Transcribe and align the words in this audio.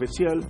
Especial. 0.00 0.44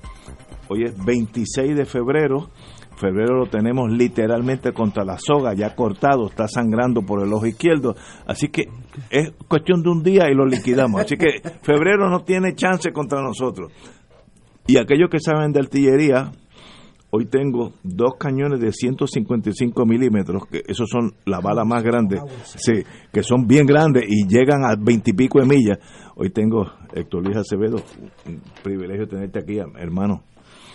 Hoy 0.69 0.85
es 0.85 1.05
26 1.05 1.77
de 1.77 1.85
febrero. 1.85 2.51
Febrero 2.97 3.39
lo 3.39 3.47
tenemos 3.47 3.91
literalmente 3.91 4.73
contra 4.73 5.05
la 5.05 5.19
soga, 5.19 5.55
ya 5.55 5.75
cortado, 5.75 6.27
está 6.27 6.47
sangrando 6.47 7.03
por 7.03 7.23
el 7.23 7.33
ojo 7.33 7.47
izquierdo. 7.47 7.97
Así 8.27 8.49
que 8.49 8.69
es 9.09 9.33
cuestión 9.49 9.83
de 9.83 9.89
un 9.89 10.03
día 10.03 10.31
y 10.31 10.35
lo 10.35 10.45
liquidamos. 10.45 11.01
Así 11.01 11.17
que 11.17 11.41
febrero 11.63 12.11
no 12.11 12.23
tiene 12.25 12.55
chance 12.55 12.93
contra 12.93 13.23
nosotros. 13.23 13.73
Y 14.67 14.77
aquellos 14.77 15.09
que 15.11 15.19
saben 15.19 15.53
de 15.53 15.61
artillería, 15.61 16.31
hoy 17.11 17.27
tengo 17.27 17.73
dos 17.83 18.15
cañones 18.19 18.61
de 18.61 18.73
155 18.73 19.85
milímetros, 19.85 20.47
que 20.47 20.63
esos 20.67 20.89
son 20.89 21.15
la 21.27 21.41
bala 21.41 21.65
más 21.65 21.83
grande, 21.83 22.21
sí, 22.45 22.85
que 23.13 23.23
son 23.23 23.47
bien 23.47 23.67
grandes 23.67 24.05
y 24.09 24.27
llegan 24.27 24.65
a 24.65 24.77
20 24.79 25.11
y 25.11 25.15
pico 25.15 25.41
de 25.41 25.47
millas. 25.47 25.79
Hoy 26.17 26.31
tengo 26.31 26.67
Héctor 26.95 27.25
Luis 27.25 27.37
Acevedo, 27.37 27.77
un 28.27 28.41
privilegio 28.63 29.07
tenerte 29.09 29.41
aquí, 29.41 29.59
hermano. 29.59 30.23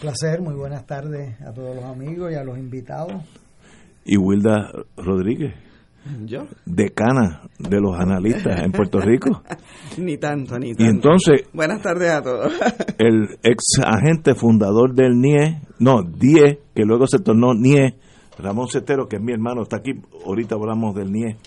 Placer, 0.02 0.42
muy 0.42 0.56
buenas 0.56 0.86
tardes 0.86 1.40
a 1.42 1.54
todos 1.54 1.76
los 1.76 1.86
amigos 1.86 2.32
y 2.32 2.36
a 2.36 2.44
los 2.44 2.58
invitados. 2.58 3.24
Y 4.04 4.18
Wilda 4.18 4.72
Rodríguez. 4.98 5.54
¿Yo? 6.26 6.46
Decana 6.66 7.42
de 7.58 7.80
los 7.80 7.98
analistas 7.98 8.62
en 8.62 8.72
Puerto 8.72 9.00
Rico. 9.00 9.42
ni 9.98 10.18
tanto, 10.18 10.60
ni 10.60 10.76
tanto. 10.76 10.84
Y 10.84 10.88
entonces. 10.88 11.44
Buenas 11.52 11.82
tardes 11.82 12.12
a 12.12 12.22
todos. 12.22 12.54
el 13.00 13.38
ex 13.42 13.80
agente 13.84 14.36
fundador 14.36 14.94
del 14.94 15.20
NIE, 15.20 15.62
no, 15.80 16.04
DIE, 16.04 16.60
que 16.76 16.84
luego 16.84 17.08
se 17.08 17.20
tornó 17.20 17.54
NIE, 17.56 17.96
Ramón 18.38 18.68
Cetero, 18.68 19.08
que 19.08 19.16
es 19.16 19.22
mi 19.22 19.32
hermano, 19.34 19.64
está 19.64 19.78
aquí. 19.78 19.94
Ahorita 20.26 20.56
hablamos 20.56 20.94
del 20.96 21.12
NIE, 21.12 21.38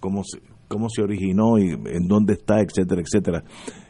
cómo 0.00 0.22
se, 0.24 0.40
cómo 0.68 0.88
se 0.88 1.02
originó 1.02 1.58
y 1.58 1.72
en 1.72 2.08
dónde 2.08 2.34
está, 2.34 2.60
etcétera, 2.60 3.02
etcétera. 3.02 3.44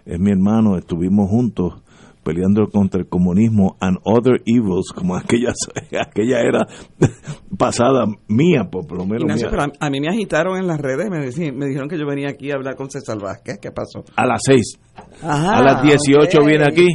Es 0.05 0.19
mi 0.19 0.33
hermano, 0.33 0.77
estuvimos 0.77 1.31
juntos 1.31 1.83
peleando 2.27 2.67
contra 2.67 3.01
el 3.01 3.09
comunismo 3.09 3.77
and 3.81 3.99
other 4.03 4.43
evils, 4.47 4.93
como 4.93 5.17
aquella, 5.17 5.53
aquella 6.01 6.41
era 6.41 6.67
pasada 7.57 8.05
mía, 8.27 8.69
por, 8.69 8.85
por 8.85 8.99
lo 8.99 9.05
menos. 9.05 9.23
Ignacio, 9.23 9.49
mía. 9.49 9.59
pero 9.59 9.73
a, 9.79 9.91
mí 9.91 10.01
me 10.01 10.09
agitaron 10.09 10.59
en 10.59 10.67
las 10.67 10.81
redes, 10.81 11.09
me, 11.09 11.21
me, 11.53 11.67
dijeron 11.67 11.89
que 11.89 11.97
yo 11.97 12.05
venía 12.05 12.29
aquí 12.31 12.51
a 12.51 12.57
hablar 12.57 12.75
con 12.75 12.91
César 12.91 13.19
Vázquez, 13.21 13.61
¿qué 13.63 13.71
pasó? 13.71 14.05
A 14.17 14.27
las 14.27 14.41
6. 14.45 14.81
Ajá, 15.23 15.59
a 15.59 15.63
las 15.63 15.83
18 15.83 16.27
okay. 16.27 16.47
viene 16.47 16.65
aquí 16.65 16.89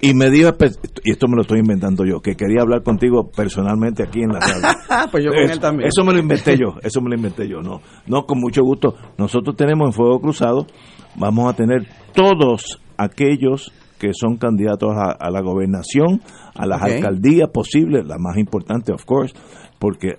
y 0.00 0.14
me 0.14 0.30
dijo, 0.30 0.50
y 1.04 1.12
esto 1.12 1.28
me 1.28 1.36
lo 1.36 1.42
estoy 1.42 1.60
inventando 1.60 2.04
yo, 2.04 2.20
que 2.20 2.34
quería 2.34 2.62
hablar 2.62 2.82
contigo 2.82 3.30
personalmente 3.30 4.02
aquí 4.02 4.22
en 4.22 4.32
la 4.32 4.40
sala. 4.40 5.08
pues 5.12 5.22
yo 5.24 5.30
con 5.30 5.44
eso, 5.44 5.52
él 5.52 5.60
también. 5.60 5.88
Eso 5.88 6.04
me 6.04 6.12
lo 6.12 6.18
inventé 6.18 6.56
yo, 6.58 6.74
eso 6.82 7.00
me 7.00 7.10
lo 7.10 7.14
inventé 7.14 7.48
yo, 7.48 7.60
no, 7.60 7.80
no, 8.08 8.24
con 8.24 8.40
mucho 8.40 8.62
gusto. 8.64 8.96
Nosotros 9.16 9.54
tenemos 9.54 9.86
en 9.86 9.92
Fuego 9.92 10.20
Cruzado, 10.20 10.66
vamos 11.14 11.48
a 11.48 11.54
tener 11.54 11.86
todos 12.14 12.80
aquellos 12.96 13.72
que 14.02 14.10
son 14.14 14.36
candidatos 14.36 14.90
a, 14.96 15.12
a 15.12 15.30
la 15.30 15.40
gobernación, 15.42 16.20
a 16.56 16.66
las 16.66 16.82
Okay. 16.82 16.96
alcaldías 16.96 17.48
posibles, 17.50 18.04
la 18.04 18.18
más 18.18 18.36
importante, 18.36 18.92
of 18.92 19.04
course, 19.04 19.32
porque 19.78 20.14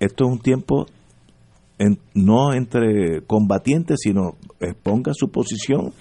esto 0.00 0.24
es 0.24 0.30
un 0.32 0.38
tiempo 0.38 0.86
en- 1.78 1.98
no 2.14 2.54
entre 2.54 3.20
combatientes, 3.26 3.98
sino 4.00 4.36
exponga 4.58 5.12
su 5.14 5.28
posición 5.30 5.92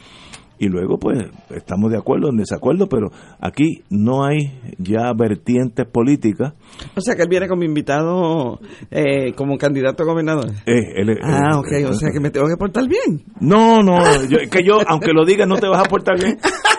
y 0.60 0.68
luego 0.68 0.98
pues 0.98 1.18
estamos 1.50 1.92
de 1.92 1.98
acuerdo 1.98 2.30
en 2.30 2.38
desacuerdo, 2.38 2.88
pero 2.88 3.10
aquí 3.42 3.82
no 3.90 4.24
hay 4.24 4.38
ya 4.78 5.12
vertientes 5.14 5.86
políticas. 5.88 6.54
O 6.96 7.02
sea 7.02 7.16
que 7.16 7.24
él 7.24 7.28
viene 7.28 7.50
como 7.50 7.64
invitado, 7.64 8.60
eh, 8.92 9.34
como 9.36 9.58
candidato 9.58 10.04
a 10.04 10.06
gobernador. 10.06 10.52
Eh, 10.66 11.02
él- 11.02 11.18
Ah, 11.22 11.50
él- 11.52 11.58
ok, 11.58 11.90
o 11.90 11.94
sea 11.94 12.12
que 12.14 12.22
me 12.22 12.30
tengo 12.30 12.48
que 12.48 12.56
portar 12.56 12.88
bien. 12.88 13.24
No, 13.42 13.82
no, 13.84 13.98
yo- 14.30 14.38
es 14.38 14.50
que 14.50 14.64
yo, 14.66 14.78
aunque 14.88 15.12
lo 15.12 15.26
digas, 15.26 15.48
no 15.50 15.58
te 15.58 15.68
vas 15.68 15.82
a 15.86 15.90
portar 15.90 16.18
bien. 16.18 16.38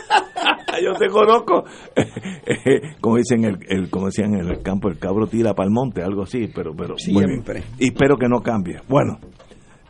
yo 0.83 0.95
te 0.95 1.09
conozco. 1.09 1.65
como 3.01 3.17
dicen 3.17 3.45
el, 3.45 3.59
el, 3.69 3.91
como 3.91 4.07
decían 4.07 4.35
en 4.35 4.49
el 4.49 4.62
campo, 4.62 4.89
el 4.89 4.99
cabro 4.99 5.27
tira 5.27 5.55
para 5.55 5.67
el 5.67 5.73
monte, 5.73 6.03
algo 6.03 6.23
así, 6.23 6.49
pero, 6.55 6.75
pero. 6.75 6.97
Siempre. 6.99 7.62
Y 7.79 7.87
espero 7.89 8.17
que 8.17 8.29
no 8.29 8.41
cambie. 8.43 8.81
Bueno, 8.89 9.19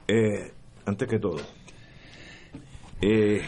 eh, 0.09 0.53
antes 0.87 1.09
que 1.09 1.19
todo, 1.19 1.37
eh, 3.01 3.41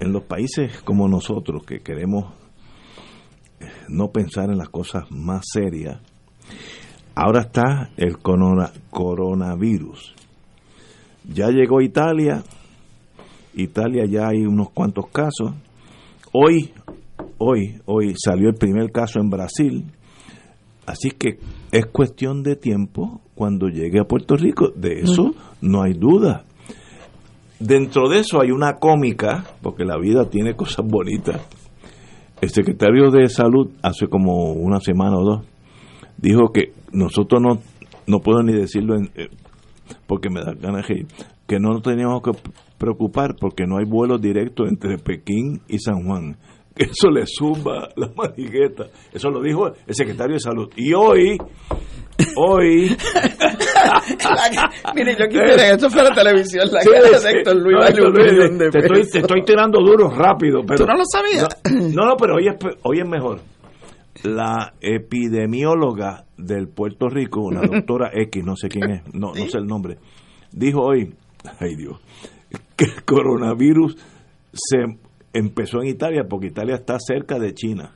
en 0.00 0.12
los 0.12 0.24
países 0.24 0.80
como 0.82 1.08
nosotros 1.08 1.64
que 1.64 1.80
queremos 1.80 2.32
eh, 3.60 3.66
no 3.88 4.08
pensar 4.12 4.50
en 4.50 4.58
las 4.58 4.68
cosas 4.68 5.10
más 5.10 5.42
serias, 5.52 6.00
ahora 7.14 7.42
está 7.42 7.90
el 7.96 8.18
corona- 8.18 8.72
coronavirus. 8.90 10.14
Ya 11.28 11.48
llegó 11.48 11.80
Italia, 11.80 12.44
Italia 13.56 14.04
ya 14.08 14.28
hay 14.28 14.44
unos 14.46 14.70
cuantos 14.70 15.06
casos. 15.08 15.52
Hoy, 16.32 16.72
hoy, 17.38 17.80
hoy 17.86 18.14
salió 18.16 18.48
el 18.48 18.54
primer 18.54 18.92
caso 18.92 19.18
en 19.20 19.30
Brasil. 19.30 19.84
Así 20.86 21.10
que 21.10 21.38
es 21.72 21.86
cuestión 21.86 22.42
de 22.42 22.56
tiempo 22.56 23.20
cuando 23.34 23.68
llegue 23.68 23.98
a 24.00 24.04
Puerto 24.04 24.36
Rico. 24.36 24.70
De 24.74 25.00
eso 25.00 25.34
no 25.60 25.82
hay 25.82 25.94
duda. 25.94 26.44
Dentro 27.58 28.08
de 28.08 28.20
eso 28.20 28.40
hay 28.40 28.50
una 28.50 28.74
cómica, 28.74 29.44
porque 29.62 29.84
la 29.84 29.98
vida 29.98 30.28
tiene 30.28 30.54
cosas 30.54 30.86
bonitas. 30.86 31.40
El 32.40 32.50
secretario 32.50 33.10
de 33.10 33.28
Salud 33.28 33.70
hace 33.82 34.06
como 34.08 34.52
una 34.52 34.78
semana 34.78 35.16
o 35.16 35.24
dos 35.24 35.46
dijo 36.16 36.52
que 36.52 36.72
nosotros 36.92 37.42
no, 37.42 37.58
no 38.06 38.20
puedo 38.20 38.42
ni 38.42 38.52
decirlo 38.52 38.96
en, 38.96 39.10
eh, 39.14 39.28
porque 40.06 40.30
me 40.30 40.40
da 40.40 40.52
ganas 40.54 40.86
de 40.86 40.94
reír, 40.94 41.06
que 41.46 41.58
no 41.60 41.72
nos 41.72 41.82
teníamos 41.82 42.22
que 42.22 42.32
preocupar 42.78 43.36
porque 43.40 43.64
no 43.66 43.78
hay 43.78 43.84
vuelos 43.84 44.20
directos 44.20 44.68
entre 44.68 44.98
Pekín 44.98 45.62
y 45.68 45.78
San 45.78 46.04
Juan. 46.04 46.36
Eso 46.76 47.10
le 47.10 47.24
zumba 47.26 47.88
la 47.96 48.10
manigueta. 48.14 48.86
Eso 49.12 49.30
lo 49.30 49.40
dijo 49.40 49.68
el 49.68 49.94
secretario 49.94 50.34
de 50.34 50.40
Salud. 50.40 50.68
Y 50.76 50.92
hoy, 50.92 51.38
hoy... 52.36 52.96
Mire, 54.94 55.16
yo 55.18 55.26
quisiera 55.26 55.56
que 55.56 55.70
esto 55.70 55.88
fuera 55.90 56.14
televisión, 56.14 56.68
la 56.70 56.82
Sí, 56.82 56.90
cara 56.90 57.18
de 57.18 57.30
Héctor 57.30 57.56
Luis 57.56 57.76
No, 57.78 57.86
Héctor 57.86 58.12
Luis, 58.14 58.58
te, 58.58 58.78
estoy, 58.78 59.10
te 59.10 59.18
estoy 59.20 59.42
tirando 59.44 59.80
duro 59.80 60.10
rápido. 60.10 60.62
Pero, 60.66 60.84
¿Tú 60.84 60.86
no 60.86 60.96
lo 60.96 61.04
sabías? 61.06 61.48
No, 61.94 62.04
no, 62.04 62.16
pero 62.16 62.36
hoy 62.36 62.48
es, 62.48 62.56
hoy 62.82 63.00
es 63.00 63.08
mejor. 63.08 63.40
La 64.22 64.74
epidemióloga 64.80 66.24
del 66.36 66.68
Puerto 66.68 67.08
Rico, 67.08 67.40
una 67.40 67.60
doctora 67.66 68.10
X, 68.12 68.44
no 68.44 68.56
sé 68.56 68.68
quién 68.68 68.90
es, 68.90 69.02
no, 69.14 69.32
no 69.34 69.48
sé 69.48 69.58
el 69.58 69.66
nombre, 69.66 69.98
dijo 70.52 70.80
hoy, 70.80 71.14
ay 71.60 71.76
Dios, 71.76 72.00
que 72.76 72.84
el 72.86 73.04
coronavirus 73.04 73.96
se 74.52 74.78
empezó 75.32 75.82
en 75.82 75.88
Italia 75.88 76.24
porque 76.28 76.48
Italia 76.48 76.76
está 76.76 76.98
cerca 76.98 77.38
de 77.38 77.52
China. 77.54 77.92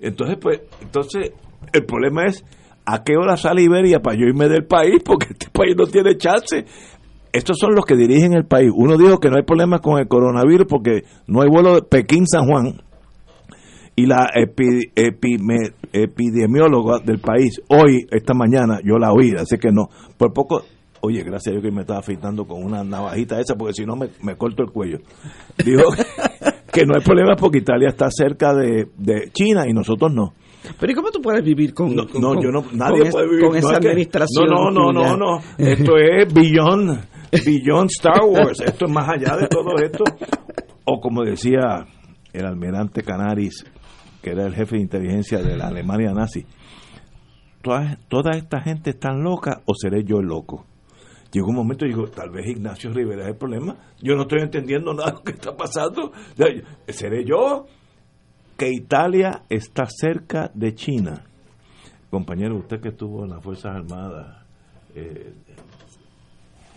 Entonces, 0.00 0.36
pues, 0.40 0.60
entonces 0.82 1.32
el 1.72 1.84
problema 1.84 2.26
es 2.26 2.44
a 2.84 3.02
qué 3.02 3.16
hora 3.16 3.36
sale 3.36 3.62
Iberia 3.62 4.00
para 4.00 4.16
yo 4.16 4.26
irme 4.26 4.48
del 4.48 4.64
país 4.66 5.02
porque 5.04 5.28
este 5.30 5.48
país 5.50 5.74
no 5.76 5.86
tiene 5.86 6.16
chance. 6.16 6.64
Estos 7.32 7.58
son 7.58 7.74
los 7.74 7.84
que 7.84 7.96
dirigen 7.96 8.32
el 8.34 8.46
país. 8.46 8.70
Uno 8.74 8.96
dijo 8.96 9.18
que 9.18 9.28
no 9.28 9.36
hay 9.36 9.42
problema 9.42 9.80
con 9.80 9.98
el 9.98 10.08
coronavirus 10.08 10.66
porque 10.68 11.02
no 11.26 11.42
hay 11.42 11.48
vuelo 11.48 11.74
de 11.74 11.82
Pekín-San 11.82 12.46
Juan. 12.46 12.80
Y 13.94 14.06
la 14.06 14.28
epi- 14.34 14.90
epidemióloga 15.92 16.98
del 17.00 17.18
país, 17.18 17.60
hoy, 17.68 18.06
esta 18.10 18.34
mañana, 18.34 18.78
yo 18.84 18.98
la 18.98 19.12
oí, 19.12 19.32
así 19.38 19.56
que 19.58 19.70
no. 19.72 19.88
Por 20.16 20.32
poco, 20.32 20.62
oye, 21.06 21.22
gracias 21.22 21.48
a 21.48 21.50
Dios 21.52 21.62
que 21.62 21.70
me 21.70 21.80
estaba 21.82 22.00
afeitando 22.00 22.44
con 22.46 22.62
una 22.62 22.84
navajita 22.84 23.40
esa, 23.40 23.54
porque 23.56 23.74
si 23.74 23.84
no 23.86 23.96
me, 23.96 24.08
me 24.22 24.36
corto 24.36 24.62
el 24.62 24.70
cuello. 24.70 24.98
Dijo 25.64 25.82
que 26.72 26.84
no 26.84 26.94
hay 26.94 27.02
problema 27.02 27.34
porque 27.36 27.58
Italia 27.58 27.88
está 27.88 28.08
cerca 28.10 28.54
de, 28.54 28.88
de 28.96 29.30
China 29.32 29.64
y 29.68 29.72
nosotros 29.72 30.12
no. 30.12 30.34
Pero 30.80 30.92
¿y 30.92 30.94
cómo 30.94 31.10
tú 31.10 31.20
puedes 31.22 31.44
vivir 31.44 31.72
con, 31.72 31.94
No, 31.94 32.06
con- 32.08 32.20
no, 32.20 32.34
yo 32.42 32.50
no, 32.50 32.64
nadie 32.72 33.02
con 33.02 33.10
puede 33.10 33.28
vivir 33.28 33.44
con 33.44 33.52
no, 33.52 33.58
esa 33.58 33.72
es 33.74 33.78
que- 33.78 33.88
administración? 33.88 34.48
No, 34.48 34.70
no, 34.70 34.92
no, 34.92 35.16
no, 35.16 35.16
no. 35.16 35.38
Esto 35.58 35.96
es 35.96 36.32
billón. 36.34 37.00
beyond 37.44 37.90
Star 37.90 38.22
Wars, 38.24 38.60
esto 38.60 38.86
es 38.86 38.90
más 38.92 39.08
allá 39.08 39.36
de 39.36 39.48
todo 39.48 39.74
esto. 39.82 40.04
O 40.84 41.00
como 41.00 41.22
decía 41.24 41.86
el 42.32 42.46
almirante 42.46 43.02
Canaris, 43.02 43.64
que 44.22 44.30
era 44.30 44.46
el 44.46 44.54
jefe 44.54 44.76
de 44.76 44.82
inteligencia 44.82 45.38
de 45.38 45.56
la 45.56 45.66
Alemania 45.68 46.12
nazi, 46.12 46.46
toda, 47.62 47.98
toda 48.08 48.32
esta 48.36 48.60
gente 48.60 48.90
está 48.90 49.12
loca 49.12 49.62
o 49.66 49.74
seré 49.74 50.04
yo 50.04 50.18
el 50.18 50.26
loco. 50.26 50.66
Llegó 51.32 51.48
un 51.48 51.56
momento 51.56 51.84
y 51.84 51.88
digo, 51.88 52.06
tal 52.08 52.30
vez 52.30 52.46
Ignacio 52.46 52.92
Rivera 52.92 53.22
es 53.22 53.28
el 53.28 53.36
problema. 53.36 53.76
Yo 54.00 54.14
no 54.14 54.22
estoy 54.22 54.42
entendiendo 54.42 54.94
nada 54.94 55.10
de 55.10 55.16
lo 55.16 55.22
que 55.22 55.32
está 55.32 55.56
pasando. 55.56 56.12
¿Seré 56.88 57.24
yo? 57.24 57.66
Que 58.56 58.70
Italia 58.70 59.42
está 59.48 59.86
cerca 59.86 60.50
de 60.54 60.74
China. 60.74 61.24
Compañero, 62.10 62.56
usted 62.56 62.80
que 62.80 62.90
estuvo 62.90 63.24
en 63.24 63.30
las 63.30 63.42
Fuerzas 63.42 63.74
Armadas, 63.74 64.44
eh, 64.94 65.34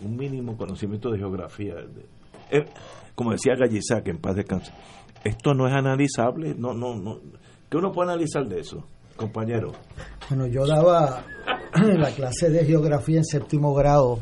un 0.01 0.17
mínimo 0.17 0.57
conocimiento 0.57 1.11
de 1.11 1.19
geografía. 1.19 1.75
Eh, 2.51 2.65
como 3.15 3.31
decía 3.31 3.53
Gallizá, 3.55 4.01
que 4.01 4.11
en 4.11 4.17
paz 4.17 4.35
descanse, 4.35 4.73
esto 5.23 5.53
no 5.53 5.67
es 5.67 5.73
analizable, 5.73 6.55
no, 6.57 6.73
no, 6.73 6.95
no. 6.95 7.19
¿Qué 7.69 7.77
uno 7.77 7.91
puede 7.91 8.11
analizar 8.11 8.47
de 8.47 8.61
eso, 8.61 8.83
compañero? 9.15 9.73
Bueno, 10.29 10.47
yo 10.47 10.65
daba 10.65 11.23
la 11.73 12.11
clase 12.11 12.49
de 12.49 12.65
geografía 12.65 13.17
en 13.17 13.25
séptimo 13.25 13.73
grado 13.73 14.19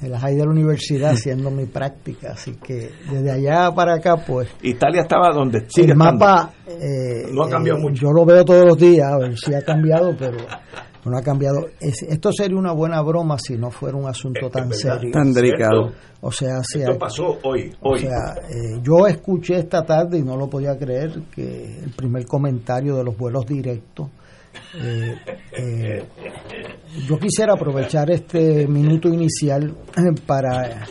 en 0.00 0.10
las 0.10 0.22
de 0.22 0.36
la 0.36 0.50
universidad 0.50 1.12
haciendo 1.12 1.50
mi 1.50 1.66
práctica, 1.66 2.32
así 2.32 2.56
que 2.62 2.90
desde 3.10 3.30
allá 3.30 3.72
para 3.74 3.94
acá, 3.94 4.16
pues... 4.16 4.48
Italia 4.62 5.02
estaba 5.02 5.30
donde 5.32 5.64
sigue 5.68 5.92
El 5.92 5.96
mapa... 5.96 6.52
Eh, 6.66 7.26
no 7.32 7.44
ha 7.44 7.50
cambiado 7.50 7.78
eh, 7.78 7.82
mucho. 7.82 8.02
Yo 8.02 8.12
lo 8.12 8.24
veo 8.24 8.44
todos 8.44 8.64
los 8.64 8.78
días, 8.78 9.10
a 9.10 9.18
ver 9.18 9.36
si 9.36 9.54
ha 9.54 9.62
cambiado, 9.62 10.14
pero 10.18 10.38
no 11.08 11.16
ha 11.16 11.22
cambiado. 11.22 11.66
esto 11.80 12.32
sería 12.32 12.56
una 12.56 12.72
buena 12.72 13.00
broma 13.02 13.38
si 13.38 13.56
no 13.56 13.70
fuera 13.70 13.96
un 13.96 14.06
asunto 14.06 14.50
tan 14.50 14.72
serio. 14.72 15.10
Tan 15.12 15.32
delicado. 15.32 15.92
O 16.20 16.32
sea, 16.32 16.58
esto 16.58 16.98
pasó 16.98 17.38
hoy, 17.44 17.72
hoy. 17.80 17.98
O 17.98 17.98
sea, 17.98 18.34
eh, 18.48 18.80
yo 18.82 19.06
escuché 19.06 19.58
esta 19.58 19.84
tarde 19.84 20.18
y 20.18 20.22
no 20.22 20.36
lo 20.36 20.48
podía 20.48 20.76
creer 20.76 21.22
que 21.34 21.78
el 21.84 21.90
primer 21.96 22.26
comentario 22.26 22.96
de 22.96 23.04
los 23.04 23.16
vuelos 23.16 23.46
directos 23.46 24.08
eh, 24.74 25.16
eh, 25.52 26.04
yo 27.06 27.18
quisiera 27.18 27.54
aprovechar 27.54 28.10
este 28.10 28.66
minuto 28.66 29.08
inicial 29.08 29.74
para... 30.26 30.86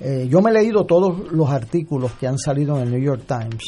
Eh, 0.00 0.26
yo 0.28 0.42
me 0.42 0.50
he 0.50 0.54
leído 0.54 0.84
todos 0.84 1.30
los 1.30 1.48
artículos 1.48 2.12
que 2.12 2.26
han 2.26 2.38
salido 2.38 2.76
en 2.76 2.84
el 2.84 2.90
New 2.90 3.02
York 3.02 3.22
Times 3.26 3.62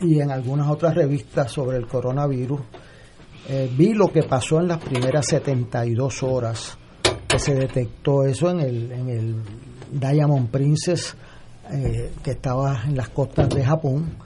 y 0.00 0.18
en 0.18 0.30
algunas 0.30 0.68
otras 0.68 0.94
revistas 0.94 1.52
sobre 1.52 1.76
el 1.76 1.86
coronavirus. 1.86 2.58
vi 3.76 3.92
lo 3.92 4.08
que 4.08 4.22
pasó 4.22 4.60
en 4.60 4.68
las 4.68 4.78
primeras 4.78 5.26
72 5.26 6.22
horas 6.22 6.78
que 7.28 7.38
se 7.38 7.54
detectó 7.54 8.24
eso 8.24 8.50
en 8.50 8.60
el, 8.60 8.92
en 8.92 9.08
el 9.10 9.36
Diamond 9.92 10.48
Princess 10.48 11.14
que 12.22 12.30
estaba 12.30 12.82
en 12.86 12.96
las 12.96 13.10
costas 13.10 13.50
de 13.50 13.62
Japón. 13.62 14.16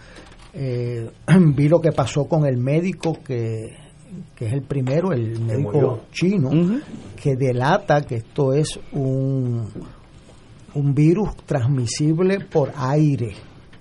vi 0.54 1.68
lo 1.68 1.80
que 1.80 1.90
pasó 1.90 2.26
con 2.26 2.46
el 2.46 2.56
médico 2.56 3.18
que 3.22 3.89
que 4.34 4.46
es 4.46 4.52
el 4.52 4.62
primero, 4.62 5.12
el 5.12 5.40
médico 5.40 6.02
chino, 6.12 6.50
que 7.20 7.36
delata 7.36 8.02
que 8.02 8.16
esto 8.16 8.52
es 8.52 8.78
un, 8.92 9.66
un 10.74 10.94
virus 10.94 11.36
transmisible 11.46 12.40
por 12.40 12.72
aire. 12.76 13.34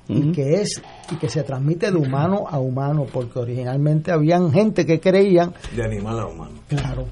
y 0.08 0.32
que 0.32 0.62
es 0.62 0.82
y 1.12 1.18
que 1.18 1.30
se 1.30 1.44
transmite 1.44 1.92
de 1.92 1.98
humano 1.98 2.46
a 2.50 2.60
humano 2.60 3.06
porque 3.14 3.38
originalmente 3.38 4.12
habían 4.12 4.52
gente 4.52 4.84
que 4.84 5.00
creían 5.00 5.54
de 5.76 5.84
animal 5.84 6.20
a 6.20 6.26
humano. 6.26 6.54
Claro 6.68 7.06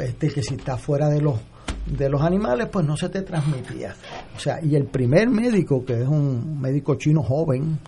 este 0.00 0.28
que 0.28 0.42
si 0.42 0.54
está 0.54 0.76
fuera 0.76 1.08
de 1.08 1.20
los 1.20 1.36
de 1.86 2.08
los 2.08 2.20
animales 2.22 2.68
pues 2.70 2.86
no 2.86 2.96
se 2.96 3.08
te 3.08 3.22
transmitía. 3.22 3.94
O 4.36 4.38
sea 4.40 4.60
y 4.62 4.74
el 4.76 4.84
primer 4.84 5.28
médico 5.28 5.84
que 5.84 6.02
es 6.02 6.08
un 6.08 6.60
médico 6.60 6.96
chino 6.96 7.22
joven 7.22 7.78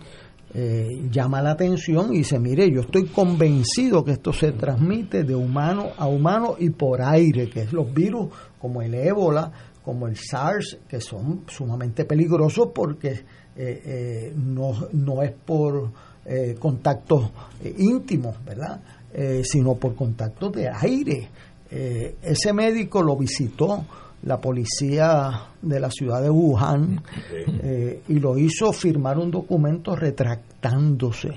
eh, 0.55 1.09
llama 1.09 1.41
la 1.41 1.51
atención 1.51 2.13
y 2.13 2.19
dice, 2.19 2.37
mire, 2.37 2.69
yo 2.69 2.81
estoy 2.81 3.07
convencido 3.07 4.03
que 4.03 4.11
esto 4.11 4.31
se 4.31 4.51
transmite 4.51 5.23
de 5.23 5.33
humano 5.33 5.89
a 5.97 6.07
humano 6.07 6.55
y 6.59 6.69
por 6.69 7.01
aire, 7.01 7.49
que 7.49 7.61
es 7.61 7.73
los 7.73 7.91
virus 7.91 8.29
como 8.59 8.83
el 8.83 8.93
ébola, 8.93 9.51
como 9.83 10.07
el 10.07 10.15
SARS, 10.15 10.77
que 10.87 11.01
son 11.01 11.41
sumamente 11.47 12.05
peligrosos 12.05 12.69
porque 12.73 13.09
eh, 13.09 13.23
eh, 13.55 14.33
no, 14.35 14.75
no, 14.93 15.23
es 15.23 15.31
por 15.31 15.89
contactos 16.57 17.31
íntimos, 17.77 18.37
¿verdad? 18.45 18.79
sino 19.43 19.75
por 19.75 19.93
contactos 19.93 20.53
de 20.53 20.69
aire. 20.69 21.27
ese 21.69 22.53
médico 22.53 23.03
lo 23.03 23.17
visitó 23.17 23.83
la 24.23 24.39
policía 24.39 25.49
de 25.61 25.79
la 25.79 25.91
ciudad 25.91 26.21
de 26.21 26.29
Wuhan 26.29 27.01
eh, 27.31 28.03
y 28.07 28.19
lo 28.19 28.37
hizo 28.37 28.71
firmar 28.71 29.17
un 29.17 29.31
documento 29.31 29.95
retractándose 29.95 31.33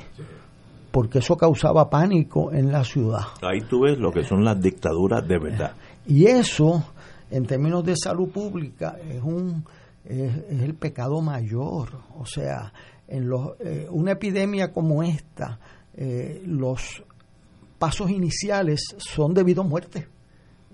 porque 0.91 1.19
eso 1.19 1.37
causaba 1.37 1.91
pánico 1.91 2.53
en 2.53 2.73
la 2.73 2.83
ciudad. 2.83 3.21
Ahí 3.43 3.61
tú 3.69 3.81
ves 3.83 3.99
lo 3.99 4.11
que 4.11 4.25
son 4.25 4.43
las 4.43 4.59
dictaduras 4.59 5.29
de 5.29 5.39
verdad. 5.39 5.73
Y 6.07 6.25
eso, 6.25 6.83
en 7.31 7.45
términos 7.45 7.85
de 7.85 7.95
salud 7.97 8.31
pública, 8.31 8.97
es 9.07 9.23
un 9.23 9.63
es, 10.09 10.33
el 10.49 10.75
pecado 10.75 11.21
mayor. 11.21 11.91
O 12.19 12.25
sea, 12.25 12.73
en 13.09 13.29
los, 13.29 13.61
eh, 13.61 13.87
una 13.91 14.13
epidemia 14.13 14.73
como 14.73 15.03
esta, 15.03 15.59
eh, 15.95 16.43
los 16.47 17.03
pasos 17.79 18.11
iniciales 18.11 18.81
son 18.97 19.35
debido 19.35 19.63
a 19.63 19.67
muerte. 19.67 20.07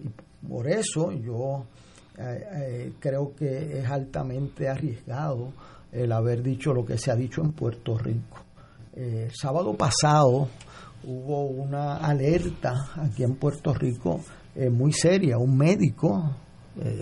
Y 0.04 0.46
por 0.46 0.68
eso 0.68 1.10
yo 1.10 1.64
eh, 2.18 2.44
eh, 2.54 2.92
creo 2.98 3.34
que 3.34 3.78
es 3.78 3.88
altamente 3.88 4.68
arriesgado 4.68 5.52
el 5.90 6.12
haber 6.12 6.42
dicho 6.42 6.72
lo 6.74 6.84
que 6.84 6.98
se 6.98 7.10
ha 7.10 7.16
dicho 7.16 7.42
en 7.42 7.52
Puerto 7.52 7.96
Rico. 7.96 8.38
Eh, 8.94 9.28
el 9.28 9.34
sábado 9.34 9.74
pasado 9.74 10.48
hubo 11.04 11.46
una 11.46 11.96
alerta 11.96 12.90
aquí 12.96 13.22
en 13.22 13.36
Puerto 13.36 13.72
Rico 13.74 14.20
muy 14.70 14.92
seria. 14.92 15.38
Un 15.38 15.56
médico, 15.56 16.36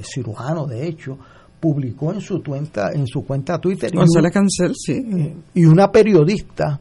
cirujano 0.03 0.67
de 0.67 0.87
hecho, 0.87 1.19
publicó 1.59 2.12
en 2.12 2.21
su 2.21 2.41
cuenta 2.45 2.93
en 2.93 3.09
su 3.09 3.25
cuenta 3.27 3.59
Twitter 3.59 3.91
González 3.93 4.33
Cancel, 4.33 4.73
sí. 4.77 5.35
y 5.55 5.65
una 5.65 5.91
periodista 5.91 6.81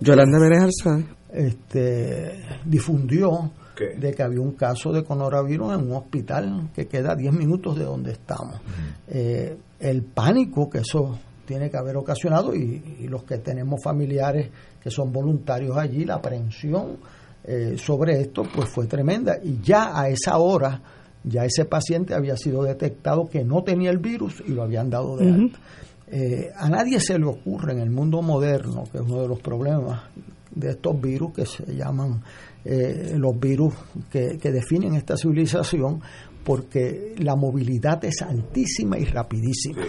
Yolanda 0.00 0.40
Vélez 0.40 0.74
este 1.32 2.42
difundió 2.64 3.52
de 3.80 4.12
que 4.12 4.22
había 4.22 4.40
un 4.40 4.52
caso 4.52 4.92
de 4.92 5.04
coronavirus 5.04 5.74
en 5.74 5.90
un 5.90 5.96
hospital 5.96 6.70
que 6.74 6.86
queda 6.86 7.14
10 7.14 7.32
minutos 7.32 7.78
de 7.78 7.84
donde 7.84 8.12
estamos. 8.12 8.60
Eh, 9.08 9.56
el 9.80 10.02
pánico 10.02 10.68
que 10.68 10.78
eso 10.78 11.18
tiene 11.46 11.70
que 11.70 11.76
haber 11.76 11.96
ocasionado 11.96 12.54
y, 12.54 13.06
los 13.08 13.24
que 13.24 13.38
tenemos 13.38 13.82
familiares 13.82 14.50
que 14.82 14.90
son 14.90 15.12
voluntarios 15.12 15.76
allí, 15.76 16.04
la 16.04 16.16
aprehensión 16.16 16.98
eh, 17.44 17.76
sobre 17.78 18.20
esto 18.20 18.42
pues 18.54 18.68
fue 18.68 18.86
tremenda 18.86 19.38
y 19.42 19.58
ya 19.62 19.98
a 19.98 20.08
esa 20.08 20.36
hora 20.38 20.82
ya 21.24 21.44
ese 21.44 21.64
paciente 21.64 22.14
había 22.14 22.36
sido 22.36 22.62
detectado 22.62 23.26
que 23.28 23.44
no 23.44 23.62
tenía 23.62 23.90
el 23.90 23.98
virus 23.98 24.42
y 24.46 24.52
lo 24.52 24.62
habían 24.62 24.90
dado 24.90 25.16
de 25.16 25.30
alta. 25.30 25.58
Eh, 26.10 26.50
a 26.56 26.68
nadie 26.68 27.00
se 27.00 27.18
le 27.18 27.26
ocurre 27.26 27.72
en 27.72 27.80
el 27.80 27.90
mundo 27.90 28.22
moderno, 28.22 28.84
que 28.90 28.98
es 28.98 29.04
uno 29.04 29.22
de 29.22 29.28
los 29.28 29.40
problemas 29.40 30.02
de 30.54 30.70
estos 30.70 30.98
virus 31.00 31.32
que 31.34 31.46
se 31.46 31.64
llaman 31.74 32.22
eh, 32.70 33.14
los 33.16 33.40
virus 33.40 33.72
que, 34.10 34.36
definen 34.36 34.94
esta 34.94 35.16
civilización 35.16 36.02
porque 36.44 37.14
la 37.16 37.34
movilidad 37.34 38.04
es 38.04 38.20
altísima 38.20 38.98
y 38.98 39.06
rapidísima. 39.06 39.80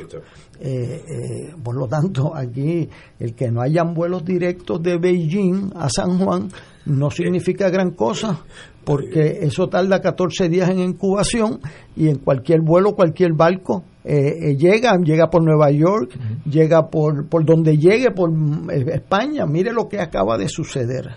Eh, 0.61 1.03
eh, 1.05 1.53
por 1.61 1.75
lo 1.75 1.87
tanto, 1.87 2.33
aquí 2.33 2.87
el 3.19 3.35
que 3.35 3.51
no 3.51 3.61
hayan 3.61 3.93
vuelos 3.93 4.23
directos 4.23 4.81
de 4.81 4.97
Beijing 4.97 5.73
a 5.75 5.89
San 5.89 6.19
Juan 6.19 6.47
no 6.85 7.11
significa 7.11 7.69
gran 7.69 7.91
cosa, 7.91 8.45
porque 8.85 9.39
eso 9.41 9.67
tarda 9.67 9.99
14 9.99 10.47
días 10.47 10.69
en 10.69 10.79
incubación 10.79 11.59
y 11.97 12.07
en 12.07 12.19
cualquier 12.19 12.61
vuelo, 12.61 12.95
cualquier 12.95 13.33
barco 13.33 13.83
llega, 14.05 14.97
llega 15.03 15.29
por 15.29 15.43
Nueva 15.43 15.69
York, 15.69 16.17
llega 16.49 16.89
por, 16.89 17.27
por 17.27 17.45
donde 17.45 17.77
llegue, 17.77 18.11
por 18.11 18.31
España. 18.71 19.45
Mire 19.45 19.73
lo 19.73 19.89
que 19.89 19.99
acaba 19.99 20.37
de 20.37 20.47
suceder. 20.47 21.09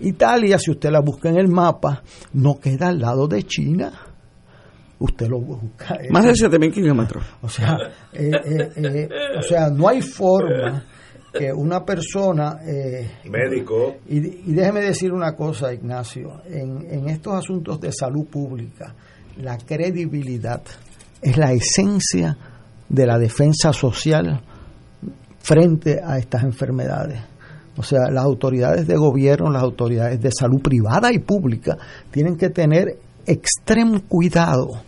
Italia, 0.00 0.58
si 0.58 0.70
usted 0.70 0.90
la 0.90 1.00
busca 1.00 1.28
en 1.28 1.36
el 1.36 1.48
mapa, 1.48 2.02
no 2.34 2.58
queda 2.58 2.88
al 2.88 3.00
lado 3.00 3.26
de 3.26 3.42
China. 3.44 3.92
Usted 4.98 5.28
lo 5.28 5.40
busca. 5.40 5.98
Más 6.10 6.24
de 6.24 6.32
7.000 6.32 6.72
kilómetros. 6.72 7.24
O 7.42 7.48
sea, 7.48 7.76
eh, 8.12 8.30
eh, 8.32 8.72
eh, 8.76 9.08
o 9.38 9.42
sea, 9.42 9.70
no 9.70 9.88
hay 9.88 10.02
forma 10.02 10.84
que 11.32 11.52
una 11.52 11.84
persona... 11.84 12.58
Médico. 13.24 13.96
Y, 14.08 14.18
y, 14.50 14.52
déjeme 14.52 14.80
decir 14.80 15.12
una 15.12 15.34
cosa, 15.34 15.72
Ignacio. 15.72 16.42
En, 16.46 16.86
en 16.90 17.08
estos 17.08 17.34
asuntos 17.34 17.80
de 17.80 17.92
salud 17.92 18.26
pública, 18.26 18.94
la 19.38 19.56
credibilidad 19.56 20.62
es 21.22 21.36
la 21.36 21.52
esencia 21.52 22.36
de 22.88 23.06
la 23.06 23.18
defensa 23.18 23.72
social 23.72 24.42
frente 25.38 26.00
a 26.04 26.18
estas 26.18 26.42
enfermedades. 26.42 27.29
O 27.80 27.82
sea, 27.82 28.10
las 28.10 28.24
autoridades 28.24 28.86
de 28.86 28.94
gobierno, 28.94 29.50
las 29.50 29.62
autoridades 29.62 30.20
de 30.20 30.30
salud 30.30 30.60
privada 30.60 31.10
y 31.14 31.18
pública 31.18 31.78
tienen 32.10 32.36
que 32.36 32.50
tener 32.50 32.98
extremo 33.24 34.02
cuidado 34.06 34.82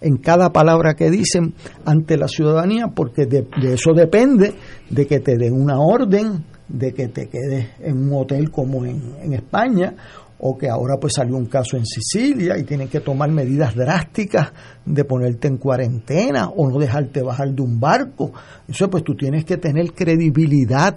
en 0.00 0.16
cada 0.16 0.50
palabra 0.50 0.94
que 0.94 1.10
dicen 1.10 1.52
ante 1.84 2.16
la 2.16 2.26
ciudadanía, 2.26 2.86
porque 2.88 3.26
de, 3.26 3.46
eso 3.70 3.92
depende 3.92 4.54
de 4.88 5.06
que 5.06 5.20
te 5.20 5.36
den 5.36 5.52
una 5.52 5.78
orden, 5.78 6.42
de 6.68 6.94
que 6.94 7.08
te 7.08 7.28
quedes 7.28 7.68
en 7.80 7.98
un 7.98 8.14
hotel 8.14 8.50
como 8.50 8.86
en, 8.86 8.98
en 9.22 9.34
España, 9.34 9.94
o 10.38 10.56
que 10.56 10.70
ahora 10.70 10.96
pues 10.98 11.12
salió 11.16 11.36
un 11.36 11.46
caso 11.46 11.76
en 11.76 11.84
Sicilia 11.84 12.56
y 12.56 12.62
tienen 12.62 12.88
que 12.88 13.00
tomar 13.00 13.30
medidas 13.30 13.74
drásticas 13.74 14.52
de 14.86 15.04
ponerte 15.04 15.48
en 15.48 15.58
cuarentena 15.58 16.48
o 16.48 16.70
no 16.70 16.78
dejarte 16.78 17.20
bajar 17.20 17.50
de 17.52 17.60
un 17.60 17.78
barco. 17.78 18.32
Eso 18.66 18.88
pues 18.88 19.04
tú 19.04 19.14
tienes 19.14 19.44
que 19.44 19.58
tener 19.58 19.92
credibilidad 19.92 20.96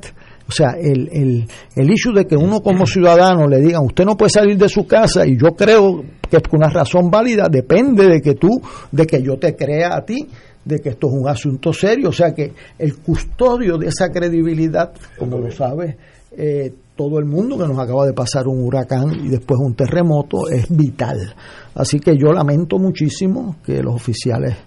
o 0.52 0.54
sea, 0.54 0.72
el, 0.78 1.08
el, 1.14 1.48
el 1.78 1.90
issue 1.90 2.14
de 2.14 2.28
que 2.28 2.36
uno 2.36 2.60
como 2.60 2.86
ciudadano 2.86 3.48
le 3.48 3.62
diga, 3.62 3.80
usted 3.80 4.04
no 4.04 4.18
puede 4.18 4.32
salir 4.32 4.58
de 4.58 4.68
su 4.68 4.86
casa, 4.86 5.26
y 5.26 5.38
yo 5.38 5.56
creo 5.56 6.04
que 6.30 6.36
es 6.36 6.44
una 6.52 6.68
razón 6.68 7.10
válida, 7.10 7.48
depende 7.50 8.06
de 8.06 8.20
que 8.20 8.34
tú, 8.34 8.50
de 8.92 9.08
que 9.08 9.24
yo 9.24 9.38
te 9.38 9.56
crea 9.56 9.96
a 9.96 10.04
ti, 10.04 10.28
de 10.66 10.80
que 10.80 10.90
esto 10.90 11.08
es 11.08 11.14
un 11.14 11.30
asunto 11.30 11.72
serio. 11.72 12.10
O 12.10 12.12
sea 12.12 12.34
que 12.34 12.52
el 12.78 12.98
custodio 12.98 13.78
de 13.78 13.88
esa 13.88 14.10
credibilidad, 14.10 14.92
como 15.18 15.38
lo 15.38 15.50
sabe 15.52 15.96
eh, 16.36 16.74
todo 16.98 17.18
el 17.18 17.26
mundo 17.26 17.58
que 17.58 17.66
nos 17.66 17.80
acaba 17.80 18.06
de 18.06 18.14
pasar 18.14 18.46
un 18.50 18.62
huracán 18.62 19.26
y 19.26 19.30
después 19.30 19.58
un 19.64 19.74
terremoto, 19.74 20.50
es 20.50 20.68
vital. 20.70 21.34
Así 21.76 22.02
que 22.02 22.18
yo 22.18 22.34
lamento 22.34 22.78
muchísimo 22.78 23.56
que 23.66 23.82
los 23.82 23.96
oficiales 23.96 24.58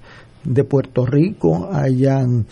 de 0.45 0.65
Puerto 0.65 1.05
Rico 1.05 1.69
hayan 1.71 2.47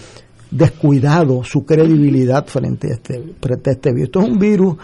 descuidado 0.52 1.42
su 1.42 1.64
credibilidad 1.64 2.47
frente 2.47 2.88
a 2.88 2.94
este, 2.94 3.35
frente 3.40 3.71
a 3.71 3.73
este 3.73 3.90
virus. 3.90 4.04
Esto 4.04 4.21
es 4.21 4.28
un 4.28 4.38
virus 4.38 4.76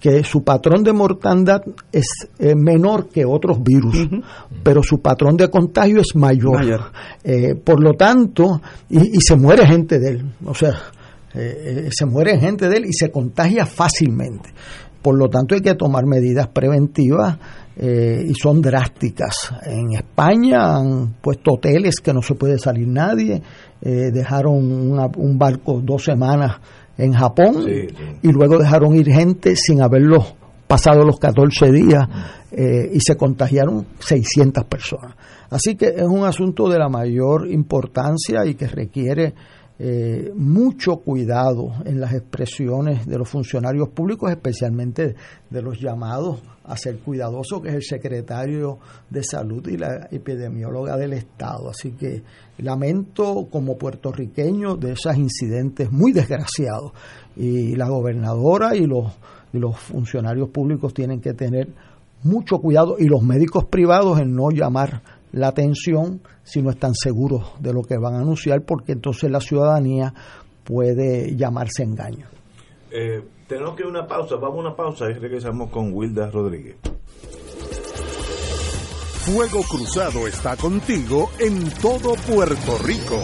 que 0.00 0.22
su 0.22 0.44
patrón 0.44 0.84
de 0.84 0.92
mortandad 0.92 1.60
es 1.90 2.06
menor 2.38 3.08
que 3.08 3.24
otros 3.24 3.60
virus, 3.62 4.08
pero 4.62 4.80
su 4.82 5.00
patrón 5.00 5.36
de 5.36 5.50
contagio 5.50 6.00
es 6.00 6.14
mayor. 6.14 6.92
Eh, 7.24 7.56
por 7.56 7.82
lo 7.82 7.94
tanto, 7.94 8.62
y, 8.88 9.20
se 9.20 9.34
muere 9.34 9.66
gente 9.66 9.98
de 9.98 10.10
él, 10.10 10.32
o 10.44 10.54
sea, 10.54 10.70
eh, 11.34 11.86
eh, 11.86 11.88
se 11.90 12.06
muere 12.06 12.38
gente 12.38 12.68
de 12.68 12.76
él 12.76 12.86
y 12.86 12.92
se 12.92 13.10
contagia 13.10 13.66
fácilmente. 13.66 14.50
Por 15.02 15.16
lo 15.16 15.28
tanto, 15.28 15.54
hay 15.54 15.60
que 15.60 15.74
tomar 15.74 16.06
medidas 16.06 16.48
preventivas 16.48 17.38
eh, 17.80 18.24
y 18.26 18.34
son 18.34 18.60
drásticas. 18.60 19.52
En 19.64 19.92
España 19.92 20.76
han 20.76 21.14
puesto 21.20 21.52
hoteles 21.52 22.00
que 22.00 22.12
no 22.12 22.22
se 22.22 22.34
puede 22.34 22.58
salir 22.58 22.88
nadie, 22.88 23.40
eh, 23.80 24.10
dejaron 24.12 24.98
un 25.16 25.38
barco 25.38 25.80
dos 25.80 26.02
semanas 26.02 26.56
en 26.96 27.12
Japón 27.12 27.64
y 28.20 28.32
luego 28.32 28.58
dejaron 28.58 28.96
ir 28.96 29.06
gente 29.06 29.54
sin 29.54 29.80
haberlo 29.80 30.24
pasado 30.66 31.04
los 31.04 31.18
14 31.18 31.70
días 31.70 32.08
eh, 32.50 32.90
y 32.92 33.00
se 33.00 33.16
contagiaron 33.16 33.86
600 34.00 34.64
personas. 34.64 35.14
Así 35.48 35.76
que 35.76 35.86
es 35.86 36.02
un 36.02 36.24
asunto 36.24 36.68
de 36.68 36.78
la 36.78 36.88
mayor 36.88 37.48
importancia 37.48 38.44
y 38.44 38.54
que 38.54 38.66
requiere 38.66 39.34
eh, 39.80 40.32
mucho 40.34 40.96
cuidado 40.96 41.72
en 41.84 42.00
las 42.00 42.12
expresiones 42.12 43.06
de 43.06 43.16
los 43.16 43.28
funcionarios 43.28 43.88
públicos, 43.90 44.28
especialmente 44.28 45.14
de 45.48 45.62
los 45.62 45.80
llamados 45.80 46.42
a 46.64 46.76
ser 46.76 46.98
cuidadosos, 46.98 47.62
que 47.62 47.68
es 47.68 47.74
el 47.74 47.82
secretario 47.82 48.78
de 49.08 49.22
salud 49.22 49.66
y 49.68 49.76
la 49.76 50.08
epidemióloga 50.10 50.96
del 50.96 51.12
Estado. 51.12 51.70
Así 51.70 51.92
que 51.92 52.22
lamento 52.58 53.46
como 53.50 53.78
puertorriqueño 53.78 54.76
de 54.76 54.92
esos 54.92 55.16
incidentes 55.16 55.92
muy 55.92 56.10
desgraciados 56.12 56.92
y 57.36 57.76
la 57.76 57.88
gobernadora 57.88 58.74
y 58.74 58.84
los, 58.84 59.06
y 59.52 59.58
los 59.58 59.78
funcionarios 59.78 60.48
públicos 60.48 60.92
tienen 60.92 61.20
que 61.20 61.34
tener 61.34 61.68
mucho 62.24 62.58
cuidado 62.58 62.96
y 62.98 63.04
los 63.04 63.22
médicos 63.22 63.66
privados 63.66 64.18
en 64.18 64.34
no 64.34 64.50
llamar 64.50 65.02
la 65.32 65.48
atención 65.48 66.20
si 66.42 66.62
no 66.62 66.70
están 66.70 66.94
seguros 66.94 67.52
de 67.60 67.72
lo 67.72 67.82
que 67.82 67.98
van 67.98 68.14
a 68.14 68.20
anunciar, 68.20 68.62
porque 68.62 68.92
entonces 68.92 69.30
la 69.30 69.40
ciudadanía 69.40 70.14
puede 70.64 71.36
llamarse 71.36 71.82
engaño. 71.82 72.26
Eh, 72.90 73.22
tenemos 73.46 73.74
que 73.74 73.82
ir 73.82 73.86
a 73.86 73.90
una 73.90 74.06
pausa, 74.06 74.36
vamos 74.36 74.58
a 74.58 74.60
una 74.68 74.76
pausa 74.76 75.10
y 75.10 75.14
regresamos 75.14 75.70
con 75.70 75.92
Wilda 75.92 76.30
Rodríguez. 76.30 76.76
Fuego 79.28 79.62
Cruzado 79.62 80.26
está 80.26 80.56
contigo 80.56 81.30
en 81.38 81.68
todo 81.82 82.14
Puerto 82.14 82.78
Rico. 82.82 83.18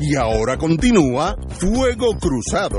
Y 0.00 0.16
ahora 0.16 0.56
continúa 0.56 1.36
Fuego 1.58 2.12
Cruzado. 2.20 2.78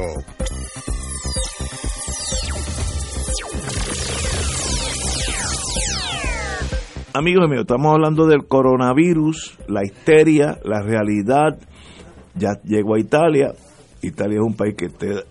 amigos 7.19 7.49
míos, 7.49 7.61
estamos 7.61 7.93
hablando 7.93 8.27
del 8.27 8.47
coronavirus, 8.47 9.57
la 9.67 9.83
histeria, 9.83 10.57
la 10.63 10.81
realidad. 10.81 11.59
Ya 12.35 12.53
llegó 12.63 12.95
a 12.95 12.99
Italia. 12.99 13.53
Italia 14.01 14.37
es 14.39 14.45
un 14.45 14.55
país 14.55 14.75
que 14.75 14.87
te 14.87 15.25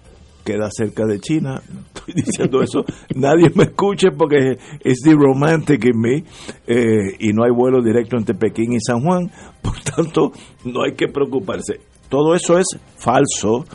queda 0.49 0.71
cerca 0.71 1.05
de 1.05 1.21
China. 1.21 1.61
Estoy 1.95 2.15
diciendo 2.15 2.63
eso. 2.63 2.85
Nadie 3.15 3.51
me 3.55 3.65
escuche 3.65 4.11
porque 4.11 4.57
es 4.81 5.01
the 5.05 5.13
romantic 5.13 5.85
in 5.85 6.01
me. 6.01 6.25
Eh, 6.67 7.17
y 7.19 7.33
no 7.35 7.45
hay 7.45 7.51
vuelo 7.51 7.83
directo 7.83 8.17
entre 8.17 8.35
Pekín 8.35 8.73
y 8.73 8.81
San 8.81 9.03
Juan. 9.03 9.31
Por 9.63 9.79
tanto, 9.81 10.33
no 10.65 10.83
hay 10.83 10.95
que 10.95 11.09
preocuparse. 11.09 11.81
Todo 12.09 12.35
eso 12.35 12.59
es 12.59 12.67
falso. 12.97 13.67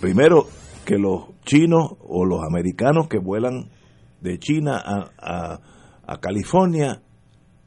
Primero, 0.00 0.46
que 0.84 0.98
los 0.98 1.40
chinos 1.46 1.92
o 2.00 2.26
los 2.26 2.40
americanos 2.42 3.08
que 3.08 3.18
vuelan 3.18 3.70
de 4.20 4.38
China 4.38 4.82
a, 4.84 5.60
a, 6.06 6.20
California, 6.20 7.00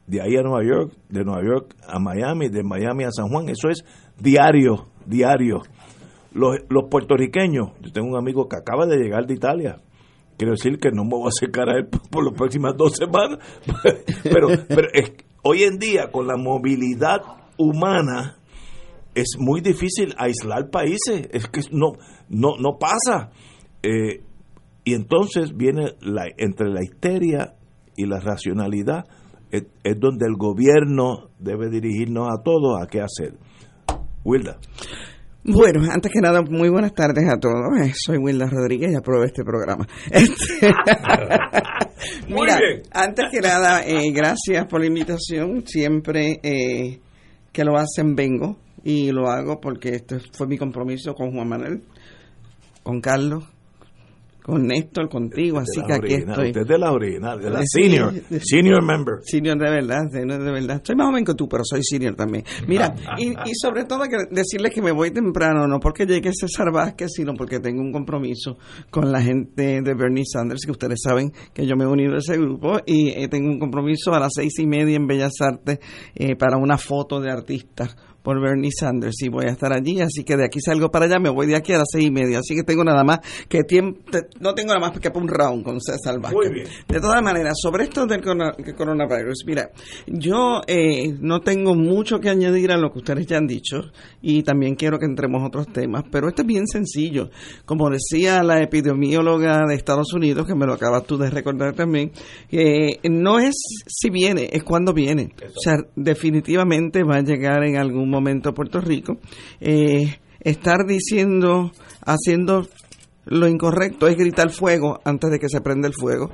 de 0.06 0.22
ahí 0.22 0.36
a 0.38 0.44
Nueva 0.44 0.64
York, 0.64 0.94
de 1.10 1.24
Nueva 1.24 1.42
York 1.44 1.76
a 1.88 2.00
Miami, 2.00 2.50
de 2.50 2.64
Miami 2.64 3.06
a 3.06 3.12
San 3.12 3.30
Juan, 3.30 3.50
eso 3.50 3.70
es 3.70 3.84
diario, 4.20 4.90
diario. 5.06 5.62
Los, 6.32 6.58
los 6.70 6.90
puertorriqueños, 6.90 7.72
yo 7.82 7.92
tengo 7.92 8.10
un 8.10 8.18
amigo 8.18 8.48
que 8.48 8.58
acaba 8.58 8.86
de 8.86 8.98
llegar 8.98 9.26
de 9.26 9.34
Italia, 9.34 9.82
quiero 10.38 10.54
decir 10.54 10.78
que 10.78 10.92
no 10.92 11.04
me 11.04 11.12
voy 11.12 11.26
a 11.26 11.30
acercar 11.30 11.70
a 11.70 11.78
él 11.78 11.88
por 12.12 12.24
las 12.24 12.34
próximas 12.34 12.76
dos 12.78 12.96
semanas, 12.96 13.40
pero, 14.24 14.48
pero 14.68 14.88
es, 14.94 15.12
hoy 15.44 15.64
en 15.64 15.78
día 15.80 16.12
con 16.12 16.28
la 16.28 16.38
movilidad 16.38 17.22
humana 17.58 18.38
es 19.16 19.38
muy 19.38 19.62
difícil 19.62 20.14
aislar 20.18 20.70
países, 20.70 21.28
es 21.32 21.48
que 21.48 21.62
no, 21.72 21.94
no, 22.30 22.58
no 22.58 22.78
pasa. 22.80 23.32
Eh, 23.84 24.24
y 24.84 24.94
entonces 24.94 25.56
viene 25.56 25.94
la, 26.02 26.26
entre 26.38 26.70
la 26.70 26.84
histeria 26.84 27.56
y 27.96 28.06
la 28.06 28.20
racionalidad, 28.20 29.06
es, 29.52 29.66
donde 30.00 30.26
el 30.26 30.36
gobierno 30.36 31.30
debe 31.40 31.70
dirigirnos 31.70 32.30
a 32.30 32.42
todos 32.44 32.82
a 32.82 32.88
qué 32.88 33.02
hacer. 33.02 33.38
Wilda. 34.24 34.58
Bueno, 35.52 35.82
antes 35.92 36.12
que 36.12 36.22
nada, 36.22 36.44
muy 36.44 36.70
buenas 36.70 36.94
tardes 36.94 37.28
a 37.28 37.40
todos. 37.40 37.56
Eh, 37.82 37.92
soy 37.96 38.18
Wilda 38.18 38.46
Rodríguez 38.46 38.92
y 38.92 38.96
apruebo 38.96 39.24
este 39.24 39.44
programa. 39.44 39.88
Este, 40.12 40.72
mira, 42.28 42.60
antes 42.92 43.26
que 43.32 43.40
nada, 43.40 43.82
eh, 43.84 44.12
gracias 44.14 44.68
por 44.68 44.82
la 44.82 44.86
invitación. 44.86 45.66
Siempre 45.66 46.40
eh, 46.44 47.00
que 47.52 47.64
lo 47.64 47.78
hacen 47.78 48.16
vengo 48.16 48.58
y 48.84 49.12
lo 49.12 49.28
hago 49.28 49.60
porque 49.60 49.96
este 49.96 50.20
fue 50.34 50.46
mi 50.46 50.58
compromiso 50.58 51.16
con 51.16 51.32
Juan 51.32 51.50
Manuel, 51.50 51.84
con 52.84 53.02
Carlos, 53.02 53.44
con 54.50 54.68
Néstor, 54.68 55.10
contigo, 55.10 55.60
así 55.60 55.82
que 55.86 55.94
aquí 55.94 56.14
estoy. 56.16 56.48
Usted 56.48 56.62
es 56.62 56.68
de 56.68 56.78
la 56.78 56.92
original, 56.92 57.40
de 57.40 57.50
la 57.50 57.62
senior, 57.66 58.14
senior 58.42 58.84
member. 58.84 59.20
Senior 59.24 59.58
de 59.58 59.70
verdad, 59.70 60.04
de, 60.12 60.26
de 60.26 60.52
verdad. 60.52 60.82
Soy 60.84 60.96
más 60.96 61.08
joven 61.08 61.26
que 61.26 61.34
tú, 61.36 61.48
pero 61.48 61.64
soy 61.64 61.82
senior 61.84 62.16
también. 62.16 62.44
Mira, 62.68 62.94
y, 63.18 63.30
y 63.30 63.54
sobre 63.54 63.86
todo 63.86 64.04
que 64.04 64.18
decirles 64.32 64.74
que 64.74 64.82
me 64.82 64.92
voy 64.92 65.12
temprano, 65.12 65.68
no 65.68 65.80
porque 65.80 66.06
llegue 66.06 66.32
César 66.34 66.72
Vázquez, 66.74 67.12
sino 67.16 67.34
porque 67.34 67.60
tengo 67.60 67.82
un 67.82 67.92
compromiso 67.92 68.58
con 68.90 69.12
la 69.12 69.22
gente 69.22 69.82
de 69.82 69.94
Bernie 69.94 70.26
Sanders, 70.26 70.66
que 70.66 70.72
ustedes 70.72 71.00
saben 71.04 71.32
que 71.54 71.66
yo 71.66 71.76
me 71.76 71.84
he 71.86 71.88
unido 71.88 72.16
a 72.16 72.18
ese 72.18 72.38
grupo, 72.38 72.80
y 72.86 73.10
eh, 73.10 73.28
tengo 73.28 73.50
un 73.50 73.60
compromiso 73.60 74.14
a 74.14 74.20
las 74.20 74.32
seis 74.36 74.58
y 74.60 74.68
media 74.68 74.96
en 74.96 75.08
Bellas 75.08 75.34
Artes 75.42 75.80
eh, 76.16 76.36
para 76.36 76.58
una 76.58 76.78
foto 76.78 77.20
de 77.20 77.32
artistas 77.32 77.96
por 78.22 78.42
Bernie 78.42 78.72
Sanders 78.72 79.22
y 79.22 79.30
voy 79.30 79.46
a 79.46 79.52
estar 79.52 79.74
allí, 79.74 80.02
así 80.02 80.24
que 80.24 80.36
de 80.36 80.46
aquí 80.46 80.60
salgo 80.60 80.90
para 80.90 81.06
allá, 81.06 81.20
me 81.20 81.30
voy 81.30 81.48
de 81.48 81.56
aquí 81.56 81.74
a 81.74 81.78
las 81.78 81.88
seis 81.92 82.06
y 82.06 82.12
media, 82.12 82.40
así 82.40 82.56
que 82.56 82.64
tengo 82.64 82.84
nada 82.84 83.04
más 83.04 83.20
que 83.48 83.64
tiempo, 83.64 84.00
no 84.40 84.54
tengo 84.54 84.74
nada 84.74 84.80
más 84.80 85.00
que 85.00 85.10
un 85.14 85.28
round 85.28 85.64
con 85.64 85.80
César 85.82 86.20
Vázquez. 86.20 86.34
Muy 86.34 86.54
bien. 86.54 86.68
De 86.88 87.00
todas 87.00 87.22
maneras, 87.22 87.54
sobre 87.62 87.86
esto 87.86 88.06
del 88.06 88.22
coronavirus, 88.22 89.44
mira, 89.46 89.70
yo 90.08 90.62
eh, 90.68 91.16
no 91.20 91.42
tengo 91.42 91.76
mucho 91.76 92.20
que 92.20 92.30
añadir 92.30 92.72
a 92.72 92.78
lo 92.78 92.92
que 92.92 93.00
ustedes 93.00 93.26
ya 93.28 93.38
han 93.38 93.48
dicho 93.48 93.92
y 94.22 94.44
también 94.44 94.76
quiero 94.76 95.00
que 95.00 95.06
entremos 95.06 95.42
a 95.42 95.48
otros 95.48 95.68
temas, 95.68 96.04
pero 96.12 96.30
esto 96.30 96.42
es 96.42 96.48
bien 96.48 96.68
sencillo. 96.68 97.30
Como 97.66 97.90
decía 97.90 98.44
la 98.44 98.62
epidemióloga 98.62 99.66
de 99.68 99.76
Estados 99.76 100.14
Unidos, 100.14 100.46
que 100.46 100.56
me 100.56 100.66
lo 100.66 100.74
acabas 100.74 101.06
tú 101.06 101.18
de 101.18 101.30
recordar 101.30 101.74
también, 101.74 102.12
eh, 102.52 103.00
no 103.10 103.40
es 103.40 103.56
si 103.88 104.10
viene, 104.10 104.50
es 104.52 104.64
cuando 104.64 104.94
viene. 104.94 105.34
O 105.44 105.60
sea, 105.62 105.78
definitivamente 105.96 107.04
va 107.04 107.18
a 107.18 107.22
llegar 107.22 107.64
en 107.64 107.78
algún 107.78 108.09
momento 108.10 108.54
Puerto 108.54 108.82
Rico, 108.82 109.18
eh, 109.60 110.20
estar 110.40 110.86
diciendo, 110.86 111.72
haciendo 112.06 112.68
lo 113.26 113.48
incorrecto 113.48 114.08
es 114.08 114.18
gritar 114.18 114.50
fuego 114.50 115.00
antes 115.04 115.30
de 115.30 115.40
que 115.40 115.50
se 115.50 115.62
prenda 115.62 115.88
el 115.88 115.94
fuego. 115.94 116.32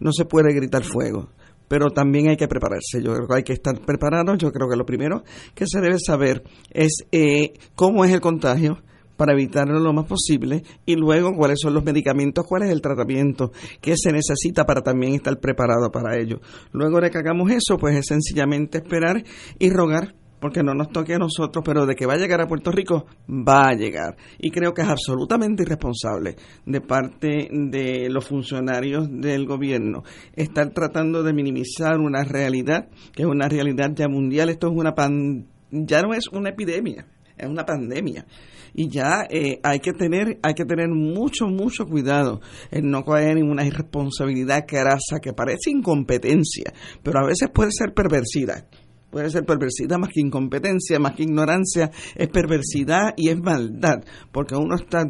No 0.00 0.12
se 0.12 0.26
puede 0.26 0.54
gritar 0.54 0.84
fuego, 0.84 1.30
pero 1.68 1.90
también 1.90 2.28
hay 2.28 2.36
que 2.36 2.48
prepararse. 2.48 3.02
Yo 3.02 3.14
creo 3.14 3.26
que 3.26 3.36
hay 3.36 3.42
que 3.42 3.54
estar 3.54 3.80
preparados. 3.80 4.36
Yo 4.38 4.52
creo 4.52 4.68
que 4.68 4.76
lo 4.76 4.84
primero 4.84 5.24
que 5.54 5.64
se 5.66 5.80
debe 5.80 5.98
saber 5.98 6.42
es 6.70 7.04
eh, 7.12 7.54
cómo 7.74 8.04
es 8.04 8.12
el 8.12 8.20
contagio 8.20 8.82
para 9.16 9.32
evitarlo 9.32 9.80
lo 9.80 9.92
más 9.92 10.06
posible 10.06 10.62
y 10.86 10.94
luego 10.94 11.34
cuáles 11.34 11.58
son 11.60 11.74
los 11.74 11.84
medicamentos, 11.84 12.46
cuál 12.46 12.62
es 12.62 12.70
el 12.70 12.80
tratamiento 12.80 13.50
que 13.80 13.96
se 13.96 14.12
necesita 14.12 14.64
para 14.64 14.80
también 14.80 15.14
estar 15.14 15.38
preparado 15.40 15.90
para 15.90 16.16
ello. 16.16 16.40
Luego 16.72 17.00
de 17.00 17.10
que 17.10 17.18
hagamos 17.18 17.50
eso, 17.50 17.76
pues 17.78 17.96
es 17.96 18.06
sencillamente 18.06 18.78
esperar 18.78 19.24
y 19.58 19.70
rogar 19.70 20.14
porque 20.40 20.62
no 20.62 20.74
nos 20.74 20.90
toque 20.90 21.14
a 21.14 21.18
nosotros, 21.18 21.62
pero 21.64 21.86
de 21.86 21.94
que 21.94 22.06
va 22.06 22.14
a 22.14 22.18
llegar 22.18 22.40
a 22.40 22.46
Puerto 22.46 22.70
Rico, 22.70 23.06
va 23.28 23.68
a 23.68 23.74
llegar. 23.74 24.16
Y 24.38 24.50
creo 24.50 24.72
que 24.72 24.82
es 24.82 24.88
absolutamente 24.88 25.62
irresponsable 25.62 26.36
de 26.64 26.80
parte 26.80 27.48
de 27.50 28.08
los 28.10 28.26
funcionarios 28.26 29.08
del 29.10 29.46
gobierno 29.46 30.02
estar 30.34 30.70
tratando 30.70 31.22
de 31.22 31.32
minimizar 31.32 31.98
una 31.98 32.24
realidad 32.24 32.88
que 33.12 33.22
es 33.22 33.28
una 33.28 33.48
realidad 33.48 33.90
ya 33.94 34.08
mundial. 34.08 34.48
Esto 34.48 34.68
es 34.68 34.74
una 34.74 34.94
pan, 34.94 35.46
ya 35.70 36.02
no 36.02 36.14
es 36.14 36.28
una 36.32 36.50
epidemia, 36.50 37.06
es 37.36 37.48
una 37.48 37.64
pandemia 37.64 38.26
y 38.74 38.88
ya 38.88 39.26
eh, 39.30 39.58
hay 39.62 39.80
que 39.80 39.92
tener 39.92 40.38
hay 40.42 40.54
que 40.54 40.64
tener 40.64 40.88
mucho 40.88 41.46
mucho 41.46 41.86
cuidado 41.86 42.40
en 42.70 42.90
no 42.90 43.02
caer 43.04 43.38
en 43.38 43.50
una 43.50 43.64
irresponsabilidad 43.64 44.64
grasa 44.68 45.20
que 45.22 45.32
parece 45.32 45.70
incompetencia 45.70 46.72
pero 47.02 47.20
a 47.20 47.26
veces 47.26 47.48
puede 47.52 47.70
ser 47.72 47.94
perversidad 47.94 48.66
puede 49.10 49.30
ser 49.30 49.44
perversidad 49.44 49.98
más 49.98 50.10
que 50.12 50.20
incompetencia, 50.20 50.98
más 50.98 51.14
que 51.14 51.24
ignorancia, 51.24 51.90
es 52.14 52.28
perversidad 52.28 53.14
y 53.16 53.28
es 53.28 53.38
maldad, 53.40 54.04
porque 54.32 54.54
uno 54.54 54.76
está 54.76 55.04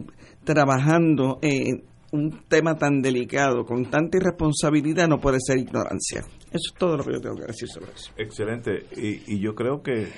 trabajando 0.45 1.39
en 1.43 1.85
un 2.13 2.45
tema 2.49 2.75
tan 2.77 3.03
delicado, 3.03 3.65
con 3.65 3.91
tanta 3.91 4.17
irresponsabilidad, 4.17 5.09
no 5.09 5.19
puede 5.21 5.39
ser 5.41 5.59
ignorancia. 5.59 6.21
Eso 6.21 6.73
es 6.73 6.75
todo 6.79 6.97
lo 6.97 7.05
que 7.05 7.13
yo 7.13 7.21
tengo 7.21 7.37
que 7.37 7.47
decir 7.47 7.69
sobre 7.69 7.93
eso. 7.93 8.13
Excelente. 8.17 8.87
Y, 8.97 9.39
yo 9.39 9.55
creo 9.55 9.83
que 9.83 10.09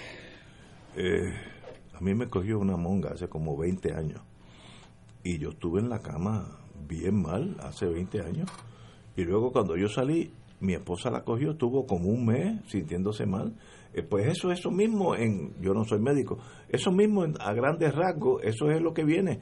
eh, 0.97 1.33
a 1.93 2.01
mí 2.01 2.15
me 2.15 2.29
cogió 2.29 2.59
una 2.59 2.77
monga 2.77 3.11
hace 3.13 3.29
como 3.29 3.57
20 3.57 3.93
años. 3.95 4.21
Y 5.25 5.39
yo 5.39 5.51
estuve 5.51 5.81
en 5.81 5.89
la 5.89 5.99
cama 5.99 6.61
bien 6.87 7.21
mal 7.21 7.57
hace 7.61 7.87
20 7.87 8.21
años. 8.21 8.51
Y 9.17 9.25
luego 9.25 9.51
cuando 9.51 9.77
yo 9.77 9.89
salí, 9.89 10.33
mi 10.61 10.75
esposa 10.75 11.11
la 11.11 11.23
cogió, 11.25 11.53
estuvo 11.53 11.87
como 11.87 12.09
un 12.09 12.27
mes 12.27 12.61
sintiéndose 12.69 13.27
mal. 13.27 13.55
Eh, 13.93 14.03
pues 14.03 14.27
eso, 14.27 14.53
eso 14.53 14.71
mismo, 14.71 15.17
en, 15.17 15.55
yo 15.61 15.75
no 15.75 15.85
soy 15.85 16.01
médico, 16.01 16.39
eso 16.69 16.93
mismo 16.93 17.25
a 17.41 17.53
grandes 17.53 17.95
rasgos, 17.95 18.43
eso 18.45 18.71
es 18.71 18.81
lo 18.81 18.93
que 18.93 19.05
viene. 19.05 19.41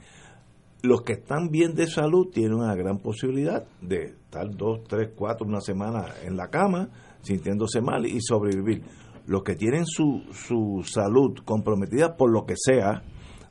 Los 0.81 1.01
que 1.01 1.13
están 1.13 1.49
bien 1.49 1.75
de 1.75 1.87
salud 1.87 2.29
tienen 2.31 2.53
una 2.53 2.73
gran 2.73 2.99
posibilidad 2.99 3.67
de 3.81 4.05
estar 4.05 4.49
dos, 4.55 4.83
tres, 4.87 5.11
cuatro, 5.15 5.45
una 5.45 5.59
semana 5.59 6.05
en 6.23 6.37
la 6.37 6.47
cama, 6.47 6.89
sintiéndose 7.21 7.81
mal 7.81 8.05
y 8.05 8.21
sobrevivir. 8.21 8.83
Los 9.27 9.43
que 9.43 9.55
tienen 9.55 9.85
su, 9.85 10.23
su 10.31 10.81
salud 10.85 11.37
comprometida 11.45 12.15
por 12.15 12.31
lo 12.31 12.45
que 12.45 12.55
sea, 12.55 13.03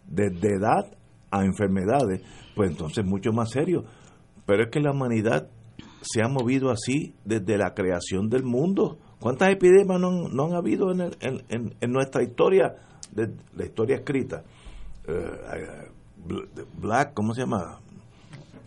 desde 0.08 0.54
edad 0.54 0.96
a 1.30 1.44
enfermedades, 1.44 2.22
pues 2.56 2.70
entonces 2.70 3.04
mucho 3.04 3.30
más 3.32 3.50
serio. 3.50 3.84
Pero 4.46 4.64
es 4.64 4.70
que 4.70 4.80
la 4.80 4.92
humanidad 4.92 5.50
se 6.02 6.22
ha 6.22 6.28
movido 6.28 6.70
así 6.70 7.14
desde 7.24 7.56
la 7.58 7.74
creación 7.74 8.28
del 8.28 8.44
mundo. 8.44 8.98
¿Cuántas 9.20 9.50
epidemias 9.50 10.00
no, 10.00 10.28
no 10.28 10.44
han 10.44 10.54
habido 10.54 10.92
en, 10.92 11.00
en, 11.20 11.74
en, 11.80 11.92
nuestra 11.92 12.22
historia, 12.22 12.76
de, 13.12 13.30
la 13.56 13.64
historia 13.64 13.96
escrita? 13.96 14.42
Eh, 15.06 15.88
Black, 16.80 17.14
¿cómo 17.14 17.34
se 17.34 17.42
llama? 17.42 17.80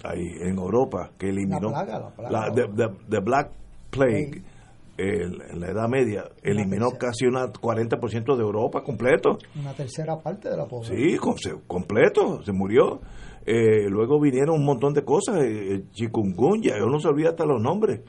Ahí 0.04 0.26
en 0.42 0.58
Europa, 0.58 1.12
que 1.18 1.30
eliminó 1.30 1.72
la, 2.18 2.50
de, 2.50 3.20
Black 3.20 3.52
Plague. 3.92 4.42
en 4.98 5.60
la 5.60 5.68
Edad 5.68 5.88
Media 5.88 6.24
eliminó 6.42 6.92
casi 6.92 7.26
un 7.26 7.36
40% 7.36 8.36
de 8.36 8.42
Europa 8.42 8.84
completo. 8.84 9.38
Una 9.60 9.74
tercera 9.74 10.18
parte 10.18 10.50
de 10.50 10.58
la 10.58 10.66
población. 10.66 10.98
Sí, 10.98 11.18
completo, 11.68 12.42
se 12.44 12.52
murió. 12.52 13.00
Eh, 13.46 13.90
luego 13.90 14.20
vinieron 14.20 14.60
un 14.60 14.66
montón 14.66 14.94
de 14.94 15.04
cosas, 15.04 15.42
eh, 15.44 15.84
chikungunya, 15.92 16.76
uno 16.86 17.00
se 17.00 17.08
olvida 17.08 17.30
hasta 17.30 17.46
los 17.46 17.62
nombres. 17.62 18.02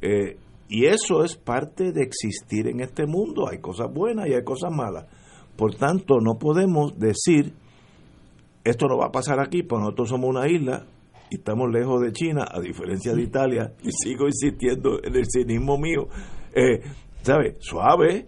Eh, 0.00 0.36
y 0.68 0.86
eso 0.86 1.24
es 1.24 1.36
parte 1.36 1.92
de 1.92 2.02
existir 2.02 2.68
en 2.68 2.80
este 2.80 3.06
mundo. 3.06 3.48
Hay 3.48 3.58
cosas 3.58 3.92
buenas 3.92 4.28
y 4.28 4.34
hay 4.34 4.44
cosas 4.44 4.70
malas. 4.72 5.06
Por 5.56 5.74
tanto, 5.74 6.20
no 6.20 6.38
podemos 6.38 6.98
decir, 6.98 7.52
esto 8.64 8.86
no 8.86 8.96
va 8.96 9.06
a 9.06 9.12
pasar 9.12 9.40
aquí, 9.40 9.62
pues 9.62 9.80
nosotros 9.80 10.08
somos 10.08 10.30
una 10.30 10.48
isla 10.48 10.86
y 11.30 11.36
estamos 11.36 11.70
lejos 11.70 12.00
de 12.00 12.12
China, 12.12 12.46
a 12.50 12.60
diferencia 12.60 13.14
de 13.14 13.22
Italia, 13.22 13.72
y 13.82 13.90
sigo 13.92 14.26
insistiendo 14.26 15.02
en 15.02 15.14
el 15.16 15.26
cinismo 15.26 15.76
mío. 15.78 16.08
eh, 16.54 16.80
¿sabe? 17.22 17.56
Suave. 17.60 18.26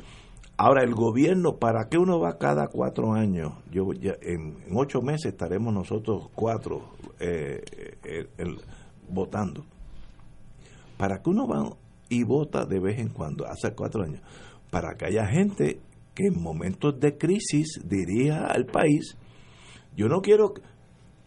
Ahora, 0.65 0.85
el 0.85 0.95
gobierno, 0.95 1.57
¿para 1.57 1.89
qué 1.89 1.99
uno 1.99 2.21
va 2.21 2.39
cada 2.39 2.69
cuatro 2.69 3.15
años? 3.15 3.53
Yo 3.73 3.93
ya, 3.95 4.15
en, 4.23 4.59
ocho 4.73 5.03
meses 5.03 5.33
estaremos 5.33 5.75
nosotros 5.75 6.29
cuatro 6.37 6.91
eh, 7.19 7.65
eh, 8.05 8.29
votando. 9.09 9.65
¿Para 10.97 11.21
qué 11.21 11.31
uno 11.31 11.49
va 11.49 11.69
y 12.09 12.23
vota 12.23 12.65
de 12.65 12.79
vez 12.79 13.01
en 13.01 13.09
cuando, 13.09 13.45
hace 13.45 13.75
cuatro 13.75 14.05
años? 14.05 14.23
Para 14.71 14.95
que 14.95 15.07
haya 15.07 15.27
gente 15.27 15.81
que 16.15 16.29
en 16.29 16.41
momentos 16.41 17.01
de 17.01 17.19
crisis 17.19 17.81
diría 17.85 18.47
al 18.47 18.67
país, 18.67 19.17
yo 19.97 20.07
no 20.07 20.21
quiero 20.21 20.55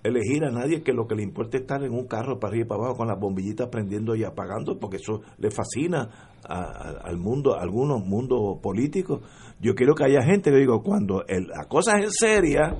elegir 0.05 0.45
a 0.45 0.51
nadie 0.51 0.83
que 0.83 0.93
lo 0.93 1.07
que 1.07 1.15
le 1.15 1.23
importe 1.23 1.57
es 1.57 1.61
estar 1.61 1.83
en 1.83 1.93
un 1.93 2.07
carro 2.07 2.39
para 2.39 2.51
arriba 2.51 2.65
y 2.65 2.67
para 2.67 2.81
abajo 2.81 2.97
con 2.97 3.07
las 3.07 3.19
bombillitas 3.19 3.69
prendiendo 3.69 4.15
y 4.15 4.23
apagando, 4.23 4.77
porque 4.79 4.97
eso 4.97 5.21
le 5.37 5.49
fascina 5.49 6.31
al 6.47 7.17
mundo, 7.17 7.55
a 7.55 7.61
algunos 7.61 8.05
mundos 8.05 8.59
políticos. 8.61 9.21
Yo 9.59 9.73
quiero 9.73 9.95
que 9.95 10.05
haya 10.05 10.21
gente 10.21 10.51
que 10.51 10.57
digo, 10.57 10.83
cuando 10.83 11.23
la 11.27 11.65
cosa 11.67 11.97
es 11.97 12.13
seria, 12.19 12.77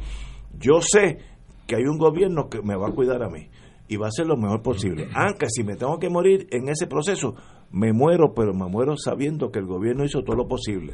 yo 0.60 0.82
sé 0.82 1.18
que 1.66 1.76
hay 1.76 1.84
un 1.84 1.98
gobierno 1.98 2.48
que 2.48 2.62
me 2.62 2.76
va 2.76 2.90
a 2.90 2.92
cuidar 2.92 3.24
a 3.24 3.30
mí 3.30 3.50
y 3.88 3.98
va 3.98 4.06
a 4.06 4.10
hacer 4.10 4.28
lo 4.28 4.38
mejor 4.38 4.62
posible. 4.62 5.08
Aunque 5.16 5.48
si 5.50 5.64
me 5.64 5.76
tengo 5.76 5.98
que 5.98 6.10
morir 6.10 6.48
en 6.52 6.70
ese 6.70 6.86
proceso, 6.86 7.36
me 7.72 7.92
muero, 7.92 8.34
pero 8.36 8.54
me 8.54 8.68
muero 8.68 8.96
sabiendo 8.98 9.50
que 9.50 9.60
el 9.60 9.66
gobierno 9.66 10.06
hizo 10.06 10.22
todo 10.22 10.36
lo 10.36 10.48
posible. 10.48 10.94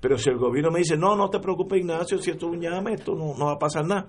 Pero 0.00 0.16
si 0.16 0.30
el 0.30 0.38
gobierno 0.38 0.70
me 0.70 0.78
dice, 0.78 0.96
no, 0.96 1.16
no 1.16 1.28
te 1.28 1.40
preocupes 1.40 1.80
Ignacio, 1.80 2.18
si 2.18 2.30
esto 2.30 2.46
es 2.46 2.52
un 2.52 2.60
llame, 2.60 2.94
esto 2.94 3.14
no, 3.14 3.36
no 3.36 3.46
va 3.46 3.52
a 3.52 3.58
pasar 3.58 3.84
nada 3.84 4.08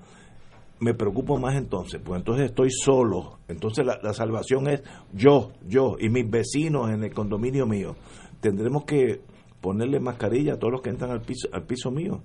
me 0.79 0.93
preocupo 0.93 1.37
más 1.37 1.55
entonces, 1.55 2.01
pues 2.03 2.19
entonces 2.19 2.49
estoy 2.49 2.69
solo. 2.71 3.39
Entonces 3.47 3.85
la, 3.85 4.13
salvación 4.13 4.69
es 4.69 4.81
yo, 5.13 5.51
yo 5.67 5.95
y 5.99 6.09
mis 6.09 6.29
vecinos 6.29 6.89
en 6.89 7.03
el 7.03 7.13
condominio 7.13 7.65
mío. 7.65 7.95
Tendremos 8.39 8.85
que 8.85 9.21
ponerle 9.61 9.99
mascarilla 9.99 10.53
a 10.53 10.57
todos 10.57 10.73
los 10.73 10.81
que 10.81 10.89
entran 10.89 11.11
al 11.11 11.21
piso, 11.21 11.49
al 11.51 11.65
piso 11.65 11.91
mío. 11.91 12.21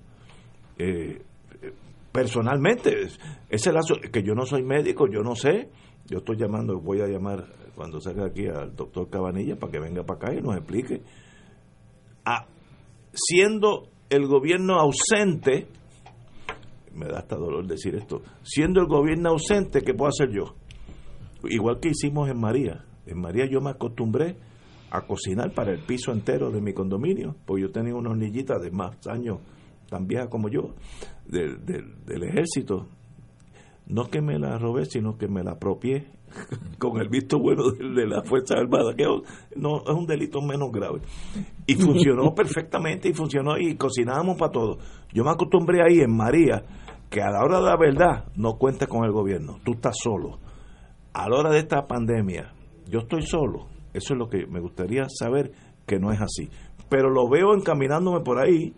Eh, 0.77 1.21
personalmente, 2.11 3.07
ese 3.49 3.73
lazo, 3.73 3.95
que 4.11 4.23
yo 4.23 4.33
no 4.33 4.45
soy 4.45 4.63
médico, 4.63 5.05
yo 5.11 5.21
no 5.21 5.35
sé. 5.35 5.69
Yo 6.07 6.19
estoy 6.19 6.37
llamando, 6.37 6.79
voy 6.79 7.01
a 7.01 7.07
llamar 7.07 7.45
cuando 7.75 7.99
salga 7.99 8.27
aquí 8.27 8.47
al 8.47 8.73
doctor 8.75 9.09
Cabanilla 9.09 9.57
para 9.57 9.71
que 9.71 9.79
venga 9.79 10.03
para 10.03 10.19
acá 10.19 10.33
y 10.33 10.41
nos 10.41 10.55
explique. 10.55 11.01
Ah, 12.23 12.45
siendo 13.11 13.89
el 14.09 14.27
gobierno 14.27 14.79
ausente, 14.79 15.67
me 16.95 17.07
da 17.07 17.19
hasta 17.19 17.35
dolor 17.35 17.67
decir 17.67 17.95
esto, 17.95 18.21
siendo 18.43 18.81
el 18.81 18.87
gobierno 18.87 19.29
ausente, 19.29 19.81
¿qué 19.81 19.93
puedo 19.93 20.09
hacer 20.09 20.31
yo? 20.31 20.55
Igual 21.43 21.79
que 21.79 21.89
hicimos 21.89 22.29
en 22.29 22.39
María. 22.39 22.85
En 23.05 23.19
María 23.19 23.45
yo 23.49 23.61
me 23.61 23.69
acostumbré 23.69 24.37
a 24.89 25.01
cocinar 25.01 25.53
para 25.53 25.73
el 25.73 25.83
piso 25.85 26.11
entero 26.11 26.51
de 26.51 26.61
mi 26.61 26.73
condominio, 26.73 27.35
porque 27.45 27.63
yo 27.63 27.71
tenía 27.71 27.95
una 27.95 28.11
hornillita 28.11 28.57
de 28.57 28.71
más 28.71 28.95
años, 29.07 29.39
tan 29.89 30.07
vieja 30.07 30.27
como 30.29 30.49
yo, 30.49 30.73
del, 31.27 31.63
del 31.63 32.23
ejército. 32.23 32.87
No 33.87 34.09
que 34.09 34.21
me 34.21 34.39
la 34.39 34.57
robé, 34.57 34.85
sino 34.85 35.17
que 35.17 35.27
me 35.27 35.43
la 35.43 35.51
apropié 35.51 36.07
con 36.79 36.99
el 36.99 37.09
visto 37.09 37.39
bueno 37.39 37.71
de, 37.71 38.07
la 38.07 38.23
Fuerza 38.23 38.55
Armada, 38.55 38.93
que 38.95 39.05
no 39.55 39.77
es 39.77 39.93
un 39.93 40.05
delito 40.05 40.41
menos 40.41 40.71
grave. 40.71 41.01
Y 41.65 41.75
funcionó 41.75 42.33
perfectamente 42.35 43.09
y 43.09 43.13
funcionó 43.13 43.57
y 43.57 43.75
cocinábamos 43.75 44.37
para 44.37 44.51
todo. 44.51 44.77
Yo 45.13 45.23
me 45.23 45.31
acostumbré 45.31 45.81
ahí 45.81 45.99
en 45.99 46.15
María 46.15 46.63
que 47.09 47.21
a 47.21 47.29
la 47.29 47.43
hora 47.43 47.59
de 47.59 47.65
la 47.65 47.77
verdad 47.77 48.25
no 48.35 48.57
cuentes 48.57 48.87
con 48.87 49.05
el 49.05 49.11
gobierno, 49.11 49.59
tú 49.63 49.73
estás 49.73 49.95
solo. 50.01 50.39
A 51.13 51.29
la 51.29 51.37
hora 51.37 51.49
de 51.51 51.59
esta 51.59 51.85
pandemia, 51.85 52.53
yo 52.89 52.99
estoy 52.99 53.21
solo. 53.21 53.67
Eso 53.93 54.13
es 54.13 54.19
lo 54.19 54.27
que 54.27 54.45
me 54.47 54.59
gustaría 54.59 55.05
saber 55.07 55.51
que 55.85 55.99
no 55.99 56.11
es 56.11 56.19
así. 56.19 56.49
Pero 56.89 57.09
lo 57.09 57.29
veo 57.29 57.53
encaminándome 57.55 58.19
por 58.19 58.39
ahí, 58.39 58.73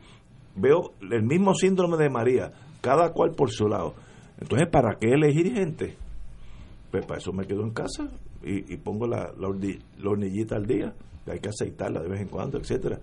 veo 0.55 0.91
el 1.01 1.23
mismo 1.23 1.55
síndrome 1.55 1.97
de 1.97 2.09
María, 2.09 2.51
cada 2.81 3.11
cual 3.11 3.31
por 3.31 3.49
su 3.49 3.67
lado. 3.67 3.95
Entonces, 4.39 4.67
¿para 4.69 4.97
qué 4.99 5.13
elegir 5.13 5.53
gente? 5.53 5.97
Pues 6.91 7.05
para 7.05 7.19
eso 7.19 7.33
me 7.33 7.45
quedo 7.45 7.63
en 7.63 7.71
casa 7.71 8.09
y, 8.43 8.77
pongo 8.77 9.07
la, 9.07 9.33
la, 9.37 9.47
hornillita 10.09 10.55
al 10.55 10.65
día, 10.65 10.93
que 11.25 11.31
hay 11.31 11.39
que 11.39 11.49
aceitarla 11.49 12.01
de 12.01 12.07
vez 12.07 12.21
en 12.21 12.29
cuando, 12.29 12.57
etcétera. 12.57 12.99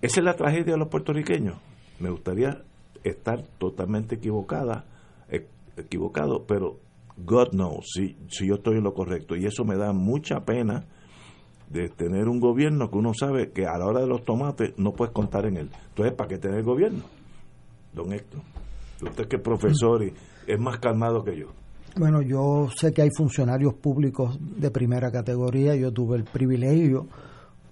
Esa 0.00 0.20
es 0.20 0.24
la 0.24 0.34
tragedia 0.34 0.72
de 0.72 0.78
los 0.78 0.88
puertorriqueños. 0.88 1.56
Me 2.00 2.10
gustaría 2.10 2.62
estar 3.04 3.42
totalmente 3.58 4.16
equivocada, 4.16 4.84
e, 5.28 5.46
equivocado, 5.76 6.44
pero 6.46 6.78
God 7.18 7.50
knows 7.50 7.86
si, 7.94 8.16
si 8.28 8.48
yo 8.48 8.54
estoy 8.54 8.78
en 8.78 8.84
lo 8.84 8.94
correcto. 8.94 9.36
Y 9.36 9.46
eso 9.46 9.64
me 9.64 9.76
da 9.76 9.92
mucha 9.92 10.44
pena 10.44 10.86
de 11.68 11.88
tener 11.88 12.28
un 12.28 12.40
gobierno 12.40 12.90
que 12.90 12.98
uno 12.98 13.14
sabe 13.14 13.52
que 13.52 13.66
a 13.66 13.78
la 13.78 13.86
hora 13.86 14.00
de 14.00 14.08
los 14.08 14.24
tomates 14.24 14.76
no 14.76 14.92
puedes 14.92 15.14
contar 15.14 15.46
en 15.46 15.56
él. 15.56 15.70
Entonces, 15.90 16.14
¿para 16.14 16.28
qué 16.28 16.38
tener 16.38 16.64
gobierno? 16.64 17.04
Don 17.92 18.12
Héctor, 18.12 18.40
usted 19.02 19.28
que 19.28 19.36
es 19.36 19.42
profesor 19.42 20.02
y 20.02 20.12
es 20.46 20.58
más 20.58 20.78
calmado 20.78 21.22
que 21.22 21.36
yo. 21.36 21.48
Bueno, 21.96 22.22
yo 22.22 22.68
sé 22.76 22.92
que 22.92 23.02
hay 23.02 23.10
funcionarios 23.16 23.74
públicos 23.74 24.38
de 24.40 24.70
primera 24.70 25.10
categoría. 25.10 25.74
Yo 25.74 25.92
tuve 25.92 26.16
el 26.16 26.24
privilegio 26.24 27.08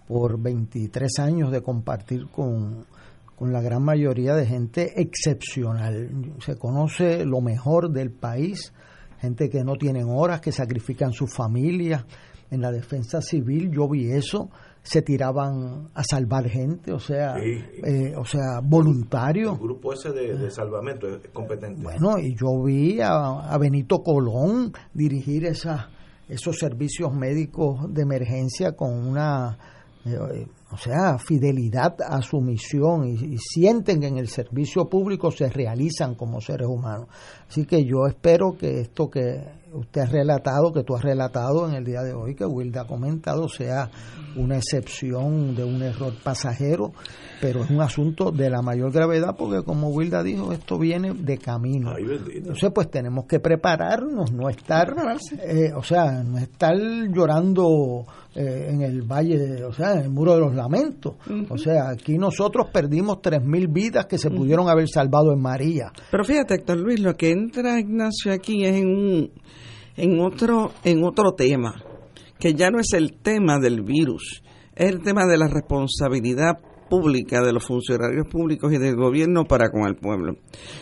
por 0.08 0.40
23 0.40 1.18
años 1.20 1.52
de 1.52 1.62
compartir 1.62 2.26
con, 2.28 2.84
con 3.36 3.52
la 3.52 3.60
gran 3.60 3.84
mayoría 3.84 4.34
de 4.34 4.44
gente 4.44 5.00
excepcional. 5.00 6.10
Se 6.44 6.56
conoce 6.56 7.24
lo 7.24 7.40
mejor 7.40 7.92
del 7.92 8.10
país, 8.10 8.72
gente 9.20 9.48
que 9.48 9.62
no 9.62 9.76
tienen 9.76 10.08
horas, 10.08 10.40
que 10.40 10.50
sacrifican 10.50 11.12
su 11.12 11.28
familia. 11.28 12.04
En 12.50 12.60
la 12.60 12.72
defensa 12.72 13.20
civil 13.22 13.70
yo 13.70 13.88
vi 13.88 14.10
eso 14.10 14.50
se 14.82 15.02
tiraban 15.02 15.90
a 15.94 16.02
salvar 16.02 16.48
gente, 16.48 16.92
o 16.92 16.98
sea, 16.98 17.36
eh, 17.38 18.14
o 18.16 18.24
sea, 18.24 18.60
voluntarios. 18.62 19.52
El 19.52 19.58
grupo 19.58 19.92
ese 19.92 20.12
de, 20.12 20.50
salvamento 20.50 21.08
es 21.08 21.28
competente. 21.32 21.82
Bueno, 21.82 22.18
y 22.18 22.34
yo 22.34 22.62
vi 22.64 23.00
a, 23.00 23.56
Benito 23.58 23.98
Colón 24.02 24.72
dirigir 24.94 25.44
esa, 25.44 25.90
esos 26.28 26.56
servicios 26.58 27.12
médicos 27.12 27.92
de 27.92 28.02
emergencia 28.02 28.72
con 28.72 28.94
una 28.94 29.58
eh, 30.04 30.46
o 30.70 30.76
sea, 30.76 31.18
fidelidad 31.18 31.96
a 32.06 32.20
su 32.20 32.40
misión 32.40 33.06
y, 33.08 33.38
sienten 33.38 34.00
que 34.00 34.06
en 34.06 34.18
el 34.18 34.28
servicio 34.28 34.86
público 34.86 35.30
se 35.30 35.48
realizan 35.48 36.14
como 36.14 36.40
seres 36.40 36.68
humanos. 36.68 37.08
Así 37.48 37.64
que 37.64 37.84
yo 37.84 38.06
espero 38.06 38.56
que 38.58 38.80
esto 38.80 39.08
que 39.08 39.42
usted 39.72 40.02
ha 40.02 40.06
relatado, 40.06 40.72
que 40.72 40.82
tú 40.82 40.94
has 40.96 41.02
relatado 41.02 41.68
en 41.68 41.74
el 41.74 41.84
día 41.84 42.02
de 42.02 42.12
hoy, 42.12 42.34
que 42.34 42.44
Wilda 42.44 42.82
ha 42.82 42.86
comentado, 42.86 43.48
sea 43.48 43.90
una 44.36 44.56
excepción 44.56 45.54
de 45.54 45.64
un 45.64 45.82
error 45.82 46.12
pasajero, 46.22 46.92
pero 47.40 47.62
es 47.64 47.70
un 47.70 47.80
asunto 47.80 48.30
de 48.30 48.50
la 48.50 48.62
mayor 48.62 48.92
gravedad 48.92 49.34
porque 49.36 49.62
como 49.62 49.88
Wilda 49.88 50.22
dijo, 50.22 50.52
esto 50.52 50.78
viene 50.78 51.12
de 51.14 51.38
camino. 51.38 51.92
Entonces 51.98 52.70
pues 52.74 52.90
tenemos 52.90 53.26
que 53.26 53.40
prepararnos, 53.40 54.32
no 54.32 54.48
estar, 54.48 54.94
eh, 55.42 55.72
o 55.74 55.82
sea, 55.82 56.22
no 56.22 56.38
estar 56.38 56.76
llorando 57.12 58.04
eh, 58.34 58.68
en 58.70 58.82
el 58.82 59.02
valle, 59.02 59.64
o 59.64 59.72
sea, 59.72 59.94
en 59.94 60.00
el 60.00 60.10
muro 60.10 60.34
de 60.34 60.40
los 60.40 60.54
lamentos. 60.54 61.14
O 61.48 61.56
sea, 61.56 61.88
aquí 61.88 62.18
nosotros 62.18 62.68
perdimos 62.72 63.16
3.000 63.18 63.72
vidas 63.72 64.06
que 64.06 64.18
se 64.18 64.30
pudieron 64.30 64.68
haber 64.68 64.88
salvado 64.88 65.32
en 65.32 65.40
María. 65.40 65.90
Pero 66.10 66.24
fíjate, 66.24 66.54
Héctor 66.54 66.78
Luis, 66.78 67.00
lo 67.00 67.14
que 67.14 67.30
entra 67.30 67.80
Ignacio 67.80 68.32
aquí 68.32 68.64
es 68.64 68.76
en, 68.76 68.88
un, 68.88 69.30
en, 69.96 70.20
otro, 70.20 70.72
en 70.84 71.04
otro 71.04 71.32
tema, 71.32 71.82
que 72.38 72.54
ya 72.54 72.70
no 72.70 72.78
es 72.78 72.92
el 72.92 73.14
tema 73.14 73.58
del 73.58 73.82
virus, 73.82 74.42
es 74.76 74.90
el 74.90 75.02
tema 75.02 75.26
de 75.26 75.38
la 75.38 75.48
responsabilidad 75.48 76.58
pública 76.88 77.42
de 77.42 77.52
los 77.52 77.64
funcionarios 77.64 78.26
públicos 78.28 78.72
y 78.72 78.78
del 78.78 78.96
gobierno 78.96 79.44
para 79.44 79.70
con 79.70 79.86
el 79.86 79.96
pueblo. 79.96 80.36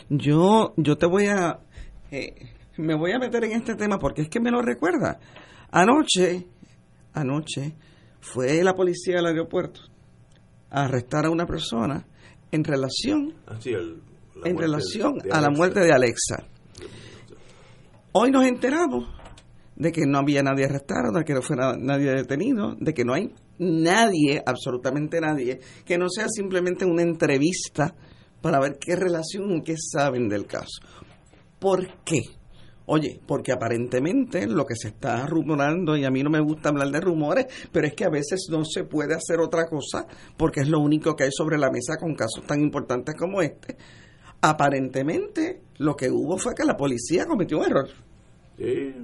Yo, 0.08 0.74
yo 0.76 0.96
te 0.96 1.06
voy 1.06 1.26
a, 1.26 1.60
eh, 2.10 2.34
me 2.76 2.96
voy 2.96 3.12
a 3.12 3.18
meter 3.18 3.44
en 3.44 3.52
este 3.52 3.74
tema 3.74 3.98
porque 3.98 4.22
es 4.22 4.28
que 4.28 4.40
me 4.40 4.50
lo 4.50 4.62
recuerda. 4.62 5.18
Anoche 5.70 6.46
anoche 7.16 7.74
fue 8.20 8.62
la 8.62 8.74
policía 8.74 9.16
del 9.16 9.26
aeropuerto 9.26 9.80
a 10.70 10.84
arrestar 10.84 11.26
a 11.26 11.30
una 11.30 11.46
persona 11.46 12.06
en 12.50 12.64
relación 12.64 13.34
ah, 13.46 13.58
en 14.44 14.58
relación 14.58 15.18
a 15.32 15.40
la 15.40 15.50
muerte 15.50 15.80
de 15.80 15.92
Alexa. 15.92 16.46
Hoy 18.12 18.30
nos 18.30 18.46
enteramos 18.46 19.08
de 19.74 19.92
que 19.92 20.06
no 20.06 20.18
había 20.18 20.42
nadie 20.42 20.64
arrestado, 20.64 21.12
de 21.12 21.24
que 21.24 21.34
no 21.34 21.42
fuera 21.42 21.76
nadie 21.78 22.10
detenido, 22.12 22.74
de 22.78 22.94
que 22.94 23.04
no 23.04 23.14
hay 23.14 23.32
nadie, 23.58 24.42
absolutamente 24.44 25.20
nadie, 25.20 25.60
que 25.84 25.98
no 25.98 26.08
sea 26.08 26.26
simplemente 26.28 26.84
una 26.84 27.02
entrevista 27.02 27.94
para 28.40 28.60
ver 28.60 28.78
qué 28.80 28.96
relación, 28.96 29.62
qué 29.62 29.74
saben 29.76 30.28
del 30.28 30.46
caso. 30.46 30.80
¿Por 31.58 32.04
qué? 32.04 32.20
Oye, 32.86 33.20
porque 33.26 33.50
aparentemente 33.50 34.46
lo 34.46 34.64
que 34.64 34.76
se 34.76 34.88
está 34.88 35.26
rumorando, 35.26 35.96
y 35.96 36.04
a 36.04 36.10
mí 36.10 36.22
no 36.22 36.30
me 36.30 36.40
gusta 36.40 36.68
hablar 36.68 36.88
de 36.90 37.00
rumores, 37.00 37.46
pero 37.72 37.86
es 37.86 37.94
que 37.94 38.04
a 38.04 38.10
veces 38.10 38.46
no 38.48 38.64
se 38.64 38.84
puede 38.84 39.14
hacer 39.14 39.40
otra 39.40 39.66
cosa 39.66 40.06
porque 40.36 40.60
es 40.60 40.68
lo 40.68 40.78
único 40.78 41.16
que 41.16 41.24
hay 41.24 41.32
sobre 41.32 41.58
la 41.58 41.70
mesa 41.70 41.96
con 41.98 42.14
casos 42.14 42.46
tan 42.46 42.60
importantes 42.60 43.16
como 43.16 43.42
este. 43.42 43.76
Aparentemente 44.40 45.62
lo 45.78 45.96
que 45.96 46.10
hubo 46.10 46.38
fue 46.38 46.54
que 46.54 46.64
la 46.64 46.76
policía 46.76 47.26
cometió 47.26 47.58
un 47.58 47.64
error. 47.64 47.88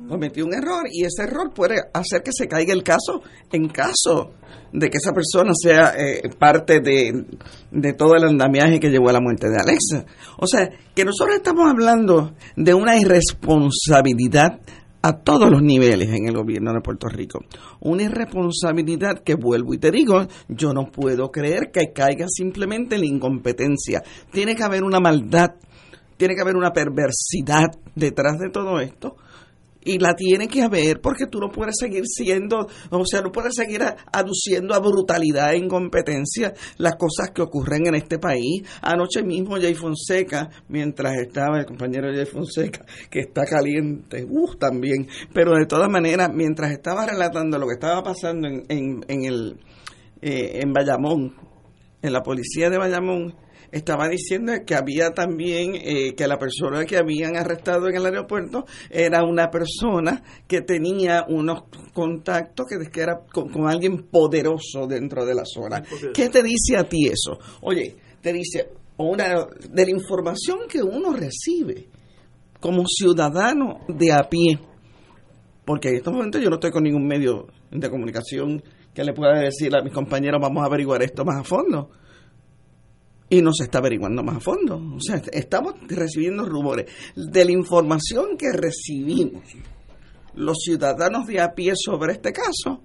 Cometió 0.08 0.46
un 0.46 0.54
error 0.54 0.84
y 0.90 1.04
ese 1.04 1.24
error 1.24 1.52
puede 1.52 1.76
hacer 1.92 2.22
que 2.22 2.32
se 2.32 2.48
caiga 2.48 2.72
el 2.72 2.82
caso 2.82 3.22
en 3.50 3.68
caso 3.68 4.32
de 4.72 4.88
que 4.88 4.96
esa 4.96 5.12
persona 5.12 5.52
sea 5.54 5.92
eh, 5.96 6.22
parte 6.38 6.80
de, 6.80 7.26
de, 7.70 7.92
todo 7.92 8.14
el 8.14 8.24
andamiaje 8.24 8.80
que 8.80 8.88
llevó 8.88 9.10
a 9.10 9.12
la 9.12 9.20
muerte 9.20 9.50
de 9.50 9.58
Alexa. 9.58 10.06
O 10.38 10.46
sea, 10.46 10.70
que 10.94 11.04
nosotros 11.04 11.36
estamos 11.36 11.70
hablando 11.70 12.32
de 12.56 12.72
una 12.72 12.96
irresponsabilidad 12.96 14.60
a 15.02 15.18
todos 15.18 15.50
los 15.50 15.62
niveles 15.62 16.08
en 16.08 16.26
el 16.26 16.34
gobierno 16.34 16.72
de 16.72 16.80
Puerto 16.80 17.08
Rico. 17.08 17.40
Una 17.80 18.04
irresponsabilidad 18.04 19.18
que 19.22 19.34
vuelvo 19.34 19.74
y 19.74 19.78
te 19.78 19.90
digo, 19.90 20.26
yo 20.48 20.72
no 20.72 20.90
puedo 20.90 21.30
creer 21.30 21.70
que 21.70 21.92
caiga 21.92 22.26
simplemente 22.28 22.94
en 22.94 23.02
la 23.02 23.08
incompetencia. 23.08 24.02
Tiene 24.30 24.54
que 24.54 24.62
haber 24.62 24.84
una 24.84 25.00
maldad, 25.00 25.56
tiene 26.16 26.34
que 26.34 26.40
haber 26.40 26.56
una 26.56 26.72
perversidad 26.72 27.66
detrás 27.94 28.38
de 28.38 28.48
todo 28.48 28.80
esto 28.80 29.16
y 29.84 29.98
la 29.98 30.14
tiene 30.14 30.48
que 30.48 30.62
haber 30.62 31.00
porque 31.00 31.26
tú 31.26 31.38
no 31.38 31.48
puedes 31.48 31.74
seguir 31.78 32.04
siendo, 32.06 32.66
o 32.90 33.06
sea, 33.06 33.20
no 33.20 33.32
puedes 33.32 33.54
seguir 33.54 33.82
aduciendo 34.12 34.74
a 34.74 34.80
brutalidad 34.80 35.52
e 35.52 35.58
incompetencia 35.58 36.52
las 36.78 36.96
cosas 36.96 37.30
que 37.34 37.42
ocurren 37.42 37.86
en 37.86 37.94
este 37.94 38.18
país. 38.18 38.62
Anoche 38.80 39.22
mismo 39.22 39.56
Jay 39.56 39.74
Fonseca, 39.74 40.48
mientras 40.68 41.14
estaba 41.18 41.58
el 41.58 41.66
compañero 41.66 42.12
Jay 42.12 42.26
Fonseca, 42.26 42.84
que 43.10 43.20
está 43.20 43.44
caliente, 43.44 44.24
uh, 44.28 44.54
también, 44.56 45.08
pero 45.32 45.52
de 45.52 45.66
todas 45.66 45.88
maneras, 45.88 46.30
mientras 46.32 46.72
estaba 46.72 47.06
relatando 47.06 47.58
lo 47.58 47.66
que 47.66 47.74
estaba 47.74 48.02
pasando 48.02 48.48
en, 48.48 48.64
en, 48.68 49.04
en 49.08 49.24
el, 49.24 49.60
eh, 50.20 50.60
en 50.62 50.72
Bayamón, 50.72 51.34
en 52.02 52.12
la 52.12 52.22
policía 52.22 52.70
de 52.70 52.78
Bayamón, 52.78 53.34
estaba 53.72 54.06
diciendo 54.08 54.52
que 54.66 54.74
había 54.74 55.10
también, 55.12 55.74
eh, 55.74 56.14
que 56.14 56.28
la 56.28 56.38
persona 56.38 56.84
que 56.84 56.98
habían 56.98 57.36
arrestado 57.36 57.88
en 57.88 57.96
el 57.96 58.04
aeropuerto 58.04 58.66
era 58.90 59.24
una 59.24 59.50
persona 59.50 60.22
que 60.46 60.60
tenía 60.60 61.24
unos 61.26 61.64
contactos 61.94 62.66
que, 62.68 62.90
que 62.90 63.00
era 63.00 63.20
con, 63.32 63.50
alguien 63.66 64.04
poderoso 64.10 64.86
dentro 64.86 65.24
de 65.24 65.34
la 65.34 65.44
zona. 65.44 65.82
¿Qué 66.12 66.28
te 66.28 66.42
dice 66.42 66.76
a 66.76 66.84
ti 66.84 67.06
eso? 67.06 67.38
Oye, 67.62 67.96
te 68.20 68.32
dice 68.32 68.68
una 68.98 69.46
de 69.70 69.84
la 69.84 69.90
información 69.90 70.60
que 70.68 70.82
uno 70.82 71.14
recibe 71.14 71.88
como 72.60 72.84
ciudadano 72.86 73.80
de 73.88 74.12
a 74.12 74.28
pie, 74.28 74.58
porque 75.64 75.88
en 75.88 75.96
estos 75.96 76.12
momentos 76.12 76.42
yo 76.42 76.50
no 76.50 76.56
estoy 76.56 76.70
con 76.70 76.84
ningún 76.84 77.06
medio 77.06 77.46
de 77.70 77.88
comunicación 77.88 78.62
que 78.94 79.02
le 79.02 79.14
pueda 79.14 79.40
decir 79.40 79.74
a 79.74 79.82
mis 79.82 79.94
compañeros 79.94 80.40
vamos 80.40 80.62
a 80.62 80.66
averiguar 80.66 81.02
esto 81.02 81.24
más 81.24 81.40
a 81.40 81.44
fondo 81.44 81.88
y 83.32 83.40
no 83.40 83.54
se 83.54 83.64
está 83.64 83.78
averiguando 83.78 84.22
más 84.22 84.36
a 84.36 84.40
fondo. 84.40 84.76
O 84.76 85.00
sea, 85.00 85.22
estamos 85.32 85.72
recibiendo 85.88 86.44
rumores 86.44 86.84
de 87.16 87.44
la 87.46 87.50
información 87.50 88.36
que 88.36 88.52
recibimos 88.52 89.42
los 90.34 90.58
ciudadanos 90.58 91.26
de 91.26 91.40
a 91.40 91.54
pie 91.54 91.72
sobre 91.74 92.12
este 92.12 92.30
caso. 92.30 92.82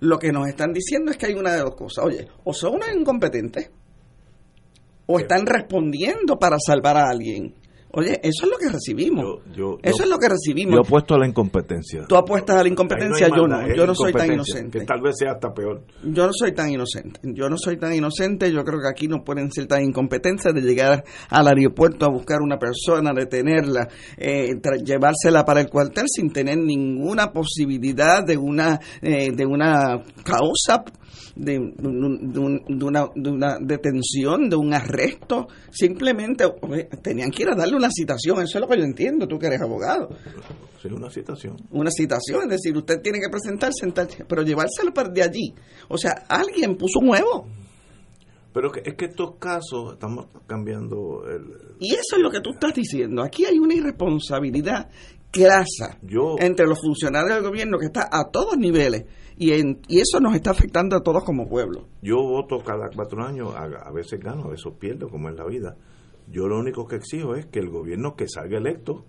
Lo 0.00 0.18
que 0.18 0.32
nos 0.32 0.48
están 0.48 0.72
diciendo 0.72 1.10
es 1.10 1.18
que 1.18 1.26
hay 1.26 1.34
una 1.34 1.52
de 1.52 1.60
dos 1.60 1.74
cosas. 1.74 2.06
Oye, 2.06 2.26
o 2.44 2.54
son 2.54 2.76
unos 2.76 2.88
incompetentes 2.96 3.70
o 5.04 5.18
están 5.18 5.44
respondiendo 5.44 6.38
para 6.38 6.56
salvar 6.58 6.96
a 6.96 7.10
alguien. 7.10 7.54
Oye, 7.92 8.20
eso 8.22 8.44
es 8.44 8.50
lo 8.50 8.56
que 8.56 8.68
recibimos. 8.68 9.24
eso 9.82 10.02
es 10.02 10.08
lo 10.08 10.18
que 10.18 10.28
recibimos. 10.28 10.74
Yo 10.74 10.80
apuesto 10.80 11.14
a 11.14 11.18
la 11.18 11.26
incompetencia. 11.26 12.04
Tú 12.08 12.16
apuestas 12.16 12.56
a 12.56 12.62
la 12.62 12.68
incompetencia, 12.68 13.28
yo 13.28 13.46
no. 13.48 13.74
Yo 13.74 13.86
no 13.86 13.94
soy 13.94 14.12
tan 14.12 14.32
inocente. 14.32 14.78
Que 14.78 14.84
tal 14.84 15.00
vez 15.00 15.16
sea 15.18 15.32
hasta 15.32 15.52
peor. 15.52 15.82
Yo 16.04 16.26
no 16.26 16.32
soy 16.32 16.52
tan 16.52 16.70
inocente. 16.70 17.20
Yo 17.22 17.48
no 17.48 17.56
soy 17.56 17.78
tan 17.78 17.92
inocente. 17.92 18.52
Yo 18.52 18.64
creo 18.64 18.80
que 18.80 18.88
aquí 18.88 19.08
no 19.08 19.24
pueden 19.24 19.50
ser 19.50 19.66
tan 19.66 19.82
incompetencias 19.82 20.54
de 20.54 20.60
llegar 20.60 21.04
al 21.28 21.48
aeropuerto 21.48 22.06
a 22.06 22.10
buscar 22.10 22.40
una 22.42 22.58
persona, 22.58 23.12
detenerla, 23.12 23.88
eh, 24.16 24.54
llevársela 24.84 25.44
para 25.44 25.60
el 25.60 25.68
cuartel 25.68 26.04
sin 26.08 26.32
tener 26.32 26.58
ninguna 26.58 27.32
posibilidad 27.32 28.24
de 28.24 28.36
una, 28.36 28.78
eh, 29.02 29.32
de 29.32 29.46
una 29.46 30.02
causa 30.22 30.84
de, 31.36 31.58
una, 31.58 33.08
de, 33.14 33.30
una, 33.30 33.58
detención, 33.60 34.48
de 34.48 34.56
un 34.56 34.74
arresto. 34.74 35.48
Simplemente 35.70 36.44
tenían 37.02 37.30
que 37.30 37.42
ir 37.42 37.50
a 37.50 37.56
darle 37.56 37.76
una 37.76 37.90
citación. 37.90 38.42
Eso 38.42 38.58
es 38.58 38.60
lo 38.60 38.68
que 38.68 38.78
yo 38.78 38.84
entiendo, 38.84 39.26
tú 39.26 39.38
que 39.38 39.46
eres 39.46 39.60
abogado. 39.60 40.08
Sí, 40.80 40.88
una 40.88 41.10
citación. 41.10 41.56
Una 41.70 41.90
citación, 41.90 42.44
es 42.44 42.48
decir, 42.50 42.76
usted 42.76 43.00
tiene 43.02 43.20
que 43.20 43.28
presentarse, 43.28 44.24
pero 44.26 44.42
llevárselo 44.42 44.92
de 45.12 45.22
allí. 45.22 45.54
O 45.88 45.98
sea, 45.98 46.24
alguien 46.28 46.76
puso 46.76 47.00
un 47.00 47.10
huevo. 47.10 47.46
Pero 48.52 48.72
es 48.74 48.94
que 48.94 49.04
estos 49.04 49.36
casos 49.38 49.92
estamos 49.92 50.26
cambiando 50.46 51.22
el... 51.28 51.76
Y 51.78 51.92
eso 51.92 52.16
es 52.16 52.22
lo 52.22 52.30
que 52.30 52.40
tú 52.40 52.50
estás 52.50 52.74
diciendo. 52.74 53.22
Aquí 53.22 53.44
hay 53.44 53.58
una 53.58 53.74
irresponsabilidad 53.74 54.88
clasa 55.30 55.98
entre 56.40 56.66
los 56.66 56.80
funcionarios 56.80 57.36
del 57.36 57.44
gobierno 57.44 57.78
que 57.78 57.86
está 57.86 58.08
a 58.10 58.28
todos 58.30 58.56
niveles 58.56 59.04
y, 59.40 59.54
en, 59.54 59.80
y 59.88 60.00
eso 60.00 60.20
nos 60.20 60.34
está 60.34 60.50
afectando 60.50 60.94
a 60.94 61.02
todos 61.02 61.24
como 61.24 61.48
pueblo. 61.48 61.86
Yo 62.02 62.16
voto 62.16 62.58
cada 62.58 62.90
cuatro 62.94 63.24
años, 63.24 63.54
a, 63.56 63.90
veces 63.90 64.20
gano, 64.20 64.44
a 64.44 64.48
veces 64.50 64.70
pierdo, 64.78 65.08
como 65.08 65.30
es 65.30 65.34
la 65.34 65.46
vida. 65.46 65.76
Yo 66.28 66.46
lo 66.46 66.58
único 66.58 66.86
que 66.86 66.96
exijo 66.96 67.34
es 67.34 67.46
que 67.46 67.58
el 67.58 67.70
gobierno 67.70 68.14
que 68.14 68.28
salga 68.28 68.58
electo 68.58 69.06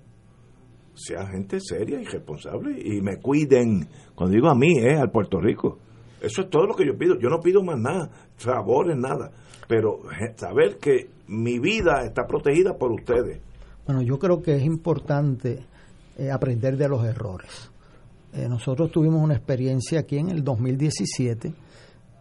sea 0.93 1.27
gente 1.27 1.59
seria 1.59 1.99
y 1.99 2.05
responsable 2.05 2.81
y 2.81 3.01
me 3.01 3.17
cuiden. 3.17 3.89
Cuando 4.15 4.33
digo 4.33 4.47
a 4.47 4.55
mí, 4.55 4.77
es 4.77 4.97
al 5.01 5.11
Puerto 5.11 5.41
Rico. 5.41 5.79
Eso 6.21 6.43
es 6.43 6.49
todo 6.49 6.65
lo 6.65 6.75
que 6.75 6.85
yo 6.85 6.97
pido. 6.97 7.19
Yo 7.19 7.27
no 7.27 7.41
pido 7.41 7.61
más 7.61 7.77
nada, 7.77 8.09
favores, 8.37 8.95
nada. 8.95 9.31
Pero 9.67 9.99
saber 10.37 10.77
que 10.77 11.09
mi 11.27 11.59
vida 11.59 12.05
está 12.05 12.25
protegida 12.25 12.77
por 12.77 12.93
ustedes. 12.93 13.41
Bueno, 13.85 14.01
yo 14.01 14.17
creo 14.17 14.41
que 14.41 14.55
es 14.55 14.63
importante 14.63 15.65
eh, 16.17 16.31
aprender 16.31 16.77
de 16.77 16.87
los 16.87 17.03
errores. 17.03 17.70
Eh, 18.33 18.47
nosotros 18.47 18.91
tuvimos 18.91 19.21
una 19.21 19.35
experiencia 19.35 19.99
aquí 19.99 20.17
en 20.17 20.29
el 20.29 20.43
2017, 20.43 21.53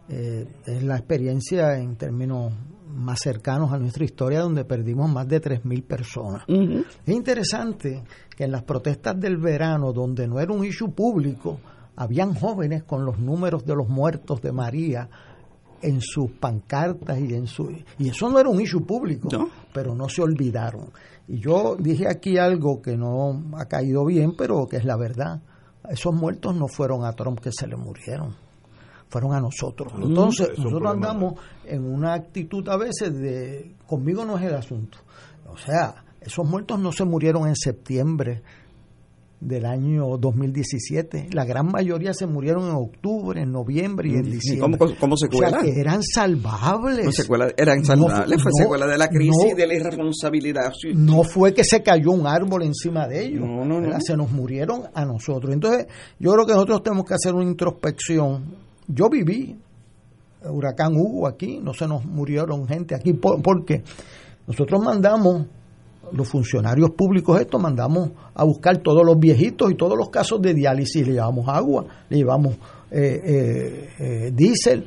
eh, 0.09 0.46
es 0.66 0.83
la 0.83 0.96
experiencia 0.96 1.79
en 1.79 1.96
términos 1.96 2.53
más 2.92 3.20
cercanos 3.20 3.73
a 3.73 3.79
nuestra 3.79 4.05
historia 4.05 4.40
donde 4.40 4.64
perdimos 4.64 5.09
más 5.09 5.29
de 5.29 5.40
3.000 5.40 5.85
personas. 5.85 6.42
Es 6.49 7.14
interesante 7.14 8.03
que 8.37 8.44
en 8.44 8.51
las 8.51 8.64
protestas 8.64 9.20
del 9.20 9.37
verano, 9.37 9.92
donde 9.92 10.27
no 10.27 10.40
era 10.40 10.53
un 10.53 10.64
issue 10.64 10.92
público, 10.92 11.61
habían 11.94 12.35
jóvenes 12.35 12.83
con 12.83 13.05
los 13.05 13.20
números 13.20 13.64
de 13.64 13.77
los 13.77 13.88
muertos 13.88 14.42
de 14.42 14.51
María 14.51 15.09
en 15.83 16.01
sus 16.01 16.33
pancartas 16.33 17.18
y 17.20 17.33
en 17.33 17.46
su 17.46 17.70
y 17.99 18.09
eso 18.09 18.29
no 18.29 18.38
era 18.38 18.49
un 18.49 18.61
issue 18.61 18.85
público, 18.85 19.29
pero 19.73 19.94
no 19.94 20.09
se 20.09 20.23
olvidaron. 20.23 20.90
Y 21.29 21.38
yo 21.38 21.77
dije 21.79 22.09
aquí 22.09 22.37
algo 22.37 22.83
que 22.83 22.96
no 22.96 23.53
ha 23.57 23.66
caído 23.66 24.05
bien, 24.05 24.35
pero 24.37 24.66
que 24.66 24.79
es 24.79 24.85
la 24.85 24.96
verdad 24.96 25.40
esos 25.88 26.14
muertos 26.14 26.55
no 26.55 26.69
fueron 26.69 27.05
a 27.05 27.12
Trump 27.12 27.40
que 27.40 27.51
se 27.53 27.66
le 27.66 27.77
murieron, 27.77 28.37
fueron 29.09 29.35
a 29.35 29.40
nosotros. 29.40 29.93
Mm, 29.95 30.03
Entonces, 30.03 30.59
nosotros 30.59 30.90
andamos 30.90 31.35
en 31.64 31.85
una 31.85 32.14
actitud 32.14 32.69
a 32.69 32.77
veces 32.77 33.14
de, 33.14 33.75
conmigo 33.87 34.25
no 34.25 34.38
es 34.38 34.45
el 34.45 34.55
asunto. 34.55 34.99
O 35.49 35.57
sea, 35.57 36.05
esos 36.21 36.47
muertos 36.47 36.79
no 36.79 36.93
se 36.93 37.05
murieron 37.05 37.49
en 37.49 37.57
septiembre 37.57 38.43
del 39.40 39.64
año 39.64 40.18
2017. 40.18 41.29
La 41.33 41.44
gran 41.44 41.66
mayoría 41.66 42.12
se 42.12 42.26
murieron 42.26 42.68
en 42.68 42.74
octubre, 42.74 43.40
en 43.40 43.50
noviembre 43.50 44.11
y 44.11 44.14
en 44.14 44.31
diciembre. 44.31 44.79
¿Cómo, 44.79 44.94
cómo 44.98 45.14
O 45.14 45.16
sea, 45.16 45.59
que 45.62 45.81
eran 45.81 46.03
salvables. 46.03 47.07
eran 47.57 47.85
salvables, 47.85 48.42
fue 48.42 48.53
secuela 48.53 48.87
de 48.87 48.98
la 48.98 49.09
crisis 49.09 49.53
y 49.53 49.55
de 49.55 49.66
la 49.66 49.74
irresponsabilidad. 49.74 50.72
No 50.94 51.22
fue 51.24 51.55
que 51.55 51.64
se 51.64 51.83
cayó 51.83 52.11
un 52.11 52.26
árbol 52.26 52.62
encima 52.64 53.09
de 53.09 53.24
ellos. 53.24 53.40
No, 53.40 53.64
no, 53.64 53.81
no. 53.81 54.00
Se 54.00 54.16
nos 54.16 54.31
murieron 54.31 54.83
a 54.94 55.05
nosotros. 55.05 55.53
Entonces, 55.53 55.87
yo 56.18 56.33
creo 56.33 56.46
que 56.46 56.53
nosotros 56.53 56.83
tenemos 56.83 57.07
que 57.07 57.14
hacer 57.14 57.35
una 57.35 57.44
introspección. 57.44 58.44
Yo 58.87 59.09
viví 59.09 59.57
huracán 60.48 60.96
Hugo 60.96 61.26
aquí, 61.26 61.61
no 61.62 61.74
se 61.74 61.87
nos 61.87 62.05
murieron 62.05 62.66
gente 62.66 62.94
aquí, 62.94 63.12
porque 63.12 63.83
nosotros 64.46 64.83
mandamos 64.83 65.46
los 66.12 66.29
funcionarios 66.29 66.90
públicos 66.90 67.40
esto 67.40 67.59
mandamos 67.59 68.11
a 68.35 68.44
buscar 68.44 68.79
todos 68.79 69.05
los 69.05 69.18
viejitos 69.18 69.70
y 69.70 69.75
todos 69.75 69.96
los 69.96 70.11
casos 70.11 70.40
de 70.40 70.55
diálisis, 70.55 71.07
le 71.07 71.14
llevamos 71.14 71.49
agua, 71.49 71.85
le 72.09 72.16
llevamos 72.16 72.57
eh, 72.90 73.20
eh, 73.25 73.88
eh 73.99 74.31
diésel, 74.35 74.85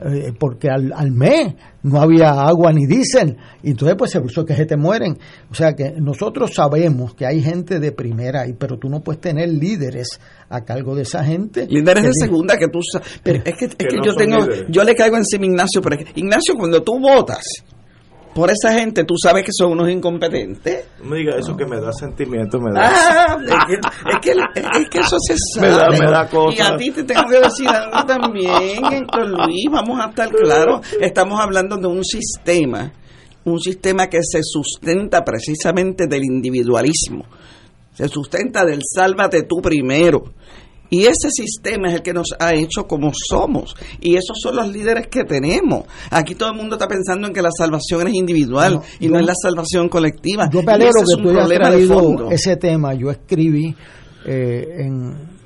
eh, 0.00 0.32
porque 0.38 0.68
al, 0.68 0.92
al, 0.92 1.12
mes 1.12 1.54
no 1.84 2.00
había 2.00 2.32
agua 2.32 2.72
ni 2.72 2.84
diésel, 2.84 3.36
y 3.62 3.70
entonces 3.70 3.96
pues 3.96 4.10
se 4.10 4.20
puso 4.20 4.44
que 4.44 4.54
se 4.54 4.66
te 4.66 4.76
mueren. 4.76 5.16
O 5.50 5.54
sea 5.54 5.74
que 5.74 5.92
nosotros 5.92 6.52
sabemos 6.52 7.14
que 7.14 7.26
hay 7.26 7.40
gente 7.40 7.78
de 7.78 7.92
primera, 7.92 8.42
ahí, 8.42 8.54
pero 8.58 8.76
tú 8.76 8.88
no 8.88 9.00
puedes 9.02 9.20
tener 9.20 9.48
líderes 9.48 10.20
a 10.48 10.62
cargo 10.62 10.96
de 10.96 11.02
esa 11.02 11.24
gente. 11.24 11.66
Líderes 11.68 12.04
de 12.04 12.12
segunda 12.12 12.58
que 12.58 12.68
tú 12.68 12.80
pero 13.22 13.38
es 13.44 13.54
que, 13.56 13.66
es 13.66 13.74
que, 13.76 13.96
yo 14.04 14.14
tengo, 14.16 14.38
yo 14.68 14.82
le 14.82 14.94
caigo 14.94 15.16
encima 15.16 15.46
Ignacio, 15.46 15.80
pero 15.80 15.96
Ignacio 16.16 16.54
cuando 16.58 16.82
tú 16.82 16.98
votas, 16.98 17.44
por 18.34 18.50
esa 18.50 18.72
gente, 18.72 19.04
tú 19.04 19.14
sabes 19.16 19.44
que 19.44 19.52
son 19.52 19.72
unos 19.72 19.88
incompetentes. 19.90 20.86
No 21.02 21.10
me 21.10 21.18
diga 21.18 21.36
eso 21.36 21.56
que 21.56 21.66
me 21.66 21.80
da 21.80 21.92
sentimiento, 21.92 22.58
me 22.58 22.72
da. 22.72 22.90
Ah, 22.90 23.38
es, 23.46 24.18
que, 24.20 24.30
es, 24.30 24.88
que, 24.90 24.98
eso 24.98 25.16
se 25.20 25.36
sabe. 25.54 25.68
Me 25.68 26.10
da, 26.10 26.28
me 26.30 26.54
Y 26.54 26.60
a 26.60 26.76
ti 26.76 26.90
te 26.90 27.04
tengo 27.04 27.24
que 27.28 27.40
decir 27.40 27.68
algo 27.68 28.04
también, 28.06 28.84
Héctor 28.92 29.28
Luis, 29.28 29.66
vamos 29.70 30.00
a 30.00 30.08
estar 30.08 30.28
claros. 30.30 30.86
Estamos 31.00 31.40
hablando 31.40 31.76
de 31.76 31.86
un 31.86 32.04
sistema, 32.04 32.92
un 33.44 33.60
sistema 33.60 34.08
que 34.08 34.18
se 34.22 34.40
sustenta 34.42 35.24
precisamente 35.24 36.06
del 36.06 36.24
individualismo 36.24 37.24
se 37.94 38.08
sustenta 38.08 38.64
del 38.64 38.80
sálvate 38.82 39.44
tú 39.44 39.60
primero. 39.62 40.24
Y 40.94 41.06
ese 41.06 41.28
sistema 41.28 41.88
es 41.88 41.94
el 41.94 42.02
que 42.02 42.12
nos 42.12 42.28
ha 42.38 42.54
hecho 42.54 42.86
como 42.86 43.10
somos. 43.12 43.74
Y 44.00 44.14
esos 44.14 44.38
son 44.40 44.54
los 44.54 44.68
líderes 44.68 45.08
que 45.08 45.24
tenemos. 45.24 45.86
Aquí 46.08 46.36
todo 46.36 46.50
el 46.50 46.56
mundo 46.56 46.76
está 46.76 46.86
pensando 46.86 47.26
en 47.26 47.34
que 47.34 47.42
la 47.42 47.50
salvación 47.50 48.06
es 48.06 48.14
individual 48.14 48.80
y 49.00 49.08
no 49.08 49.18
es 49.18 49.26
la 49.26 49.34
salvación 49.34 49.88
colectiva. 49.88 50.48
Yo 50.52 50.62
me 50.62 50.72
alegro 50.72 51.00
que 51.00 51.20
tú 51.20 51.30
hayas 51.30 51.48
traído 51.48 52.30
ese 52.30 52.56
tema. 52.58 52.94
Yo 52.94 53.10
escribí 53.10 53.74
eh, 54.24 54.88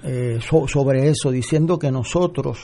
eh, 0.02 0.38
sobre 0.42 1.08
eso 1.08 1.30
diciendo 1.30 1.78
que 1.78 1.90
nosotros 1.90 2.58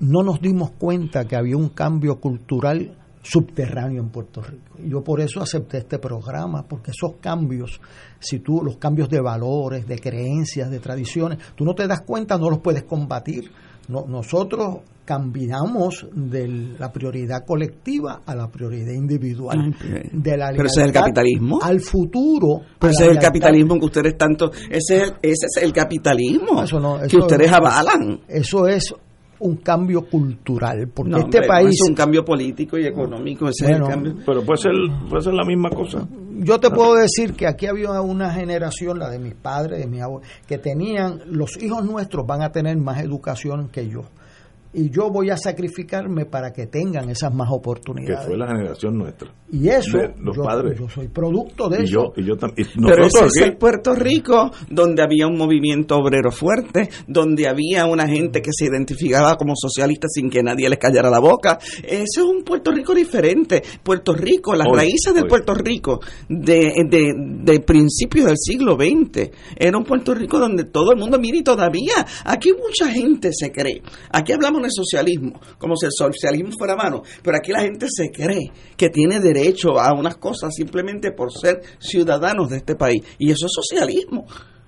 no 0.00 0.22
nos 0.22 0.42
dimos 0.42 0.72
cuenta 0.72 1.24
que 1.24 1.36
había 1.36 1.56
un 1.56 1.70
cambio 1.70 2.20
cultural 2.20 2.98
subterráneo 3.24 4.02
en 4.02 4.10
Puerto 4.10 4.42
Rico. 4.42 4.76
Y 4.78 4.90
yo 4.90 5.02
por 5.02 5.20
eso 5.20 5.40
acepté 5.40 5.78
este 5.78 5.98
programa, 5.98 6.62
porque 6.68 6.90
esos 6.90 7.16
cambios, 7.20 7.80
si 8.20 8.40
tú, 8.40 8.62
los 8.62 8.76
cambios 8.76 9.08
de 9.08 9.20
valores, 9.20 9.88
de 9.88 9.98
creencias, 9.98 10.70
de 10.70 10.78
tradiciones, 10.78 11.38
tú 11.56 11.64
no 11.64 11.74
te 11.74 11.86
das 11.86 12.02
cuenta, 12.02 12.36
no 12.36 12.50
los 12.50 12.60
puedes 12.60 12.84
combatir. 12.84 13.50
No, 13.88 14.06
nosotros 14.06 14.78
cambiamos 15.04 16.06
de 16.14 16.48
la 16.78 16.90
prioridad 16.90 17.44
colectiva 17.46 18.22
a 18.24 18.34
la 18.34 18.48
prioridad 18.48 18.92
individual. 18.92 19.74
de 20.12 20.36
la 20.36 20.50
Pero 20.50 20.66
ese 20.66 20.80
es 20.80 20.86
el 20.86 20.92
capitalismo. 20.92 21.58
Al 21.62 21.80
futuro. 21.80 22.62
Pero 22.78 22.92
ese 22.92 23.04
es 23.04 23.10
el 23.10 23.18
capitalismo 23.18 23.78
que 23.78 23.84
ustedes 23.84 24.16
tanto. 24.16 24.50
Ese 24.70 24.96
es 24.96 25.02
el, 25.02 25.14
ese 25.22 25.46
es 25.46 25.62
el 25.62 25.72
capitalismo 25.72 26.62
que 27.08 27.16
ustedes 27.16 27.52
avalan. 27.52 28.20
Eso 28.28 28.66
es 28.66 28.94
un 29.40 29.56
cambio 29.56 30.02
cultural, 30.02 30.88
porque 30.92 31.18
este 31.18 31.42
país... 31.42 31.80
es 31.80 31.88
un 31.88 31.94
cambio 31.94 32.24
político 32.24 32.78
y 32.78 32.86
económico, 32.86 33.48
ese 33.48 33.64
es 33.64 33.70
el 33.72 33.84
cambio. 33.84 34.14
Pero 34.24 34.44
puede 34.44 34.58
ser, 34.58 34.72
puede 35.08 35.22
ser 35.22 35.34
la 35.34 35.44
misma 35.44 35.70
cosa. 35.70 36.06
Yo 36.38 36.58
te 36.58 36.70
puedo 36.70 36.94
decir 36.94 37.34
que 37.34 37.46
aquí 37.46 37.66
había 37.66 38.00
una 38.00 38.32
generación, 38.32 38.98
la 38.98 39.08
de 39.08 39.18
mis 39.18 39.34
padres, 39.34 39.78
de 39.78 39.86
mi 39.86 40.00
abuelo, 40.00 40.26
que 40.46 40.58
tenían, 40.58 41.20
los 41.26 41.62
hijos 41.62 41.84
nuestros 41.84 42.26
van 42.26 42.42
a 42.42 42.50
tener 42.50 42.76
más 42.76 43.00
educación 43.02 43.68
que 43.68 43.88
yo 43.88 44.02
y 44.74 44.90
yo 44.90 45.08
voy 45.10 45.30
a 45.30 45.36
sacrificarme 45.36 46.26
para 46.26 46.52
que 46.52 46.66
tengan 46.66 47.08
esas 47.08 47.32
más 47.32 47.48
oportunidades. 47.50 48.20
Que 48.20 48.26
fue 48.26 48.36
la 48.36 48.48
generación 48.48 48.98
nuestra. 48.98 49.30
Y 49.52 49.68
eso, 49.68 49.98
los 50.18 50.36
padres. 50.36 50.78
yo 50.78 50.88
soy 50.88 51.08
producto 51.08 51.68
de 51.68 51.84
eso. 51.84 52.12
y 52.16 52.24
yo 52.26 52.36
también. 52.36 52.68
Pero 52.84 53.06
ese 53.06 53.26
es 53.26 53.36
el 53.36 53.56
Puerto 53.56 53.94
Rico, 53.94 54.50
donde 54.68 55.02
había 55.02 55.28
un 55.28 55.36
movimiento 55.36 55.96
obrero 55.96 56.32
fuerte, 56.32 56.88
donde 57.06 57.46
había 57.46 57.86
una 57.86 58.08
gente 58.08 58.42
que 58.42 58.50
se 58.52 58.66
identificaba 58.66 59.36
como 59.36 59.54
socialista 59.54 60.08
sin 60.08 60.28
que 60.28 60.42
nadie 60.42 60.68
les 60.68 60.78
callara 60.78 61.08
la 61.08 61.20
boca. 61.20 61.58
Ese 61.82 62.02
es 62.02 62.22
un 62.22 62.42
Puerto 62.42 62.72
Rico 62.72 62.94
diferente. 62.94 63.62
Puerto 63.82 64.12
Rico, 64.12 64.56
las 64.56 64.66
raíces 64.66 65.14
del 65.14 65.26
Puerto 65.26 65.54
Rico 65.54 66.00
de, 66.28 66.72
de, 66.88 67.12
de 67.16 67.60
principios 67.60 68.26
del 68.26 68.36
siglo 68.38 68.74
XX, 68.74 69.30
era 69.56 69.78
un 69.78 69.84
Puerto 69.84 70.14
Rico 70.14 70.40
donde 70.40 70.64
todo 70.64 70.90
el 70.92 70.98
mundo, 70.98 71.18
mire, 71.20 71.38
y 71.38 71.42
todavía, 71.44 72.04
aquí 72.24 72.50
mucha 72.52 72.90
gente 72.90 73.30
se 73.32 73.52
cree. 73.52 73.82
Aquí 74.10 74.32
hablamos 74.32 74.63
de 74.64 74.70
socialismo, 74.72 75.40
como 75.58 75.76
si 75.76 75.86
el 75.86 75.92
socialismo 75.92 76.52
fuera 76.58 76.76
mano, 76.76 77.02
pero 77.22 77.36
aquí 77.36 77.52
la 77.52 77.62
gente 77.62 77.86
se 77.88 78.10
cree 78.10 78.50
que 78.76 78.90
tiene 78.90 79.20
derecho 79.20 79.78
a 79.80 79.94
unas 79.94 80.16
cosas 80.16 80.54
simplemente 80.54 81.12
por 81.12 81.32
ser 81.32 81.60
ciudadanos 81.78 82.50
de 82.50 82.58
este 82.58 82.74
país. 82.74 83.02
Y 83.18 83.30
eso 83.30 83.46
es 83.46 83.52
socialismo. 83.54 84.26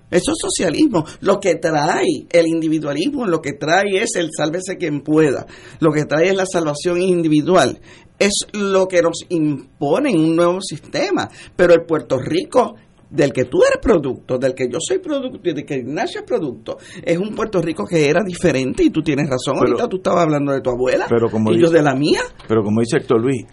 Eso 0.09 0.31
es 0.31 0.37
socialismo. 0.39 1.05
Lo 1.19 1.39
que 1.39 1.55
trae 1.55 2.27
el 2.31 2.47
individualismo, 2.47 3.25
lo 3.25 3.41
que 3.41 3.53
trae 3.53 4.01
es 4.01 4.15
el 4.15 4.29
sálvese 4.35 4.77
quien 4.77 5.01
pueda. 5.01 5.45
Lo 5.79 5.91
que 5.91 6.05
trae 6.05 6.29
es 6.29 6.35
la 6.35 6.45
salvación 6.45 7.01
individual. 7.01 7.81
Es 8.17 8.33
lo 8.53 8.87
que 8.87 9.01
nos 9.01 9.25
impone 9.29 10.11
un 10.11 10.35
nuevo 10.35 10.61
sistema. 10.61 11.29
Pero 11.55 11.73
el 11.73 11.85
Puerto 11.85 12.17
Rico 12.19 12.75
del 13.09 13.31
que 13.31 13.45
tú 13.45 13.59
eres 13.63 13.79
producto, 13.81 14.37
del 14.37 14.53
que 14.53 14.67
yo 14.69 14.79
soy 14.79 14.99
producto 14.99 15.49
y 15.49 15.53
del 15.53 15.65
que 15.65 15.77
Ignacio 15.77 16.21
es 16.21 16.25
producto, 16.25 16.77
es 17.03 17.17
un 17.17 17.33
Puerto 17.33 17.61
Rico 17.61 17.85
que 17.85 18.09
era 18.09 18.23
diferente 18.23 18.83
y 18.83 18.89
tú 18.89 19.01
tienes 19.01 19.29
razón. 19.29 19.57
Ahorita 19.57 19.87
tú 19.87 19.97
estabas 19.97 20.23
hablando 20.23 20.51
de 20.51 20.61
tu 20.61 20.69
abuela 20.69 21.05
pero 21.09 21.29
como 21.29 21.51
y 21.51 21.61
yo 21.61 21.69
de 21.69 21.81
la 21.81 21.95
mía. 21.95 22.21
Pero 22.47 22.63
como 22.63 22.81
dice 22.81 22.97
Héctor 22.97 23.21
Luis, 23.21 23.45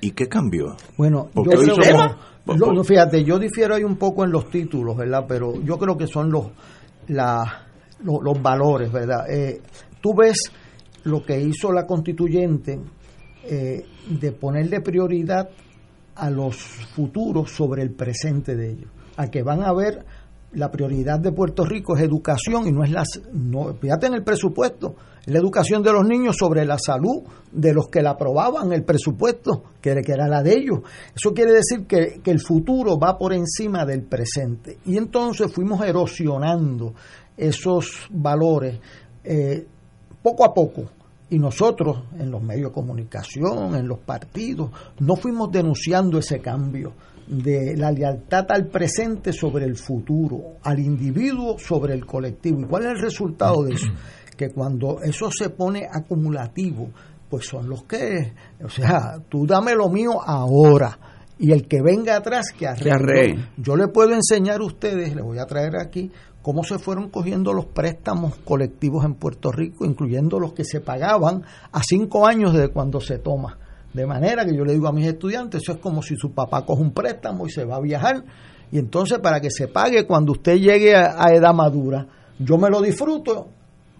¿y 0.00 0.10
qué 0.12 0.28
cambió? 0.28 0.76
Bueno, 0.96 1.28
yo 1.34 1.42
creo, 1.42 1.74
no, 2.46 2.84
fíjate, 2.84 3.24
yo 3.24 3.38
difiero 3.38 3.74
ahí 3.74 3.84
un 3.84 3.96
poco 3.96 4.24
en 4.24 4.30
los 4.30 4.50
títulos, 4.50 4.96
¿verdad? 4.96 5.24
Pero 5.26 5.54
yo 5.62 5.78
creo 5.78 5.96
que 5.96 6.06
son 6.06 6.30
los, 6.30 6.48
la, 7.08 7.66
los, 8.02 8.42
valores, 8.42 8.92
¿verdad? 8.92 9.30
Eh, 9.30 9.62
tú 10.00 10.14
ves 10.14 10.52
lo 11.04 11.22
que 11.22 11.40
hizo 11.40 11.72
la 11.72 11.86
constituyente 11.86 12.78
eh, 13.44 13.84
de 14.08 14.32
ponerle 14.32 14.80
prioridad 14.80 15.48
a 16.16 16.30
los 16.30 16.56
futuros 16.56 17.50
sobre 17.50 17.82
el 17.82 17.90
presente 17.90 18.56
de 18.56 18.72
ellos, 18.72 18.90
a 19.16 19.30
que 19.30 19.42
van 19.42 19.62
a 19.62 19.72
ver 19.72 20.04
la 20.54 20.70
prioridad 20.70 21.18
de 21.18 21.32
Puerto 21.32 21.64
Rico 21.64 21.96
es 21.96 22.02
educación 22.02 22.66
y 22.66 22.72
no 22.72 22.84
es 22.84 22.90
la 22.90 23.02
no 23.32 23.74
fíjate 23.74 24.06
en 24.06 24.14
el 24.14 24.22
presupuesto 24.22 24.94
la 25.26 25.38
educación 25.38 25.82
de 25.82 25.92
los 25.92 26.04
niños 26.04 26.36
sobre 26.38 26.64
la 26.64 26.78
salud 26.78 27.22
de 27.50 27.72
los 27.72 27.88
que 27.88 28.02
la 28.02 28.10
aprobaban 28.10 28.72
el 28.72 28.84
presupuesto 28.84 29.64
que, 29.80 29.90
era 29.90 30.28
la 30.28 30.42
de 30.42 30.52
ellos. 30.52 30.80
Eso 31.14 31.32
quiere 31.32 31.52
decir 31.52 31.86
que, 31.86 32.20
que, 32.22 32.30
el 32.30 32.40
futuro 32.40 32.98
va 32.98 33.16
por 33.16 33.32
encima 33.32 33.86
del 33.86 34.02
presente. 34.02 34.78
Y 34.84 34.98
entonces 34.98 35.50
fuimos 35.50 35.82
erosionando 35.82 36.92
esos 37.36 38.06
valores 38.10 38.78
eh, 39.24 39.66
poco 40.22 40.44
a 40.44 40.52
poco 40.52 40.90
y 41.30 41.38
nosotros, 41.38 42.04
en 42.18 42.30
los 42.30 42.42
medios 42.42 42.70
de 42.70 42.74
comunicación, 42.74 43.74
en 43.74 43.88
los 43.88 43.98
partidos, 44.00 44.70
no 45.00 45.16
fuimos 45.16 45.50
denunciando 45.50 46.18
ese 46.18 46.40
cambio 46.40 46.92
de 47.26 47.76
la 47.76 47.90
lealtad 47.90 48.46
al 48.50 48.66
presente 48.68 49.32
sobre 49.32 49.64
el 49.64 49.76
futuro, 49.76 50.58
al 50.62 50.78
individuo 50.78 51.58
sobre 51.58 51.94
el 51.94 52.04
colectivo. 52.04 52.60
¿Y 52.60 52.64
cuál 52.64 52.84
es 52.84 52.90
el 52.90 53.00
resultado 53.00 53.62
de 53.64 53.74
eso? 53.74 53.86
Que 54.34 54.50
cuando 54.50 55.00
eso 55.00 55.30
se 55.30 55.50
pone 55.50 55.86
acumulativo, 55.88 56.88
pues 57.30 57.46
son 57.46 57.68
los 57.68 57.84
que, 57.84 58.32
o 58.64 58.68
sea, 58.68 59.20
tú 59.28 59.46
dame 59.46 59.76
lo 59.76 59.88
mío 59.88 60.20
ahora 60.20 60.98
y 61.38 61.52
el 61.52 61.68
que 61.68 61.80
venga 61.80 62.16
atrás 62.16 62.46
que 62.56 62.66
arregle. 62.66 63.50
Yo 63.56 63.76
le 63.76 63.86
puedo 63.86 64.12
enseñar 64.12 64.60
a 64.60 64.64
ustedes, 64.64 65.14
le 65.14 65.22
voy 65.22 65.38
a 65.38 65.46
traer 65.46 65.76
aquí 65.76 66.10
cómo 66.44 66.62
se 66.62 66.78
fueron 66.78 67.08
cogiendo 67.08 67.54
los 67.54 67.64
préstamos 67.64 68.34
colectivos 68.44 69.02
en 69.06 69.14
Puerto 69.14 69.50
Rico, 69.50 69.86
incluyendo 69.86 70.38
los 70.38 70.52
que 70.52 70.62
se 70.62 70.82
pagaban 70.82 71.42
a 71.72 71.82
cinco 71.82 72.26
años 72.26 72.52
desde 72.52 72.68
cuando 72.68 73.00
se 73.00 73.18
toma. 73.18 73.56
De 73.94 74.06
manera 74.06 74.44
que 74.44 74.54
yo 74.54 74.62
le 74.62 74.74
digo 74.74 74.86
a 74.86 74.92
mis 74.92 75.06
estudiantes, 75.06 75.62
eso 75.62 75.72
es 75.72 75.78
como 75.78 76.02
si 76.02 76.16
su 76.16 76.32
papá 76.32 76.66
coge 76.66 76.82
un 76.82 76.92
préstamo 76.92 77.46
y 77.46 77.50
se 77.50 77.64
va 77.64 77.76
a 77.76 77.80
viajar, 77.80 78.22
y 78.70 78.78
entonces 78.78 79.20
para 79.20 79.40
que 79.40 79.50
se 79.50 79.68
pague 79.68 80.06
cuando 80.06 80.32
usted 80.32 80.58
llegue 80.58 80.94
a, 80.94 81.32
edad 81.32 81.54
madura, 81.54 82.06
yo 82.38 82.58
me 82.58 82.68
lo 82.68 82.82
disfruto, 82.82 83.48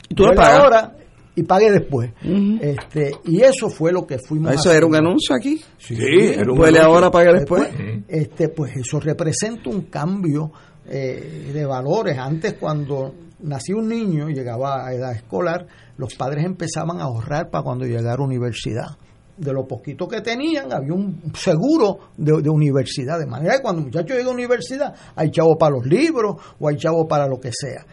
y 0.07 0.15
tú 0.15 0.27
lo 0.27 0.35
pagas. 0.35 0.61
ahora 0.61 0.97
y 1.37 1.43
pague 1.43 1.71
después. 1.71 2.13
este 2.61 3.13
Y 3.25 3.41
eso 3.43 3.69
fue 3.69 3.93
lo 3.93 4.07
que 4.07 4.19
fuimos 4.19 4.55
¿Eso 4.55 4.73
era 4.73 4.87
un 4.87 4.95
anuncio 4.95 5.35
aquí? 5.35 5.61
Sí, 5.79 5.97
era 5.99 6.51
un 6.51 6.77
ahora, 6.79 7.11
pague 7.11 7.33
después. 7.33 7.69
este, 8.09 8.49
pues 8.49 8.77
eso 8.77 9.01
representa 9.01 9.71
un 9.71 9.83
cambio 9.83 10.53
eh, 10.87 11.51
de 11.53 11.67
valores. 11.67 12.19
Antes 12.19 12.55
cuando 12.55 13.15
nacía 13.41 13.77
un 13.77 13.89
niño, 13.89 14.29
llegaba 14.29 14.87
a 14.87 14.95
edad 14.95 15.13
escolar, 15.13 15.67
los 15.97 16.15
padres 16.15 16.45
empezaban 16.45 17.01
a 17.01 17.05
ahorrar 17.05 17.51
para 17.51 17.65
cuando 17.65 17.85
llegara 17.85 18.23
a 18.23 18.25
universidad. 18.25 18.97
De 19.37 19.53
lo 19.53 19.67
poquito 19.67 20.07
que 20.07 20.21
tenían, 20.21 20.73
había 20.73 20.93
un 20.93 21.33
seguro 21.35 21.99
de, 22.17 22.49
universidad. 22.49 23.19
De 23.19 23.27
manera 23.27 23.57
que 23.57 23.63
cuando 23.63 23.81
un 23.81 23.87
muchacho 23.87 24.15
llega 24.15 24.29
a 24.29 24.33
universidad, 24.33 24.95
hay 25.17 25.31
chavo 25.31 25.59
para 25.59 25.75
los 25.75 25.87
libros 25.87 26.37
o 26.61 26.69
hay 26.69 26.77
chavo 26.77 27.09
para 27.09 27.27
lo 27.27 27.41
que 27.41 27.51
sea. 27.53 27.85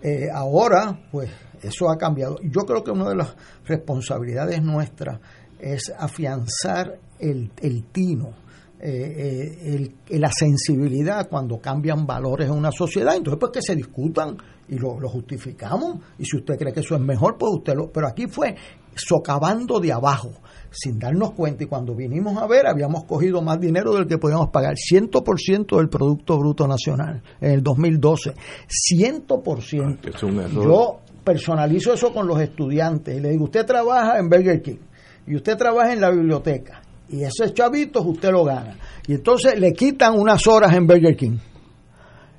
Eh, 0.00 0.28
ahora, 0.32 1.00
pues 1.10 1.30
eso 1.66 1.90
ha 1.90 1.96
cambiado. 1.96 2.38
Yo 2.42 2.62
creo 2.62 2.82
que 2.82 2.90
una 2.90 3.08
de 3.08 3.16
las 3.16 3.34
responsabilidades 3.64 4.62
nuestras 4.62 5.20
es 5.58 5.92
afianzar 5.96 6.98
el, 7.18 7.50
el 7.60 7.84
tino 7.84 8.44
eh, 8.86 9.88
eh, 10.10 10.18
la 10.18 10.30
sensibilidad 10.30 11.26
cuando 11.30 11.58
cambian 11.58 12.06
valores 12.06 12.48
en 12.48 12.54
una 12.54 12.70
sociedad. 12.70 13.16
Entonces, 13.16 13.40
pues 13.40 13.52
que 13.52 13.62
se 13.62 13.74
discutan 13.74 14.36
y 14.68 14.76
lo, 14.78 14.98
justificamos. 15.08 16.00
Y 16.18 16.26
si 16.26 16.36
usted 16.36 16.58
cree 16.58 16.70
que 16.70 16.80
eso 16.80 16.94
es 16.94 17.00
mejor, 17.00 17.38
pues 17.38 17.50
usted 17.54 17.74
lo. 17.74 17.90
Pero 17.90 18.08
aquí 18.08 18.26
fue 18.26 18.54
socavando 18.94 19.80
de 19.80 19.90
abajo, 19.90 20.32
sin 20.70 20.98
darnos 20.98 21.32
cuenta. 21.32 21.64
Y 21.64 21.66
cuando 21.66 21.94
vinimos 21.94 22.36
a 22.36 22.46
ver, 22.46 22.66
habíamos 22.66 23.04
cogido 23.04 23.40
más 23.40 23.58
dinero 23.58 23.94
del 23.94 24.06
que 24.06 24.18
podíamos 24.18 24.50
pagar. 24.50 24.74
100% 24.74 25.78
del 25.78 25.88
Producto 25.88 26.36
Bruto 26.38 26.68
Nacional 26.68 27.22
en 27.40 27.52
el 27.52 27.62
2012. 27.62 28.34
100%. 28.92 29.98
Ah, 30.04 30.48
Yo 30.52 31.00
personalizo 31.24 31.92
eso 31.92 32.12
con 32.12 32.26
los 32.26 32.40
estudiantes 32.40 33.16
y 33.16 33.20
le 33.20 33.30
digo: 33.30 33.44
Usted 33.44 33.64
trabaja 33.64 34.18
en 34.18 34.28
Burger 34.28 34.62
King 34.62 34.78
y 35.26 35.36
usted 35.36 35.56
trabaja 35.56 35.92
en 35.92 36.00
la 36.00 36.10
biblioteca 36.10 36.82
y 37.08 37.22
ese 37.22 37.52
chavito 37.52 38.02
usted 38.02 38.30
lo 38.30 38.44
gana. 38.44 38.76
Y 39.06 39.14
entonces 39.14 39.58
le 39.58 39.72
quitan 39.72 40.18
unas 40.18 40.46
horas 40.46 40.72
en 40.74 40.86
Burger 40.86 41.16
King. 41.16 41.38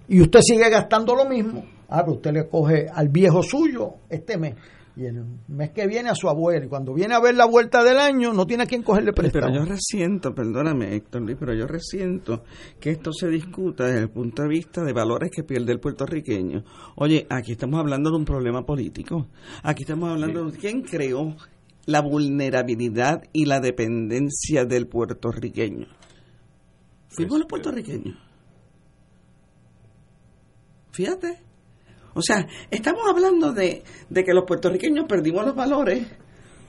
Y 0.08 0.22
usted 0.22 0.40
sigue 0.42 0.70
gastando 0.70 1.16
lo 1.16 1.26
mismo. 1.26 1.66
Ah, 1.90 2.02
pero 2.04 2.18
usted 2.18 2.32
le 2.32 2.48
coge 2.48 2.88
al 2.92 3.10
viejo 3.10 3.44
suyo 3.44 3.96
este 4.10 4.38
mes. 4.38 4.56
Y 4.98 5.06
el 5.06 5.26
mes 5.48 5.72
que 5.72 5.88
viene 5.88 6.10
a 6.10 6.16
su 6.16 6.30
abuelo 6.30 6.66
y 6.66 6.70
cuando 6.70 6.94
viene 6.94 7.16
a 7.16 7.20
ver 7.20 7.36
la 7.36 7.46
vuelta 7.46 7.84
del 7.84 7.98
año 7.98 8.34
no 8.34 8.48
tiene 8.48 8.64
a 8.64 8.66
quien 8.66 8.82
cogerle 8.82 9.12
préstamo. 9.12 9.48
Pero 9.48 9.60
yo 9.60 9.66
resiento, 9.66 10.34
perdóname 10.34 10.96
Héctor 10.96 11.22
Luis, 11.22 11.38
pero 11.38 11.54
yo 11.54 11.68
resiento 11.68 12.44
que 12.80 12.92
esto 12.92 13.12
se 13.12 13.28
discuta 13.28 13.86
desde 13.86 14.02
el 14.02 14.10
punto 14.10 14.44
de 14.44 14.48
vista 14.48 14.84
de 14.84 14.94
valores 14.94 15.32
que 15.32 15.44
pierde 15.44 15.74
el 15.74 15.80
puertorriqueño. 15.80 16.64
Oye, 16.96 17.28
aquí 17.30 17.52
estamos 17.52 17.80
hablando 17.80 18.10
de 18.10 18.18
un 18.18 18.26
problema 18.26 18.66
político. 18.66 19.28
Aquí 19.64 19.84
estamos 19.84 20.10
hablando 20.10 20.50
de 20.50 20.58
quién 20.58 20.82
creó 20.82 21.36
la 21.86 22.02
vulnerabilidad 22.02 23.24
y 23.34 23.46
la 23.46 23.60
dependencia 23.60 24.66
del 24.66 24.88
puertorriqueño. 24.88 25.88
Fuimos 27.10 27.40
los 27.40 27.48
puertorriqueños. 27.48 28.18
Fíjate. 30.92 31.45
O 32.16 32.22
sea, 32.22 32.48
estamos 32.72 33.02
hablando 33.08 33.52
de, 33.52 33.84
que 34.10 34.34
los 34.34 34.46
puertorriqueños 34.46 35.06
perdimos 35.06 35.46
los 35.46 35.54
valores, 35.54 36.08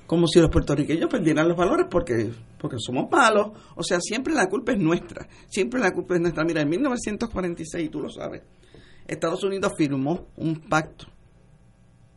como 0.04 0.26
si 0.26 0.40
los 0.40 0.50
puertorriqueños 0.50 1.08
perdieran 1.08 1.48
los 1.48 1.56
valores 1.56 1.86
porque, 1.88 2.32
porque 2.58 2.76
somos 2.80 3.08
malos. 3.08 3.52
O 3.76 3.82
sea, 3.84 4.00
siempre 4.00 4.34
la 4.34 4.48
culpa 4.48 4.72
es 4.72 4.78
nuestra. 4.78 5.28
Siempre 5.48 5.78
la 5.78 5.92
culpa 5.92 6.16
es 6.16 6.20
nuestra. 6.20 6.44
Mira, 6.44 6.62
en 6.62 6.68
1946, 6.68 7.90
tú 7.92 8.00
lo 8.00 8.10
sabes, 8.10 8.42
Estados 9.06 9.44
Unidos 9.44 9.72
firmó 9.78 10.26
un 10.36 10.56
pacto 10.68 11.06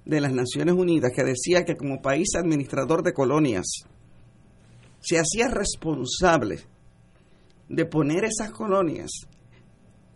de 0.05 0.21
las 0.21 0.33
Naciones 0.33 0.73
Unidas 0.73 1.11
que 1.15 1.23
decía 1.23 1.63
que 1.65 1.77
como 1.77 2.01
país 2.01 2.29
administrador 2.35 3.03
de 3.03 3.13
colonias 3.13 3.67
se 5.01 5.19
hacía 5.19 5.49
responsable 5.49 6.61
de 7.67 7.85
poner 7.85 8.25
esas 8.25 8.49
colonias 8.49 9.11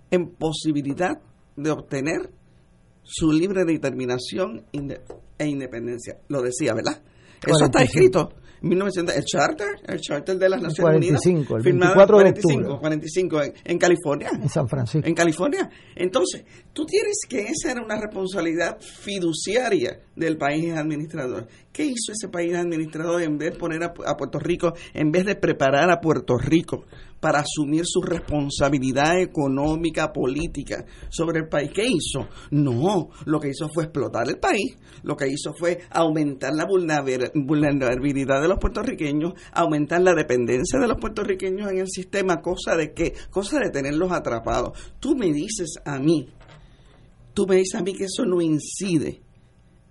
en 0.10 0.32
posibilidad 0.32 1.22
de 1.56 1.70
obtener 1.70 2.32
su 3.04 3.32
libre 3.32 3.66
determinación 3.66 4.66
e 5.38 5.48
independencia. 5.48 6.18
Lo 6.30 6.42
decía, 6.42 6.74
¿verdad? 6.74 7.02
Eso 7.46 7.66
está 7.66 7.84
escrito. 7.84 8.30
1900, 8.64 9.18
el 9.18 9.26
charter, 9.26 9.68
el 9.86 10.00
charter 10.00 10.38
de 10.38 10.50
las 10.50 10.62
Naciones 10.62 10.94
45, 10.94 11.54
Unidas, 11.54 11.66
el 11.66 11.80
24 11.80 12.18
de 12.18 12.24
45, 12.24 12.80
45 12.80 13.42
en, 13.66 13.78
California. 13.78 14.30
En 14.42 14.48
San 14.48 14.70
Francisco. 14.70 15.06
En 15.06 15.14
California. 15.14 15.70
Entonces, 15.96 16.46
tú 16.72 16.86
tienes 16.86 17.18
que 17.28 17.42
esa 17.42 17.72
era 17.72 17.84
una 17.84 18.00
responsabilidad 18.00 18.80
fiduciaria 18.80 20.00
del 20.16 20.38
país 20.38 20.74
administrador. 20.74 21.48
¿Qué 21.74 21.84
hizo 21.84 22.14
ese 22.14 22.30
país 22.30 22.56
administrador 22.56 23.22
en 23.22 23.38
vez 23.38 23.52
de 23.52 23.60
poner 23.60 23.84
a 23.84 23.94
Puerto 24.16 24.40
Rico, 24.40 24.74
en 24.94 25.12
vez 25.12 25.26
de 25.26 25.36
preparar 25.36 25.92
a 25.92 26.00
Puerto 26.00 26.38
Rico 26.38 26.86
para 27.24 27.40
asumir 27.40 27.84
su 27.86 28.02
responsabilidad 28.02 29.18
económica, 29.18 30.12
política 30.12 30.84
sobre 31.08 31.40
el 31.40 31.48
país. 31.48 31.72
¿Qué 31.74 31.86
hizo? 31.88 32.28
No, 32.52 33.12
lo 33.24 33.40
que 33.40 33.48
hizo 33.48 33.70
fue 33.70 33.86
explotar 33.86 34.28
el 34.28 34.40
país, 34.40 34.76
lo 35.04 35.16
que 35.16 35.30
hizo 35.30 35.54
fue 35.54 35.80
aumentar 35.90 36.52
la 36.54 36.66
vulnerabilidad 36.66 38.42
de 38.42 38.48
los 38.50 38.60
puertorriqueños, 38.60 39.36
aumentar 39.54 40.02
la 40.02 40.14
dependencia 40.14 40.78
de 40.78 40.88
los 40.90 40.98
puertorriqueños 40.98 41.72
en 41.72 41.78
el 41.78 41.88
sistema, 41.88 42.42
cosa 42.42 42.76
de 42.76 42.92
qué, 42.92 43.14
cosa 43.30 43.58
de 43.60 43.70
tenerlos 43.70 44.12
atrapados. 44.12 44.78
Tú 45.00 45.16
me 45.16 45.32
dices 45.32 45.76
a 45.86 46.00
mí, 46.00 46.28
tú 47.34 47.48
me 47.48 47.56
dices 47.56 47.80
a 47.80 47.84
mí 47.84 47.94
que 47.94 48.04
eso 48.04 48.26
no 48.26 48.42
incide 48.42 49.22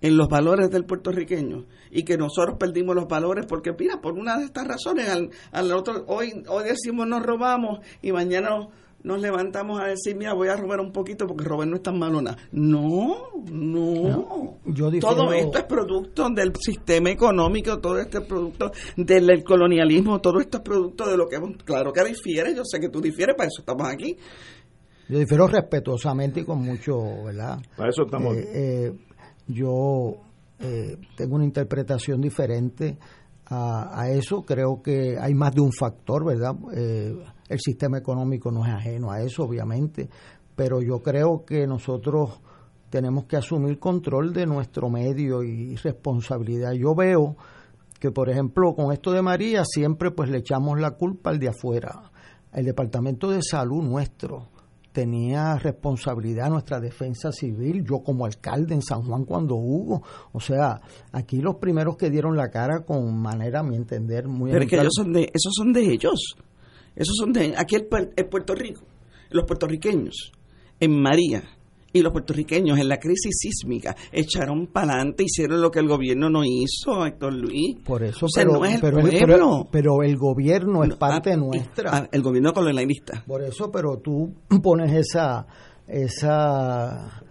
en 0.03 0.17
los 0.17 0.27
valores 0.27 0.69
del 0.69 0.83
puertorriqueño 0.83 1.65
y 1.89 2.03
que 2.03 2.17
nosotros 2.17 2.57
perdimos 2.59 2.93
los 2.93 3.07
valores 3.07 3.45
porque, 3.47 3.71
mira, 3.71 4.01
por 4.01 4.13
una 4.13 4.37
de 4.37 4.45
estas 4.45 4.67
razones, 4.67 5.09
al, 5.51 5.71
otro, 5.71 6.03
hoy, 6.07 6.43
hoy 6.49 6.63
decimos 6.65 7.07
nos 7.07 7.23
robamos 7.23 7.79
y 8.01 8.11
mañana 8.11 8.67
nos 9.01 9.21
levantamos 9.21 9.79
a 9.79 9.85
decir, 9.85 10.17
mira, 10.17 10.33
voy 10.33 10.49
a 10.49 10.57
robar 10.57 10.81
un 10.81 10.91
poquito 10.91 11.25
porque 11.25 11.45
robar 11.45 11.69
no 11.69 11.77
es 11.77 11.83
tan 11.83 11.97
malo 11.97 12.21
nada. 12.21 12.37
No, 12.51 13.29
no. 13.49 14.57
todo 14.99 15.31
esto 15.31 15.57
es 15.57 15.63
producto 15.63 16.29
del 16.29 16.51
sistema 16.59 17.09
económico, 17.09 17.79
todo 17.79 17.97
esto 17.99 18.19
es 18.19 18.25
producto 18.25 18.71
del 18.97 19.41
colonialismo, 19.43 20.19
todo 20.19 20.41
esto 20.41 20.57
es 20.57 20.63
producto 20.63 21.07
de 21.07 21.15
lo 21.15 21.27
que... 21.27 21.39
Claro 21.63 21.93
que 21.93 22.03
difiere, 22.03 22.53
yo 22.53 22.63
sé 22.65 22.81
que 22.81 22.89
tú 22.89 22.99
difieres, 22.99 23.35
para 23.37 23.47
eso 23.47 23.61
estamos 23.61 23.87
aquí. 23.87 24.17
Yo 25.07 25.19
difiero 25.19 25.47
respetuosamente 25.47 26.41
y 26.41 26.45
con 26.45 26.61
mucho, 26.61 27.23
¿verdad? 27.25 27.59
Para 27.77 27.89
eso 27.89 28.03
estamos. 28.03 28.35
Eh, 28.35 28.49
eh, 28.53 28.93
yo 29.47 30.15
eh, 30.59 30.97
tengo 31.15 31.35
una 31.35 31.45
interpretación 31.45 32.21
diferente 32.21 32.97
a, 33.45 34.09
eso. 34.09 34.43
Creo 34.43 34.81
que 34.81 35.17
hay 35.19 35.33
más 35.33 35.53
de 35.53 35.61
un 35.61 35.71
factor, 35.71 36.25
¿verdad? 36.25 36.55
Eh, 36.73 37.15
el 37.49 37.59
sistema 37.59 37.97
económico 37.97 38.51
no 38.51 38.65
es 38.65 38.71
ajeno 38.71 39.11
a 39.11 39.21
eso, 39.21 39.43
obviamente, 39.43 40.09
pero 40.55 40.81
yo 40.81 40.99
creo 40.99 41.43
que 41.45 41.67
nosotros 41.67 42.39
tenemos 42.89 43.25
que 43.25 43.37
asumir 43.37 43.79
control 43.79 44.33
de 44.33 44.45
nuestro 44.45 44.89
medio 44.89 45.43
y 45.43 45.75
responsabilidad. 45.75 46.73
Yo 46.73 46.95
veo 46.95 47.35
que, 47.99 48.11
por 48.11 48.29
ejemplo, 48.29 48.75
con 48.75 48.91
esto 48.91 49.11
de 49.11 49.21
María, 49.21 49.63
siempre 49.65 50.11
pues 50.11 50.29
le 50.29 50.39
echamos 50.39 50.79
la 50.79 50.91
culpa 50.91 51.29
al 51.29 51.39
de 51.39 51.49
afuera. 51.49 52.11
El 52.51 52.65
Departamento 52.65 53.31
de 53.31 53.41
Salud 53.41 53.81
nuestro, 53.81 54.49
tenía 54.93 55.55
responsabilidad 55.57 56.49
nuestra 56.49 56.79
defensa 56.79 57.31
civil, 57.31 57.83
yo 57.83 57.99
como 57.99 58.25
alcalde 58.25 58.75
en 58.75 58.81
San 58.81 59.01
Juan 59.01 59.25
cuando 59.25 59.55
hubo, 59.55 60.03
o 60.31 60.39
sea, 60.39 60.79
aquí 61.11 61.41
los 61.41 61.55
primeros 61.55 61.97
que 61.97 62.09
dieron 62.09 62.37
la 62.37 62.49
cara 62.49 62.85
con 62.85 63.19
manera, 63.19 63.59
a 63.59 63.63
mi 63.63 63.75
entender, 63.75 64.27
muy... 64.27 64.51
Pero 64.51 64.67
que 64.67 64.75
ellos 64.77 64.93
son 64.95 65.11
de, 65.11 65.23
esos 65.23 65.51
son 65.53 65.73
de 65.73 65.81
ellos, 65.81 66.35
esos 66.95 67.15
son 67.17 67.33
de, 67.33 67.55
aquí 67.57 67.75
el, 67.75 67.87
el 68.15 68.25
Puerto 68.27 68.55
Rico, 68.55 68.81
los 69.31 69.45
puertorriqueños, 69.45 70.31
en 70.79 71.01
María, 71.01 71.43
y 71.93 72.01
los 72.01 72.11
puertorriqueños 72.11 72.79
en 72.79 72.89
la 72.89 72.97
crisis 72.97 73.37
sísmica 73.39 73.95
echaron 74.11 74.67
para 74.67 74.95
adelante, 74.95 75.23
hicieron 75.23 75.61
lo 75.61 75.71
que 75.71 75.79
el 75.79 75.87
gobierno 75.87 76.29
no 76.29 76.43
hizo, 76.43 77.05
Héctor 77.05 77.33
Luis. 77.33 77.77
Por 77.85 78.03
eso, 78.03 78.25
pero, 78.35 78.53
no 78.53 78.65
es 78.65 78.75
el 78.75 78.81
pero, 78.81 79.67
pero, 79.71 80.03
el 80.03 80.17
gobierno 80.17 80.83
es 80.83 80.95
parte 80.95 81.33
ah, 81.33 81.37
nuestra. 81.37 81.91
Ah, 81.95 82.09
el 82.11 82.21
gobierno 82.21 82.51
colonialista. 82.53 83.23
Por 83.25 83.43
eso, 83.43 83.71
pero 83.71 83.99
tú 83.99 84.33
pones 84.61 84.91
esa 84.91 85.45
esa 85.87 87.23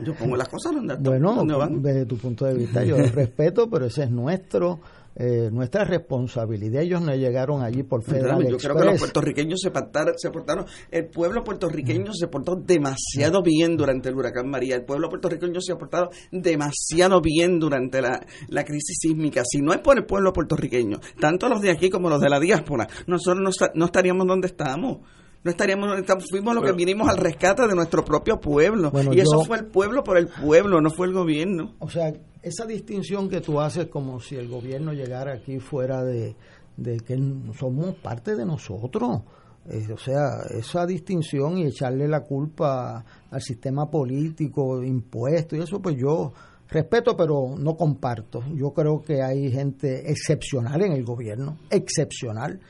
yo 0.00 0.14
pongo 0.14 0.36
las 0.36 0.48
cosas 0.48 0.74
donde, 0.74 0.96
bueno, 0.96 1.44
desde 1.78 2.06
tu 2.06 2.16
punto 2.16 2.44
de 2.46 2.54
vista 2.54 2.84
yo 2.84 2.96
respeto, 3.14 3.68
pero 3.70 3.86
ese 3.86 4.04
es 4.04 4.10
nuestro 4.10 4.80
eh, 5.14 5.50
nuestra 5.52 5.84
responsabilidad. 5.84 6.82
Ellos 6.82 7.02
no 7.02 7.14
llegaron 7.14 7.62
allí 7.62 7.82
por 7.82 8.02
Federal 8.02 8.46
Yo 8.48 8.56
creo 8.56 8.76
que 8.76 8.84
los 8.84 8.98
puertorriqueños 8.98 9.60
se, 9.60 9.70
portaron, 9.70 10.14
se 10.16 10.30
portaron, 10.30 10.66
el 10.90 11.06
pueblo 11.06 11.44
puertorriqueño 11.44 12.12
se 12.14 12.28
portó 12.28 12.56
demasiado 12.56 13.42
bien 13.42 13.76
durante 13.76 14.08
el 14.08 14.16
huracán 14.16 14.48
María, 14.48 14.76
el 14.76 14.84
pueblo 14.84 15.08
puertorriqueño 15.08 15.60
se 15.60 15.72
ha 15.72 15.76
portado 15.76 16.10
demasiado 16.30 17.20
bien 17.20 17.58
durante 17.58 18.00
la, 18.00 18.24
la 18.48 18.64
crisis 18.64 18.98
sísmica. 19.00 19.42
Si 19.44 19.60
no 19.60 19.72
es 19.72 19.80
por 19.80 19.98
el 19.98 20.06
pueblo 20.06 20.32
puertorriqueño, 20.32 20.98
tanto 21.20 21.48
los 21.48 21.60
de 21.60 21.70
aquí 21.70 21.90
como 21.90 22.08
los 22.08 22.20
de 22.20 22.30
la 22.30 22.40
diáspora, 22.40 22.88
nosotros 23.06 23.58
no, 23.74 23.84
estaríamos 23.84 24.26
donde 24.26 24.48
estamos 24.48 24.98
no 25.44 25.50
estaríamos 25.50 25.90
fuimos 26.30 26.54
los 26.54 26.64
que 26.64 26.72
vinimos 26.72 27.08
al 27.08 27.16
rescate 27.16 27.66
de 27.66 27.74
nuestro 27.74 28.04
propio 28.04 28.40
pueblo. 28.40 28.92
y 29.12 29.20
eso 29.20 29.44
fue 29.44 29.58
el 29.58 29.66
pueblo 29.66 30.04
por 30.04 30.16
el 30.16 30.28
pueblo, 30.28 30.80
no 30.80 30.90
fue 30.90 31.08
el 31.08 31.12
gobierno. 31.12 31.74
O 31.80 31.90
sea, 31.90 32.12
esa 32.42 32.64
distinción 32.66 33.28
que 33.28 33.40
tú 33.40 33.60
haces 33.60 33.86
como 33.86 34.20
si 34.20 34.36
el 34.36 34.48
gobierno 34.48 34.92
llegara 34.92 35.32
aquí 35.34 35.58
fuera 35.58 36.04
de, 36.04 36.36
que 36.76 37.18
somos 37.58 37.94
parte 37.96 38.36
de 38.36 38.46
nosotros. 38.46 39.22
Eh, 39.68 39.92
o 39.92 39.96
sea, 39.96 40.42
esa 40.50 40.84
distinción 40.86 41.58
y 41.58 41.66
echarle 41.66 42.08
la 42.08 42.20
culpa 42.20 43.04
al 43.30 43.40
sistema 43.40 43.88
político, 43.88 44.82
impuestos 44.82 45.56
y 45.56 45.62
eso, 45.62 45.80
pues 45.80 45.96
yo 45.96 46.32
respeto, 46.68 47.16
pero 47.16 47.54
no 47.56 47.76
comparto. 47.76 48.42
Yo 48.54 48.72
creo 48.72 49.02
que 49.02 49.22
hay 49.22 49.50
gente 49.52 50.10
excepcional 50.10 50.82
en 50.82 50.92
el 50.92 51.04
gobierno, 51.04 51.58
excepcional. 51.70 52.60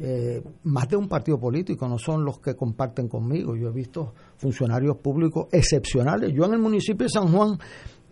Eh, 0.00 0.42
más 0.64 0.88
de 0.88 0.96
un 0.96 1.08
partido 1.08 1.38
político, 1.38 1.86
no 1.88 1.98
son 1.98 2.24
los 2.24 2.38
que 2.38 2.54
comparten 2.54 3.08
conmigo. 3.08 3.56
Yo 3.56 3.68
he 3.68 3.72
visto 3.72 4.14
funcionarios 4.36 4.96
públicos 4.98 5.48
excepcionales. 5.52 6.32
Yo 6.32 6.44
en 6.44 6.54
el 6.54 6.60
municipio 6.60 7.04
de 7.04 7.10
San 7.10 7.32
Juan 7.32 7.58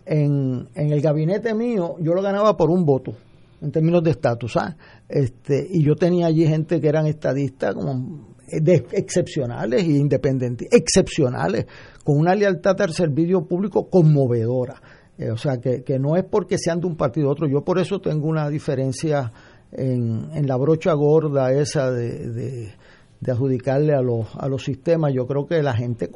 en, 0.05 0.67
en 0.75 0.91
el 0.91 1.01
gabinete 1.01 1.53
mío 1.53 1.95
yo 1.99 2.13
lo 2.13 2.21
ganaba 2.21 2.57
por 2.57 2.69
un 2.69 2.85
voto 2.85 3.13
en 3.61 3.71
términos 3.71 4.03
de 4.03 4.11
estatus, 4.11 4.57
¿ah? 4.57 4.75
este, 5.07 5.67
y 5.69 5.83
yo 5.83 5.95
tenía 5.95 6.25
allí 6.25 6.47
gente 6.47 6.81
que 6.81 6.87
eran 6.87 7.05
estadistas 7.05 7.75
como 7.75 8.31
de, 8.47 8.87
excepcionales 8.91 9.83
e 9.83 9.91
independientes, 9.91 10.67
excepcionales, 10.71 11.67
con 12.03 12.17
una 12.17 12.33
lealtad 12.33 12.81
al 12.81 12.91
servicio 12.91 13.45
público 13.45 13.87
conmovedora. 13.87 14.81
Eh, 15.17 15.29
o 15.29 15.37
sea, 15.37 15.57
que, 15.59 15.83
que, 15.83 15.99
no 15.99 16.15
es 16.15 16.23
porque 16.23 16.57
sean 16.57 16.79
de 16.79 16.87
un 16.87 16.95
partido 16.95 17.27
u 17.27 17.31
otro, 17.31 17.47
yo 17.47 17.63
por 17.63 17.77
eso 17.77 17.99
tengo 17.99 18.27
una 18.27 18.49
diferencia 18.49 19.31
en, 19.71 20.29
en 20.33 20.47
la 20.47 20.57
brocha 20.57 20.93
gorda 20.93 21.51
esa 21.51 21.91
de, 21.91 22.31
de, 22.31 23.31
adjudicarle 23.31 23.93
a 23.93 24.01
los, 24.01 24.27
a 24.35 24.47
los 24.47 24.63
sistemas. 24.63 25.13
Yo 25.13 25.27
creo 25.27 25.45
que 25.45 25.61
la 25.61 25.73
gente 25.73 26.09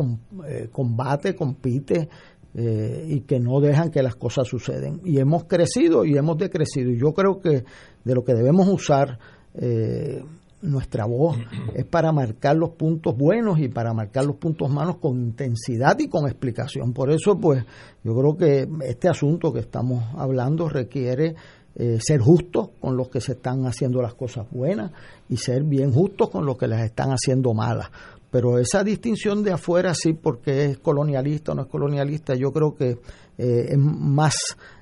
eh, 0.47 0.70
combate, 0.72 1.36
compite 1.36 2.10
eh, 2.53 3.06
y 3.10 3.22
que 3.22 3.39
no 3.39 3.60
dejan 3.60 3.91
que 3.91 4.01
las 4.01 4.16
cosas 4.16 4.47
suceden. 4.47 5.01
Y 5.03 5.20
hemos 5.20 5.45
crecido 5.45 6.06
y 6.06 6.18
hemos 6.18 6.38
decrecido. 6.38 6.91
Y 6.91 6.99
yo 6.99 7.14
creo 7.14 7.39
que 7.39 7.64
de 8.03 8.16
lo 8.16 8.24
que 8.24 8.34
debemos 8.34 8.68
usar 8.68 9.20
eh, 9.53 10.24
nuestra 10.62 11.06
voz 11.06 11.38
es 11.76 11.86
para 11.86 12.12
marcar 12.12 12.56
los 12.56 12.72
puntos 12.72 13.16
buenos 13.16 13.60
y 13.60 13.68
para 13.68 13.93
marcar 13.93 14.26
los 14.26 14.38
puntos 14.38 14.70
malos 14.70 14.97
con 14.97 15.20
intensidad 15.20 15.97
y 15.99 16.08
con 16.08 16.28
explicación. 16.28 16.93
Por 16.93 17.12
eso, 17.12 17.38
pues, 17.38 17.64
yo 18.03 18.16
creo 18.16 18.36
que 18.36 18.68
este 18.88 19.10
asunto 19.10 19.53
que 19.53 19.60
estamos 19.60 20.03
hablando 20.16 20.68
requiere 20.68 21.36
eh, 21.76 22.00
ser 22.02 22.22
justos 22.22 22.70
con 22.80 22.96
los 22.96 23.10
que 23.10 23.22
se 23.22 23.34
están 23.34 23.66
haciendo 23.66 24.02
las 24.02 24.14
cosas 24.14 24.48
buenas 24.50 24.92
y 25.30 25.38
ser 25.38 25.64
bien 25.64 25.92
justos 25.92 26.30
con 26.30 26.46
los 26.46 26.58
que 26.58 26.68
las 26.68 26.84
están 26.84 27.10
haciendo 27.10 27.54
malas. 27.54 27.90
Pero 28.32 28.60
esa 28.60 28.84
distinción 28.84 29.44
de 29.44 29.54
afuera, 29.54 29.94
sí, 29.94 30.14
porque 30.14 30.66
es 30.66 30.78
colonialista 30.80 31.52
o 31.52 31.56
no 31.56 31.64
es 31.64 31.68
colonialista, 31.68 32.36
yo 32.36 32.52
creo 32.52 32.76
que 32.76 32.98
eh, 33.38 33.66
es 33.70 33.78
más 33.78 34.36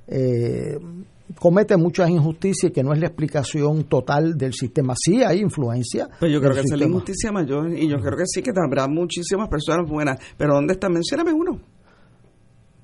eh, 0.08 0.78
comete 1.40 1.78
muchas 1.78 2.10
injusticias 2.10 2.70
y 2.70 2.74
que 2.74 2.84
no 2.84 2.94
es 2.94 3.00
la 3.00 3.08
explicación 3.08 3.86
total 3.86 4.38
del 4.38 4.54
sistema. 4.54 4.94
Sí 4.96 5.24
hay 5.24 5.40
influencia. 5.40 6.10
Pero 6.20 6.32
yo 6.32 6.40
creo 6.40 6.54
que 6.54 6.62
es 6.62 6.78
la 6.78 6.86
injusticia 6.86 7.32
mayor 7.32 7.72
y 7.72 7.88
yo 7.88 7.98
creo 7.98 8.18
que 8.18 8.26
sí 8.26 8.42
que 8.42 8.52
habrá 8.56 8.88
muchísimas 8.88 9.50
personas 9.50 9.90
buenas. 9.90 10.20
Pero 10.38 10.56
¿dónde 10.56 10.74
está? 10.74 10.90
Mencióname 10.90 11.34
uno. 11.34 11.60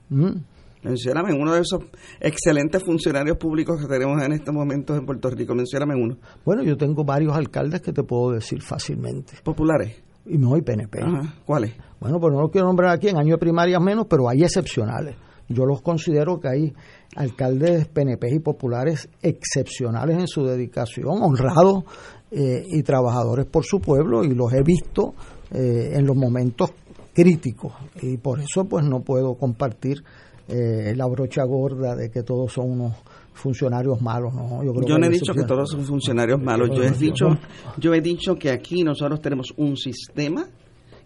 Mm. 0.10 0.38
Mencióname 0.82 1.34
uno 1.34 1.54
de 1.54 1.62
esos 1.62 1.84
excelentes 2.22 2.84
funcionarios 2.84 3.38
públicos 3.38 3.82
que 3.82 3.88
tenemos 3.88 4.24
en 4.24 4.32
estos 4.32 4.54
momentos 4.54 4.98
en 4.98 5.06
Puerto 5.06 5.30
Rico. 5.30 5.54
Mencióname 5.54 5.96
uno. 5.96 6.18
Bueno, 6.46 6.64
yo 6.64 6.78
tengo 6.78 7.04
varios 7.04 7.36
alcaldes 7.36 7.82
que 7.82 7.92
te 7.92 8.04
puedo 8.04 8.32
decir 8.32 8.62
fácilmente. 8.62 9.34
¿Populares? 9.44 10.02
Y 10.26 10.38
no, 10.38 10.56
hay 10.56 10.62
PNP. 10.62 11.00
¿Cuáles? 11.46 11.74
Bueno, 12.00 12.20
pues 12.20 12.34
no 12.34 12.42
lo 12.42 12.50
quiero 12.50 12.68
nombrar 12.68 12.92
aquí, 12.92 13.10
en 13.10 13.18
año 13.18 13.34
de 13.34 13.40
primarias 13.40 13.82
menos, 13.82 14.06
pero 14.10 14.30
hay 14.30 14.44
excepcionales. 14.44 15.16
Yo 15.50 15.66
los 15.66 15.82
considero 15.82 16.40
que 16.40 16.48
hay 16.48 16.74
alcaldes 17.16 17.88
PNP 17.88 18.36
y 18.36 18.40
populares 18.40 19.10
excepcionales 19.22 20.18
en 20.18 20.28
su 20.28 20.46
dedicación, 20.46 21.22
honrados 21.22 21.84
eh, 22.32 22.64
y 22.68 22.84
trabajadores 22.84 23.48
por 23.48 23.66
su 23.66 23.82
pueblo, 23.82 24.24
y 24.24 24.36
los 24.36 24.54
he 24.54 24.62
visto 24.62 25.16
eh, 25.52 25.90
en 25.94 26.06
los 26.06 26.16
momentos 26.16 26.72
críticos. 27.14 27.74
Y 28.02 28.18
por 28.18 28.40
eso 28.40 28.66
pues 28.66 28.86
no 28.86 29.02
puedo 29.02 29.36
compartir 29.36 30.04
eh, 30.50 30.94
la 30.96 31.06
brocha 31.08 31.44
gorda 31.44 31.96
de 31.96 32.10
que 32.10 32.24
todos 32.24 32.52
son 32.52 32.72
unos 32.72 32.96
funcionarios 33.34 34.02
malos 34.02 34.34
no 34.34 34.64
yo, 34.64 34.98
no 34.98 35.06
he 35.06 35.10
dicho 35.10 35.34
que 35.34 35.44
todos 35.44 35.72
son 35.72 35.86
funcionarios 35.86 36.42
malos 36.42 36.70
yo 36.76 36.84
he 36.84 36.92
dicho 36.92 37.38
yo 37.78 37.94
he 37.94 38.02
dicho 38.02 38.36
que 38.36 38.50
aquí 38.50 38.84
nosotros 38.84 39.22
tenemos 39.22 39.54
un 39.56 39.78
sistema 39.78 40.48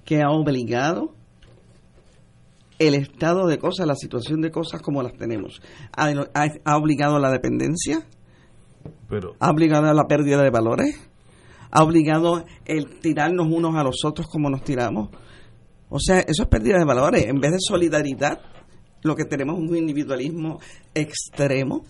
que 0.04 0.22
ha 0.22 0.30
obligado 0.30 1.14
el 2.80 2.96
estado 2.96 3.48
de 3.48 3.58
cosas, 3.58 3.88
la 3.88 3.96
situación 3.96 4.42
de 4.42 4.52
cosas 4.52 4.82
como 4.82 5.02
las 5.04 5.14
tenemos. 5.14 5.62
Ha, 5.96 6.78
obligado 6.78 7.16
a 7.16 7.20
la 7.20 7.32
dependencia, 7.32 8.06
Pero, 9.10 9.36
ha 9.40 9.52
obligado 9.52 9.88
a 9.88 9.94
la 9.94 10.06
pérdida 10.06 10.42
de 10.42 10.50
valores, 10.50 11.00
ha 11.72 11.84
obligado 11.84 12.44
el 12.66 13.00
tirarnos 13.00 13.48
unos 13.48 13.76
a 13.76 13.84
los 13.84 14.04
otros 14.04 14.28
como 14.28 14.50
nos 14.50 14.64
tiramos. 14.64 15.10
O 15.90 16.00
sea, 16.00 16.20
eso 16.20 16.44
es 16.44 16.50
pérdida 16.50 16.78
de 16.80 16.86
valores. 16.86 17.26
En 17.26 17.40
vez 17.40 17.52
de 17.52 17.58
solidaridad, 17.60 18.42
lo 19.04 19.16
que 19.16 19.26
tenemos 19.26 19.58
es 19.58 19.70
un 19.70 19.78
individualismo 19.78 20.60
extremo. 20.94 21.84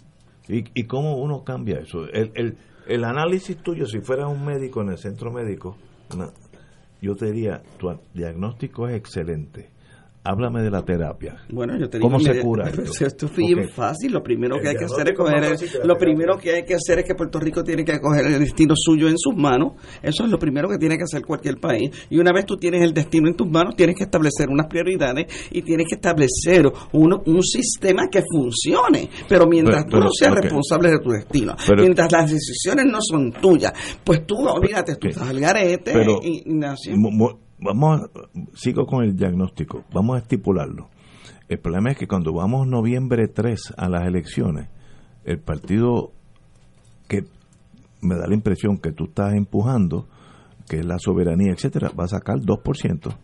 ¿Y, 0.47 0.65
y 0.73 0.83
cómo 0.85 1.17
uno 1.17 1.43
cambia 1.43 1.79
eso? 1.79 2.05
El, 2.11 2.31
el, 2.35 2.57
el 2.87 3.03
análisis 3.03 3.57
tuyo, 3.57 3.85
si 3.85 3.99
fueras 4.01 4.27
un 4.29 4.45
médico 4.45 4.81
en 4.81 4.89
el 4.89 4.97
centro 4.97 5.31
médico, 5.31 5.77
yo 7.01 7.15
te 7.15 7.31
diría, 7.31 7.61
tu 7.77 7.97
diagnóstico 8.13 8.87
es 8.87 8.95
excelente 8.95 9.72
Háblame 10.25 10.61
de 10.61 10.71
la 10.71 10.83
terapia. 10.83 11.35
Bueno, 11.49 11.77
yo 11.77 11.89
te 11.89 11.99
¿Cómo 11.99 12.17
se 12.17 12.39
cura 12.39 12.69
esto? 12.69 13.05
Esto 13.05 13.25
es 13.25 13.35
bien 13.35 13.67
fácil. 13.67 14.13
Lo 14.13 14.23
primero 14.23 14.57
que 14.61 14.69
hay 14.69 14.75
que 14.75 14.85
hacer 14.85 15.09
es 15.09 15.17
coger 15.17 15.57
lo 15.83 15.97
primero 15.97 16.37
que 16.37 16.51
hay 16.51 16.63
que 16.63 16.75
hacer 16.75 16.99
es 16.99 17.05
que 17.05 17.13
Puerto 17.13 17.39
Rico 17.41 17.61
tiene 17.61 17.83
que 17.83 17.99
coger 17.99 18.27
el 18.27 18.39
destino 18.39 18.73
suyo 18.77 19.09
en 19.09 19.17
sus 19.17 19.35
manos. 19.35 19.73
Eso 20.01 20.23
es 20.23 20.29
lo 20.29 20.39
primero 20.39 20.69
que 20.69 20.77
tiene 20.77 20.95
que 20.95 21.03
hacer 21.03 21.23
cualquier 21.23 21.57
país. 21.57 21.91
Y 22.09 22.19
una 22.19 22.31
vez 22.31 22.45
tú 22.45 22.55
tienes 22.55 22.81
el 22.83 22.93
destino 22.93 23.27
en 23.27 23.35
tus 23.35 23.49
manos, 23.49 23.75
tienes 23.75 23.97
que 23.97 24.03
establecer 24.05 24.49
unas 24.49 24.67
prioridades 24.67 25.27
y 25.51 25.61
tienes 25.61 25.87
que 25.89 25.95
establecer 25.95 26.71
un, 26.93 27.21
un 27.25 27.43
sistema 27.43 28.07
que 28.09 28.21
funcione. 28.21 29.09
Pero 29.27 29.45
mientras 29.45 29.85
tú 29.87 29.97
no 29.97 30.09
seas 30.09 30.35
responsable 30.35 30.89
de 30.89 30.99
tu 30.99 31.09
destino, 31.09 31.53
mientras 31.75 32.09
las 32.09 32.31
decisiones 32.31 32.85
no 32.85 32.99
son 33.01 33.33
tuyas, 33.33 33.73
pues 34.05 34.25
tú 34.25 34.37
olvídate, 34.37 34.95
tú 34.95 35.09
estás 35.09 35.27
al 35.27 35.39
garete 35.41 35.93
y, 36.23 36.43
vamos 37.63 38.09
sigo 38.53 38.85
con 38.85 39.03
el 39.03 39.15
diagnóstico, 39.15 39.83
vamos 39.93 40.15
a 40.15 40.19
estipularlo. 40.19 40.89
El 41.49 41.59
problema 41.59 41.91
es 41.91 41.97
que 41.97 42.07
cuando 42.07 42.33
vamos 42.33 42.67
noviembre 42.67 43.27
3 43.27 43.73
a 43.77 43.89
las 43.89 44.07
elecciones, 44.07 44.69
el 45.25 45.39
partido 45.39 46.11
que 47.07 47.25
me 48.01 48.15
da 48.15 48.27
la 48.27 48.33
impresión 48.33 48.77
que 48.77 48.91
tú 48.91 49.05
estás 49.05 49.33
empujando, 49.33 50.07
que 50.67 50.79
es 50.79 50.85
la 50.85 50.97
soberanía, 50.99 51.51
etcétera, 51.53 51.91
va 51.97 52.05
a 52.05 52.07
sacar 52.07 52.39
2%. 52.39 53.15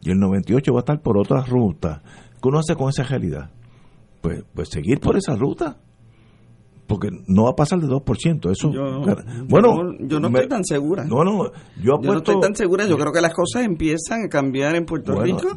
Y 0.00 0.10
el 0.10 0.18
98 0.18 0.72
va 0.72 0.80
a 0.80 0.82
estar 0.82 1.00
por 1.00 1.18
otra 1.18 1.42
ruta. 1.44 2.02
¿Qué 2.40 2.48
uno 2.48 2.58
hace 2.58 2.74
con 2.74 2.88
esa 2.88 3.02
realidad? 3.02 3.50
Pues, 4.20 4.44
pues 4.54 4.68
seguir 4.70 5.00
por 5.00 5.16
esa 5.16 5.34
ruta 5.36 5.78
porque 6.88 7.10
no 7.26 7.44
va 7.44 7.50
a 7.50 7.54
pasar 7.54 7.78
de 7.78 7.86
2%. 7.86 8.50
Eso, 8.50 8.72
yo, 8.72 9.04
bueno, 9.46 9.92
yo, 10.00 10.18
no 10.18 10.28
estoy 10.28 10.48
tan 10.48 10.64
segura. 10.64 11.04
No, 11.04 11.22
no, 11.22 11.52
yo, 11.80 11.98
no 12.02 12.16
estoy 12.16 12.40
tan 12.40 12.56
segura. 12.56 12.86
Yo 12.86 12.96
creo 12.96 13.12
que 13.12 13.20
las 13.20 13.34
cosas 13.34 13.64
empiezan 13.64 14.24
a 14.24 14.28
cambiar 14.28 14.74
en 14.74 14.86
Puerto 14.86 15.20
Rico 15.20 15.48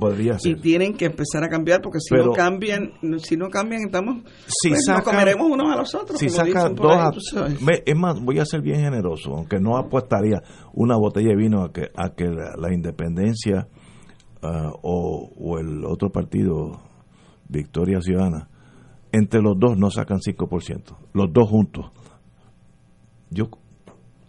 y 0.43 0.55
tienen 0.55 0.93
que 0.93 1.05
empezar 1.05 1.43
a 1.43 1.49
cambiar 1.49 1.81
porque 1.81 1.99
si 2.01 2.13
no 2.15 2.33
cambian, 2.33 2.91
si 3.19 3.37
no 3.37 3.49
cambian 3.49 3.83
estamos, 3.85 4.23
si 4.45 4.69
pues, 4.69 4.81
nos 4.87 5.01
comeremos 5.01 5.49
unos 5.49 5.73
a 5.73 5.77
los 5.77 5.95
otros. 5.95 6.19
Si 6.19 6.29
saca 6.29 6.69
dos, 6.69 7.33
es 7.85 7.95
más, 7.95 8.19
voy 8.21 8.39
a 8.39 8.45
ser 8.45 8.61
bien 8.61 8.81
generoso, 8.81 9.33
aunque 9.33 9.59
no 9.59 9.77
apuestaría 9.77 10.41
una 10.73 10.97
botella 10.97 11.29
de 11.29 11.35
vino 11.37 11.63
a 11.63 11.71
que 11.71 11.89
a 11.95 12.09
que 12.09 12.25
la, 12.25 12.73
independencia 12.73 13.67
ah, 14.41 14.71
o, 14.81 15.29
o 15.37 15.59
el 15.59 15.85
otro 15.85 16.09
partido, 16.11 16.81
Victoria 17.47 18.01
Ciudadana 18.01 18.49
entre 19.11 19.41
los 19.41 19.59
dos 19.59 19.77
no 19.77 19.89
sacan 19.91 20.19
5%, 20.19 20.95
los 21.13 21.31
dos 21.31 21.49
juntos. 21.49 21.91
Yo, 23.29 23.49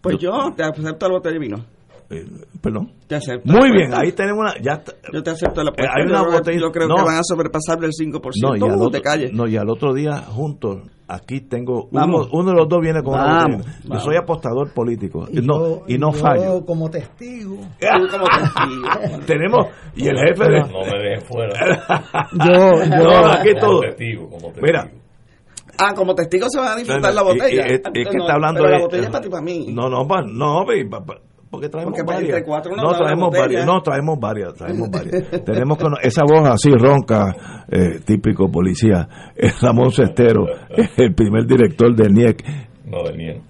pues 0.01 0.17
yo, 0.17 0.31
te 0.55 0.63
acepto 0.63 1.07
la 1.07 1.13
botella 1.13 1.33
de 1.33 1.39
vino. 1.39 1.65
Eh, 2.09 2.25
perdón. 2.61 2.91
Te 3.07 3.15
acepto. 3.15 3.51
Muy 3.51 3.71
bien, 3.71 3.93
ahí 3.93 4.11
tenemos 4.11 4.41
una. 4.41 4.53
Ya 4.61 4.83
yo 5.11 5.23
te 5.23 5.31
acepto 5.31 5.63
la 5.63 5.71
eh, 5.71 5.87
hay 5.89 6.05
una 6.05 6.23
botella, 6.23 6.59
yo 6.59 6.71
creo 6.71 6.87
que 6.87 7.03
van 7.03 7.17
a 7.17 7.23
sobrepasar 7.23 7.79
del 7.79 7.91
5%. 7.91 8.21
No, 8.41 8.55
y 8.55 8.61
al, 8.69 8.81
otro, 8.81 9.01
calle. 9.01 9.31
no, 9.33 9.47
y 9.47 9.57
al 9.57 9.69
otro 9.69 9.93
día, 9.93 10.17
juntos, 10.21 10.81
aquí 11.07 11.41
tengo. 11.41 11.87
Uno, 11.91 12.27
uno, 12.31 12.51
de 12.51 12.55
los 12.57 12.67
dos 12.67 12.81
viene 12.81 13.01
con 13.01 13.13
vamos, 13.13 13.65
Yo 13.83 13.99
soy 13.99 14.17
apostador 14.17 14.73
político. 14.73 15.25
Y 15.31 15.41
no, 15.41 15.83
y 15.87 15.97
no 15.97 16.11
yo 16.11 16.19
fallo. 16.19 16.65
como 16.65 16.89
testigo. 16.89 17.55
como 17.55 18.25
testigo. 18.27 19.19
tenemos. 19.25 19.67
Y 19.95 20.07
el 20.07 20.17
jefe 20.17 20.51
de. 20.51 20.59
No 20.61 20.79
me 20.81 20.99
dejen 21.01 21.21
fuera. 21.21 21.53
yo, 22.33 22.83
yo. 22.83 23.03
No, 23.03 23.31
aquí 23.31 23.49
todo. 23.59 23.69
Como 23.69 23.81
testigo, 23.81 24.29
como 24.29 24.51
testigo. 24.51 24.61
Mira. 24.61 25.02
Ah, 25.77 25.93
como 25.95 26.13
testigo 26.15 26.47
se 26.49 26.59
va 26.59 26.73
a 26.73 26.75
disfrutar 26.75 27.13
la 27.13 27.23
botella. 27.23 27.65
Es, 27.65 27.81
que 27.81 28.01
está 28.01 28.33
hablando 28.33 28.61
pero 28.61 28.69
de. 28.69 28.77
La 28.77 28.83
botella 28.83 29.03
es 29.03 29.09
para 29.09 29.23
ti, 29.23 29.29
para 29.29 29.43
mí. 29.43 29.67
No, 29.69 29.89
no, 29.89 30.05
no, 30.05 30.65
porque 31.53 31.69
traemos 31.69 31.93
varias. 32.03 32.47
no, 32.47 32.93
traemos 32.97 33.29
varias, 33.31 33.63
no, 33.63 33.81
traemos 33.83 34.19
varias, 34.19 34.55
traemos 34.55 34.89
varias. 34.89 35.29
Tenemos 35.45 35.77
que, 35.77 35.85
esa 36.01 36.23
voz 36.23 36.49
así 36.49 36.71
ronca, 36.71 37.63
eh, 37.69 37.99
típico 38.03 38.49
policía, 38.49 39.07
es 39.35 39.61
Ramón 39.61 39.91
Cestero, 39.91 40.47
el 40.97 41.13
primer 41.13 41.45
director 41.45 41.95
del 41.95 42.11
NIEC. 42.11 42.43
No, 42.85 43.03
del 43.03 43.17
NIEC. 43.17 43.41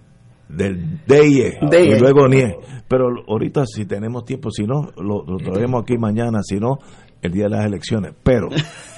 Del 0.49 0.99
DIE, 1.07 1.59
y 1.61 1.97
luego 1.97 2.27
NIE. 2.27 2.57
Pero 2.89 3.05
ahorita 3.25 3.65
si 3.65 3.85
tenemos 3.85 4.25
tiempo, 4.25 4.51
si 4.51 4.65
no, 4.65 4.89
lo, 4.97 5.23
lo 5.25 5.37
traemos 5.37 5.83
aquí 5.83 5.97
mañana, 5.97 6.41
si 6.43 6.59
no, 6.59 6.79
el 7.21 7.31
día 7.31 7.45
de 7.45 7.51
las 7.51 7.65
elecciones. 7.65 8.13
Pero, 8.21 8.49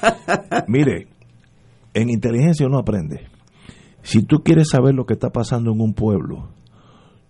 mire, 0.68 1.10
en 1.96 2.12
inteligencia 2.12 2.68
uno 2.68 2.78
aprende. 2.78 3.28
Si 4.04 4.22
tú 4.22 4.44
quieres 4.44 4.70
saber 4.70 4.94
lo 4.94 5.08
que 5.08 5.14
está 5.14 5.32
pasando 5.32 5.72
en 5.72 5.82
un 5.82 5.96
pueblo, 5.96 6.50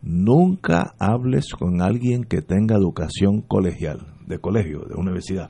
Nunca 0.06 0.94
hables 1.00 1.48
con 1.58 1.82
alguien 1.82 2.26
que 2.26 2.44
tenga 2.44 2.76
educación 2.76 3.42
colegial, 3.42 4.06
de 4.28 4.38
colegio, 4.38 4.82
de 4.82 4.94
universidad. 4.94 5.50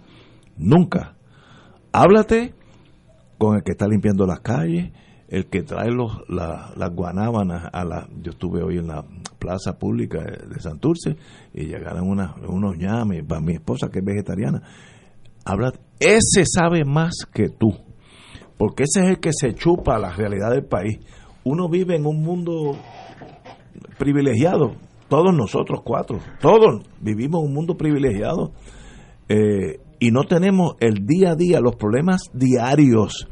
Nunca. 0.55 1.18
Háblate 1.91 2.53
con 3.38 3.57
el 3.57 3.63
que 3.63 3.74
está 3.74 3.86
limpiando 3.86 4.26
las 4.26 4.39
calles, 4.39 4.93
el 5.28 5.47
que 5.47 5.63
trae 5.63 5.91
los, 5.91 6.24
las 6.30 6.89
guanábanas 6.95 7.70
a 7.74 7.84
la... 7.84 8.07
Yo 8.22 8.32
estuve 8.32 8.63
hoy 8.63 8.78
en 8.78 8.88
la 8.88 9.03
plaza 9.39 9.78
pública 9.78 10.22
de 10.22 10.59
Santurce 10.61 11.18
y 11.53 11.66
llegaron 11.66 12.07
unos 12.07 12.78
ñames 12.78 13.26
para 13.26 13.41
mi 13.41 13.55
esposa 13.55 13.89
que 13.89 13.99
es 13.99 14.05
vegetariana. 14.05 14.61
Habla, 15.43 15.74
ese 15.99 16.45
sabe 16.45 16.86
más 16.86 17.28
que 17.34 17.49
tú, 17.49 17.74
porque 18.58 18.84
ese 18.84 19.03
es 19.03 19.10
el 19.10 19.20
que 19.20 19.32
se 19.34 19.53
chupa 19.53 19.99
la 19.99 20.12
realidad 20.12 20.51
del 20.51 20.66
país. 20.66 20.99
Uno 21.43 21.70
vive 21.70 21.95
en 21.95 22.06
un 22.06 22.22
mundo 22.22 22.78
privilegiados, 23.97 24.74
todos 25.10 25.36
nosotros 25.36 25.82
cuatro, 25.84 26.20
todos 26.39 26.84
vivimos 26.99 27.43
un 27.43 27.53
mundo 27.53 27.76
privilegiado 27.76 28.51
eh, 29.30 29.80
y 29.99 30.12
no 30.12 30.24
tenemos 30.24 30.76
el 30.80 31.06
día 31.06 31.32
a 31.32 31.36
día, 31.36 31.60
los 31.60 31.76
problemas 31.76 32.24
diarios 32.34 33.28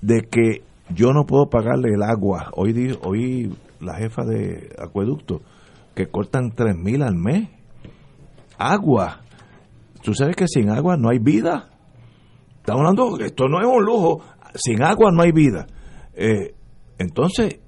de 0.00 0.22
que 0.22 0.62
yo 0.94 1.12
no 1.12 1.24
puedo 1.26 1.48
pagarle 1.48 1.90
el 1.94 2.02
agua. 2.02 2.50
Hoy, 2.54 2.96
hoy 3.02 3.52
la 3.80 3.94
jefa 3.94 4.24
de 4.24 4.74
acueducto 4.78 5.40
que 5.94 6.06
cortan 6.06 6.50
3.000 6.50 7.04
al 7.04 7.16
mes. 7.16 7.48
Agua. 8.58 9.20
Tú 10.02 10.14
sabes 10.14 10.36
que 10.36 10.46
sin 10.46 10.70
agua 10.70 10.96
no 10.96 11.08
hay 11.10 11.18
vida. 11.18 11.70
Estamos 12.58 12.80
hablando, 12.80 13.18
esto 13.24 13.48
no 13.48 13.60
es 13.60 13.66
un 13.66 13.84
lujo, 13.84 14.22
sin 14.56 14.82
agua 14.82 15.10
no 15.12 15.22
hay 15.22 15.32
vida. 15.32 15.66
Eh, 16.14 16.54
entonces, 16.98 17.60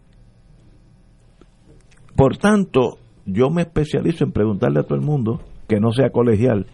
por 2.17 2.37
tanto, 2.37 2.99
yo 3.27 3.51
me 3.51 3.63
especializo 3.63 4.25
en 4.25 4.33
preguntarle 4.33 4.81
a 4.81 4.83
todo 4.83 4.99
el 4.99 5.05
mundo, 5.05 5.41
que 5.69 5.81
no 5.81 5.93
sea 5.93 6.11
colegial, 6.11 6.67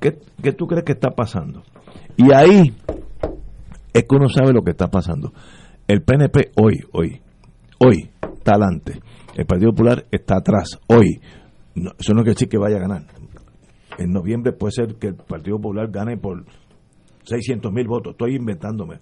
¿qué, 0.00 0.18
qué 0.42 0.52
tú 0.52 0.66
crees 0.66 0.84
que 0.84 0.92
está 0.92 1.10
pasando? 1.10 1.62
Y 2.16 2.32
ahí 2.32 2.72
es 3.92 4.04
que 4.04 4.16
uno 4.16 4.28
sabe 4.28 4.52
lo 4.52 4.62
que 4.62 4.70
está 4.70 4.88
pasando. 4.88 5.32
El 5.86 6.02
PNP 6.02 6.52
hoy, 6.56 6.78
hoy, 6.92 7.20
hoy 7.78 8.10
está 8.22 8.52
adelante. 8.52 9.00
El 9.34 9.46
Partido 9.46 9.70
Popular 9.72 10.06
está 10.10 10.36
atrás, 10.36 10.78
hoy. 10.86 11.20
No, 11.74 11.90
eso 11.98 12.12
no 12.14 12.22
quiere 12.22 12.34
decir 12.34 12.48
que 12.48 12.58
vaya 12.58 12.76
a 12.76 12.80
ganar. 12.80 13.02
En 13.98 14.12
noviembre 14.12 14.52
puede 14.52 14.72
ser 14.72 14.94
que 14.96 15.08
el 15.08 15.16
Partido 15.16 15.56
Popular 15.56 15.90
gane 15.90 16.16
por 16.16 16.44
600 17.24 17.72
mil 17.72 17.86
votos. 17.86 18.12
Estoy 18.12 18.36
inventándome. 18.36 19.00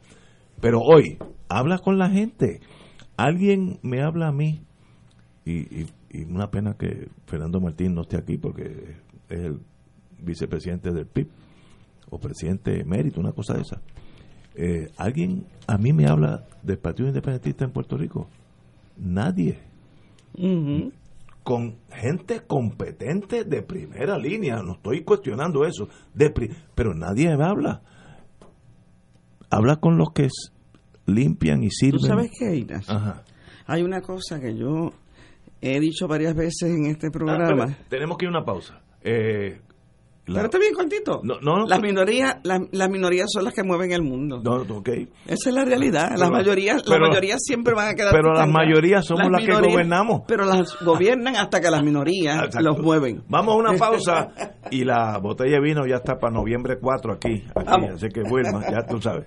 Pero 0.60 0.80
hoy, 0.80 1.18
habla 1.48 1.78
con 1.78 1.98
la 1.98 2.10
gente. 2.10 2.60
Alguien 3.16 3.78
me 3.82 4.02
habla 4.02 4.28
a 4.28 4.32
mí. 4.32 4.62
Y, 5.44 5.52
y, 5.82 5.86
y 6.10 6.24
una 6.24 6.50
pena 6.50 6.74
que 6.78 7.08
Fernando 7.26 7.60
Martín 7.60 7.94
no 7.94 8.02
esté 8.02 8.16
aquí 8.18 8.36
porque 8.38 8.96
es 9.28 9.38
el 9.38 9.60
vicepresidente 10.20 10.90
del 10.92 11.06
PIB 11.06 11.28
o 12.10 12.18
presidente 12.18 12.80
emérito, 12.80 13.20
una 13.20 13.32
cosa 13.32 13.54
de 13.54 13.62
esa. 13.62 13.80
Eh, 14.54 14.88
¿Alguien 14.96 15.46
a 15.66 15.78
mí 15.78 15.92
me 15.92 16.06
habla 16.06 16.44
del 16.62 16.78
Partido 16.78 17.08
Independentista 17.08 17.64
en 17.64 17.70
Puerto 17.72 17.96
Rico? 17.96 18.28
Nadie. 18.96 19.58
Con 21.44 21.76
gente 21.90 22.42
competente 22.46 23.44
de 23.44 23.62
primera 23.62 24.18
línea, 24.18 24.56
no 24.62 24.72
estoy 24.74 25.02
cuestionando 25.02 25.64
eso, 25.64 25.88
de 26.14 26.30
pri- 26.30 26.50
pero 26.74 26.94
nadie 26.94 27.34
me 27.36 27.44
habla. 27.44 27.82
Habla 29.50 29.76
con 29.76 29.96
los 29.98 30.10
que 30.12 30.28
limpian 31.06 31.62
y 31.62 31.68
¿Tú 31.68 31.72
sirven. 31.74 32.00
sabes 32.00 32.30
qué, 32.38 32.56
Inas? 32.56 32.88
Ajá. 32.88 33.22
Hay 33.66 33.82
una 33.82 34.00
cosa 34.00 34.40
que 34.40 34.56
yo 34.56 34.92
he 35.60 35.80
dicho 35.80 36.06
varias 36.06 36.34
veces 36.34 36.70
en 36.70 36.86
este 36.86 37.08
Ah, 37.08 37.10
programa. 37.12 37.76
tenemos 37.88 38.16
que 38.18 38.26
ir 38.26 38.28
a 38.28 38.38
una 38.38 38.44
pausa. 38.44 38.80
Eh, 39.02 39.60
la- 40.26 40.34
Pero 40.34 40.44
está 40.46 40.58
bien 40.58 40.74
cortito. 40.74 41.20
No, 41.24 41.40
no, 41.40 41.56
no. 41.60 41.66
Las 41.66 41.80
minorías, 41.80 42.36
las, 42.44 42.60
las 42.72 42.90
minorías 42.90 43.28
son 43.32 43.44
las 43.44 43.54
que 43.54 43.62
mueven 43.62 43.92
el 43.92 44.02
mundo. 44.02 44.42
no, 44.44 44.56
ok. 44.76 44.88
Esa 45.26 45.48
es 45.48 45.54
la 45.54 45.64
realidad. 45.64 46.10
Las 46.18 46.30
mayorías, 46.30 46.86
las 46.86 47.00
mayorías 47.00 47.38
siempre 47.42 47.72
van 47.72 47.88
a 47.88 47.94
quedar. 47.94 48.12
pero 48.12 48.34
las 48.34 48.48
mayorías 48.48 49.06
somos 49.06 49.30
las 49.30 49.42
que 49.42 49.52
gobernamos. 49.54 50.22
Pero 50.28 50.44
las 50.44 50.76
gobiernan 50.84 51.36
hasta 51.36 51.60
que 51.62 51.70
las 51.70 51.82
minorías 51.82 52.36
Exacto. 52.44 52.60
los 52.68 52.78
mueven. 52.78 53.22
Vamos 53.28 53.54
a 53.54 53.56
una 53.56 53.72
pausa 53.78 54.28
y 54.70 54.84
la 54.84 55.16
botella 55.18 55.56
de 55.56 55.60
vino 55.62 55.86
ya 55.86 55.96
está 55.96 56.18
para 56.18 56.34
noviembre 56.34 56.78
4 56.78 57.14
aquí. 57.14 57.44
aquí 57.54 57.86
así 57.94 58.08
que 58.08 58.20
Wilma, 58.22 58.62
ya 58.70 58.84
tú 58.86 59.00
sabes. 59.00 59.26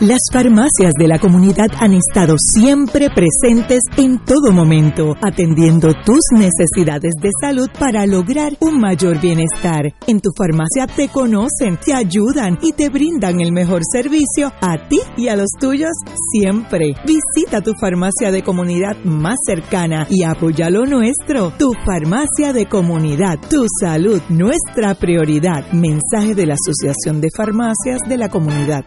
Las 0.00 0.20
farmacias 0.32 0.94
de 0.98 1.06
la 1.06 1.18
comunidad 1.18 1.68
han 1.78 1.92
estado 1.92 2.36
siempre 2.38 3.10
presentes 3.10 3.82
en 3.98 4.18
todo 4.24 4.50
momento, 4.50 5.14
atendiendo 5.20 5.92
tus 6.06 6.20
necesidades 6.32 7.12
de 7.20 7.28
salud 7.38 7.68
para 7.78 8.06
lograr 8.06 8.56
un 8.60 8.80
mayor 8.80 9.20
bienestar. 9.20 9.92
En 10.06 10.20
tu 10.20 10.30
farmacia 10.34 10.86
te 10.86 11.10
conocen, 11.10 11.78
te 11.84 11.92
ayudan 11.92 12.58
y 12.62 12.72
te 12.72 12.88
brindan 12.88 13.42
el 13.42 13.52
mejor 13.52 13.82
servicio 13.92 14.50
a 14.62 14.88
ti 14.88 15.00
y 15.18 15.28
a 15.28 15.36
los 15.36 15.50
tuyos 15.60 15.92
siempre. 16.32 16.94
Visita 17.04 17.60
tu 17.60 17.74
farmacia 17.78 18.32
de 18.32 18.42
comunidad 18.42 18.96
más 19.04 19.36
cercana 19.44 20.06
y 20.08 20.22
apoya 20.22 20.70
lo 20.70 20.86
nuestro. 20.86 21.52
Tu 21.58 21.74
farmacia 21.84 22.54
de 22.54 22.64
comunidad, 22.64 23.38
tu 23.50 23.66
salud, 23.78 24.22
nuestra 24.30 24.94
prioridad. 24.94 25.70
Mensaje 25.72 26.34
de 26.34 26.46
la 26.46 26.54
Asociación 26.54 27.20
de 27.20 27.28
Farmacias 27.36 28.00
de 28.08 28.16
la 28.16 28.30
Comunidad. 28.30 28.86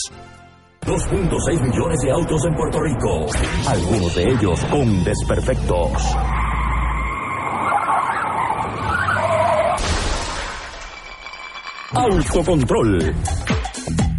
2.6 0.82 1.62
millones 1.62 2.00
de 2.00 2.11
autos 2.12 2.44
en 2.46 2.54
Puerto 2.54 2.78
Rico, 2.80 3.26
algunos 3.66 4.14
de 4.14 4.22
ellos 4.22 4.64
con 4.66 5.02
desperfectos. 5.02 6.16
Autocontrol. 11.92 13.16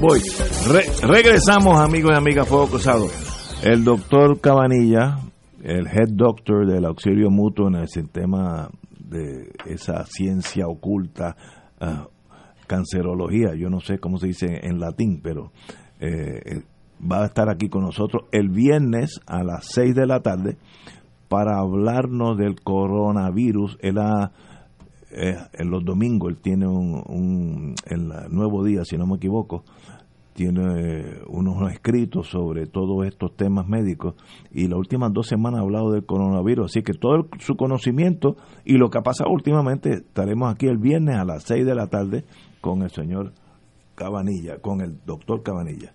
Voy. 0.00 0.20
Re- 0.68 1.06
regresamos, 1.08 1.80
amigos 1.80 2.12
y 2.12 2.16
amigas 2.16 2.46
Fuego 2.46 2.68
Cruzado. 2.68 3.06
El 3.64 3.82
doctor 3.82 4.40
Cabanilla, 4.40 5.18
el 5.62 5.86
head 5.88 6.10
doctor 6.10 6.66
del 6.66 6.84
auxilio 6.84 7.30
mutuo 7.30 7.66
en 7.68 7.74
el 7.76 7.88
sistema 7.88 8.70
de 8.98 9.50
esa 9.66 10.04
ciencia 10.06 10.66
oculta, 10.68 11.36
ah, 11.80 12.06
cancerología, 12.68 13.54
yo 13.56 13.70
no 13.70 13.80
sé 13.80 13.98
cómo 13.98 14.18
se 14.18 14.28
dice 14.28 14.46
en 14.62 14.78
latín, 14.78 15.20
pero 15.22 15.50
eh, 15.98 16.42
eh, 16.44 16.62
va 17.00 17.22
a 17.22 17.26
estar 17.26 17.48
aquí 17.50 17.68
con 17.68 17.82
nosotros 17.82 18.24
el 18.30 18.50
viernes 18.50 19.20
a 19.26 19.42
las 19.42 19.66
6 19.72 19.94
de 19.96 20.06
la 20.06 20.20
tarde 20.20 20.58
para 21.28 21.58
hablarnos 21.58 22.36
del 22.38 22.60
coronavirus. 22.62 23.76
Él 23.80 23.98
ha 23.98 24.30
eh, 25.10 25.36
en 25.54 25.70
los 25.70 25.84
domingos 25.84 26.30
él 26.30 26.38
tiene 26.38 26.66
un, 26.66 27.74
nuevo 28.30 28.64
día 28.64 28.84
si 28.84 28.96
no 28.98 29.06
me 29.06 29.16
equivoco 29.16 29.64
tiene 30.34 31.22
unos 31.26 31.72
escritos 31.72 32.28
sobre 32.28 32.66
todos 32.66 33.06
estos 33.06 33.34
temas 33.34 33.66
médicos 33.66 34.14
y 34.52 34.68
las 34.68 34.78
últimas 34.78 35.12
dos 35.12 35.26
semanas 35.26 35.60
ha 35.60 35.62
hablado 35.64 35.90
del 35.90 36.04
coronavirus 36.04 36.66
así 36.66 36.82
que 36.82 36.92
todo 36.92 37.26
su 37.38 37.56
conocimiento 37.56 38.36
y 38.64 38.74
lo 38.74 38.90
que 38.90 38.98
ha 38.98 39.02
pasado 39.02 39.30
últimamente 39.30 39.94
estaremos 39.94 40.52
aquí 40.52 40.66
el 40.66 40.78
viernes 40.78 41.16
a 41.16 41.24
las 41.24 41.42
6 41.44 41.66
de 41.66 41.74
la 41.74 41.88
tarde 41.88 42.24
con 42.60 42.82
el 42.82 42.90
señor 42.90 43.32
Cabanilla 43.94 44.58
con 44.58 44.80
el 44.80 44.98
doctor 45.04 45.42
Cabanilla. 45.42 45.92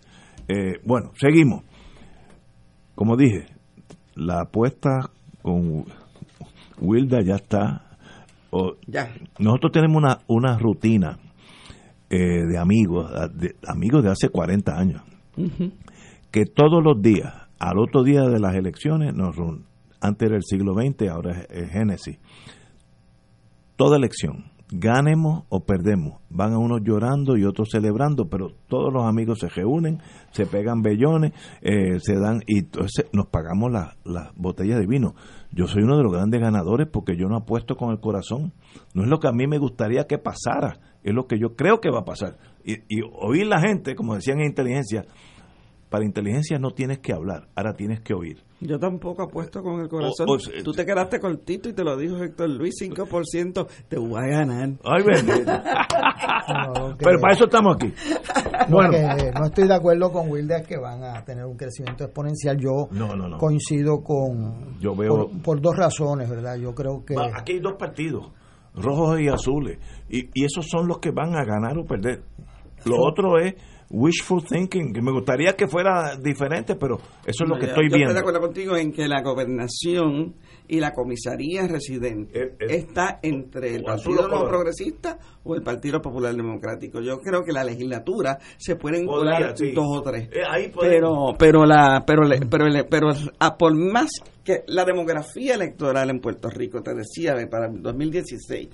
Eh, 0.47 0.80
bueno 0.84 1.11
seguimos. 1.16 1.64
Como 2.95 3.16
dije 3.16 3.45
la 4.16 4.41
apuesta 4.41 5.09
con 5.41 5.86
Wilda 6.82 7.22
ya 7.22 7.36
está 7.36 7.93
o- 8.54 8.76
Ya. 8.88 9.14
nosotros 9.39 9.72
tenemos 9.72 9.97
una, 9.97 10.20
una 10.28 10.58
rutina 10.58 11.18
eh, 12.10 12.18
de 12.47 12.58
amigos, 12.60 13.12
de, 13.34 13.56
amigos 13.68 14.04
de 14.04 14.12
hace 14.12 14.30
40 14.30 14.78
años, 14.78 15.01
que 16.32 16.45
todos 16.45 16.84
los 16.84 17.01
días, 17.01 17.34
al 17.60 17.80
otro 17.80 18.04
día 18.04 18.22
de 18.24 18.39
las 18.39 18.54
elecciones, 18.56 19.14
nos 19.16 19.36
antes 19.99 20.28
era 20.28 20.36
el 20.38 20.43
siglo 20.43 20.74
XX, 20.76 21.10
ahora 21.10 21.32
es, 21.41 21.47
es 21.49 21.70
Génesis, 21.72 22.20
toda 23.76 23.97
elección, 23.97 24.45
ganemos 24.76 25.44
o 25.50 25.66
perdemos. 25.66 26.20
Van 26.30 26.54
a 26.54 26.58
unos 26.58 26.82
llorando 26.84 27.38
y 27.38 27.46
otros 27.46 27.70
celebrando, 27.72 28.28
pero 28.28 28.50
todos 28.68 28.92
los 28.92 29.06
amigos 29.06 29.40
se 29.40 29.48
reúnen, 29.48 30.00
se 30.32 30.48
pegan 30.48 30.82
bellones, 30.82 31.32
eh, 31.62 32.00
se 32.00 32.16
dan 32.16 32.42
y 32.48 32.60
entonces 32.60 33.06
nos 33.14 33.28
pagamos 33.28 33.72
las 33.72 33.96
la 34.04 34.32
botellas 34.36 34.80
de 34.80 34.88
vino. 34.88 35.14
Yo 35.52 35.68
soy 35.68 35.84
uno 35.84 35.98
de 35.98 36.04
los 36.04 36.12
grandes 36.12 36.42
ganadores 36.42 36.88
porque 36.92 37.16
yo 37.16 37.28
no 37.28 37.38
apuesto 37.38 37.76
con 37.76 37.92
el 37.92 38.00
corazón. 38.00 38.54
No 38.96 39.04
es 39.04 39.10
lo 39.10 39.20
que 39.20 39.28
a 39.28 39.32
mí 39.32 39.46
me 39.46 39.60
gustaría 39.60 40.08
que 40.08 40.18
pasara, 40.18 40.80
es 41.04 41.14
lo 41.14 41.28
que 41.28 41.38
yo 41.38 41.56
creo 41.56 41.80
que 41.80 41.92
va 41.92 42.00
a 42.00 42.06
pasar. 42.06 42.38
Y, 42.66 42.78
y 42.90 43.02
oír 43.04 43.46
la 43.46 43.60
gente, 43.60 43.94
como 43.94 44.16
decían 44.16 44.40
en 44.40 44.48
inteligencia, 44.48 45.06
para 45.94 46.06
inteligencia 46.06 46.58
no 46.58 46.72
tienes 46.72 46.98
que 47.00 47.14
hablar, 47.14 47.50
ahora 47.56 47.74
tienes 47.76 48.02
que 48.02 48.16
oír. 48.16 48.41
Yo 48.60 48.80
tampoco 48.80 49.22
apuesto 49.22 49.62
con 49.62 49.80
el 49.80 49.88
corazón. 49.88 50.28
O- 50.28 50.34
o- 50.34 50.64
Tú 50.64 50.72
te 50.72 50.88
quedaste 50.88 51.20
cortito 51.20 51.70
y 51.70 51.74
te 51.74 51.84
lo 51.84 51.96
dijo 51.96 52.18
Héctor 52.18 52.50
Luis, 52.50 52.74
5%, 52.82 53.68
te 53.88 54.00
voy 54.00 54.20
a 54.20 54.26
ganar. 54.28 54.70
Ay, 54.84 55.04
bendito. 55.04 55.52
No, 56.74 56.96
Pero 56.98 57.20
para 57.22 57.34
eso 57.34 57.46
estamos 57.46 57.76
aquí. 57.76 57.94
no, 58.68 58.76
Bueno, 58.76 58.91
que 58.91 59.32
no 59.39 59.46
estoy 59.46 59.68
de 59.68 59.74
acuerdo 59.76 60.12
con 60.12 60.30
Wilder 60.32 60.64
que 60.64 60.78
van 60.78 61.04
a 61.04 61.24
tener 61.24 61.46
un 61.46 61.56
crecimiento 61.56 62.04
exponencial. 62.06 62.58
Yo 62.58 62.88
No, 62.91 63.16
no, 63.16 63.28
no. 63.30 63.38
coincido 63.38 64.02
con 64.04 64.80
Yo 64.80 64.96
veo- 64.96 65.30
por, 65.30 65.41
por 65.41 65.62
dos 65.62 65.76
razones, 65.78 66.28
¿verdad? 66.30 66.56
Yo 66.58 66.74
creo 66.74 67.06
que 67.06 67.16
aquí 67.36 67.54
hay 67.54 67.60
dos 67.60 67.74
partidos, 67.78 68.32
rojos 68.74 69.20
y 69.22 69.28
azules, 69.30 69.78
y, 70.10 70.30
y 70.34 70.44
esos 70.46 70.66
son 70.68 70.88
los 70.88 70.98
que 71.00 71.12
van 71.12 71.36
a 71.36 71.46
ganar 71.46 71.78
o 71.78 71.86
perder. 71.86 72.24
Lo 72.86 72.96
otro 73.00 73.38
es 73.39 73.54
wishful 73.96 74.44
thinking, 74.44 74.91
que 74.91 75.02
me 75.04 75.12
gustaría 75.12 75.54
que 75.56 75.68
fuera 75.68 76.18
diferente, 76.18 76.74
pero 76.76 76.98
eso 77.26 77.44
es 77.44 77.50
lo 77.50 77.56
que 77.58 77.68
Yo- 77.68 77.72
estoy 77.74 77.89
yo 77.89 77.96
viendo. 77.96 78.10
Estoy 78.10 78.14
de 78.16 78.20
acuerdo 78.20 78.41
contigo 78.41 78.76
en 78.76 78.91
que 78.91 79.08
la 79.08 79.22
gobernación 79.22 80.34
y 80.68 80.80
la 80.80 80.91
comisaría 80.94 81.68
residente 81.68 82.39
Eh, 82.39 82.56
eh, 82.60 82.66
está 82.70 83.20
entre 83.22 83.76
el 83.76 83.84
Partido 83.84 84.14
o 84.14 84.24
colorado. 84.24 84.48
Progresista 84.50 85.20
o 85.44 85.54
el 85.56 85.62
Partido 85.62 86.02
Popular 86.02 86.34
Democrático. 86.36 87.02
Yo 87.02 87.20
creo 87.20 87.44
que 87.44 87.52
la 87.52 87.64
legislatura 87.64 88.39
se 88.58 88.76
pueden 88.78 89.06
colar 89.06 89.56
sí. 89.56 89.72
dos 89.74 89.86
o 89.88 90.02
tres. 90.02 90.28
Eh, 90.32 90.41
ahí 90.50 90.72
pero 90.80 91.34
pero 91.38 91.66
la 91.66 92.04
pero 92.08 92.24
le- 92.24 92.39
pero 92.50 92.68
le- 92.68 92.86
pero 92.86 93.10
a 93.39 93.58
por 93.58 93.76
más 93.76 94.10
que 94.44 94.64
la 94.68 94.86
demografía 94.86 95.54
electoral 95.56 96.10
en 96.10 96.20
Puerto 96.20 96.50
Rico 96.50 96.82
te 96.82 96.96
decía 96.96 97.36
de 97.36 97.46
para 97.48 97.68
el 97.68 97.82
2016 97.82 98.70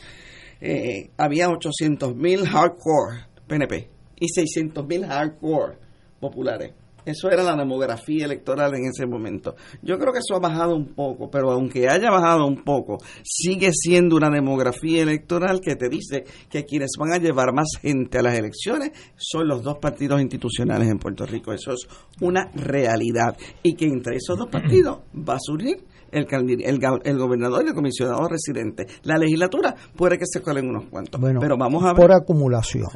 eh, 0.61 1.09
había 1.17 1.49
800 1.49 2.15
mil 2.15 2.45
hardcore 2.47 3.26
PNP 3.47 3.89
y 4.20 4.28
600 4.28 4.86
mil 4.86 5.05
hardcore 5.05 5.78
populares. 6.20 6.74
Eso 7.05 7.30
era 7.32 7.43
la 7.43 7.55
demografía 7.55 8.26
electoral 8.26 8.76
en 8.76 8.86
ese 8.86 9.07
momento. 9.07 9.55
Yo 9.82 9.97
creo 9.97 10.11
que 10.13 10.20
eso 10.20 10.36
ha 10.36 10.39
bajado 10.39 10.76
un 10.76 10.93
poco, 10.93 11.30
pero 11.30 11.51
aunque 11.51 11.88
haya 11.88 12.11
bajado 12.11 12.45
un 12.45 12.63
poco, 12.63 12.97
sigue 13.24 13.72
siendo 13.74 14.15
una 14.15 14.30
demografía 14.30 15.01
electoral 15.01 15.61
que 15.61 15.76
te 15.76 15.89
dice 15.89 16.26
que 16.49 16.65
quienes 16.65 16.91
van 16.99 17.13
a 17.13 17.17
llevar 17.17 17.53
más 17.53 17.70
gente 17.82 18.20
a 18.20 18.22
las 18.22 18.38
elecciones 18.38 18.91
son 19.15 19.47
los 19.47 19.63
dos 19.63 19.78
partidos 19.80 20.22
institucionales 20.22 20.88
en 20.89 20.99
Puerto 20.99 21.26
Rico. 21.26 21.53
Eso 21.53 21.72
es 21.72 21.88
una 22.22 22.51
realidad. 22.53 23.36
Y 23.63 23.76
que 23.76 23.86
entre 23.86 24.17
esos 24.17 24.38
dos 24.38 24.49
partidos 24.49 24.99
va 25.15 25.36
a 25.36 25.39
surgir 25.39 25.78
el, 26.11 26.28
el, 26.63 26.80
el 27.03 27.17
gobernador 27.17 27.63
y 27.65 27.70
el 27.70 27.74
comisionado 27.74 28.28
residente. 28.28 28.86
La 29.03 29.17
legislatura 29.17 29.76
puede 29.95 30.17
que 30.17 30.26
se 30.28 30.41
colen 30.41 30.70
unos 30.70 30.86
cuantos, 30.86 31.20
bueno, 31.20 31.39
pero 31.39 31.57
vamos 31.57 31.84
a 31.84 31.93
ver 31.93 31.95
por 31.95 32.11
acumulación. 32.11 32.89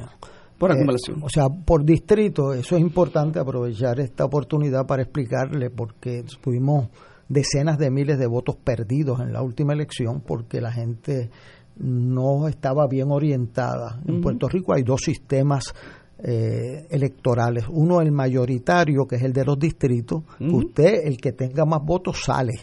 Por 0.67 0.71
Eh, 1.11 1.15
o 1.21 1.29
sea, 1.29 1.49
por 1.49 1.83
distrito, 1.83 2.53
eso 2.53 2.75
es 2.75 2.81
importante 2.81 3.39
aprovechar 3.39 3.99
esta 3.99 4.25
oportunidad 4.25 4.85
para 4.85 5.03
explicarle 5.03 5.69
porque 5.69 6.23
tuvimos 6.41 6.89
decenas 7.27 7.77
de 7.77 7.89
miles 7.89 8.19
de 8.19 8.27
votos 8.27 8.55
perdidos 8.55 9.19
en 9.21 9.33
la 9.33 9.41
última 9.41 9.73
elección 9.73 10.21
porque 10.21 10.61
la 10.61 10.71
gente 10.71 11.29
no 11.77 12.47
estaba 12.47 12.87
bien 12.87 13.11
orientada. 13.11 13.99
En 14.07 14.21
Puerto 14.21 14.47
Rico 14.47 14.73
hay 14.73 14.83
dos 14.83 15.01
sistemas 15.01 15.73
eh, 16.19 16.87
electorales. 16.89 17.65
Uno 17.69 17.99
el 17.99 18.11
mayoritario, 18.11 19.05
que 19.05 19.15
es 19.15 19.23
el 19.23 19.33
de 19.33 19.43
los 19.43 19.57
distritos, 19.57 20.23
que 20.37 20.45
usted, 20.45 21.05
el 21.05 21.17
que 21.17 21.31
tenga 21.31 21.65
más 21.65 21.83
votos, 21.83 22.23
sale. 22.23 22.53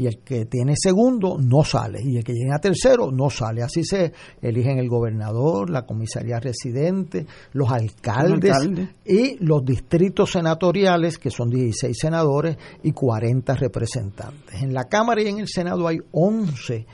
Y 0.00 0.06
el 0.06 0.20
que 0.20 0.46
tiene 0.46 0.72
segundo 0.76 1.36
no 1.38 1.62
sale. 1.62 2.00
Y 2.02 2.16
el 2.16 2.24
que 2.24 2.32
llega 2.32 2.56
a 2.56 2.58
tercero 2.58 3.12
no 3.12 3.28
sale. 3.28 3.62
Así 3.62 3.84
se 3.84 4.14
eligen 4.40 4.78
el 4.78 4.88
gobernador, 4.88 5.68
la 5.68 5.84
comisaría 5.84 6.40
residente, 6.40 7.26
los 7.52 7.70
alcaldes, 7.70 8.56
y 9.04 9.36
los 9.44 9.62
distritos 9.62 10.32
senatoriales, 10.32 11.18
que 11.18 11.30
son 11.30 11.50
16 11.50 11.94
senadores 11.94 12.56
y 12.82 12.92
40 12.92 13.54
representantes. 13.56 14.62
En 14.62 14.72
la 14.72 14.88
Cámara 14.88 15.20
y 15.22 15.28
en 15.28 15.40
el 15.40 15.48
Senado 15.48 15.86
hay 15.86 15.98
11 16.12 16.86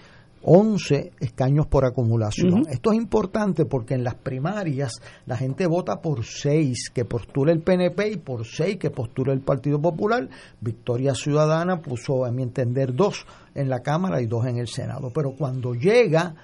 11 0.49 1.11
escaños 1.19 1.67
por 1.67 1.85
acumulación. 1.85 2.67
Esto 2.71 2.93
es 2.93 2.99
importante 2.99 3.65
porque 3.65 3.95
en 3.95 4.05
las 4.05 4.15
primarias 4.15 4.93
la 5.27 5.37
gente 5.37 5.67
vota 5.67 6.01
por 6.01 6.25
6 6.25 6.91
que 6.95 7.05
postula 7.05 7.51
el 7.51 7.63
PNP 7.63 8.13
y 8.13 8.17
por 8.19 8.47
6 8.47 8.77
que 8.79 8.91
postula 8.91 9.33
el 9.33 9.41
Partido 9.41 9.81
Popular. 9.81 10.29
Victoria 10.61 11.15
Ciudadana 11.17 11.81
puso, 11.81 12.25
a 12.25 12.31
mi 12.31 12.45
entender, 12.45 12.95
dos 12.95 13.27
en 13.57 13.69
la 13.69 13.81
Cámara 13.81 14.23
y 14.23 14.27
dos 14.27 14.47
en 14.47 14.59
el 14.59 14.69
Senado. 14.69 15.11
Pero 15.13 15.33
cuando 15.33 15.75
llega 15.75 16.37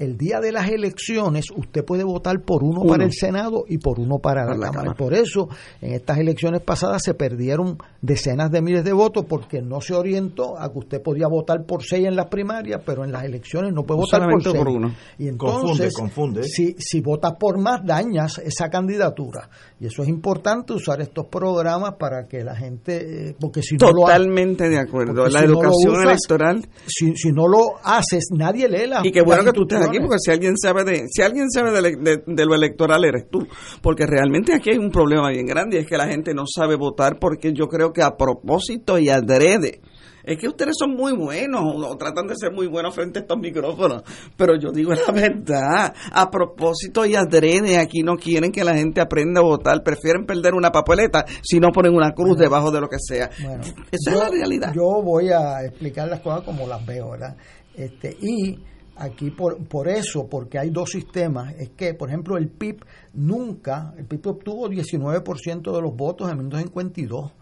el 0.00 0.16
día 0.16 0.40
de 0.40 0.50
las 0.50 0.68
elecciones, 0.70 1.46
usted 1.54 1.84
puede 1.84 2.02
votar 2.04 2.40
por 2.40 2.64
uno, 2.64 2.80
Uno. 2.80 2.90
para 2.90 3.04
el 3.04 3.12
Senado 3.12 3.64
y 3.68 3.78
por 3.78 4.00
uno 4.00 4.18
para 4.18 4.40
la, 4.42 4.46
Para 4.48 4.58
la 4.58 4.66
Cámara. 4.66 4.82
Cámara. 4.94 4.96
Y 4.96 4.98
por 4.98 5.14
eso, 5.14 5.48
en 5.80 5.92
estas 5.92 6.18
elecciones 6.18 6.62
pasadas 6.62 7.02
se 7.04 7.14
perdieron 7.14 7.76
decenas 8.00 8.50
de 8.50 8.62
miles 8.62 8.82
de 8.84 8.92
votos 8.92 9.26
porque 9.28 9.60
no 9.62 9.80
se 9.80 9.94
orientó 9.94 10.58
a 10.58 10.72
que 10.72 10.78
usted 10.78 11.02
podía 11.02 11.28
votar 11.28 11.64
por 11.66 11.84
seis 11.84 12.06
en 12.06 12.16
las 12.16 12.26
primarias, 12.26 12.80
pero 12.84 13.04
en 13.04 13.12
las 13.12 13.24
elecciones 13.24 13.72
no 13.72 13.84
puede 13.84 14.00
votar 14.00 14.22
por 14.28 14.42
seis. 14.42 14.56
por 14.56 14.68
uno. 14.68 14.94
Y 15.18 15.28
Confunde, 15.36 15.60
entonces, 15.84 15.94
confunde. 15.94 16.42
Si, 16.44 16.74
si 16.78 17.00
votas 17.00 17.34
por 17.38 17.58
más, 17.58 17.84
dañas 17.84 18.38
esa 18.38 18.68
candidatura. 18.70 19.48
Y 19.78 19.86
eso 19.86 20.02
es 20.02 20.08
importante 20.08 20.72
usar 20.72 21.00
estos 21.02 21.26
programas 21.26 21.94
para 21.98 22.26
que 22.26 22.42
la 22.42 22.56
gente, 22.56 23.28
eh, 23.30 23.36
porque 23.38 23.62
si 23.62 23.76
no 23.76 23.90
lo 23.92 24.06
ha- 24.06 24.12
Totalmente 24.12 24.68
de 24.68 24.78
acuerdo. 24.78 25.26
La 25.28 25.40
si 25.40 25.46
no 25.46 25.52
lo 25.52 25.58
educación 25.60 25.92
usas, 25.92 26.04
electoral 26.06 26.68
si, 26.86 27.14
si 27.16 27.32
no 27.32 27.46
lo 27.46 27.76
haces, 27.84 28.28
nadie 28.32 28.68
lee 28.68 28.86
la 28.86 29.00
Y 29.04 29.12
qué 29.12 29.20
bueno 29.22 29.44
que 29.44 29.52
tú 29.52 29.62
estés 29.62 29.89
aquí, 29.90 30.00
porque 30.00 30.16
si 30.18 30.30
alguien 30.30 30.56
sabe 30.56 30.84
de, 30.84 31.04
si 31.08 31.22
alguien 31.22 31.50
sabe 31.50 31.70
de, 31.72 31.96
de- 31.96 32.22
de 32.26 32.46
lo 32.46 32.54
electoral 32.54 33.04
eres 33.04 33.28
tú. 33.30 33.46
Porque 33.82 34.06
realmente 34.06 34.54
aquí 34.54 34.70
hay 34.70 34.78
un 34.78 34.90
problema 34.90 35.30
bien 35.30 35.46
grande, 35.46 35.76
y 35.76 35.80
es 35.80 35.86
que 35.86 35.96
la 35.96 36.06
gente 36.06 36.32
no 36.34 36.44
sabe 36.46 36.76
votar 36.76 37.18
porque 37.18 37.52
yo 37.52 37.66
creo 37.68 37.92
que 37.92 38.02
a 38.02 38.16
propósito 38.16 38.98
y 38.98 39.08
adrede. 39.08 39.80
Es 40.22 40.36
que 40.38 40.48
ustedes 40.48 40.74
son 40.78 40.90
muy 40.90 41.14
buenos, 41.16 41.62
o 41.64 41.96
tratan 41.96 42.26
de 42.26 42.34
ser 42.36 42.52
muy 42.52 42.66
buenos 42.66 42.94
frente 42.94 43.18
a 43.18 43.22
estos 43.22 43.38
micrófonos, 43.38 44.02
pero 44.36 44.54
yo 44.60 44.70
digo 44.70 44.92
la 44.92 45.10
verdad, 45.14 45.94
a 46.12 46.30
propósito 46.30 47.06
y 47.06 47.14
adrede, 47.16 47.78
aquí 47.78 48.02
no 48.02 48.16
quieren 48.16 48.52
que 48.52 48.62
la 48.62 48.74
gente 48.76 49.00
aprenda 49.00 49.40
a 49.40 49.44
votar, 49.44 49.82
prefieren 49.82 50.26
perder 50.26 50.52
una 50.52 50.70
papeleta 50.70 51.24
si 51.42 51.58
no 51.58 51.68
ponen 51.72 51.94
una 51.94 52.12
cruz 52.12 52.36
debajo 52.36 52.70
de 52.70 52.80
lo 52.82 52.88
que 52.88 52.98
sea. 53.00 53.30
Bueno, 53.42 53.62
Esa 53.90 54.10
yo, 54.10 54.18
es 54.18 54.22
la 54.24 54.28
realidad. 54.28 54.72
Yo 54.74 55.02
voy 55.02 55.30
a 55.30 55.64
explicar 55.64 56.06
las 56.08 56.20
cosas 56.20 56.42
como 56.42 56.66
las 56.68 56.84
veo, 56.84 57.12
¿verdad? 57.12 57.34
Este, 57.74 58.14
y 58.20 58.58
aquí 59.00 59.30
por, 59.30 59.56
por 59.66 59.88
eso, 59.88 60.28
porque 60.28 60.58
hay 60.58 60.70
dos 60.70 60.90
sistemas, 60.90 61.54
es 61.58 61.70
que, 61.70 61.94
por 61.94 62.10
ejemplo, 62.10 62.36
el 62.36 62.48
PIB 62.48 62.84
nunca, 63.14 63.94
el 63.96 64.04
PIB 64.04 64.26
obtuvo 64.28 64.68
19% 64.68 65.74
de 65.74 65.82
los 65.82 65.96
votos 65.96 66.30
en 66.30 66.36
1952, 66.36 67.32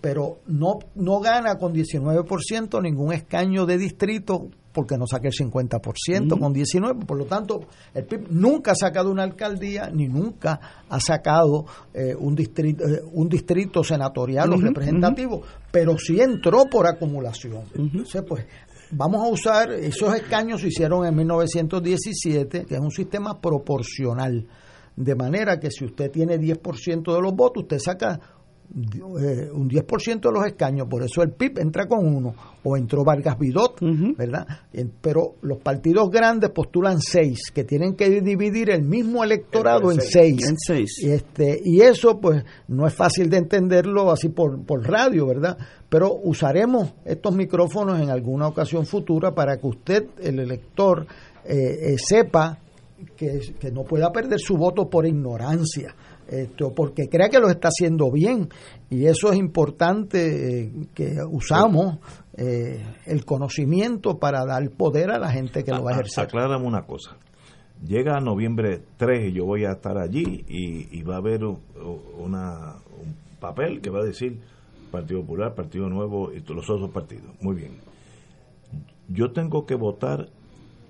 pero 0.00 0.40
no, 0.46 0.80
no 0.96 1.20
gana 1.20 1.56
con 1.56 1.72
19% 1.72 2.82
ningún 2.82 3.12
escaño 3.12 3.66
de 3.66 3.78
distrito 3.78 4.48
porque 4.72 4.98
no 4.98 5.06
saca 5.06 5.28
el 5.28 5.32
50% 5.32 6.38
con 6.38 6.52
19, 6.52 7.06
por 7.06 7.16
lo 7.16 7.24
tanto, 7.24 7.60
el 7.94 8.04
PIB 8.04 8.26
nunca 8.30 8.72
ha 8.72 8.74
sacado 8.74 9.10
una 9.10 9.22
alcaldía 9.22 9.88
ni 9.90 10.06
nunca 10.06 10.84
ha 10.88 11.00
sacado 11.00 11.64
eh, 11.94 12.14
un 12.18 12.34
distrito 12.34 12.84
eh, 12.84 13.00
un 13.10 13.28
distrito 13.28 13.82
senatorial 13.82 14.52
o 14.52 14.56
representativo, 14.56 15.42
pero 15.70 15.96
sí 15.96 16.20
entró 16.20 16.64
por 16.70 16.86
acumulación. 16.86 17.62
Entonces, 17.74 18.22
pues 18.28 18.44
vamos 18.90 19.22
a 19.22 19.28
usar 19.28 19.72
esos 19.72 20.14
escaños 20.14 20.60
se 20.60 20.68
hicieron 20.68 21.06
en 21.06 21.14
1917, 21.16 22.64
que 22.66 22.74
es 22.74 22.80
un 22.80 22.90
sistema 22.90 23.40
proporcional, 23.40 24.46
de 24.96 25.14
manera 25.14 25.58
que 25.58 25.70
si 25.70 25.84
usted 25.84 26.10
tiene 26.10 26.38
10% 26.38 27.14
de 27.14 27.20
los 27.20 27.34
votos, 27.34 27.64
usted 27.64 27.78
saca 27.78 28.20
eh, 28.74 29.50
un 29.52 29.70
10% 29.70 30.20
de 30.20 30.32
los 30.32 30.44
escaños, 30.44 30.86
por 30.88 31.02
eso 31.02 31.22
el 31.22 31.30
PIB 31.30 31.60
entra 31.60 31.86
con 31.86 32.06
uno, 32.06 32.34
o 32.62 32.76
entró 32.76 33.04
Vargas 33.04 33.38
Vidot, 33.38 33.80
¿verdad? 34.16 34.46
Pero 35.00 35.36
los 35.42 35.58
partidos 35.58 36.10
grandes 36.10 36.50
postulan 36.50 37.00
seis, 37.00 37.50
que 37.54 37.64
tienen 37.64 37.94
que 37.94 38.20
dividir 38.20 38.70
el 38.70 38.82
mismo 38.82 39.22
electorado 39.22 39.92
en 39.92 40.00
seis. 40.00 40.48
En 40.48 40.56
seis. 40.58 40.98
Y, 40.98 41.10
este, 41.10 41.60
y 41.64 41.80
eso, 41.80 42.20
pues, 42.20 42.44
no 42.68 42.86
es 42.86 42.94
fácil 42.94 43.30
de 43.30 43.38
entenderlo 43.38 44.10
así 44.10 44.28
por, 44.28 44.64
por 44.64 44.86
radio, 44.86 45.26
¿verdad? 45.26 45.56
Pero 45.88 46.12
usaremos 46.12 46.92
estos 47.04 47.34
micrófonos 47.34 48.00
en 48.00 48.10
alguna 48.10 48.48
ocasión 48.48 48.84
futura 48.84 49.32
para 49.34 49.58
que 49.58 49.66
usted, 49.66 50.06
el 50.20 50.40
elector, 50.40 51.06
eh, 51.44 51.92
eh, 51.92 51.96
sepa 51.98 52.58
que, 53.16 53.40
que 53.60 53.70
no 53.70 53.84
pueda 53.84 54.10
perder 54.10 54.40
su 54.40 54.56
voto 54.56 54.90
por 54.90 55.06
ignorancia. 55.06 55.94
Esto, 56.28 56.72
porque 56.74 57.08
crea 57.08 57.28
que 57.28 57.38
lo 57.38 57.48
está 57.48 57.68
haciendo 57.68 58.10
bien 58.10 58.48
y 58.90 59.06
eso 59.06 59.30
es 59.30 59.38
importante 59.38 60.64
eh, 60.64 60.72
que 60.92 61.18
usamos 61.30 61.98
eh, 62.36 62.84
el 63.06 63.24
conocimiento 63.24 64.18
para 64.18 64.44
dar 64.44 64.68
poder 64.70 65.10
a 65.10 65.18
la 65.18 65.30
gente 65.30 65.62
que 65.62 65.70
lo 65.70 65.84
va 65.84 65.92
a 65.92 65.94
ejercer. 65.94 66.24
Aclárame 66.24 66.66
una 66.66 66.82
cosa. 66.82 67.16
llega 67.86 68.18
noviembre 68.20 68.82
3 68.96 69.30
y 69.30 69.32
yo 69.34 69.44
voy 69.44 69.64
a 69.66 69.72
estar 69.72 69.98
allí 69.98 70.44
y, 70.48 71.02
va 71.02 71.14
a 71.14 71.18
haber 71.18 71.44
una, 71.44 72.74
un 73.00 73.14
papel 73.38 73.80
que 73.80 73.90
va 73.90 74.00
a 74.00 74.04
decir 74.04 74.40
Partido 74.90 75.20
Popular, 75.20 75.54
Partido 75.54 75.88
Nuevo 75.88 76.32
y 76.32 76.40
todos 76.40 76.56
los 76.56 76.70
otros 76.70 76.90
partidos. 76.90 77.30
Muy 77.40 77.54
bien. 77.54 77.78
Yo 79.08 79.30
tengo 79.32 79.64
que 79.66 79.76
votar 79.76 80.28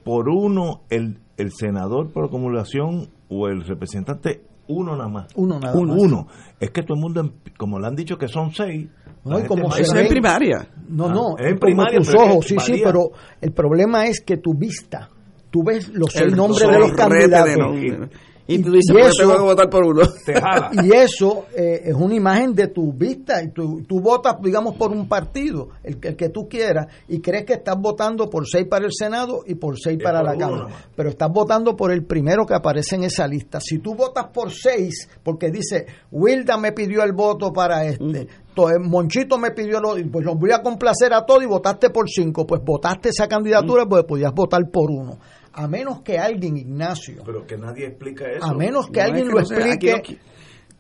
por 0.05 0.29
uno 0.29 0.83
el, 0.89 1.19
el 1.37 1.53
senador 1.53 2.13
por 2.13 2.27
acumulación 2.27 3.09
o 3.29 3.49
el 3.49 3.65
representante, 3.65 4.43
uno 4.69 4.97
nada 4.97 5.09
más. 5.09 5.27
Uno 5.37 5.59
nada 5.59 5.75
más. 5.75 6.03
Uno. 6.03 6.27
Es 6.59 6.71
que 6.71 6.83
todo 6.83 6.95
el 6.95 7.01
mundo, 7.01 7.33
como 7.57 7.79
le 7.79 7.87
han 7.87 7.95
dicho 7.95 8.17
que 8.17 8.29
son 8.29 8.53
seis, 8.53 8.89
no, 9.25 9.45
como 9.47 9.75
es 9.75 9.93
en 9.93 10.09
primaria. 10.09 10.69
No, 10.89 11.09
no, 11.09 11.37
ah, 11.39 11.43
en 11.49 11.59
primaria, 11.59 11.99
tus 11.99 12.15
ojos, 12.15 12.47
sí, 12.47 12.57
sí, 12.61 12.81
pero 12.83 13.11
el 13.41 13.53
problema 13.53 14.07
es 14.07 14.21
que 14.21 14.37
tu 14.37 14.55
vista, 14.55 15.09
tú 15.51 15.65
ves 15.65 15.89
los 15.89 16.13
seis 16.13 16.35
nombres 16.35 16.69
de 16.69 16.79
los 16.79 16.93
candidatos. 16.93 18.11
Y 18.49 18.59
tú 18.61 18.71
dices, 18.71 18.95
y 18.95 19.19
tengo 19.19 19.37
que 19.37 19.43
votar 19.43 19.69
por 19.69 19.85
uno. 19.85 20.03
Y 20.85 20.93
eso 20.93 21.47
eh, 21.57 21.83
es 21.87 21.95
una 21.95 22.15
imagen 22.15 22.55
de 22.55 22.69
tu 22.69 22.93
vista. 22.93 23.43
Y 23.43 23.51
tú, 23.51 23.83
tú 23.87 24.01
votas, 24.01 24.37
digamos, 24.41 24.77
por 24.77 24.93
un 24.93 25.09
partido, 25.09 25.71
el, 25.83 25.99
el, 26.03 26.17
que 26.17 26.29
tú 26.29 26.49
quieras, 26.49 26.87
y 27.09 27.21
crees 27.21 27.45
que 27.45 27.55
estás 27.55 27.77
votando 27.79 28.31
por 28.31 28.47
seis 28.47 28.67
para 28.69 28.87
el 28.87 28.93
Senado 28.93 29.41
y 29.47 29.57
por 29.57 29.79
seis 29.79 29.99
para 30.03 30.23
la 30.23 30.37
Cámara. 30.37 30.69
Pero 30.95 31.09
estás 31.09 31.31
votando 31.31 31.77
por 31.77 31.93
el 31.93 32.05
primero 32.05 32.47
que 32.47 32.55
aparece 32.55 32.97
en 32.97 33.05
esa 33.05 33.27
lista. 33.27 33.59
Si 33.61 33.79
tú 33.79 33.95
votas 33.95 34.27
por 34.33 34.53
seis, 34.53 35.09
porque 35.23 35.51
dice, 35.51 35.87
Wilda 36.13 36.57
me 36.57 36.73
pidió 36.73 37.03
el 37.03 37.13
voto 37.13 37.53
para 37.53 37.85
este, 37.85 38.05
mm. 38.05 38.89
Monchito 38.89 39.39
me 39.39 39.51
pidió, 39.51 39.81
lo, 39.81 39.97
pues 40.11 40.25
los 40.25 40.39
voy 40.39 40.53
a 40.53 40.63
complacer 40.63 41.13
a 41.13 41.27
todos 41.27 41.43
y 41.43 41.47
votaste 41.47 41.91
por 41.91 42.09
cinco. 42.09 42.47
Pues 42.47 42.63
votaste 42.65 43.09
esa 43.11 43.27
candidatura, 43.27 43.85
mm. 43.85 43.89
pues 43.89 44.05
podías 44.05 44.33
votar 44.33 44.71
por 44.71 44.91
uno 44.91 45.19
a 45.57 45.67
menos 45.67 46.03
que 46.03 46.19
alguien, 46.19 46.57
Ignacio. 46.57 47.23
Pero 47.25 47.47
que 47.47 47.57
nadie 47.57 47.87
explica 47.87 48.31
eso. 48.31 48.45
A 48.45 48.55
menos 48.55 48.89
que 48.91 49.01
alguien 49.01 49.29
lo 49.29 49.41
explique. 49.41 50.19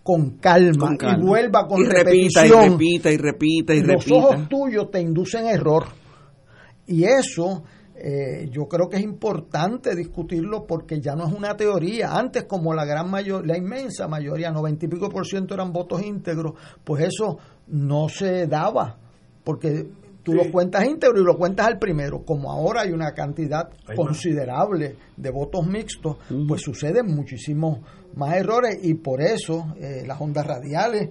con, 0.03 0.37
calma, 0.39 0.97
y 1.01 1.21
vuelva 1.21 1.67
con 1.67 1.81
y 1.81 1.87
repita, 1.87 2.47
y 2.47 2.51
repita, 2.51 3.11
y 3.11 3.17
repita, 3.17 3.75
y 3.75 3.81
Los 3.83 4.09
ojos 4.11 4.49
tuyos 4.49 4.91
te 4.91 5.01
inducen 5.01 5.47
error. 5.47 5.87
Y 6.87 7.05
eso 7.05 7.65
eh, 7.99 8.51
yo 8.51 8.69
creo 8.69 8.89
que 8.89 8.99
es 8.99 9.03
importante 9.03 9.97
discutirlo 9.97 10.67
porque 10.67 11.01
ya 11.01 11.17
no 11.17 11.27
es 11.27 11.33
una 11.33 11.57
teoría. 11.57 12.15
Antes, 12.15 12.45
como 12.45 12.75
la 12.75 12.85
gran 12.85 13.11
mayoría, 13.11 13.55
la 13.55 13.59
inmensa 13.59 14.07
mayoría, 14.07 14.53
noventa 14.53 14.85
y 14.85 14.89
pico 14.89 15.09
por 15.09 15.27
ciento 15.27 15.55
eran 15.55 15.73
votos 15.73 16.03
íntegros, 16.03 16.53
pues 16.85 17.05
eso 17.05 17.39
no 17.69 18.09
se 18.11 18.47
daba. 18.47 18.99
Porque 19.43 19.87
tú 20.27 20.35
lo 20.35 20.51
cuentas 20.51 20.85
íntegro 20.85 21.21
y 21.21 21.25
lo 21.25 21.39
cuentas 21.39 21.69
al 21.69 21.79
primero. 21.79 22.25
Como 22.25 22.51
ahora 22.51 22.81
hay 22.81 22.91
una 22.91 23.13
cantidad 23.15 23.71
considerable 23.95 24.97
de 25.17 25.31
votos 25.31 25.65
mixtos, 25.65 26.17
pues 26.49 26.63
suceden 26.63 27.07
muchísimos 27.07 27.79
más 28.17 28.35
errores 28.35 28.77
y 28.83 28.95
por 28.95 29.23
eso 29.23 29.73
eh, 29.81 30.03
las 30.05 30.21
ondas 30.21 30.45
radiales, 30.45 31.11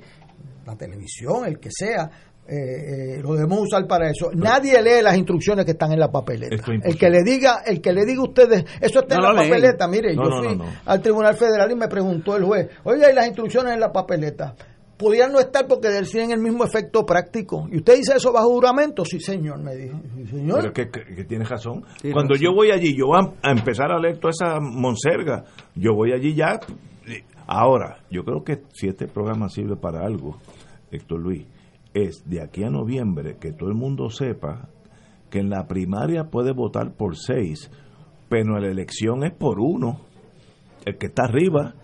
la 0.66 0.76
televisión, 0.76 1.45
el 1.45 1.59
que 1.59 1.70
sea, 1.72 2.11
eh, 2.45 2.55
eh, 2.57 3.22
lo 3.22 3.36
debemos 3.36 3.61
usar 3.61 3.88
para 3.88 4.09
eso. 4.09 4.32
Nadie 4.34 4.82
lee 4.82 5.01
las 5.01 5.16
instrucciones 5.16 5.63
que 5.63 5.72
están 5.72 5.93
en 5.93 5.99
la 5.99 6.11
papeleta. 6.11 6.53
El 6.84 6.97
que 6.97 7.09
le 7.09 7.24
diga, 7.24 7.61
el 7.66 7.80
que 7.80 7.93
le 7.93 8.03
diga 8.05 8.20
a 8.20 8.26
ustedes, 8.26 8.66
eso 8.82 8.99
está 8.99 9.16
en 9.16 9.22
la 9.22 9.34
papeleta. 9.34 9.88
Mire, 9.88 10.13
yo 10.13 10.24
fui 10.24 10.59
al 10.86 11.01
Tribunal 11.01 11.36
Federal 11.36 11.72
y 11.72 11.76
me 11.76 11.88
preguntó 11.88 12.36
el 12.36 12.43
juez, 12.43 12.68
oye, 12.84 13.05
¿hay 13.05 13.16
las 13.16 13.28
instrucciones 13.28 13.76
en 13.76 13.80
la 13.80 13.93
papeleta? 13.93 14.55
Pudieran 14.98 15.32
no 15.32 15.39
estar 15.39 15.68
porque 15.68 15.89
deciden 15.89 16.32
el 16.32 16.39
mismo 16.39 16.64
efecto 16.64 17.06
práctico. 17.06 17.68
¿Y 17.72 17.78
usted 17.78 17.98
dice 17.98 18.14
eso 18.16 18.32
bajo 18.32 18.50
juramento? 18.50 19.04
Sí, 19.06 19.20
señor, 19.20 19.62
me 19.62 19.76
dijo. 19.76 20.00
señor. 20.30 20.72
Pero 20.74 20.91
que, 20.91 21.24
tiene 21.26 21.46
razón. 21.46 21.84
Cuando 22.14 22.36
yo 22.36 22.54
voy 22.54 22.72
allí, 22.72 22.96
yo 22.96 23.08
voy 23.08 23.20
a, 23.41 23.52
empezar 23.52 23.91
a 23.91 24.00
leer 24.00 24.20
toda 24.20 24.32
esa 24.32 24.60
monserga, 24.60 25.46
yo 25.76 25.93
voy 25.93 26.12
allí 26.14 26.34
ya. 26.34 26.60
Ahora, 27.48 28.00
yo 28.10 28.24
creo 28.24 28.43
que 28.43 28.64
si 28.74 28.88
este 28.88 29.08
programa 29.08 29.50
sirve 29.50 29.76
para 29.76 30.06
algo, 30.06 30.38
Héctor 30.91 31.20
Luis, 31.20 31.46
es 31.93 32.24
de 32.26 32.41
aquí 32.41 32.64
a 32.64 32.70
noviembre 32.70 33.38
que 33.39 33.54
todo 33.54 33.70
el 33.70 33.76
mundo 33.76 34.10
sepa 34.10 34.70
que 35.30 35.39
en 35.39 35.50
la 35.50 35.68
primaria 35.68 36.26
puede 36.26 36.54
votar 36.54 36.93
por 36.93 37.16
seis, 37.16 37.70
pero 38.30 38.58
en 38.58 38.64
la 38.64 38.72
elección 38.72 39.24
es 39.24 39.34
por 39.34 39.60
uno, 39.60 40.02
el 40.86 40.98
que 40.98 41.08
está 41.08 41.24
arriba 41.26 41.76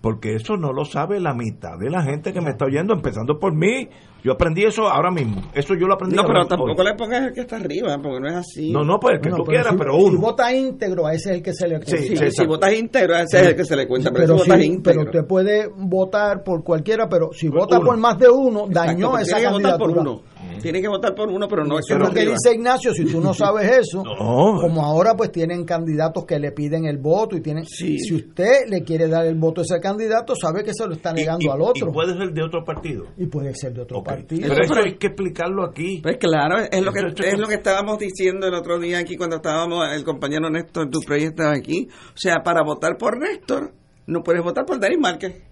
porque 0.00 0.34
eso 0.34 0.56
no 0.56 0.72
lo 0.72 0.84
sabe 0.84 1.20
la 1.20 1.34
mitad 1.34 1.78
de 1.78 1.90
la 1.90 2.02
gente 2.02 2.32
que 2.32 2.40
me 2.40 2.50
está 2.50 2.64
oyendo, 2.64 2.94
empezando 2.94 3.38
por 3.38 3.54
mí. 3.54 3.88
Yo 4.22 4.32
aprendí 4.32 4.64
eso 4.64 4.86
ahora 4.86 5.10
mismo. 5.10 5.42
Eso 5.54 5.74
yo 5.74 5.86
lo 5.86 5.94
aprendí. 5.94 6.16
No, 6.16 6.24
pero 6.26 6.46
tampoco 6.46 6.82
le 6.82 6.94
pongas 6.94 7.28
el 7.28 7.32
que 7.32 7.40
está 7.40 7.56
arriba, 7.56 7.96
porque 8.02 8.20
no 8.20 8.28
es 8.28 8.34
así. 8.34 8.70
No, 8.70 8.84
no, 8.84 9.00
pues 9.00 9.14
el 9.14 9.20
que 9.20 9.30
tú 9.30 9.44
quieras, 9.44 9.74
pero 9.78 9.96
uno. 9.96 10.10
Si 10.10 10.16
vota 10.16 10.54
íntegro, 10.54 11.06
a 11.06 11.14
ese 11.14 11.30
es 11.30 11.36
el 11.36 11.42
que 11.42 11.54
se 11.54 11.68
le 11.68 11.76
cuenta. 11.76 11.96
Sí, 11.96 12.16
sí, 12.16 12.30
si 12.30 12.46
votas 12.46 12.72
íntegro, 12.72 13.14
a 13.14 13.22
ese 13.22 13.40
es 13.40 13.46
el 13.48 13.56
que 13.56 13.64
se 13.64 13.76
le 13.76 13.86
cuenta. 13.86 14.10
Pero, 14.10 14.36
pero, 14.36 14.62
si 14.62 14.78
pero 14.82 15.02
usted 15.02 15.24
puede 15.26 15.68
votar 15.74 16.42
por 16.42 16.62
cualquiera, 16.62 17.08
pero 17.08 17.30
si 17.32 17.48
vota 17.48 17.80
por 17.80 17.96
más 17.96 18.18
de 18.18 18.28
uno, 18.28 18.66
dañó 18.68 19.18
esa 19.18 19.40
candidatura. 19.40 20.04
Tiene 20.60 20.80
que 20.80 20.88
votar 20.88 21.14
por 21.14 21.28
uno, 21.28 21.46
pero 21.48 21.64
no 21.64 21.78
es 21.78 21.86
lo 21.90 22.10
que 22.10 22.20
dice 22.20 22.54
Ignacio, 22.54 22.92
si 22.92 23.04
tú 23.04 23.20
no 23.20 23.34
sabes 23.34 23.78
eso, 23.78 24.02
como 24.18 24.84
ahora 24.84 25.14
pues 25.16 25.32
tienen 25.32 25.64
candidatos 25.64 26.24
que 26.24 26.38
le 26.38 26.52
piden 26.52 26.86
el 26.86 26.98
voto 26.98 27.36
y 27.36 27.40
tienen 27.40 27.64
si 27.64 28.14
usted 28.14 28.68
le 28.68 28.82
quiere 28.82 29.08
dar 29.08 29.26
el 29.26 29.36
voto 29.36 29.60
a 29.60 29.64
ese 29.64 29.80
candidato, 29.80 30.34
sabe 30.34 30.62
que 30.64 30.72
se 30.74 30.86
lo 30.86 30.94
está 30.94 31.12
negando 31.12 31.52
al 31.52 31.60
otro. 31.62 31.90
Y 31.90 31.92
puede 31.92 32.16
ser 32.16 32.32
de 32.32 32.42
otro 32.42 32.64
partido. 32.64 33.06
Y 33.16 33.26
puede 33.26 33.54
ser 33.54 33.72
de 33.72 33.82
otro 33.82 34.02
partido. 34.02 34.48
Pero 34.48 34.62
eso 34.62 34.74
hay 34.74 34.96
que 34.96 35.08
explicarlo 35.08 35.64
aquí. 35.64 36.00
Pues 36.02 36.18
claro, 36.18 36.58
es 36.70 36.82
lo 36.82 36.92
que 36.92 37.00
es 37.00 37.38
lo 37.38 37.46
que 37.46 37.54
estábamos 37.54 37.98
diciendo 37.98 38.46
el 38.46 38.54
otro 38.54 38.78
día 38.78 38.98
aquí 38.98 39.16
cuando 39.16 39.36
estábamos 39.36 39.86
el 39.92 40.04
compañero 40.04 40.50
Néstor 40.50 40.90
Duprey 40.90 41.24
estaba 41.24 41.52
aquí. 41.52 41.88
O 42.14 42.18
sea, 42.18 42.42
para 42.44 42.62
votar 42.62 42.96
por 42.96 43.18
Néstor 43.18 43.72
no 44.06 44.22
puedes 44.22 44.42
votar 44.42 44.64
por 44.64 44.78
Denis 44.78 44.98
Márquez. 44.98 45.42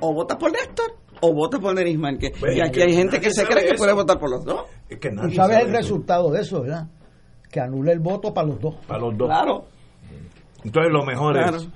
O 0.00 0.14
votas 0.14 0.36
por 0.36 0.52
Néstor 0.52 1.03
o 1.20 1.32
votas 1.32 1.60
por 1.60 1.74
Denis 1.74 1.98
Márquez. 1.98 2.32
y 2.54 2.60
aquí 2.60 2.80
hay 2.82 2.94
gente 2.94 3.20
que 3.20 3.30
se 3.30 3.44
cree 3.44 3.66
que 3.66 3.74
puede 3.74 3.92
votar 3.92 4.18
por 4.18 4.30
los 4.30 4.44
dos. 4.44 4.64
Es 4.88 4.98
que 4.98 5.10
nadie 5.10 5.34
sabes 5.34 5.60
el 5.60 5.70
resultado 5.70 6.30
de 6.30 6.40
eso, 6.40 6.62
¿verdad? 6.62 6.88
Que 7.50 7.60
anule 7.60 7.92
el 7.92 8.00
voto 8.00 8.32
para 8.32 8.48
los 8.48 8.60
dos. 8.60 8.74
Para 8.86 9.00
los 9.00 9.16
dos. 9.16 9.28
Claro. 9.28 9.66
Entonces 10.64 10.92
lo 10.92 11.04
mejor 11.04 11.36
es 11.36 11.68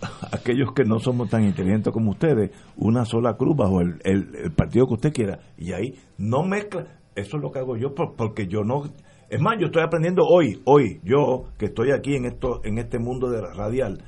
aquellos 0.32 0.72
que 0.72 0.84
no 0.84 0.98
somos 0.98 1.28
tan 1.28 1.44
inteligentes 1.44 1.92
como 1.92 2.12
ustedes, 2.12 2.50
una 2.76 3.04
sola 3.04 3.36
cruz 3.36 3.56
bajo 3.56 3.80
el, 3.80 3.98
el, 4.04 4.52
partido 4.52 4.86
que 4.86 4.94
usted 4.94 5.12
quiera. 5.12 5.40
Y 5.56 5.72
ahí 5.72 5.94
no 6.16 6.42
mezcla. 6.42 6.86
Eso 7.14 7.36
es 7.36 7.42
lo 7.42 7.50
que 7.50 7.58
hago 7.58 7.76
yo 7.76 7.94
porque 7.94 8.46
yo 8.46 8.62
no... 8.62 8.84
Es 9.28 9.40
más, 9.40 9.56
yo 9.58 9.66
estoy 9.66 9.82
aprendiendo 9.82 10.22
hoy, 10.24 10.62
hoy, 10.64 11.00
yo 11.02 11.48
que 11.58 11.66
estoy 11.66 11.90
aquí 11.90 12.14
en 12.14 12.24
esto 12.24 12.60
en 12.64 12.78
este 12.78 12.98
mundo 12.98 13.28
de 13.28 13.42
radial. 13.42 14.02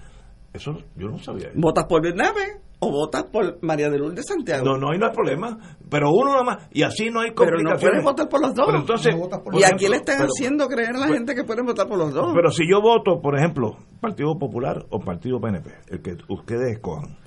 Eso 0.54 0.78
yo 0.96 1.08
no 1.08 1.18
sabía. 1.18 1.50
¿Votas 1.54 1.84
por 1.84 2.02
Bernabe? 2.02 2.62
O 2.80 2.90
votas 2.90 3.24
por 3.24 3.62
María 3.62 3.90
de 3.90 3.98
Lourdes 3.98 4.26
Santiago. 4.26 4.64
No, 4.64 4.78
no 4.78 4.90
hay, 4.90 4.98
no 4.98 5.06
hay 5.06 5.12
problema. 5.12 5.58
Pero 5.88 6.10
uno 6.10 6.32
nada 6.32 6.42
más. 6.42 6.68
Y 6.72 6.82
así 6.82 7.10
no 7.10 7.20
hay 7.20 7.32
complicaciones. 7.32 7.80
Pero 7.80 7.96
no 7.96 8.02
puedes 8.02 8.04
votar 8.04 8.28
por 8.28 8.40
los 8.40 8.54
dos. 8.54 8.66
Pero 8.66 8.78
entonces, 8.78 9.14
¿Y 9.52 9.64
aquí 9.64 9.88
le 9.88 9.96
están 9.96 10.22
haciendo 10.22 10.66
creer 10.66 10.96
a 10.96 11.00
la 11.00 11.06
pues, 11.06 11.18
gente 11.18 11.34
que 11.34 11.44
pueden 11.44 11.66
votar 11.66 11.86
por 11.86 11.98
los 11.98 12.12
dos? 12.12 12.32
Pero 12.34 12.50
si 12.50 12.64
yo 12.68 12.80
voto, 12.80 13.20
por 13.20 13.38
ejemplo, 13.38 13.76
Partido 14.00 14.38
Popular 14.38 14.86
o 14.90 14.98
Partido 14.98 15.38
PNP, 15.40 15.70
el 15.88 16.00
que 16.02 16.16
ustedes 16.28 16.76
escojan, 16.76 17.18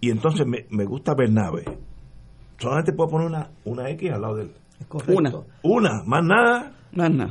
y 0.00 0.10
entonces 0.10 0.46
me, 0.46 0.66
me 0.70 0.84
gusta 0.84 1.14
Bernabe, 1.16 1.64
solamente 2.58 2.92
puedo 2.92 3.10
poner 3.10 3.28
una, 3.28 3.50
una 3.64 3.88
X 3.90 4.12
al 4.12 4.20
lado 4.20 4.36
de 4.36 4.42
él. 4.42 4.54
Una. 5.08 5.32
Una, 5.62 6.02
más 6.04 6.22
nada. 6.22 6.72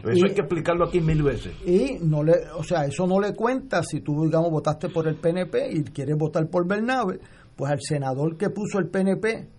Eso 0.04 0.26
hay 0.26 0.34
que 0.34 0.42
explicarlo 0.42 0.86
aquí 0.86 1.02
mil 1.02 1.24
veces. 1.24 1.54
Y 1.66 1.98
no 2.02 2.24
le, 2.24 2.34
o 2.56 2.64
sea, 2.64 2.86
eso 2.86 3.08
no 3.08 3.20
le 3.20 3.34
cuenta 3.34 3.82
si 3.84 4.02
tú, 4.02 4.24
digamos, 4.26 4.52
votaste 4.52 4.90
por 4.90 5.08
el 5.08 5.16
PNP 5.16 5.72
y 5.72 5.84
quieres 5.84 6.16
votar 6.18 6.48
por 6.50 6.68
Bernabe, 6.68 7.20
pues 7.56 7.72
al 7.72 7.82
senador 7.82 8.38
que 8.38 8.50
puso 8.50 8.80
el 8.80 8.88
PNP 8.88 9.50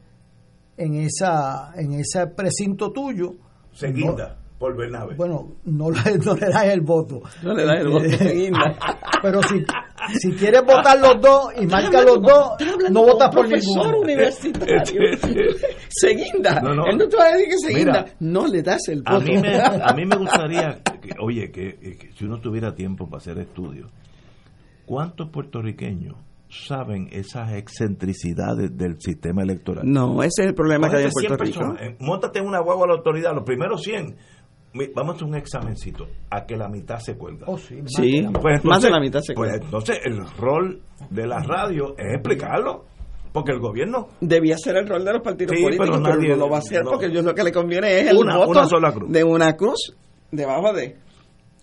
en 0.76 0.94
esa 0.94 1.72
en 1.74 1.94
ese 1.94 2.26
precinto 2.28 2.92
tuyo. 2.92 3.34
Seguida. 3.72 4.38
Por 4.58 4.76
Bernabe. 4.76 5.14
Bueno, 5.16 5.56
no 5.64 5.90
le, 5.90 6.18
no 6.18 6.34
le 6.34 6.48
das 6.48 6.64
el 6.66 6.80
voto. 6.80 7.22
No 7.42 7.54
le 7.54 7.64
das 7.64 7.80
el 7.80 7.88
voto. 7.88 8.06
Pero 9.22 9.42
si, 9.42 9.64
si 10.18 10.32
quieres 10.32 10.62
votar 10.62 10.98
los 10.98 11.20
dos 11.20 11.52
y 11.60 11.66
marca 11.66 12.02
los 12.02 12.22
dos, 12.22 12.52
no 12.90 13.02
votas 13.02 13.34
por 13.34 13.48
ninguno. 13.48 13.98
universitario. 14.00 15.00
Seguinda. 15.88 16.60
No, 16.60 16.74
no. 16.74 16.86
Él 16.86 16.96
no 16.96 17.08
te 17.08 17.16
va 17.16 17.24
a 17.24 17.32
decir 17.32 17.48
que 17.48 17.58
Seguinda. 17.58 18.06
no 18.20 18.46
le 18.46 18.62
das 18.62 18.88
el 18.88 19.02
voto. 19.02 19.16
A 19.16 19.20
mí 19.20 19.36
me, 19.36 19.60
a 19.60 19.92
mí 19.94 20.06
me 20.06 20.16
gustaría, 20.16 20.80
que, 21.02 21.10
oye, 21.20 21.50
que, 21.50 21.76
que 21.98 22.12
si 22.16 22.24
uno 22.24 22.40
tuviera 22.40 22.74
tiempo 22.74 23.06
para 23.08 23.18
hacer 23.18 23.38
estudios, 23.38 23.90
¿cuántos 24.86 25.28
puertorriqueños 25.30 26.16
saben 26.48 27.08
esas 27.12 27.52
excentricidades 27.52 28.76
del 28.76 29.00
sistema 29.00 29.42
electoral. 29.42 29.84
No, 29.84 30.22
ese 30.22 30.42
es 30.42 30.48
el 30.48 30.54
problema 30.54 30.88
que 30.88 30.96
hay 30.96 31.04
en 31.04 31.10
Puerto 31.10 31.36
Rico. 31.36 31.74
Eh, 31.80 31.96
móntate 32.00 32.40
una 32.40 32.60
huevo 32.60 32.84
a 32.84 32.86
la 32.88 32.94
autoridad, 32.94 33.34
los 33.34 33.44
primeros 33.44 33.82
100. 33.82 34.16
Vamos 34.94 35.14
a 35.14 35.16
hacer 35.16 35.28
un 35.28 35.34
examencito 35.34 36.06
a 36.30 36.44
que 36.44 36.56
la 36.56 36.68
mitad 36.68 36.98
se 36.98 37.16
cuelga. 37.16 37.46
Oh, 37.48 37.58
sí, 37.58 37.82
pues 38.40 38.64
más 38.64 38.82
de 38.82 38.90
la 38.90 39.00
mitad 39.00 39.20
se 39.20 39.34
pues 39.34 39.50
cuelga. 39.50 39.58
Pues 39.58 39.64
entonces 39.64 40.00
el 40.04 40.26
rol 40.38 40.82
de 41.10 41.26
la 41.26 41.40
radio 41.40 41.94
es 41.96 42.14
explicarlo. 42.14 42.84
Porque 43.32 43.52
el 43.52 43.60
gobierno. 43.60 44.08
Debía 44.20 44.56
ser 44.56 44.76
el 44.76 44.88
rol 44.88 45.04
de 45.04 45.12
los 45.12 45.22
partidos 45.22 45.54
políticos, 45.60 45.90
pero, 45.90 46.00
nadie, 46.00 46.30
no 46.30 46.36
lo 46.36 46.48
va 46.48 46.56
a 46.56 46.60
hacer 46.60 46.82
porque 46.84 47.06
ellos 47.06 47.22
lo 47.22 47.34
que 47.34 47.44
le 47.44 47.52
conviene 47.52 48.00
es 48.00 48.08
el 48.08 48.16
una, 48.16 48.38
voto 48.38 48.50
una 48.50 48.64
sola 48.66 48.92
cruz. 48.92 49.12
de 49.12 49.24
una 49.24 49.52
cruz 49.56 49.94
debajo 50.30 50.72
de. 50.72 50.96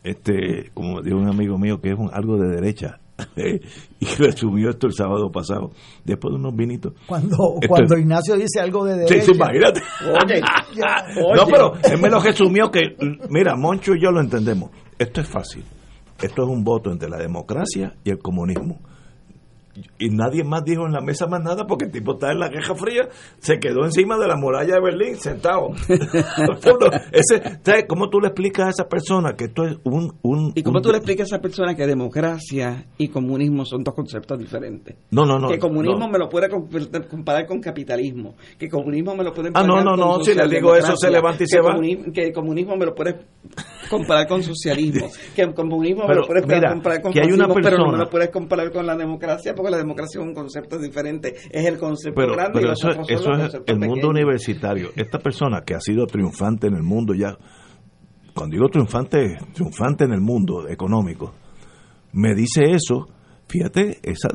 Este, 0.03 0.69
como 0.73 1.01
dijo 1.01 1.17
un 1.17 1.29
amigo 1.29 1.57
mío 1.57 1.81
que 1.81 1.89
es 1.89 1.95
algo 2.11 2.37
de 2.37 2.47
derecha, 2.49 2.99
y 3.99 4.05
resumió 4.17 4.69
esto 4.69 4.87
el 4.87 4.93
sábado 4.93 5.31
pasado, 5.31 5.71
después 6.03 6.33
de 6.33 6.39
unos 6.39 6.55
vinitos. 6.55 6.93
Cuando, 7.05 7.37
cuando 7.67 7.97
Ignacio 7.97 8.35
dice 8.35 8.59
algo 8.59 8.85
de 8.85 8.97
derecha. 8.97 9.25
Sí, 9.25 9.31
imagínate. 9.33 9.81
Oye, 10.05 10.41
No, 11.35 11.45
pero 11.45 11.73
él 11.83 12.01
me 12.01 12.09
lo 12.09 12.19
resumió 12.19 12.69
que, 12.71 12.95
mira, 13.29 13.55
Moncho 13.55 13.93
y 13.95 14.01
yo 14.01 14.11
lo 14.11 14.21
entendemos. 14.21 14.71
Esto 14.97 15.21
es 15.21 15.27
fácil. 15.27 15.63
Esto 16.21 16.43
es 16.43 16.49
un 16.49 16.63
voto 16.63 16.91
entre 16.91 17.09
la 17.09 17.17
democracia 17.17 17.93
y 18.03 18.09
el 18.09 18.19
comunismo 18.19 18.79
y 19.97 20.09
nadie 20.09 20.43
más 20.43 20.63
dijo 20.63 20.85
en 20.85 20.93
la 20.93 21.01
mesa 21.01 21.27
más 21.27 21.41
nada 21.43 21.65
porque 21.65 21.85
el 21.85 21.91
tipo 21.91 22.13
está 22.13 22.31
en 22.31 22.39
la 22.39 22.49
Guerra 22.49 22.75
Fría, 22.75 23.09
se 23.39 23.59
quedó 23.59 23.85
encima 23.85 24.17
de 24.17 24.27
la 24.27 24.35
muralla 24.35 24.75
de 24.75 24.81
Berlín 24.81 25.15
sentado. 25.15 25.69
Ese, 27.11 27.85
¿Cómo 27.87 28.09
tú 28.09 28.19
le 28.19 28.27
explicas 28.27 28.67
a 28.67 28.69
esa 28.69 28.87
persona 28.87 29.33
que 29.35 29.45
esto 29.45 29.65
es 29.65 29.77
un... 29.83 30.13
un 30.21 30.51
¿Y 30.55 30.63
cómo 30.63 30.81
tú 30.81 30.91
le 30.91 30.97
explicas 30.97 31.31
a 31.31 31.35
esa 31.35 31.41
persona 31.41 31.75
que 31.75 31.85
democracia 31.87 32.85
y 32.97 33.07
comunismo 33.07 33.65
son 33.65 33.83
dos 33.83 33.93
conceptos 33.93 34.37
diferentes? 34.37 34.95
No, 35.11 35.25
no, 35.25 35.39
no. 35.39 35.49
Que 35.49 35.59
comunismo 35.59 36.07
me 36.07 36.19
lo 36.19 36.29
puede 36.29 36.49
comparar 37.09 37.45
con 37.45 37.59
capitalismo, 37.59 38.35
que 38.57 38.69
comunismo 38.69 39.15
me 39.15 39.23
lo 39.23 39.33
puede 39.33 39.49
comparar 39.49 39.63
Ah, 39.63 39.83
no, 39.83 39.83
no, 39.83 39.95
no, 39.95 40.23
si 40.23 40.33
le 40.33 40.47
digo 40.47 40.75
eso 40.75 40.95
se 40.95 41.09
levanta 41.09 41.43
y 41.43 41.47
se 41.47 41.59
va. 41.59 41.75
que 42.13 42.31
comunismo 42.31 42.75
me 42.75 42.85
lo 42.85 42.93
puede 42.93 43.17
comparar 43.89 44.27
con 44.27 44.43
socialismo, 44.43 45.07
que 45.35 45.53
comunismo 45.53 46.07
me 46.07 46.15
lo 46.15 46.25
puedes 46.25 46.43
comparar 46.43 47.01
con 47.01 47.13
fascismo, 47.13 47.55
pero 47.61 47.77
no 47.77 47.91
me 47.91 47.97
lo 47.97 48.09
puedes 48.09 48.29
comparar 48.29 48.71
con 48.71 48.85
la 48.85 48.95
democracia 48.95 49.53
porque 49.63 49.71
la 49.71 49.77
democracia 49.77 50.19
es 50.19 50.27
un 50.27 50.33
concepto 50.33 50.77
diferente, 50.77 51.35
es 51.49 51.65
el 51.65 51.77
concepto 51.77 52.21
grande 52.21 52.59
pero 52.59 52.73
eso, 52.73 52.89
es 53.07 53.61
el 53.65 53.79
mundo 53.79 54.09
universitario. 54.09 54.89
Esta 54.95 55.19
persona 55.19 55.61
que 55.65 55.73
ha 55.73 55.79
sido 55.79 56.05
triunfante 56.05 56.67
en 56.67 56.75
el 56.75 56.83
mundo 56.83 57.13
ya, 57.13 57.37
cuando 58.35 58.55
digo 58.55 58.67
triunfante, 58.67 59.37
triunfante 59.53 60.03
en 60.03 60.11
el 60.11 60.21
mundo 60.21 60.67
económico, 60.67 61.33
me 62.11 62.35
dice 62.35 62.71
eso, 62.71 63.07
fíjate, 63.47 63.99
esa, 64.03 64.29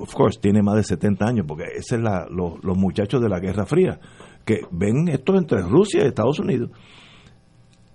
of 0.00 0.14
course, 0.14 0.40
tiene 0.40 0.62
más 0.62 0.76
de 0.76 0.84
70 0.84 1.26
años, 1.26 1.44
porque 1.46 1.64
ese 1.76 1.96
es 1.96 2.00
la, 2.00 2.26
los 2.30 2.76
muchachos 2.76 3.20
de 3.20 3.28
la 3.28 3.38
Guerra 3.38 3.66
Fría, 3.66 4.00
que 4.44 4.60
ven 4.70 5.08
esto 5.08 5.36
entre 5.36 5.60
Rusia 5.60 6.02
y 6.02 6.08
Estados 6.08 6.40
Unidos 6.40 6.70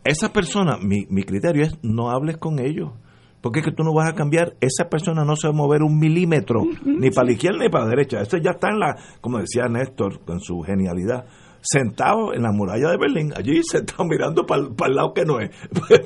esa 0.05 0.31
persona, 0.31 0.77
mi, 0.77 1.07
mi 1.09 1.23
criterio 1.23 1.63
es 1.63 1.83
no 1.83 2.11
hables 2.11 2.37
con 2.37 2.59
ellos. 2.59 2.91
Porque 3.45 3.59
es 3.59 3.65
que 3.65 3.71
tú 3.71 3.83
no 3.83 3.93
vas 3.93 4.09
a 4.09 4.15
cambiar, 4.15 4.55
esa 4.59 4.89
persona 4.89 5.23
no 5.23 5.35
se 5.35 5.47
va 5.47 5.53
a 5.53 5.55
mover 5.55 5.83
un 5.83 5.99
milímetro, 5.99 6.63
ni 6.83 7.11
para 7.11 7.27
la 7.27 7.33
izquierda 7.33 7.59
ni 7.59 7.69
para 7.69 7.83
la 7.83 7.91
derecha. 7.91 8.19
Eso 8.19 8.37
ya 8.37 8.53
está 8.53 8.69
en 8.69 8.79
la, 8.79 8.95
como 9.21 9.37
decía 9.37 9.67
Néstor, 9.67 10.21
con 10.25 10.39
su 10.39 10.61
genialidad, 10.61 11.27
sentado 11.61 12.33
en 12.33 12.41
la 12.41 12.51
muralla 12.51 12.89
de 12.89 12.97
Berlín, 12.97 13.33
allí 13.37 13.61
sentado 13.61 14.03
mirando 14.05 14.47
para 14.47 14.63
el 14.63 14.95
lado 14.95 15.13
que 15.13 15.25
no 15.25 15.39
es. 15.39 15.51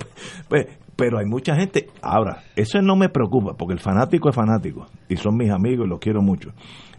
Pues, 0.50 0.66
pero 0.98 1.18
hay 1.18 1.28
mucha 1.28 1.56
gente. 1.56 1.88
Ahora, 2.02 2.44
eso 2.58 2.82
no 2.82 2.98
me 2.98 3.08
preocupa, 3.08 3.54
porque 3.58 3.74
el 3.74 3.80
fanático 3.80 4.28
es 4.28 4.36
fanático, 4.36 4.88
y 5.08 5.16
son 5.16 5.38
mis 5.38 5.50
amigos 5.50 5.86
y 5.88 5.90
los 5.92 6.00
quiero 6.00 6.22
mucho. 6.22 6.50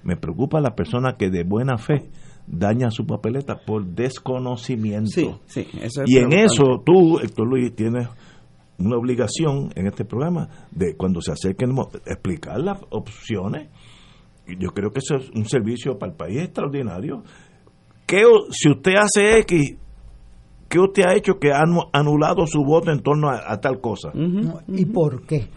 Me 0.04 0.16
preocupa 0.16 0.58
la 0.62 0.74
persona 0.74 1.16
que 1.18 1.28
de 1.28 1.44
buena 1.44 1.76
fe 1.76 2.08
daña 2.46 2.90
su 2.90 3.04
papeleta 3.04 3.58
por 3.66 3.84
desconocimiento. 3.84 5.42
y 6.06 6.16
en 6.16 6.32
eso 6.32 6.82
tú, 6.82 7.18
Héctor 7.18 7.46
Luis, 7.46 7.74
tienes 7.74 8.08
una 8.80 8.96
obligación 8.96 9.70
en 9.74 9.86
este 9.86 10.04
programa 10.04 10.48
de 10.70 10.96
cuando 10.96 11.20
se 11.20 11.32
acerquen 11.32 11.74
explicar 12.06 12.58
las 12.60 12.78
opciones. 12.90 13.68
Yo 14.46 14.70
creo 14.70 14.90
que 14.90 14.98
eso 14.98 15.16
es 15.16 15.30
un 15.30 15.44
servicio 15.44 15.98
para 15.98 16.12
el 16.12 16.16
país 16.16 16.40
extraordinario. 16.40 17.22
que 18.06 18.24
si 18.50 18.70
usted 18.70 18.94
hace 18.98 19.38
X, 19.40 19.76
¿qué 20.68 20.78
usted 20.78 21.04
ha 21.04 21.14
hecho 21.14 21.34
que 21.38 21.52
ha 21.52 21.62
anulado 21.92 22.46
su 22.46 22.64
voto 22.64 22.90
en 22.90 23.00
torno 23.00 23.30
a, 23.30 23.60
tal 23.60 23.80
cosa? 23.80 24.10
¿Y 24.68 24.86
por 24.86 25.24
qué? 25.26 25.48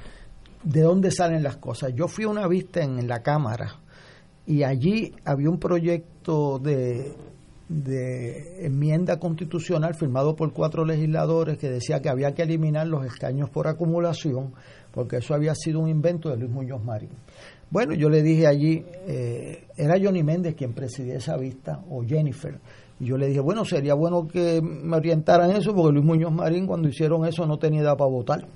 ¿De 0.64 0.82
dónde 0.82 1.12
salen 1.12 1.42
las 1.44 1.58
cosas? 1.58 1.94
Yo 1.96 2.08
fui 2.08 2.26
a 2.26 2.30
una 2.30 2.48
vista 2.48 2.84
en 2.84 3.08
la 3.08 3.22
Cámara 3.22 3.80
y 4.46 4.64
allí 4.64 5.14
había 5.26 5.50
un 5.50 5.60
proyecto 5.60 6.60
de, 6.60 7.14
de 7.70 8.66
enmienda 8.66 9.20
constitucional 9.20 9.96
firmado 9.96 10.36
por 10.36 10.52
cuatro 10.54 10.86
legisladores 10.86 11.58
que 11.58 11.70
decía 11.70 12.02
que 12.02 12.10
había 12.10 12.34
que 12.34 12.44
eliminar 12.44 12.88
los 12.88 13.06
escaños 13.06 13.50
por 13.50 13.68
acumulación 13.68 14.54
porque 14.94 15.18
eso 15.18 15.34
había 15.34 15.56
sido 15.56 15.80
un 15.80 15.90
invento 15.90 16.30
de 16.30 16.38
Luis 16.38 16.52
Muñoz 16.52 16.84
Marín. 16.84 17.10
Bueno, 17.70 17.94
yo 17.96 18.10
le 18.10 18.22
dije 18.22 18.46
allí, 18.46 18.86
eh, 19.08 19.66
era 19.76 19.96
Johnny 20.00 20.22
Méndez 20.24 20.54
quien 20.56 20.74
presidía 20.74 21.16
esa 21.16 21.36
vista, 21.36 21.84
o 21.90 22.04
Jennifer, 22.04 22.60
y 23.00 23.06
yo 23.06 23.18
le 23.18 23.28
dije, 23.28 23.40
bueno, 23.40 23.66
sería 23.66 23.96
bueno 23.96 24.28
que 24.28 24.62
me 24.62 24.98
orientaran 24.98 25.50
eso, 25.52 25.74
porque 25.74 25.94
Luis 25.94 26.06
Muñoz 26.06 26.32
Marín 26.32 26.68
cuando 26.68 26.88
hicieron 26.88 27.26
eso 27.26 27.48
no 27.48 27.58
tenía 27.58 27.82
edad 27.82 27.98
para 27.98 28.10
votar. 28.10 28.48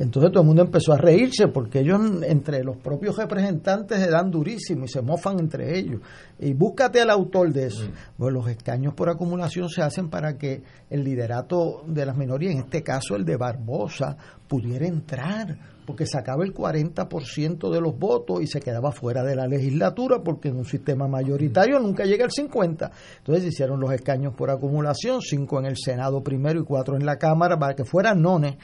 Entonces 0.00 0.32
todo 0.32 0.40
el 0.40 0.46
mundo 0.46 0.62
empezó 0.62 0.94
a 0.94 0.96
reírse 0.96 1.48
porque 1.48 1.80
ellos 1.80 2.00
entre 2.22 2.64
los 2.64 2.78
propios 2.78 3.18
representantes 3.18 3.98
se 3.98 4.08
dan 4.08 4.30
durísimo 4.30 4.86
y 4.86 4.88
se 4.88 5.02
mofan 5.02 5.38
entre 5.38 5.78
ellos. 5.78 6.00
Y 6.38 6.54
búscate 6.54 7.02
al 7.02 7.10
autor 7.10 7.52
de 7.52 7.66
eso. 7.66 7.86
Pues 8.16 8.32
los 8.32 8.48
escaños 8.48 8.94
por 8.94 9.10
acumulación 9.10 9.68
se 9.68 9.82
hacen 9.82 10.08
para 10.08 10.38
que 10.38 10.62
el 10.88 11.04
liderato 11.04 11.84
de 11.86 12.06
las 12.06 12.16
minorías, 12.16 12.54
en 12.54 12.60
este 12.60 12.82
caso 12.82 13.14
el 13.14 13.26
de 13.26 13.36
Barbosa, 13.36 14.16
pudiera 14.48 14.86
entrar, 14.86 15.56
porque 15.86 16.06
sacaba 16.06 16.44
el 16.44 16.54
40% 16.54 17.70
de 17.70 17.80
los 17.80 17.98
votos 17.98 18.42
y 18.42 18.46
se 18.46 18.60
quedaba 18.60 18.90
fuera 18.90 19.22
de 19.22 19.36
la 19.36 19.46
legislatura, 19.46 20.22
porque 20.24 20.48
en 20.48 20.56
un 20.56 20.64
sistema 20.64 21.08
mayoritario 21.08 21.78
nunca 21.78 22.04
llega 22.04 22.24
al 22.24 22.30
50%. 22.30 22.90
Entonces 23.18 23.44
hicieron 23.44 23.78
los 23.78 23.92
escaños 23.92 24.34
por 24.34 24.50
acumulación, 24.50 25.20
cinco 25.20 25.60
en 25.60 25.66
el 25.66 25.76
Senado 25.76 26.22
primero 26.22 26.60
y 26.60 26.64
cuatro 26.64 26.96
en 26.96 27.04
la 27.04 27.16
Cámara, 27.16 27.58
para 27.58 27.74
que 27.74 27.84
fueran 27.84 28.22
nones 28.22 28.56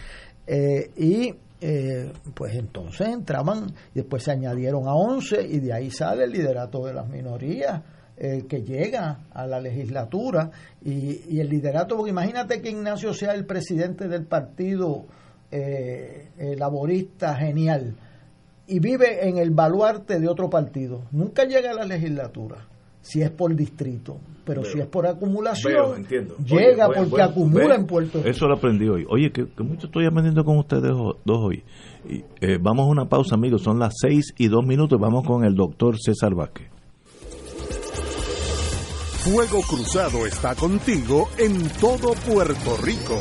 eh, 0.47 0.91
y 0.97 1.35
eh, 1.61 2.13
pues 2.35 2.55
entonces 2.55 3.09
entraban, 3.09 3.73
y 3.95 4.01
después 4.01 4.23
se 4.23 4.33
añadieron 4.33 4.87
a 4.87 4.95
11 4.95 5.43
y 5.43 5.61
de 5.61 5.73
ahí 5.73 5.91
sale 5.91 6.25
el 6.25 6.31
liderato 6.31 6.85
de 6.85 6.95
las 6.95 7.09
minorías. 7.09 7.83
Eh, 8.19 8.47
que 8.49 8.63
llega 8.63 9.27
a 9.31 9.47
la 9.47 9.61
legislatura 9.61 10.51
y, 10.83 11.39
el 11.39 11.51
liderato, 11.51 11.97
porque 11.97 12.13
imagínate 12.13 12.63
que 12.63 12.71
Ignacio 12.71 13.13
sea 13.13 13.35
el 13.35 13.45
presidente 13.45 14.09
del 14.09 14.25
partido 14.25 15.05
laborista 16.57 17.35
genial 17.37 17.95
y 18.67 18.79
vive 18.81 19.29
en 19.29 19.37
el 19.37 19.51
baluarte 19.51 20.19
de 20.19 20.29
otro 20.29 20.49
partido, 20.49 21.03
nunca 21.13 21.45
llega 21.45 21.73
a 21.73 21.75
la 21.75 21.85
legislatura 21.85 22.67
si 23.07 23.23
es 23.23 23.31
por 23.31 23.55
distrito, 23.55 24.19
pero 24.45 24.65
si 24.65 24.81
es 24.81 24.87
por 24.87 25.07
acumulación, 25.07 26.05
llega 26.45 26.89
porque 26.89 27.23
acumula 27.23 27.77
en 27.77 27.87
Puerto 27.87 28.19
Rico. 28.19 28.29
Eso 28.29 28.49
lo 28.49 28.57
aprendí 28.57 28.89
hoy. 28.89 29.07
Oye, 29.09 29.31
que, 29.31 29.47
mucho 29.63 29.87
estoy 29.87 30.07
aprendiendo 30.07 30.45
con 30.45 30.59
ustedes 30.59 30.91
dos 30.91 31.17
hoy. 31.25 31.63
Y, 32.09 32.25
eh, 32.41 32.59
vamos 32.61 32.87
a 32.87 32.91
una 32.91 33.09
pausa, 33.09 33.37
amigos. 33.37 33.63
Son 33.63 33.79
las 33.79 33.95
seis 33.97 34.35
y 34.39 34.49
dos 34.49 34.67
minutos. 34.67 34.99
Vamos 35.01 35.25
con 35.25 35.45
el 35.45 35.55
doctor 35.55 35.97
César 36.01 36.35
Vázquez. 36.35 36.69
Fuego 39.21 39.61
Cruzado 39.63 40.27
está 40.27 40.57
contigo 40.57 41.29
en 41.39 41.69
todo 41.81 42.13
Puerto 42.29 42.77
Rico. 42.83 43.21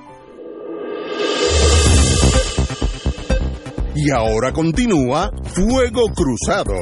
Y 3.93 4.09
ahora 4.09 4.53
continúa 4.53 5.31
Fuego 5.43 6.03
Cruzado. 6.15 6.73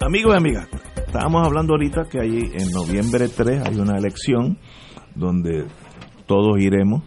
Amigos 0.00 0.34
y 0.34 0.36
amigas, 0.36 0.68
estábamos 0.94 1.44
hablando 1.44 1.72
ahorita 1.72 2.04
que 2.04 2.20
ahí 2.20 2.52
en 2.54 2.70
noviembre 2.70 3.28
3 3.28 3.62
hay 3.66 3.76
una 3.80 3.98
elección 3.98 4.56
donde 5.16 5.64
todos 6.26 6.60
iremos. 6.60 7.02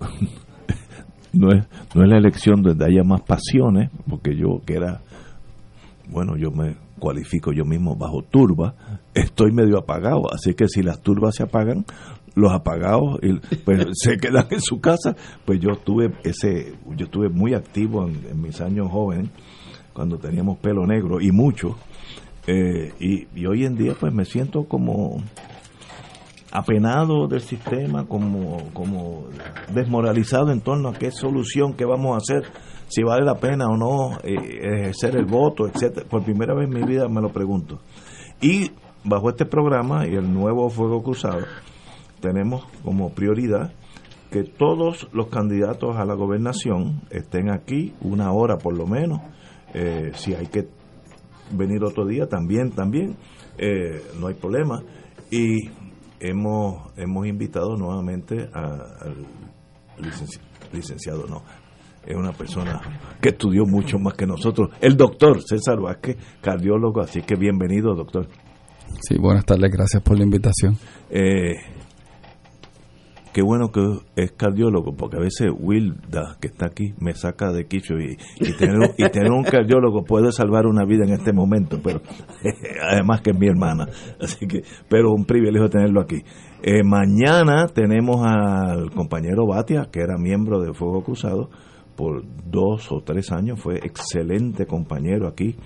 no, 1.32 1.52
es, 1.52 1.66
no 1.94 2.02
es 2.02 2.08
la 2.08 2.18
elección 2.18 2.62
donde 2.62 2.84
haya 2.84 3.04
más 3.04 3.20
pasiones, 3.20 3.90
porque 4.08 4.34
yo 4.34 4.60
que 4.66 4.74
era, 4.74 5.02
bueno, 6.08 6.36
yo 6.36 6.50
me 6.50 6.87
cualifico 6.98 7.52
yo 7.52 7.64
mismo 7.64 7.96
bajo 7.96 8.22
turba, 8.22 8.74
estoy 9.14 9.52
medio 9.52 9.78
apagado, 9.78 10.32
así 10.32 10.54
que 10.54 10.68
si 10.68 10.82
las 10.82 11.00
turbas 11.00 11.36
se 11.36 11.44
apagan, 11.44 11.84
los 12.34 12.52
apagados 12.52 13.18
pues, 13.64 13.86
se 13.92 14.16
quedan 14.18 14.46
en 14.50 14.60
su 14.60 14.80
casa, 14.80 15.16
pues 15.44 15.60
yo 15.60 15.76
tuve 15.76 16.12
ese, 16.24 16.74
yo 16.96 17.06
estuve 17.06 17.28
muy 17.28 17.54
activo 17.54 18.06
en, 18.06 18.40
mis 18.40 18.60
años 18.60 18.90
jóvenes, 18.90 19.30
cuando 19.92 20.18
teníamos 20.18 20.58
pelo 20.58 20.86
negro 20.86 21.20
y 21.20 21.32
mucho, 21.32 21.76
eh, 22.46 22.92
y, 23.00 23.26
y, 23.38 23.46
hoy 23.46 23.64
en 23.64 23.76
día 23.76 23.94
pues 23.98 24.12
me 24.12 24.24
siento 24.24 24.64
como 24.64 25.22
apenado 26.50 27.28
del 27.28 27.40
sistema, 27.40 28.06
como, 28.06 28.70
como 28.72 29.26
desmoralizado 29.72 30.50
en 30.50 30.60
torno 30.60 30.88
a 30.88 30.94
qué 30.94 31.10
solución, 31.10 31.74
qué 31.74 31.84
vamos 31.84 32.14
a 32.14 32.18
hacer, 32.18 32.50
si 32.88 33.02
vale 33.02 33.24
la 33.24 33.34
pena 33.34 33.66
o 33.66 33.76
no 33.76 34.18
eh, 34.22 34.34
ejercer 34.34 35.16
el 35.16 35.26
voto, 35.26 35.66
etcétera. 35.66 36.06
Por 36.08 36.24
primera 36.24 36.54
vez 36.54 36.68
en 36.68 36.74
mi 36.74 36.86
vida 36.86 37.08
me 37.08 37.20
lo 37.20 37.30
pregunto. 37.30 37.78
Y 38.40 38.70
bajo 39.04 39.30
este 39.30 39.46
programa 39.46 40.06
y 40.06 40.14
el 40.14 40.32
nuevo 40.32 40.68
Fuego 40.70 41.02
Cruzado, 41.02 41.46
tenemos 42.20 42.64
como 42.84 43.10
prioridad 43.10 43.72
que 44.30 44.44
todos 44.44 45.08
los 45.12 45.28
candidatos 45.28 45.96
a 45.96 46.04
la 46.04 46.14
gobernación 46.14 47.02
estén 47.10 47.50
aquí 47.50 47.94
una 48.00 48.32
hora 48.32 48.56
por 48.58 48.76
lo 48.76 48.86
menos. 48.86 49.20
Eh, 49.74 50.12
si 50.14 50.34
hay 50.34 50.46
que 50.46 50.68
venir 51.52 51.84
otro 51.84 52.06
día 52.06 52.26
también, 52.26 52.72
también, 52.72 53.16
eh, 53.58 54.02
no 54.18 54.28
hay 54.28 54.34
problema. 54.34 54.82
Y 55.30 55.68
hemos, 56.20 56.92
hemos 56.96 57.26
invitado 57.26 57.76
nuevamente 57.76 58.48
al 58.52 59.26
licenci 59.98 60.40
licenciado, 60.72 61.26
no, 61.26 61.42
es 62.08 62.16
una 62.16 62.32
persona 62.32 62.80
que 63.20 63.30
estudió 63.30 63.66
mucho 63.66 63.98
más 63.98 64.14
que 64.14 64.26
nosotros, 64.26 64.70
el 64.80 64.96
doctor 64.96 65.42
César 65.42 65.78
Vázquez, 65.78 66.16
cardiólogo, 66.40 67.02
así 67.02 67.20
que 67.20 67.36
bienvenido, 67.36 67.94
doctor. 67.94 68.28
Sí, 69.00 69.16
buenas 69.18 69.44
tardes, 69.44 69.70
gracias 69.70 70.02
por 70.02 70.16
la 70.16 70.24
invitación. 70.24 70.76
Eh, 71.10 71.56
qué 73.34 73.42
bueno 73.42 73.70
que 73.70 73.82
es 74.16 74.32
cardiólogo, 74.32 74.96
porque 74.96 75.18
a 75.18 75.20
veces 75.20 75.50
Wilda, 75.54 76.38
que 76.40 76.48
está 76.48 76.68
aquí, 76.68 76.94
me 76.98 77.12
saca 77.12 77.52
de 77.52 77.66
quicho 77.66 77.98
y, 77.98 78.16
y, 78.40 78.56
tener, 78.56 78.94
y 78.96 79.06
tener 79.10 79.30
un 79.30 79.44
cardiólogo 79.44 80.02
puede 80.04 80.32
salvar 80.32 80.64
una 80.64 80.86
vida 80.86 81.04
en 81.04 81.12
este 81.12 81.34
momento, 81.34 81.78
pero 81.84 82.00
además 82.90 83.20
que 83.20 83.32
es 83.32 83.38
mi 83.38 83.48
hermana, 83.48 83.86
así 84.18 84.46
que, 84.46 84.62
pero 84.88 85.12
un 85.12 85.26
privilegio 85.26 85.68
tenerlo 85.68 86.00
aquí. 86.00 86.22
Eh, 86.62 86.82
mañana 86.82 87.66
tenemos 87.66 88.24
al 88.24 88.92
compañero 88.92 89.46
Batia, 89.46 89.88
que 89.92 90.00
era 90.00 90.16
miembro 90.16 90.62
de 90.62 90.72
Fuego 90.72 91.02
Cruzado 91.02 91.50
por 91.98 92.22
dos 92.48 92.92
o 92.92 93.00
tres 93.00 93.32
años, 93.32 93.60
fue 93.60 93.78
excelente 93.78 94.66
compañero 94.66 95.26
aquí 95.26 95.56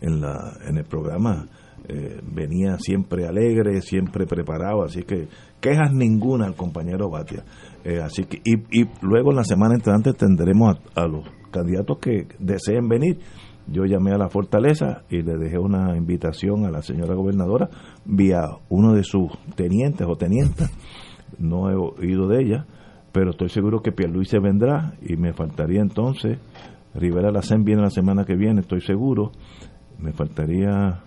en, 0.00 0.22
la, 0.22 0.54
en 0.66 0.78
el 0.78 0.84
programa. 0.84 1.46
Eh, 1.86 2.18
venía 2.22 2.78
siempre 2.78 3.26
alegre, 3.26 3.82
siempre 3.82 4.24
preparado, 4.24 4.84
así 4.84 5.02
que 5.02 5.28
quejas 5.60 5.92
ninguna 5.92 6.46
al 6.46 6.54
compañero 6.54 7.10
Batia. 7.10 7.44
Eh, 7.84 8.00
así 8.00 8.24
que 8.24 8.40
y, 8.42 8.80
y, 8.80 8.88
luego 9.02 9.32
en 9.32 9.36
la 9.36 9.44
semana 9.44 9.74
entrante 9.74 10.14
tendremos 10.14 10.78
a, 10.94 11.02
a, 11.02 11.06
los 11.06 11.28
candidatos 11.50 11.98
que 11.98 12.26
deseen 12.38 12.88
venir. 12.88 13.18
Yo 13.66 13.84
llamé 13.84 14.12
a 14.12 14.18
la 14.18 14.30
fortaleza 14.30 15.02
y 15.10 15.20
le 15.20 15.36
dejé 15.36 15.58
una 15.58 15.94
invitación 15.94 16.64
a 16.64 16.70
la 16.70 16.80
señora 16.80 17.14
gobernadora 17.14 17.68
vía 18.06 18.40
uno 18.70 18.94
de 18.94 19.04
sus 19.04 19.30
tenientes 19.56 20.06
o 20.08 20.16
tenientas. 20.16 20.70
No 21.38 21.70
he 21.70 21.74
oído 21.74 22.28
de 22.28 22.42
ella, 22.42 22.66
pero 23.12 23.30
estoy 23.30 23.50
seguro 23.50 23.80
que 23.80 23.92
Pierluisi 23.92 24.38
vendrá 24.38 24.94
y 25.02 25.16
me 25.16 25.32
faltaría 25.32 25.80
entonces 25.80 26.38
Rivera 26.94 27.30
Lacen 27.30 27.64
viene 27.64 27.82
la 27.82 27.90
semana 27.90 28.24
que 28.24 28.36
viene, 28.36 28.60
estoy 28.60 28.80
seguro. 28.80 29.32
Me 29.98 30.12
faltaría 30.12 31.00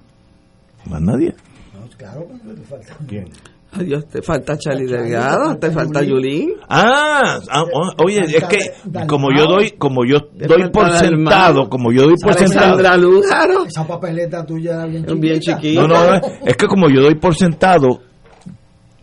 más 0.89 1.01
nadie. 1.01 1.35
No, 1.73 1.87
claro, 1.97 2.27
te 2.43 2.63
falta. 2.63 2.95
¿Quién? 3.07 3.25
Adiós, 3.71 4.05
te 4.07 4.21
falta 4.21 4.57
Charlie 4.57 4.87
Delgado, 4.87 5.57
te 5.57 5.69
falta 5.69 6.01
Yulín. 6.01 6.53
Ah, 6.69 7.39
ah, 7.51 7.63
oye, 8.03 8.21
es 8.21 8.43
que 8.45 9.05
como 9.05 9.27
yo 9.35 9.47
doy, 9.47 9.71
como 9.71 10.05
yo 10.05 10.19
doy 10.33 10.69
por 10.69 10.89
sentado, 10.95 11.67
como 11.69 11.91
yo 11.91 12.03
doy 12.03 12.15
por 12.21 12.35
sentado. 12.35 12.79
Esa 13.67 13.85
papeleta 13.85 14.45
tuya 14.45 14.85
bien 14.85 15.39
chiquita. 15.41 15.81
No, 15.81 15.87
no, 15.87 16.15
es 16.45 16.55
que 16.55 16.67
como 16.67 16.89
yo 16.89 17.01
doy 17.01 17.15
por 17.15 17.35
sentado 17.35 17.99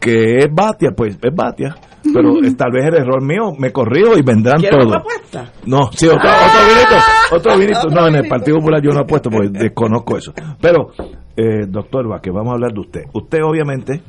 que 0.01 0.39
es 0.39 0.49
Batia, 0.51 0.91
pues 0.97 1.19
es 1.23 1.35
Batia. 1.35 1.77
Pero 2.13 2.35
tal 2.57 2.73
vez 2.73 2.87
el 2.87 2.95
error 2.95 3.23
mío, 3.23 3.53
me 3.59 3.71
corrijo 3.73 4.17
y 4.17 4.23
vendrán 4.23 4.61
todos. 4.61 4.95
apuesta? 4.95 5.53
No, 5.67 5.91
sí, 5.93 6.07
otro, 6.07 6.29
otro 6.29 6.69
vinito, 6.69 7.37
otro 7.37 7.59
vinito. 7.59 7.89
No, 7.91 8.09
en 8.09 8.15
el 8.17 8.29
Partido 8.29 8.59
Popular 8.59 8.83
yo 8.83 8.91
no 8.91 9.01
apuesto 9.01 9.31
porque 9.31 9.49
desconozco 9.51 10.17
eso. 10.17 10.33
Pero, 10.61 10.91
eh, 11.37 11.67
doctor 11.69 12.09
Vázquez, 12.09 12.33
vamos 12.33 12.51
a 12.51 12.55
hablar 12.55 12.73
de 12.73 12.81
usted. 12.81 13.03
Usted 13.15 13.39
obviamente 13.45 14.03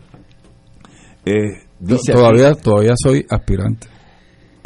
eh, 1.26 1.65
dice 1.80 2.14
todavía 2.14 2.49
aquí, 2.49 2.61
todavía 2.61 2.94
soy 2.95 3.26
aspirante. 3.30 3.88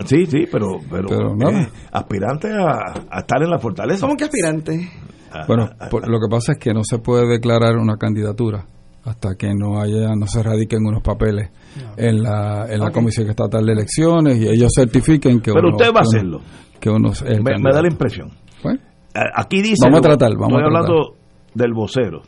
Sí, 0.06 0.26
sí, 0.28 0.46
pero, 0.52 0.80
pero, 0.90 1.08
pero 1.08 1.36
no. 1.36 1.50
eh, 1.50 1.68
aspirante 1.92 2.50
a, 2.52 3.08
a, 3.10 3.20
estar 3.20 3.42
en 3.42 3.50
la 3.50 3.58
fortaleza. 3.58 4.02
¿Cómo 4.06 4.16
que 4.16 4.26
aspirante? 4.26 4.90
A, 5.32 5.46
bueno, 5.48 5.70
por, 5.90 6.08
lo 6.08 6.20
que 6.20 6.28
pasa 6.30 6.54
es 6.54 6.60
que 6.60 6.72
no 6.74 6.84
se 6.84 7.00
puede 7.00 7.28
declarar 7.28 7.78
una 7.78 7.98
candidatura 7.98 8.66
hasta 9.08 9.36
que 9.36 9.54
no 9.54 9.80
haya 9.80 10.16
no 10.16 10.28
se 10.28 10.44
radiquen 10.44 10.86
unos 10.86 11.02
papeles 11.02 11.50
no. 11.78 11.92
en 11.98 12.24
la 12.24 12.66
en 12.70 12.80
la 12.80 12.88
okay. 12.88 12.94
comisión 12.94 13.30
estatal 13.30 13.66
de 13.66 13.72
elecciones 13.74 14.38
y 14.38 14.48
ellos 14.48 14.72
certifiquen 14.76 15.40
que 15.40 15.52
pero 15.54 15.70
uno, 15.70 15.78
usted 15.78 15.94
va 15.94 16.00
a 16.00 16.04
que 16.04 16.18
hacerlo 16.18 16.38
uno, 16.38 16.48
que 16.80 16.90
uno 16.90 17.12
es 17.12 17.22
el 17.22 17.44
me, 17.44 17.52
me, 17.60 17.72
da 17.74 17.82
la 17.82 17.88
impresión 17.88 18.32
¿Fue? 18.62 18.74
aquí 19.14 19.62
dice 19.62 19.86
vamos 19.86 20.00
a 20.00 20.02
tratar 20.02 20.32
vamos 20.34 20.60
estoy 20.60 20.62
a 20.62 20.70
tratar. 20.70 20.92
hablando 20.92 21.16
del 21.54 21.74
vocero 21.74 22.22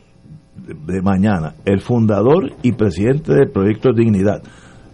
de, 0.56 0.94
de 0.94 1.02
mañana 1.02 1.54
el 1.64 1.80
fundador 1.80 2.52
y 2.62 2.72
presidente 2.72 3.34
del 3.34 3.50
proyecto 3.50 3.92
Dignidad 3.92 4.42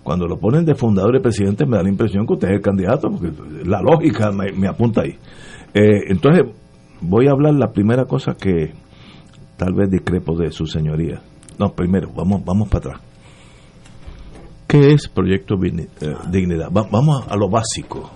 cuando 0.06 0.28
lo 0.28 0.38
ponen 0.38 0.64
de 0.64 0.76
fundador 0.76 1.16
y 1.16 1.20
presidente 1.20 1.66
me 1.66 1.76
da 1.76 1.82
la 1.82 1.88
impresión 1.88 2.26
que 2.28 2.34
usted 2.34 2.48
es 2.48 2.54
el 2.54 2.60
candidato, 2.60 3.10
porque 3.10 3.32
la 3.64 3.82
lógica 3.82 4.30
me, 4.30 4.52
me 4.52 4.68
apunta 4.68 5.00
ahí. 5.00 5.18
Eh, 5.74 6.04
entonces, 6.10 6.44
voy 7.00 7.26
a 7.26 7.32
hablar 7.32 7.54
la 7.54 7.72
primera 7.72 8.04
cosa 8.04 8.34
que 8.34 8.72
tal 9.56 9.74
vez 9.74 9.90
discrepo 9.90 10.36
de 10.36 10.52
su 10.52 10.66
señoría. 10.66 11.20
No, 11.59 11.73
primero, 11.74 12.11
vamos, 12.15 12.45
vamos 12.45 12.69
para 12.69 12.89
atrás. 12.91 13.01
¿Qué 14.66 14.93
es 14.93 15.09
Proyecto 15.09 15.55
eh, 15.65 15.87
Dignidad? 16.31 16.70
Va- 16.73 16.89
vamos 16.91 17.24
a 17.28 17.37
lo 17.37 17.49
básico. 17.49 18.11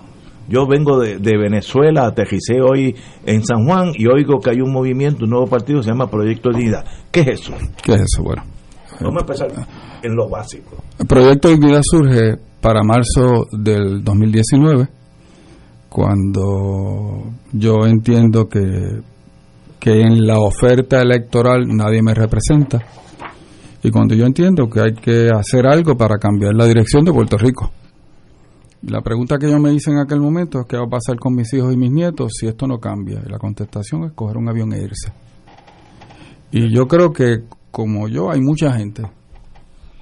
Yo 0.48 0.66
vengo 0.66 0.98
de, 0.98 1.18
de 1.18 1.36
Venezuela, 1.38 2.06
aterricé 2.06 2.60
hoy 2.60 2.94
en 3.24 3.44
San 3.44 3.64
Juan 3.64 3.92
y 3.94 4.06
oigo 4.08 4.40
que 4.40 4.50
hay 4.50 4.60
un 4.60 4.72
movimiento, 4.72 5.24
un 5.24 5.30
nuevo 5.30 5.46
partido 5.46 5.78
que 5.78 5.84
se 5.84 5.90
llama 5.90 6.10
Proyecto 6.10 6.50
Dignidad. 6.50 6.84
¿Qué 7.12 7.20
es 7.20 7.28
eso? 7.40 7.52
¿Qué 7.82 7.92
es 7.94 8.00
eso? 8.02 8.22
Bueno, 8.24 8.42
Vamos 9.00 9.18
a 9.18 9.20
empezar 9.20 9.66
en 10.02 10.14
lo 10.16 10.28
básico. 10.28 10.76
el 10.98 11.06
proyecto 11.06 11.48
Dignidad 11.48 11.82
surge 11.84 12.36
para 12.60 12.82
marzo 12.82 13.46
del 13.52 14.02
2019, 14.02 14.88
cuando 15.88 17.30
yo 17.52 17.86
entiendo 17.86 18.48
que, 18.48 19.00
que 19.78 20.00
en 20.00 20.26
la 20.26 20.38
oferta 20.38 21.00
electoral 21.00 21.66
nadie 21.68 22.02
me 22.02 22.12
representa 22.14 22.78
y 23.82 23.90
cuando 23.90 24.14
yo 24.14 24.26
entiendo 24.26 24.68
que 24.68 24.80
hay 24.80 24.94
que 24.94 25.28
hacer 25.30 25.66
algo 25.66 25.96
para 25.96 26.18
cambiar 26.18 26.54
la 26.54 26.66
dirección 26.66 27.04
de 27.04 27.12
Puerto 27.12 27.36
Rico. 27.38 27.70
La 28.82 29.02
pregunta 29.02 29.38
que 29.38 29.50
yo 29.50 29.58
me 29.58 29.72
hice 29.72 29.90
en 29.90 29.98
aquel 29.98 30.20
momento 30.20 30.60
es 30.60 30.66
qué 30.66 30.76
va 30.76 30.84
a 30.84 30.90
pasar 30.90 31.18
con 31.18 31.34
mis 31.34 31.52
hijos 31.52 31.72
y 31.72 31.76
mis 31.76 31.90
nietos 31.90 32.32
si 32.38 32.46
esto 32.46 32.66
no 32.66 32.78
cambia. 32.78 33.20
Y 33.24 33.30
la 33.30 33.38
contestación 33.38 34.04
es 34.04 34.12
coger 34.12 34.38
un 34.38 34.48
avión 34.48 34.72
e 34.72 34.82
irse. 34.82 35.12
Y 36.50 36.74
yo 36.74 36.86
creo 36.86 37.12
que 37.12 37.44
como 37.70 38.08
yo 38.08 38.30
hay 38.30 38.40
mucha 38.40 38.72
gente 38.72 39.02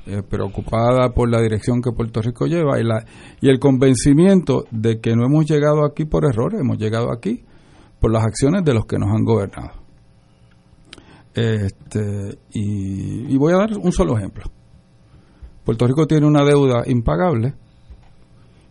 eh, 0.06 0.22
preocupada 0.22 1.10
por 1.12 1.28
la 1.28 1.40
dirección 1.40 1.82
que 1.82 1.92
Puerto 1.92 2.22
Rico 2.22 2.46
lleva 2.46 2.80
y, 2.80 2.84
la, 2.84 3.04
y 3.40 3.48
el 3.48 3.58
convencimiento 3.58 4.64
de 4.70 5.00
que 5.00 5.14
no 5.14 5.26
hemos 5.26 5.44
llegado 5.44 5.84
aquí 5.84 6.04
por 6.04 6.24
errores, 6.24 6.60
hemos 6.60 6.78
llegado 6.78 7.12
aquí 7.12 7.44
por 8.00 8.12
las 8.12 8.24
acciones 8.24 8.64
de 8.64 8.74
los 8.74 8.86
que 8.86 8.96
nos 8.98 9.10
han 9.10 9.24
gobernado. 9.24 9.77
Este, 11.38 12.38
y, 12.52 13.36
voy 13.36 13.52
a 13.52 13.58
dar 13.58 13.78
un 13.78 13.92
solo 13.92 14.16
ejemplo. 14.18 14.44
Puerto 15.64 15.86
Rico 15.86 16.06
tiene 16.06 16.26
una 16.26 16.44
deuda 16.44 16.82
impagable 16.86 17.54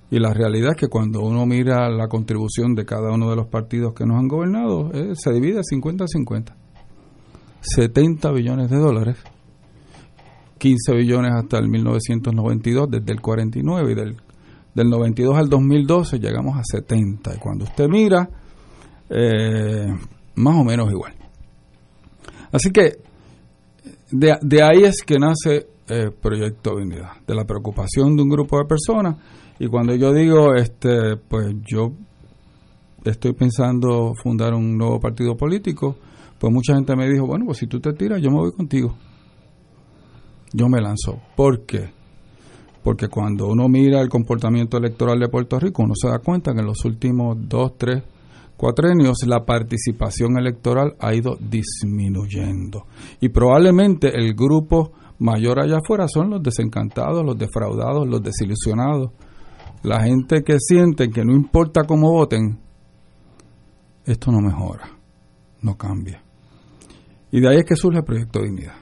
y 0.09 0.19
la 0.19 0.33
realidad 0.33 0.71
es 0.71 0.77
que 0.77 0.87
cuando 0.87 1.21
uno 1.21 1.45
mira 1.45 1.89
la 1.89 2.07
contribución 2.07 2.75
de 2.75 2.85
cada 2.85 3.11
uno 3.11 3.29
de 3.29 3.35
los 3.35 3.47
partidos 3.47 3.93
que 3.93 4.05
nos 4.05 4.17
han 4.17 4.27
gobernado, 4.27 4.91
eh, 4.93 5.13
se 5.15 5.31
divide 5.31 5.61
50-50. 5.61 6.55
70 7.61 8.31
billones 8.31 8.69
de 8.69 8.77
dólares 8.77 9.17
15 10.57 10.93
billones 10.95 11.31
hasta 11.33 11.59
el 11.59 11.69
1992, 11.69 12.89
desde 12.89 13.11
el 13.11 13.21
49 13.21 13.91
y 13.91 13.95
del, 13.95 14.17
del 14.73 14.89
92 14.89 15.37
al 15.37 15.49
2012 15.49 16.19
llegamos 16.19 16.57
a 16.57 16.63
70. 16.63 17.35
Y 17.35 17.37
cuando 17.37 17.65
usted 17.65 17.87
mira, 17.87 18.29
eh, 19.09 19.87
más 20.35 20.55
o 20.55 20.63
menos 20.63 20.91
igual. 20.91 21.16
Así 22.57 22.71
que 22.71 22.97
de, 24.11 24.37
de 24.41 24.63
ahí 24.63 24.83
es 24.83 25.03
que 25.05 25.19
nace 25.19 25.67
eh, 25.87 26.09
Proyecto 26.21 26.77
Dignidad, 26.77 27.21
de 27.25 27.35
la 27.35 27.45
preocupación 27.45 28.15
de 28.15 28.23
un 28.23 28.29
grupo 28.29 28.57
de 28.57 28.65
personas. 28.65 29.17
Y 29.59 29.67
cuando 29.67 29.95
yo 29.95 30.11
digo, 30.11 30.55
este, 30.55 31.17
pues 31.17 31.55
yo 31.63 31.91
estoy 33.05 33.33
pensando 33.33 34.13
fundar 34.21 34.53
un 34.53 34.77
nuevo 34.77 34.99
partido 34.99 35.37
político, 35.37 35.97
pues 36.39 36.51
mucha 36.51 36.73
gente 36.73 36.95
me 36.95 37.07
dijo, 37.07 37.27
bueno, 37.27 37.45
pues 37.45 37.59
si 37.59 37.67
tú 37.67 37.79
te 37.79 37.93
tiras, 37.93 38.21
yo 38.21 38.31
me 38.31 38.37
voy 38.37 38.51
contigo 38.51 38.95
yo 40.53 40.69
me 40.69 40.81
lanzo. 40.81 41.19
¿Por 41.35 41.65
qué? 41.65 41.91
Porque 42.83 43.07
cuando 43.07 43.47
uno 43.47 43.67
mira 43.67 44.01
el 44.01 44.09
comportamiento 44.09 44.77
electoral 44.77 45.19
de 45.19 45.27
Puerto 45.27 45.59
Rico, 45.59 45.83
uno 45.83 45.93
se 45.95 46.07
da 46.07 46.19
cuenta 46.19 46.53
que 46.53 46.59
en 46.59 46.65
los 46.65 46.85
últimos 46.85 47.37
dos, 47.39 47.77
tres, 47.77 48.03
cuatrenios 48.57 49.19
la 49.25 49.45
participación 49.45 50.37
electoral 50.37 50.95
ha 50.99 51.13
ido 51.13 51.37
disminuyendo. 51.39 52.87
Y 53.21 53.29
probablemente 53.29 54.09
el 54.17 54.33
grupo 54.33 54.91
mayor 55.19 55.59
allá 55.59 55.77
afuera 55.77 56.07
son 56.07 56.31
los 56.31 56.43
desencantados, 56.43 57.23
los 57.23 57.37
defraudados, 57.37 58.07
los 58.07 58.21
desilusionados. 58.21 59.11
La 59.83 60.01
gente 60.01 60.43
que 60.43 60.57
siente 60.59 61.09
que 61.09 61.23
no 61.23 61.33
importa 61.33 61.83
cómo 61.83 62.11
voten, 62.11 62.59
esto 64.05 64.31
no 64.31 64.41
mejora, 64.41 64.89
no 65.61 65.77
cambia. 65.77 66.23
Y 67.31 67.39
de 67.39 67.49
ahí 67.49 67.57
es 67.57 67.65
que 67.65 67.75
surge 67.75 67.99
el 67.99 68.03
Proyecto 68.03 68.41
Dignidad. 68.41 68.75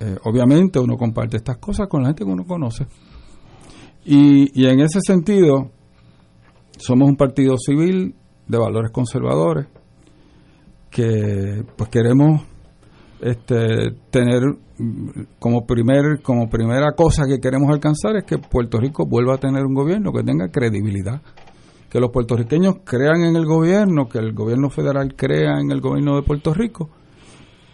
Eh, 0.00 0.16
obviamente 0.24 0.78
uno 0.78 0.96
comparte 0.96 1.36
estas 1.36 1.58
cosas 1.58 1.88
con 1.88 2.02
la 2.02 2.08
gente 2.08 2.24
que 2.24 2.30
uno 2.30 2.44
conoce. 2.46 2.86
Y, 4.04 4.58
y 4.58 4.66
en 4.66 4.80
ese 4.80 5.00
sentido, 5.02 5.70
somos 6.78 7.08
un 7.08 7.16
partido 7.16 7.56
civil 7.58 8.14
de 8.50 8.58
valores 8.58 8.90
conservadores 8.90 9.66
que 10.90 11.64
pues 11.76 11.88
queremos 11.88 12.42
este, 13.20 13.92
tener 14.10 14.42
como 15.38 15.66
primer 15.66 16.20
como 16.22 16.48
primera 16.48 16.92
cosa 16.96 17.26
que 17.26 17.38
queremos 17.38 17.70
alcanzar 17.70 18.16
es 18.16 18.24
que 18.24 18.38
Puerto 18.38 18.78
Rico 18.78 19.06
vuelva 19.06 19.34
a 19.34 19.38
tener 19.38 19.64
un 19.64 19.74
gobierno 19.74 20.12
que 20.12 20.24
tenga 20.24 20.48
credibilidad. 20.48 21.22
Que 21.90 22.00
los 22.00 22.10
puertorriqueños 22.10 22.76
crean 22.84 23.22
en 23.24 23.34
el 23.34 23.46
gobierno 23.46 24.08
que 24.08 24.18
el 24.18 24.32
gobierno 24.32 24.70
federal 24.70 25.14
crea 25.16 25.60
en 25.60 25.72
el 25.72 25.80
gobierno 25.80 26.16
de 26.16 26.22
Puerto 26.22 26.54
Rico. 26.54 26.88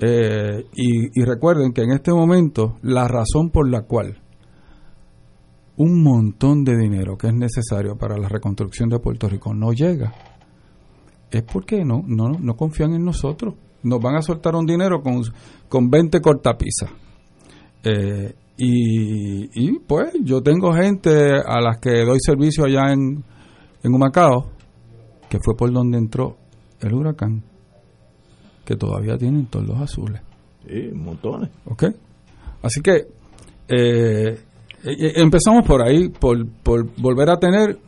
Eh, 0.00 0.64
y 0.74 1.22
recuerden 1.22 1.72
que 1.72 1.82
en 1.82 1.92
este 1.92 2.12
momento 2.12 2.76
la 2.82 3.06
razón 3.08 3.50
por 3.50 3.70
la 3.70 3.82
cual 3.82 4.18
un 5.76 6.02
montón 6.02 6.64
de 6.64 6.76
dinero 6.76 7.16
que 7.16 7.28
es 7.28 7.34
necesario 7.34 7.96
para 7.96 8.16
la 8.16 8.28
reconstrucción 8.28 8.88
de 8.88 8.98
Puerto 8.98 9.28
Rico 9.28 9.54
no 9.54 9.72
llega 9.72 10.12
es 11.30 11.42
porque 11.42 11.84
no, 11.84 12.02
no, 12.06 12.30
no 12.38 12.56
confían 12.56 12.94
en 12.94 13.04
nosotros. 13.04 13.54
Nos 13.82 14.00
van 14.00 14.16
a 14.16 14.22
soltar 14.22 14.54
un 14.54 14.66
dinero 14.66 15.02
con, 15.02 15.22
con 15.68 15.88
20 15.88 16.20
cortapisas. 16.20 16.90
Eh, 17.84 18.34
y, 18.58 19.66
y 19.66 19.78
pues 19.80 20.12
yo 20.22 20.42
tengo 20.42 20.72
gente 20.72 21.10
a 21.10 21.60
las 21.60 21.78
que 21.78 22.04
doy 22.04 22.18
servicio 22.20 22.64
allá 22.64 22.92
en, 22.92 23.22
en 23.82 23.94
Humacao, 23.94 24.50
que 25.28 25.38
fue 25.40 25.54
por 25.56 25.72
donde 25.72 25.98
entró 25.98 26.36
el 26.80 26.94
huracán, 26.94 27.42
que 28.64 28.76
todavía 28.76 29.16
tienen 29.16 29.46
todos 29.46 29.66
los 29.66 29.80
azules. 29.80 30.20
Sí, 30.66 30.90
montones. 30.94 31.50
¿Ok? 31.66 31.84
Así 32.62 32.80
que 32.80 33.06
eh, 33.68 34.38
eh, 34.84 35.12
empezamos 35.16 35.66
por 35.66 35.82
ahí, 35.82 36.08
por, 36.08 36.46
por 36.62 36.86
volver 36.96 37.30
a 37.30 37.38
tener 37.38 37.78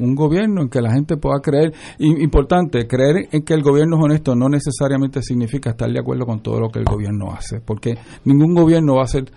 un 0.00 0.14
gobierno 0.14 0.62
en 0.62 0.68
que 0.68 0.80
la 0.80 0.92
gente 0.92 1.16
pueda 1.16 1.40
creer. 1.40 1.72
Importante, 1.98 2.86
creer 2.86 3.28
en 3.30 3.42
que 3.42 3.54
el 3.54 3.62
gobierno 3.62 3.96
es 3.98 4.04
honesto 4.04 4.34
no 4.34 4.48
necesariamente 4.48 5.22
significa 5.22 5.70
estar 5.70 5.90
de 5.90 6.00
acuerdo 6.00 6.26
con 6.26 6.42
todo 6.42 6.60
lo 6.60 6.70
que 6.70 6.78
el 6.78 6.84
gobierno 6.84 7.32
hace, 7.32 7.60
porque 7.60 7.94
ningún 8.24 8.54
gobierno 8.54 8.94
va 8.94 9.02
a 9.02 9.04
hacer 9.04 9.30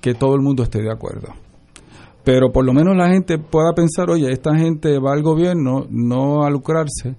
que 0.00 0.14
todo 0.14 0.34
el 0.34 0.40
mundo 0.40 0.62
esté 0.62 0.82
de 0.82 0.90
acuerdo. 0.90 1.28
Pero 2.24 2.52
por 2.52 2.64
lo 2.64 2.72
menos 2.72 2.96
la 2.96 3.08
gente 3.08 3.38
pueda 3.38 3.72
pensar, 3.74 4.10
oye, 4.10 4.30
esta 4.30 4.56
gente 4.56 4.98
va 4.98 5.12
al 5.12 5.22
gobierno 5.22 5.86
no 5.90 6.44
a 6.44 6.50
lucrarse, 6.50 7.16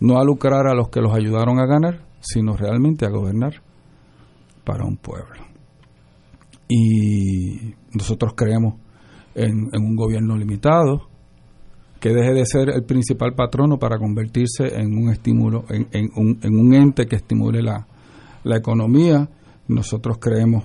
no 0.00 0.18
a 0.18 0.24
lucrar 0.24 0.66
a 0.66 0.74
los 0.74 0.88
que 0.90 1.00
los 1.00 1.14
ayudaron 1.14 1.58
a 1.58 1.66
ganar, 1.66 2.04
sino 2.20 2.56
realmente 2.56 3.06
a 3.06 3.10
gobernar 3.10 3.62
para 4.64 4.84
un 4.84 4.96
pueblo. 4.96 5.46
Y 6.68 7.74
nosotros 7.94 8.34
creemos 8.36 8.74
en 9.34 9.68
un 9.72 9.96
gobierno 9.96 10.36
limitado, 10.36 11.07
que 12.00 12.10
deje 12.10 12.32
de 12.32 12.46
ser 12.46 12.70
el 12.70 12.84
principal 12.84 13.34
patrono 13.34 13.78
para 13.78 13.98
convertirse 13.98 14.78
en 14.78 14.96
un 14.96 15.10
estímulo, 15.10 15.64
en, 15.68 16.10
un, 16.14 16.38
en 16.42 16.58
un, 16.58 16.74
ente 16.74 17.06
que 17.06 17.16
estimule 17.16 17.62
la, 17.62 17.86
la 18.44 18.56
economía. 18.56 19.28
Nosotros 19.66 20.18
creemos 20.18 20.64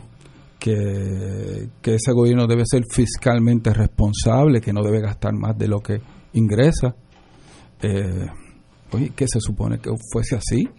que, 0.60 1.70
que, 1.82 1.96
ese 1.96 2.12
gobierno 2.14 2.46
debe 2.46 2.64
ser 2.66 2.84
fiscalmente 2.90 3.74
responsable, 3.74 4.62
que 4.62 4.74
no 4.74 4.84
debe 4.84 5.02
gastar 5.02 5.34
más 5.34 5.58
de 5.58 5.68
lo 5.68 5.80
que 5.80 6.02
ingresa. 6.34 6.96
Eh, 7.82 8.28
oye, 8.92 9.12
que 9.16 9.28
se 9.28 9.40
supone 9.42 9.80
que 9.80 9.90
fuese 10.12 10.36
así, 10.36 10.70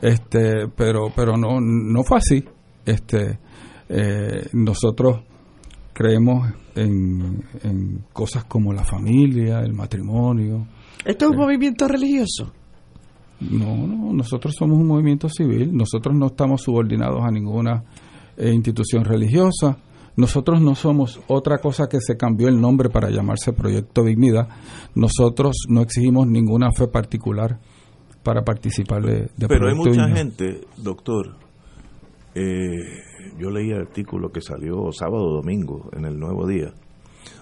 este, 0.00 0.68
pero, 0.76 1.12
pero 1.14 1.36
no, 1.36 1.60
no 1.60 2.02
fue 2.04 2.18
así. 2.18 2.44
Este, 2.84 3.38
eh, 3.88 4.48
nosotros 4.52 5.22
creemos 5.92 6.52
en, 6.76 7.42
en, 7.62 8.04
cosas 8.12 8.44
como 8.44 8.72
la 8.72 8.84
familia, 8.84 9.60
el 9.60 9.72
matrimonio. 9.72 10.66
¿Esto 11.04 11.24
es 11.24 11.30
un 11.32 11.36
eh, 11.36 11.40
movimiento 11.44 11.88
religioso? 11.88 12.52
No, 13.40 13.86
no, 13.86 14.12
nosotros 14.12 14.54
somos 14.56 14.78
un 14.78 14.86
movimiento 14.86 15.28
civil, 15.28 15.74
nosotros 15.76 16.14
no 16.14 16.26
estamos 16.26 16.62
subordinados 16.62 17.22
a 17.22 17.30
ninguna 17.30 17.84
eh, 18.36 18.52
institución 18.52 19.04
religiosa, 19.04 19.76
nosotros 20.16 20.60
no 20.62 20.74
somos 20.74 21.20
otra 21.26 21.58
cosa 21.58 21.86
que 21.90 22.00
se 22.00 22.16
cambió 22.16 22.48
el 22.48 22.58
nombre 22.58 22.88
para 22.88 23.10
llamarse 23.10 23.52
Proyecto 23.52 24.02
Dignidad, 24.04 24.48
nosotros 24.94 25.66
no 25.68 25.82
exigimos 25.82 26.26
ninguna 26.26 26.70
fe 26.72 26.88
particular 26.88 27.58
para 28.22 28.42
participar 28.42 29.02
de, 29.02 29.28
de 29.36 29.48
Pero 29.48 29.68
hay 29.68 29.74
mucha 29.74 29.90
Dignidad. 29.90 30.16
gente, 30.16 30.60
doctor, 30.78 31.36
eh, 32.34 32.70
yo 33.38 33.50
leí 33.50 33.70
el 33.70 33.82
artículo 33.82 34.30
que 34.30 34.40
salió 34.40 34.90
sábado 34.92 35.32
domingo 35.32 35.90
en 35.96 36.04
el 36.04 36.18
Nuevo 36.18 36.46
Día, 36.46 36.72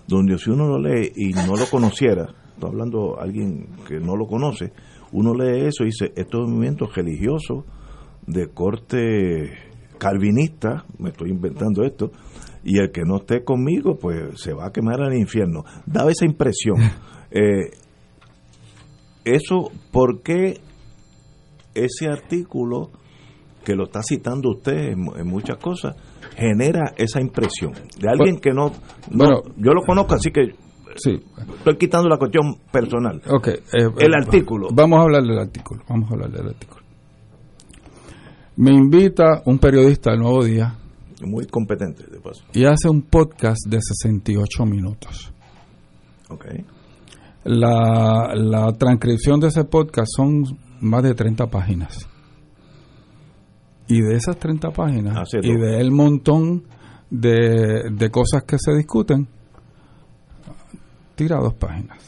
donde 0.06 0.38
si 0.38 0.50
uno 0.50 0.66
lo 0.66 0.78
lee 0.78 1.12
y 1.14 1.32
no 1.32 1.56
lo 1.56 1.66
conociera, 1.70 2.34
estoy 2.54 2.70
hablando 2.70 3.16
de 3.16 3.22
alguien 3.22 3.68
que 3.86 4.00
no 4.00 4.16
lo 4.16 4.26
conoce, 4.26 4.72
uno 5.12 5.34
lee 5.34 5.66
eso 5.66 5.84
y 5.84 5.86
dice, 5.86 6.12
esto 6.16 6.38
es 6.38 6.44
un 6.46 6.54
movimiento 6.54 6.86
religioso 6.86 7.64
de 8.26 8.48
corte 8.48 9.52
calvinista, 9.98 10.84
me 10.98 11.10
estoy 11.10 11.30
inventando 11.30 11.84
esto, 11.84 12.10
y 12.64 12.78
el 12.78 12.90
que 12.90 13.02
no 13.02 13.18
esté 13.18 13.44
conmigo, 13.44 13.96
pues 13.98 14.40
se 14.40 14.54
va 14.54 14.66
a 14.66 14.72
quemar 14.72 15.02
al 15.02 15.14
infierno. 15.14 15.64
Daba 15.86 16.10
esa 16.10 16.24
impresión. 16.24 16.76
Eh, 17.36 17.72
eso, 19.24 19.72
¿por 19.90 20.22
qué 20.22 20.60
ese 21.74 22.06
artículo, 22.06 22.92
que 23.64 23.74
lo 23.74 23.84
está 23.84 24.02
citando 24.02 24.50
usted 24.50 24.92
en, 24.92 25.06
en 25.16 25.26
muchas 25.26 25.56
cosas, 25.58 25.96
genera 26.36 26.92
esa 26.96 27.20
impresión 27.20 27.72
de 27.98 28.08
alguien 28.08 28.38
que 28.38 28.50
no, 28.52 28.68
no 29.10 29.24
Bueno. 29.24 29.42
yo 29.56 29.72
lo 29.72 29.82
conozco, 29.82 30.14
así 30.14 30.30
que 30.30 30.54
Sí. 30.96 31.20
estoy 31.58 31.76
quitando 31.76 32.08
la 32.08 32.18
cuestión 32.18 32.56
personal. 32.70 33.20
Eh, 33.26 33.60
El 33.98 34.12
eh, 34.12 34.16
artículo. 34.16 34.68
Vamos 34.72 35.00
a 35.00 35.02
hablar 35.02 35.22
del 35.24 35.38
artículo. 35.40 35.82
Vamos 35.88 36.08
a 36.08 36.14
hablar 36.14 36.30
del 36.30 36.46
artículo. 36.50 36.82
Me 38.56 38.70
invita 38.72 39.42
un 39.46 39.58
periodista 39.58 40.12
del 40.12 40.20
Nuevo 40.20 40.44
Día 40.44 40.72
Muy 41.22 41.46
competente, 41.46 42.04
de 42.04 42.20
paso. 42.20 42.44
y 42.52 42.64
hace 42.64 42.88
un 42.88 43.02
podcast 43.02 43.66
de 43.68 43.78
68 43.80 44.64
minutos. 44.66 45.32
Ok. 46.28 46.44
La, 47.44 48.32
la 48.34 48.72
transcripción 48.78 49.40
de 49.40 49.48
ese 49.48 49.64
podcast 49.64 50.06
son 50.16 50.44
más 50.80 51.02
de 51.02 51.14
30 51.14 51.46
páginas. 51.48 52.08
Y 53.88 54.00
de 54.00 54.14
esas 54.16 54.36
30 54.38 54.70
páginas 54.70 55.16
y 55.42 55.52
dos. 55.52 55.60
de 55.60 55.80
el 55.80 55.90
montón 55.90 56.64
de, 57.10 57.90
de 57.90 58.10
cosas 58.10 58.44
que 58.44 58.56
se 58.58 58.72
discuten, 58.74 59.28
tira 61.14 61.38
dos 61.38 61.54
páginas. 61.54 61.98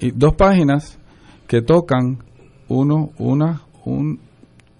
Y 0.00 0.10
dos 0.10 0.34
páginas 0.34 0.98
que 1.46 1.62
tocan 1.62 2.18
uno, 2.68 3.10
una, 3.18 3.62
un- 3.84 4.18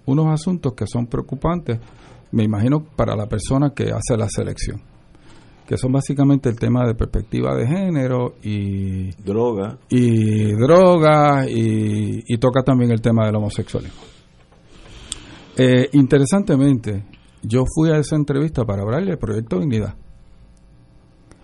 unos 0.05 0.27
asuntos 0.33 0.73
que 0.73 0.85
son 0.87 1.07
preocupantes, 1.07 1.79
me 2.31 2.43
imagino, 2.43 2.83
para 2.83 3.15
la 3.15 3.27
persona 3.27 3.69
que 3.73 3.91
hace 3.91 4.17
la 4.17 4.27
selección. 4.27 4.81
Que 5.67 5.77
son 5.77 5.93
básicamente 5.93 6.49
el 6.49 6.57
tema 6.59 6.85
de 6.85 6.93
perspectiva 6.93 7.55
de 7.55 7.65
género 7.67 8.33
y 8.43 9.11
Droga. 9.23 9.77
y 9.87 10.51
drogas 10.53 11.47
y, 11.49 12.21
y 12.27 12.37
toca 12.37 12.63
también 12.63 12.91
el 12.91 12.99
tema 13.01 13.25
del 13.25 13.35
homosexualismo. 13.35 14.01
Eh, 15.55 15.89
interesantemente, 15.93 17.03
yo 17.43 17.63
fui 17.75 17.91
a 17.91 17.97
esa 17.97 18.15
entrevista 18.15 18.65
para 18.65 18.81
hablarle 18.81 19.11
del 19.11 19.19
proyecto 19.19 19.59
Dignidad. 19.59 19.95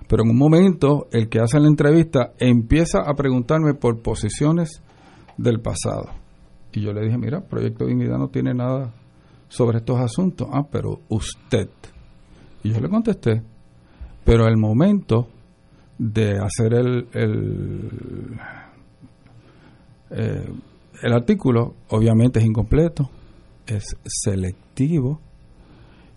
Pero 0.07 0.23
en 0.23 0.31
un 0.31 0.37
momento, 0.37 1.07
el 1.11 1.29
que 1.29 1.39
hace 1.39 1.59
la 1.59 1.67
entrevista 1.67 2.33
empieza 2.39 3.01
a 3.05 3.13
preguntarme 3.13 3.75
por 3.75 4.01
posiciones 4.01 4.81
del 5.37 5.59
pasado. 5.61 6.09
Y 6.73 6.81
yo 6.81 6.93
le 6.93 7.01
dije, 7.05 7.17
mira, 7.17 7.41
Proyecto 7.41 7.85
Dignidad 7.85 8.17
no 8.17 8.29
tiene 8.29 8.53
nada 8.53 8.91
sobre 9.47 9.77
estos 9.77 9.99
asuntos. 9.99 10.47
Ah, 10.51 10.65
pero 10.69 11.01
usted. 11.09 11.69
Y 12.63 12.71
yo 12.73 12.79
le 12.79 12.89
contesté, 12.89 13.43
pero 14.23 14.47
el 14.47 14.57
momento 14.57 15.27
de 15.97 16.39
hacer 16.39 16.73
el, 16.73 17.07
el, 17.13 18.39
eh, 20.11 20.51
el 21.03 21.13
artículo, 21.13 21.75
obviamente 21.89 22.39
es 22.39 22.45
incompleto, 22.45 23.09
es 23.77 23.95
selectivo, 24.05 25.21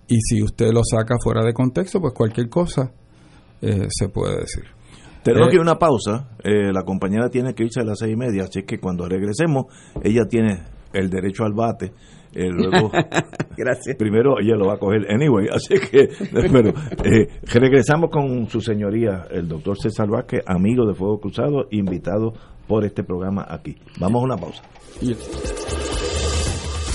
y 0.08 0.16
si 0.20 0.42
usted 0.42 0.72
lo 0.72 0.82
saca 0.84 1.16
fuera 1.22 1.44
de 1.44 1.52
contexto, 1.52 2.00
pues 2.00 2.12
cualquier 2.14 2.48
cosa 2.48 2.92
eh, 3.60 3.86
se 3.88 4.08
puede 4.08 4.40
decir. 4.40 4.64
Tenemos 5.22 5.46
Eh, 5.46 5.50
que 5.50 5.54
ir 5.56 5.60
a 5.60 5.62
una 5.62 5.78
pausa. 5.78 6.30
Eh, 6.42 6.72
la 6.72 6.82
compañera 6.84 7.28
tiene 7.30 7.54
que 7.54 7.64
irse 7.64 7.80
a 7.80 7.84
las 7.84 7.98
seis 8.00 8.12
y 8.12 8.16
media, 8.16 8.44
así 8.44 8.64
que 8.64 8.78
cuando 8.78 9.08
regresemos, 9.08 9.66
ella 10.02 10.24
tiene 10.28 10.62
el 10.92 11.08
derecho 11.08 11.44
al 11.44 11.52
bate. 11.54 11.92
Eh, 12.34 12.48
luego, 12.50 12.90
Gracias. 13.56 13.94
primero 13.98 14.40
ella 14.40 14.56
lo 14.56 14.66
va 14.66 14.74
a 14.74 14.78
coger 14.78 15.02
anyway, 15.10 15.46
así 15.54 15.74
que 15.90 16.08
pero, 16.50 16.70
eh, 17.04 17.28
regresamos 17.44 18.10
con 18.10 18.48
su 18.48 18.60
señoría, 18.62 19.24
el 19.30 19.46
doctor 19.48 19.76
César 19.78 20.08
Vázquez, 20.08 20.40
amigo 20.46 20.86
de 20.86 20.94
Fuego 20.94 21.20
Cruzado, 21.20 21.66
invitado 21.70 22.32
por 22.66 22.84
este 22.84 23.04
programa 23.04 23.46
aquí. 23.48 23.76
Vamos 24.00 24.22
a 24.22 24.24
una 24.24 24.36
pausa. 24.36 24.62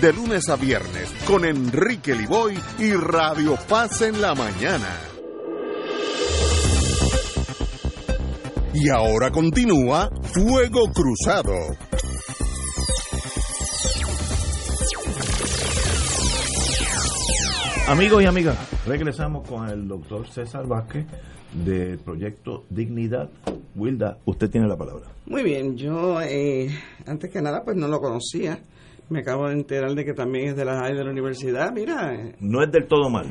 de 0.00 0.12
lunes 0.14 0.48
a 0.48 0.56
viernes 0.56 1.12
con 1.26 1.44
Enrique 1.44 2.14
Liboy 2.14 2.58
y 2.78 2.92
Radio 2.92 3.56
Paz 3.68 4.00
en 4.00 4.20
la 4.20 4.34
mañana. 4.34 4.88
Y 8.72 8.88
ahora 8.88 9.30
continúa 9.30 10.08
Fuego 10.22 10.90
Cruzado. 10.90 11.52
Amigos 17.88 18.22
y 18.22 18.26
amigas, 18.26 18.56
regresamos 18.86 19.46
con 19.46 19.68
el 19.68 19.86
doctor 19.86 20.26
César 20.28 20.66
Vázquez 20.66 21.04
del 21.52 21.98
proyecto 21.98 22.64
Dignidad. 22.70 23.28
Wilda, 23.74 24.16
usted 24.24 24.48
tiene 24.48 24.66
la 24.66 24.76
palabra. 24.76 25.08
Muy 25.26 25.42
bien, 25.42 25.76
yo 25.76 26.22
eh, 26.22 26.70
antes 27.06 27.30
que 27.30 27.42
nada 27.42 27.62
pues 27.64 27.76
no 27.76 27.86
lo 27.86 28.00
conocía. 28.00 28.60
Me 29.10 29.20
acabo 29.20 29.48
de 29.48 29.54
enterar 29.54 29.92
de 29.94 30.04
que 30.04 30.14
también 30.14 30.48
es 30.50 30.56
de 30.56 30.64
la 30.64 30.80
de 30.88 31.04
la 31.04 31.10
universidad. 31.10 31.72
Mira, 31.72 32.16
No 32.40 32.62
es 32.62 32.70
del 32.72 32.86
todo 32.86 33.10
mal. 33.10 33.26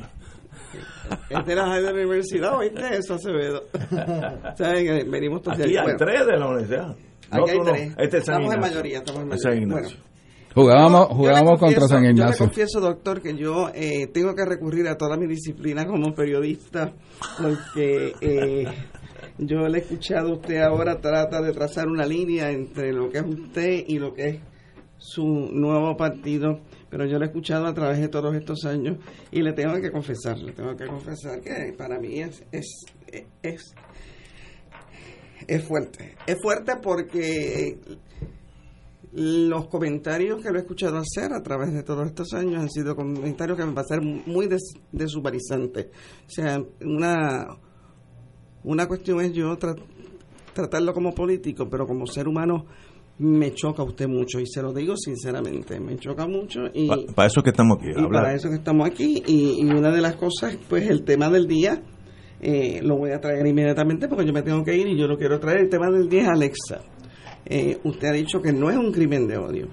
es 1.29 1.45
de 1.45 1.55
la 1.55 1.73
de 1.75 1.81
la 1.81 1.91
universidad, 1.93 2.57
¿oíste 2.57 2.97
eso, 2.97 3.15
Acevedo? 3.15 3.63
¿Sabes 4.57 4.83
que 4.83 5.03
venimos 5.09 5.41
todos 5.41 5.57
de 5.57 5.63
Aquí 5.63 5.77
hay 5.77 5.83
Bueno, 5.83 5.97
tres 5.97 6.25
de 6.27 6.37
la 6.37 6.47
universidad. 6.47 6.95
Aquí 7.31 7.49
hay 7.49 7.57
no. 7.57 7.63
tres. 7.63 7.87
Este 7.97 8.17
es 8.17 8.23
estamos 8.23 8.41
en 8.41 8.45
Ignacio. 8.59 8.61
mayoría. 8.61 8.97
Estamos 8.99 9.21
en 9.23 9.27
mayoría. 9.29 9.61
Ignacio. 9.61 9.97
Bueno, 9.97 10.09
Jugábamos, 10.55 11.07
jugábamos 11.09 11.59
contra 11.59 11.87
San 11.87 11.99
Yo 12.03 12.07
le 12.07 12.11
Ignacio. 12.11 12.45
confieso, 12.45 12.79
doctor, 12.81 13.21
que 13.21 13.35
yo 13.37 13.69
eh, 13.73 14.07
tengo 14.07 14.33
que 14.35 14.45
recurrir 14.45 14.87
a 14.87 14.97
toda 14.97 15.15
mi 15.15 15.27
disciplina 15.27 15.85
como 15.85 16.13
periodista, 16.13 16.91
porque 17.39 18.13
eh, 18.19 18.65
yo 19.37 19.67
le 19.67 19.77
he 19.77 19.81
escuchado 19.81 20.29
a 20.29 20.33
usted 20.33 20.57
ahora 20.57 20.99
trata 20.99 21.39
de 21.41 21.53
trazar 21.53 21.87
una 21.87 22.05
línea 22.05 22.49
entre 22.49 22.91
lo 22.91 23.09
que 23.09 23.19
es 23.19 23.25
usted 23.25 23.83
y 23.87 23.99
lo 23.99 24.11
que 24.13 24.27
es 24.27 24.39
su 24.99 25.25
nuevo 25.53 25.95
partido, 25.97 26.59
pero 26.89 27.05
yo 27.05 27.17
lo 27.17 27.23
he 27.25 27.27
escuchado 27.29 27.65
a 27.65 27.73
través 27.73 27.99
de 27.99 28.09
todos 28.09 28.35
estos 28.35 28.65
años 28.65 28.97
y 29.31 29.41
le 29.41 29.53
tengo 29.53 29.79
que 29.81 29.91
confesar, 29.91 30.37
le 30.37 30.51
tengo 30.51 30.75
que 30.75 30.85
confesar 30.85 31.39
que 31.41 31.73
para 31.77 31.97
mí 31.99 32.19
es 32.19 32.43
es 32.51 32.85
es, 33.41 33.73
es 35.47 35.63
fuerte, 35.63 36.15
es 36.27 36.37
fuerte 36.41 36.73
porque 36.83 37.79
los 39.13 39.67
comentarios 39.69 40.41
que 40.43 40.51
lo 40.51 40.57
he 40.59 40.61
escuchado 40.61 40.97
hacer 40.97 41.33
a 41.33 41.41
través 41.41 41.73
de 41.73 41.81
todos 41.81 42.05
estos 42.05 42.33
años 42.33 42.61
han 42.61 42.69
sido 42.69 42.95
comentarios 42.95 43.57
que 43.57 43.65
me 43.65 43.71
parecen 43.73 44.21
muy 44.27 44.45
des- 44.47 44.73
deshumanizantes. 44.91 45.87
O 46.27 46.29
sea, 46.29 46.61
una, 46.85 47.47
una 48.63 48.87
cuestión 48.87 49.19
es 49.21 49.31
yo 49.33 49.57
tra- 49.57 49.81
tratarlo 50.53 50.93
como 50.93 51.15
político, 51.15 51.67
pero 51.69 51.87
como 51.87 52.05
ser 52.05 52.27
humano 52.27 52.67
me 53.19 53.53
choca 53.53 53.83
usted 53.83 54.07
mucho 54.07 54.39
y 54.39 54.45
se 54.47 54.61
lo 54.61 54.71
digo 54.73 54.95
sinceramente, 54.95 55.79
me 55.79 55.97
choca 55.97 56.25
mucho 56.27 56.61
y, 56.73 56.87
Pa- 56.87 56.97
para 57.15 57.27
eso 57.27 57.41
es 57.41 57.43
que 57.43 57.49
estamos 57.51 57.77
aquí, 57.77 57.89
y 57.89 57.99
hablar. 58.01 58.23
para 58.23 58.33
eso 58.35 58.49
que 58.49 58.55
estamos 58.55 58.87
aquí 58.87 59.21
y, 59.27 59.61
y 59.61 59.65
una 59.65 59.91
de 59.91 60.01
las 60.01 60.15
cosas, 60.15 60.57
pues 60.69 60.89
el 60.89 61.03
tema 61.03 61.29
del 61.29 61.45
día, 61.47 61.81
eh, 62.41 62.79
lo 62.81 62.97
voy 62.97 63.11
a 63.11 63.19
traer 63.19 63.45
inmediatamente 63.45 64.07
porque 64.07 64.25
yo 64.25 64.31
me 64.33 64.41
tengo 64.41 64.63
que 64.63 64.75
ir 64.77 64.87
y 64.87 64.97
yo 64.97 65.05
lo 65.07 65.17
quiero 65.17 65.37
traer. 65.39 65.59
El 65.59 65.69
tema 65.69 65.89
del 65.91 66.07
día 66.07 66.21
es 66.23 66.27
Alexa. 66.29 66.79
Eh, 67.45 67.77
usted 67.83 68.07
ha 68.07 68.13
dicho 68.13 68.41
que 68.41 68.53
no 68.53 68.69
es 68.69 68.77
un 68.77 68.91
crimen 68.93 69.27
de 69.27 69.37
odio. 69.37 69.67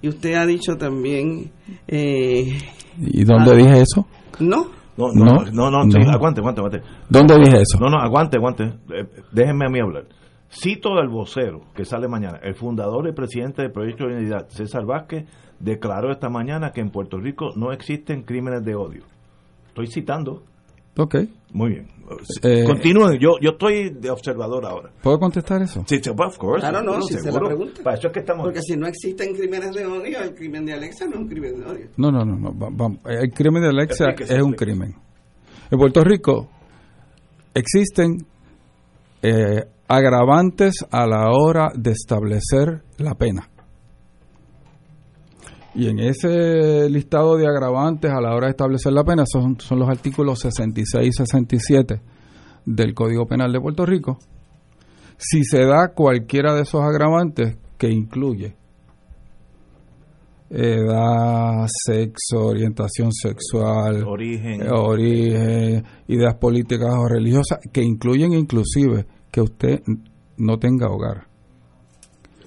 Y 0.00 0.08
usted 0.08 0.34
ha 0.34 0.46
dicho 0.46 0.76
también... 0.76 1.50
Eh, 1.88 2.56
¿Y 2.98 3.24
dónde 3.24 3.50
ah, 3.52 3.54
dije 3.56 3.80
eso? 3.82 4.06
No. 4.38 4.66
No, 4.96 5.08
no, 5.14 5.24
No, 5.24 5.44
no, 5.52 5.70
no, 5.70 5.84
no. 5.84 5.90
sí, 5.90 5.98
aguante, 6.08 6.40
aguante, 6.40 6.60
aguante. 6.60 6.82
¿Dónde 7.08 7.34
dije 7.38 7.56
eso? 7.62 7.78
No, 7.80 7.88
no, 7.88 7.98
aguante, 7.98 8.36
aguante. 8.36 8.64
Eh, 8.64 9.04
déjenme 9.32 9.66
a 9.66 9.68
mí 9.68 9.80
hablar. 9.80 10.04
Cito 10.54 10.96
del 10.96 11.08
vocero 11.08 11.62
que 11.74 11.84
sale 11.84 12.08
mañana. 12.08 12.38
El 12.42 12.54
fundador 12.54 13.08
y 13.08 13.12
presidente 13.12 13.62
del 13.62 13.72
Proyecto 13.72 14.06
de 14.06 14.16
Unidad, 14.16 14.48
César 14.48 14.84
Vázquez, 14.84 15.24
declaró 15.58 16.10
esta 16.12 16.28
mañana 16.28 16.72
que 16.72 16.80
en 16.82 16.90
Puerto 16.90 17.18
Rico 17.18 17.52
no 17.56 17.72
existen 17.72 18.22
crímenes 18.22 18.62
de 18.64 18.74
odio. 18.74 19.02
Estoy 19.68 19.86
citando. 19.86 20.42
Ok. 20.98 21.16
Muy 21.54 21.70
bien. 21.70 21.88
Eh, 22.42 22.64
Continúen. 22.66 23.18
Yo, 23.18 23.30
yo 23.40 23.52
estoy 23.52 23.88
de 23.90 24.10
observador 24.10 24.66
ahora. 24.66 24.90
¿Puedo 25.02 25.18
contestar 25.18 25.62
eso? 25.62 25.82
Sí, 25.86 25.98
sí, 26.02 26.10
of 26.10 26.36
course. 26.36 26.60
Claro, 26.60 26.82
no, 26.82 26.90
Bueno, 26.92 27.06
si 27.06 27.14
se 27.14 27.20
la 27.20 27.24
seguro. 27.32 27.46
pregunta. 27.46 27.82
Para 27.82 27.96
eso 27.96 28.08
es 28.08 28.12
que 28.12 28.20
estamos 28.20 28.44
Porque 28.44 28.60
si 28.60 28.76
no 28.76 28.86
existen 28.86 29.34
crímenes 29.34 29.72
de 29.74 29.86
odio, 29.86 30.20
el 30.22 30.34
crimen 30.34 30.66
de 30.66 30.74
Alexa 30.74 31.06
no 31.06 31.12
es 31.12 31.18
un 31.20 31.28
crimen 31.28 31.60
de 31.60 31.64
odio. 31.66 31.86
No, 31.96 32.10
no, 32.12 32.24
no. 32.26 32.36
no, 32.36 32.58
va- 32.58 32.68
va- 32.68 33.10
El 33.10 33.30
crimen 33.32 33.62
de 33.62 33.68
Alexa 33.70 34.04
Explíquese, 34.10 34.36
es 34.36 34.42
un 34.42 34.52
crimen. 34.52 34.94
En 35.70 35.78
Puerto 35.78 36.02
Rico 36.04 36.50
existen 37.54 38.18
eh, 39.22 39.64
agravantes 39.88 40.86
a 40.90 41.06
la 41.06 41.30
hora 41.30 41.70
de 41.74 41.92
establecer 41.92 42.82
la 42.98 43.14
pena. 43.14 43.48
Y 45.74 45.88
en 45.88 45.98
ese 46.00 46.88
listado 46.90 47.36
de 47.36 47.46
agravantes 47.46 48.10
a 48.10 48.20
la 48.20 48.34
hora 48.34 48.46
de 48.46 48.50
establecer 48.50 48.92
la 48.92 49.04
pena 49.04 49.24
son, 49.26 49.58
son 49.58 49.78
los 49.78 49.88
artículos 49.88 50.40
66 50.40 51.08
y 51.08 51.12
67 51.12 52.00
del 52.66 52.94
Código 52.94 53.26
Penal 53.26 53.52
de 53.52 53.60
Puerto 53.60 53.86
Rico. 53.86 54.18
Si 55.16 55.44
se 55.44 55.64
da 55.64 55.92
cualquiera 55.94 56.54
de 56.54 56.62
esos 56.62 56.82
agravantes 56.82 57.56
que 57.78 57.88
incluye 57.90 58.56
edad, 60.50 61.66
sexo, 61.66 62.46
orientación 62.46 63.10
sexual, 63.10 64.04
Origen. 64.06 64.62
eh, 64.62 64.70
origen, 64.70 65.84
ideas 66.08 66.34
políticas 66.34 66.94
o 66.94 67.08
religiosas, 67.08 67.58
que 67.72 67.82
incluyen 67.82 68.34
inclusive 68.34 69.06
que 69.32 69.40
usted 69.40 69.80
no 70.36 70.58
tenga 70.58 70.88
hogar. 70.88 71.26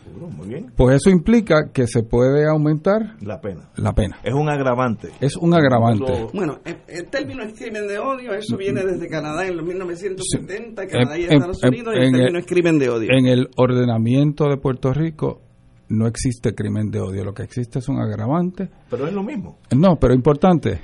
Seguro, 0.04 0.28
Muy 0.30 0.48
bien. 0.48 0.72
Pues 0.78 0.98
eso 0.98 1.10
implica 1.10 1.72
que 1.74 1.88
se 1.88 2.04
puede 2.04 2.48
aumentar 2.48 3.16
La 3.22 3.42
pena. 3.42 3.70
la 3.76 3.92
pena. 3.94 4.18
Es 4.24 4.34
un 4.34 4.48
agravante. 4.50 5.10
Es 5.20 5.36
un 5.36 5.54
agravante. 5.54 6.22
Lo- 6.22 6.28
Bueno, 6.32 6.60
el, 6.64 6.78
el 6.88 7.08
término 7.10 7.44
es 7.44 7.54
crimen 7.58 7.88
de 7.88 7.98
odio, 8.00 8.34
eso 8.34 8.56
viene 8.56 8.84
desde 8.84 9.10
Canadá 9.10 9.46
en 9.48 9.58
los 9.58 9.66
1970, 9.66 10.88
Canadá 10.88 11.18
y 11.18 11.24
En- 11.24 11.34
Estados 11.34 11.64
en- 11.64 11.70
Unidos, 11.70 11.94
y 11.96 11.98
el 11.98 12.04
en- 12.06 12.14
término 12.14 12.40
es 12.40 12.46
crimen 12.46 12.80
de 12.80 12.90
odio. 12.90 13.10
En 13.12 13.26
el 13.26 13.50
ordenamiento 13.58 14.48
de 14.48 14.58
Puerto 14.58 14.94
Rico 14.94 15.42
no 15.90 16.08
existe 16.08 16.54
crimen 16.54 16.92
de 16.92 17.00
odio, 17.02 17.24
lo 17.26 17.34
que 17.34 17.44
existe 17.44 17.80
es 17.80 17.90
un 17.90 18.00
agravante. 18.00 18.70
Pero 18.90 19.08
es 19.08 19.14
lo 19.14 19.24
mismo. 19.24 19.58
No, 19.76 19.98
pero 20.00 20.14
importante, 20.14 20.80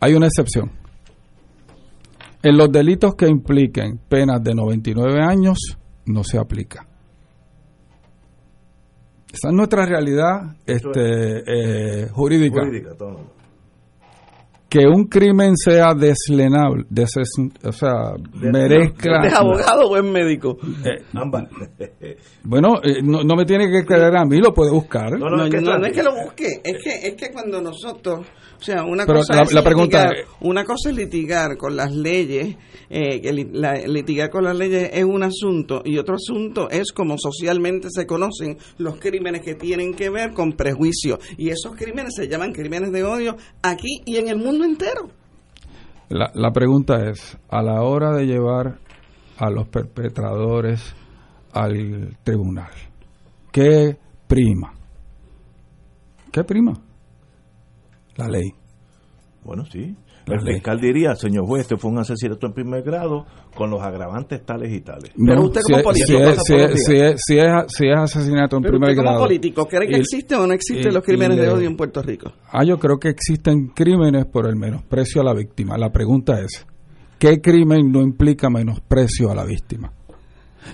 hay 0.00 0.14
una 0.14 0.26
excepción. 0.26 0.70
En 2.42 2.56
los 2.56 2.72
delitos 2.72 3.14
que 3.16 3.28
impliquen 3.28 3.98
penas 4.08 4.42
de 4.42 4.54
99 4.54 5.20
años, 5.22 5.58
no 6.06 6.24
se 6.24 6.38
aplica. 6.38 6.86
Esa 9.32 9.48
es 9.48 9.54
nuestra 9.54 9.86
realidad 9.86 10.56
este, 10.66 12.02
eh, 12.02 12.08
jurídica. 12.08 12.64
Jurídica, 12.64 12.94
todo. 12.94 13.39
Que 14.70 14.86
un 14.86 15.06
crimen 15.08 15.56
sea 15.56 15.94
deslenable, 15.94 16.84
deses- 16.88 17.26
o 17.64 17.72
sea, 17.72 18.12
merezca... 18.34 19.26
¿Es 19.26 19.32
abogado 19.34 19.88
o 19.88 19.96
es 19.96 20.04
médico? 20.04 20.56
Eh, 20.84 21.02
Ambas. 21.12 21.48
bueno, 22.44 22.80
eh, 22.84 23.02
no, 23.02 23.24
no 23.24 23.34
me 23.34 23.44
tiene 23.44 23.68
que 23.68 23.84
creer 23.84 24.16
a 24.16 24.24
mí, 24.24 24.38
lo 24.38 24.54
puede 24.54 24.70
buscar. 24.70 25.10
No, 25.18 25.28
no, 25.28 25.36
no 25.38 25.86
es 25.86 25.92
que 25.92 26.02
lo 26.04 26.14
busque, 26.14 26.46
es 26.62 26.76
que, 26.84 27.08
es 27.08 27.14
que 27.16 27.32
cuando 27.32 27.60
nosotros, 27.60 28.20
o 28.20 28.62
sea, 28.62 28.84
una 28.84 29.04
Pero 29.06 29.18
cosa 29.18 29.34
la- 29.34 29.42
es 29.42 29.52
la 29.52 29.64
pregunta 29.64 30.04
litigar, 30.04 30.26
una 30.42 30.64
cosa 30.64 30.90
es 30.90 30.96
litigar 30.96 31.56
con 31.56 31.74
las 31.76 31.92
leyes, 31.92 32.56
eh, 32.88 33.20
que 33.20 33.32
li- 33.32 33.48
la- 33.52 33.74
litigar 33.74 34.30
con 34.30 34.44
las 34.44 34.56
leyes 34.56 34.90
es 34.92 35.04
un 35.04 35.22
asunto 35.24 35.82
y 35.84 35.98
otro 35.98 36.14
asunto 36.14 36.70
es 36.70 36.92
como 36.92 37.16
socialmente 37.18 37.88
se 37.90 38.06
conocen 38.06 38.56
los 38.78 39.00
crímenes 39.00 39.42
que 39.42 39.54
tienen 39.56 39.94
que 39.94 40.10
ver 40.10 40.32
con 40.32 40.52
prejuicio 40.52 41.18
y 41.36 41.48
esos 41.50 41.74
crímenes 41.76 42.14
se 42.14 42.28
llaman 42.28 42.52
crímenes 42.52 42.92
de 42.92 43.02
odio 43.02 43.36
aquí 43.62 44.00
y 44.06 44.16
en 44.16 44.28
el 44.28 44.36
mundo 44.36 44.59
entero. 44.64 45.08
La, 46.08 46.30
la 46.34 46.50
pregunta 46.50 47.08
es, 47.08 47.38
a 47.48 47.62
la 47.62 47.82
hora 47.82 48.12
de 48.12 48.26
llevar 48.26 48.78
a 49.38 49.50
los 49.50 49.68
perpetradores 49.68 50.94
al 51.52 52.16
tribunal, 52.24 52.70
¿qué 53.52 53.96
prima? 54.26 54.74
¿Qué 56.32 56.44
prima? 56.44 56.74
La 58.16 58.28
ley. 58.28 58.52
Bueno, 59.44 59.64
sí. 59.64 59.96
El 60.32 60.40
fiscal 60.54 60.80
diría, 60.80 61.14
señor 61.14 61.46
juez, 61.46 61.62
este 61.62 61.76
fue 61.76 61.90
un 61.90 61.98
asesinato 61.98 62.46
en 62.46 62.52
primer 62.52 62.82
grado 62.82 63.26
con 63.54 63.70
los 63.70 63.80
agravantes 63.82 64.44
tales 64.44 64.72
y 64.72 64.80
tales. 64.80 65.10
No, 65.16 65.50
si, 65.52 65.72
es- 65.74 66.06
si 66.06 66.14
es, 66.16 66.38
si, 66.44 66.54
es, 66.54 66.84
si, 66.84 66.94
es, 66.96 67.22
si, 67.26 67.38
es, 67.38 67.52
si 67.68 67.86
es 67.88 67.96
asesinato 67.98 68.56
en 68.56 68.62
Pero 68.62 68.72
primer 68.72 68.90
usted 68.90 68.96
como 69.02 69.10
grado. 69.10 69.24
político, 69.24 69.66
¿cree 69.66 69.88
que 69.88 69.96
y- 69.96 70.00
existe 70.00 70.34
o 70.34 70.46
no 70.46 70.52
existen 70.54 70.94
los 70.94 71.04
crímenes 71.04 71.38
y 71.38 71.40
de 71.40 71.48
odio 71.50 71.68
en 71.68 71.76
Puerto 71.76 72.02
Rico? 72.02 72.32
Ah, 72.52 72.64
yo 72.64 72.78
creo 72.78 72.98
que 72.98 73.08
existen 73.08 73.68
crímenes 73.68 74.26
por 74.26 74.46
el 74.48 74.56
menosprecio 74.56 75.20
a 75.22 75.24
la 75.24 75.34
víctima. 75.34 75.76
La 75.78 75.90
pregunta 75.90 76.40
es, 76.40 76.66
¿qué 77.18 77.40
crimen 77.40 77.90
no 77.92 78.00
implica 78.02 78.48
menosprecio 78.50 79.30
a 79.30 79.34
la 79.34 79.44
víctima? 79.44 79.92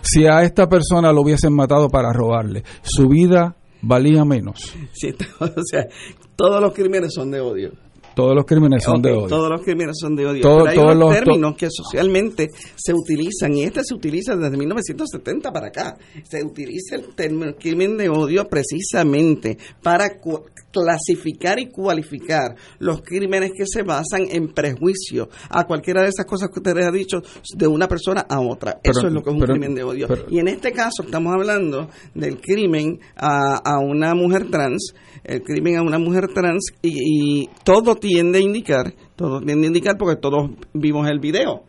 Si 0.03 0.27
a 0.27 0.43
esta 0.43 0.69
persona 0.69 1.13
lo 1.13 1.23
hubiesen 1.23 1.55
matado 1.55 1.89
para 1.89 2.13
robarle, 2.13 2.65
su 2.83 3.09
vida 3.09 3.57
valía 3.83 4.25
menos. 4.25 4.75
Sí, 4.93 5.15
o 5.41 5.47
sea, 5.65 5.87
todos 6.35 6.61
los 6.61 6.73
crímenes 6.75 7.15
son 7.15 7.31
de 7.31 7.41
odio. 7.41 7.71
Todos 8.17 8.35
los 8.35 8.47
crímenes 8.47 8.83
son 8.83 9.03
de 9.03 9.13
odio. 9.13 9.27
Todos 9.29 9.51
los 9.51 9.61
crímenes 9.61 9.97
son 10.01 10.17
de 10.17 10.27
odio. 10.27 10.41
Todo- 10.41 10.57
pero 10.65 10.71
hay 10.71 10.75
todos 10.77 10.97
unos 10.97 10.99
los- 11.11 11.15
términos 11.25 11.55
que 11.57 11.69
socialmente 11.71 12.49
se 12.75 12.95
utilizan, 12.95 13.53
y 13.55 13.63
este 13.65 13.85
se 13.85 13.95
utiliza 13.95 14.35
desde 14.35 14.57
1970 14.57 15.53
para 15.53 15.67
acá. 15.69 15.99
Se 16.25 16.43
utiliza 16.43 16.97
el 16.97 17.15
término 17.15 17.55
crimen 17.61 17.99
de 17.99 18.09
odio 18.09 18.49
precisamente 18.49 19.59
para 19.83 20.17
cu- 20.19 20.45
clasificar 20.73 21.59
y 21.59 21.67
cualificar 21.71 22.55
los 22.81 23.01
crímenes 23.03 23.53
que 23.57 23.65
se 23.67 23.83
basan 23.83 24.27
en 24.31 24.49
prejuicio 24.53 25.29
a 25.49 25.65
cualquiera 25.67 26.03
de 26.03 26.09
esas 26.09 26.27
cosas 26.27 26.49
que 26.53 26.59
ustedes 26.61 26.87
han 26.87 26.93
dicho 26.95 27.23
de 27.55 27.67
una 27.67 27.87
persona 27.89 28.27
a 28.29 28.41
otra. 28.41 28.79
Pero- 28.83 28.99
Eso 28.99 29.07
es 29.09 29.13
lo 29.13 29.23
que 29.23 29.31
es 29.31 29.35
un 29.35 29.41
pero- 29.41 29.53
crimen 29.55 29.75
de 29.75 29.83
odio. 29.83 30.07
pero- 30.09 30.27
y 30.31 30.39
en 30.39 30.49
este 30.49 30.73
caso 30.73 31.03
estamos 31.05 31.33
hablando 31.35 31.89
del 32.15 32.41
crimen 32.41 32.99
a, 33.17 33.57
a 33.57 33.79
una 33.79 34.15
mujer 34.15 34.51
trans, 34.51 34.93
el 35.27 35.43
crimen 35.43 35.77
a 35.77 35.83
una 35.83 35.99
mujer 35.99 36.29
trans, 36.33 36.73
y, 36.83 37.43
y 37.43 37.51
todo 37.65 37.97
tiende 37.97 38.39
a 38.39 38.43
indicar, 38.43 38.95
todo 39.17 39.41
tiende 39.41 39.65
a 39.65 39.69
indicar 39.69 39.97
porque 39.99 40.17
todos 40.21 40.51
vimos 40.73 41.09
el 41.09 41.19
video 41.19 41.65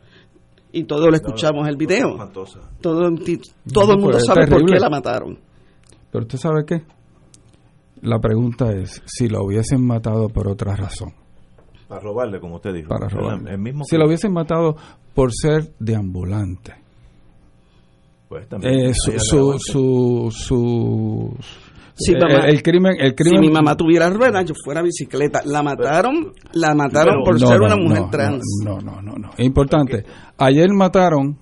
y 0.71 0.83
todos 0.83 1.07
lo 1.09 1.15
escuchamos 1.15 1.67
el 1.67 1.75
video. 1.75 2.15
Todo, 2.81 3.09
todo 3.73 3.91
el 3.93 3.97
mundo 3.99 4.11
pues, 4.11 4.23
es 4.23 4.25
sabe 4.25 4.47
por 4.47 4.65
qué 4.65 4.79
la 4.79 4.89
mataron. 4.89 5.39
Pero 6.11 6.23
usted 6.23 6.37
sabe 6.37 6.65
qué? 6.65 6.83
La 8.01 8.19
pregunta 8.19 8.71
es, 8.73 9.01
si 9.07 9.27
la 9.27 9.41
hubiesen 9.41 9.83
matado 9.85 10.29
por 10.29 10.47
otra 10.47 10.75
razón. 10.75 11.13
Para 11.87 12.01
robarle, 12.01 12.39
como 12.39 12.57
usted 12.57 12.73
dijo. 12.73 12.89
Para 12.89 13.07
robarle. 13.07 13.51
El 13.51 13.59
mismo 13.59 13.85
si 13.85 13.97
la 13.97 14.05
hubiesen 14.05 14.33
matado 14.33 14.75
por 15.15 15.31
ser 15.33 15.71
deambulante. 15.79 16.75
Pues 18.29 18.47
también 18.47 18.89
Eh, 18.89 18.93
su, 18.93 19.57
su, 19.57 20.29
su- 20.31 21.35
Si, 21.97 22.13
el, 22.13 22.19
mamá- 22.19 22.45
el 22.47 22.61
crimen, 22.61 22.95
el 22.99 23.15
crimen 23.15 23.41
si 23.41 23.47
mi 23.47 23.53
mamá 23.53 23.75
tuviera 23.75 24.09
ruedas, 24.09 24.45
yo 24.45 24.53
fuera 24.63 24.81
bicicleta. 24.81 25.41
La 25.45 25.63
mataron, 25.63 26.31
la 26.53 26.73
mataron 26.75 27.23
por 27.23 27.39
No, 27.41 27.47
ser 27.47 27.59
no, 27.59 27.65
una 27.65 27.75
mujer 27.75 28.01
no, 28.03 28.09
trans. 28.09 28.43
No, 28.63 28.77
no, 28.79 29.01
no, 29.01 29.13
no. 29.13 29.29
Importante. 29.39 30.05
Ayer 30.37 30.69
mataron 30.71 31.37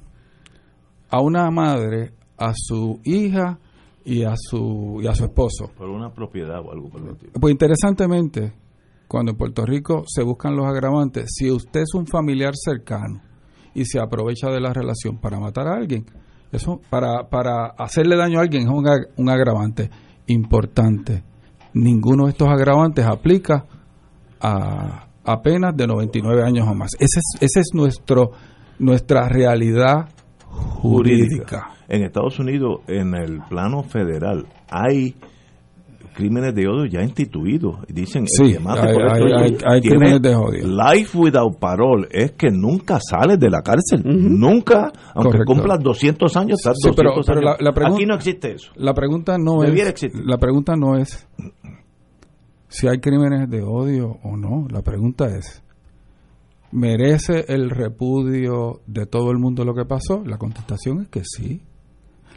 a 1.09 1.21
una 1.21 1.49
madre, 1.51 2.11
a 2.37 2.53
su 2.55 2.99
hija 3.03 3.59
y 4.03 4.23
a 4.23 4.33
su 4.37 4.99
y 5.01 5.07
a 5.07 5.13
su 5.15 5.25
esposo. 5.25 5.71
Por 5.77 5.89
una 5.89 6.13
propiedad 6.13 6.59
o 6.65 6.71
algo 6.71 6.89
por 6.89 7.01
el 7.01 7.09
estilo. 7.09 7.31
Pues 7.39 7.51
interesantemente, 7.51 8.53
cuando 9.07 9.31
en 9.31 9.37
Puerto 9.37 9.65
Rico 9.65 10.03
se 10.07 10.23
buscan 10.23 10.55
los 10.55 10.65
agravantes, 10.65 11.31
si 11.35 11.49
usted 11.51 11.81
es 11.81 11.93
un 11.93 12.07
familiar 12.07 12.53
cercano 12.55 13.21
y 13.73 13.85
se 13.85 13.99
aprovecha 13.99 14.49
de 14.49 14.59
la 14.61 14.73
relación 14.73 15.17
para 15.19 15.39
matar 15.39 15.67
a 15.67 15.75
alguien, 15.75 16.05
eso 16.51 16.79
para, 16.89 17.27
para 17.29 17.67
hacerle 17.77 18.15
daño 18.15 18.39
a 18.39 18.43
alguien 18.43 18.63
es 18.63 18.69
un, 18.69 18.85
ag- 18.85 19.07
un 19.17 19.29
agravante 19.29 19.89
importante. 20.27 21.23
Ninguno 21.73 22.25
de 22.25 22.31
estos 22.31 22.47
agravantes 22.47 23.05
aplica 23.05 23.65
a, 24.39 25.07
a 25.23 25.41
de 25.73 25.87
99 25.87 26.43
años 26.43 26.67
o 26.67 26.73
más. 26.73 26.91
Ese 26.99 27.19
es, 27.19 27.41
ese 27.41 27.59
es 27.59 27.69
nuestro 27.73 28.31
nuestra 28.79 29.27
realidad 29.29 30.09
jurídica. 30.45 31.71
En 31.87 32.03
Estados 32.03 32.39
Unidos, 32.39 32.81
en 32.87 33.13
el 33.15 33.41
plano 33.47 33.83
federal, 33.83 34.47
hay 34.69 35.15
crímenes 36.15 36.55
de 36.55 36.67
odio 36.67 36.85
ya 36.85 37.01
instituidos. 37.03 37.75
Dicen, 37.87 38.23
el 38.23 38.27
Sí, 38.29 38.53
que 38.53 38.59
mate 38.59 38.87
hay- 38.87 38.93
por 38.93 39.05
esto, 39.05 39.25
hay- 39.37 39.57
hay- 39.73 39.81
crímenes 39.81 40.21
de 40.21 40.35
odio. 40.35 40.67
Life 40.67 41.17
without 41.17 41.59
parole 41.59 42.07
es 42.09 42.31
que 42.31 42.49
nunca 42.51 42.99
sales 42.99 43.37
de 43.39 43.49
la 43.49 43.61
cárcel. 43.61 44.01
Nunca, 44.03 44.91
aunque 45.13 45.31
Correcto. 45.39 45.45
cumplas 45.53 45.79
200 45.83 46.35
años, 46.37 46.59
estás 46.59 46.77
Sí, 46.81 46.89
pero, 46.95 47.09
200 47.15 47.25
pero 47.27 47.41
la, 47.41 47.51
años. 47.51 47.61
la 47.61 47.73
pregunta, 47.73 47.95
Aquí 47.97 48.05
no 48.05 48.15
existe 48.15 48.51
eso. 48.53 48.71
La 48.75 48.93
pregunta 48.93 49.37
no 49.37 49.59
Debiera 49.61 49.89
es 49.89 49.93
existir. 50.03 50.25
la 50.25 50.37
pregunta 50.37 50.75
no 50.75 50.97
es 50.97 51.27
si 52.69 52.87
hay 52.87 52.99
crímenes 52.99 53.49
de 53.49 53.61
odio 53.61 54.17
o 54.23 54.35
no. 54.37 54.67
La 54.69 54.81
pregunta 54.81 55.27
es 55.27 55.61
¿merece 56.71 57.45
el 57.47 57.69
repudio 57.69 58.81
de 58.87 59.05
todo 59.05 59.31
el 59.31 59.37
mundo 59.37 59.63
lo 59.63 59.73
que 59.73 59.85
pasó? 59.85 60.23
La 60.25 60.37
contestación 60.37 61.01
es 61.03 61.07
que 61.09 61.21
sí. 61.23 61.61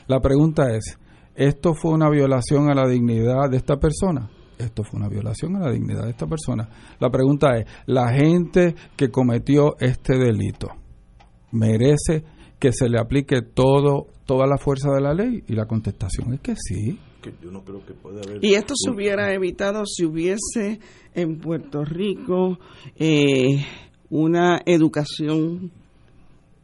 La 0.07 0.21
pregunta 0.21 0.75
es 0.75 0.99
¿esto 1.39 1.73
fue 1.75 1.93
una 1.93 2.11
violación 2.11 2.69
a 2.69 2.75
la 2.75 2.89
dignidad 2.89 3.49
de 3.49 3.59
esta 3.59 3.77
persona? 3.77 4.29
Esto 4.59 4.83
fue 4.83 4.99
una 4.99 5.09
violación 5.09 5.55
a 5.55 5.61
la 5.61 5.71
dignidad 5.71 6.05
de 6.05 6.11
esta 6.11 6.27
persona. 6.27 6.69
La 6.99 7.11
pregunta 7.11 7.57
es, 7.57 7.67
¿la 7.87 8.13
gente 8.13 8.75
que 8.97 9.09
cometió 9.09 9.77
este 9.79 10.19
delito 10.19 10.69
merece 11.53 12.25
que 12.59 12.73
se 12.73 12.89
le 12.89 12.99
aplique 12.99 13.41
todo 13.43 14.09
toda 14.27 14.49
la 14.49 14.59
fuerza 14.59 14.91
de 14.91 15.01
la 15.01 15.15
ley? 15.15 15.45
Y 15.47 15.55
la 15.55 15.67
contestación 15.67 16.35
es 16.35 16.41
que 16.41 16.57
sí. 16.57 16.99
Que 17.23 17.33
yo 17.41 17.53
no 17.53 17.63
creo 17.63 17.87
que 17.87 17.95
puede 17.95 18.21
haber. 18.21 18.45
Y 18.45 18.55
esto 18.55 18.75
se 18.77 18.91
hubiera 18.91 19.33
evitado 19.33 19.85
si 19.87 20.05
hubiese 20.05 20.81
en 21.15 21.39
Puerto 21.39 21.85
Rico 21.85 22.59
eh, 22.97 23.65
una 24.11 24.61
educación 24.67 25.71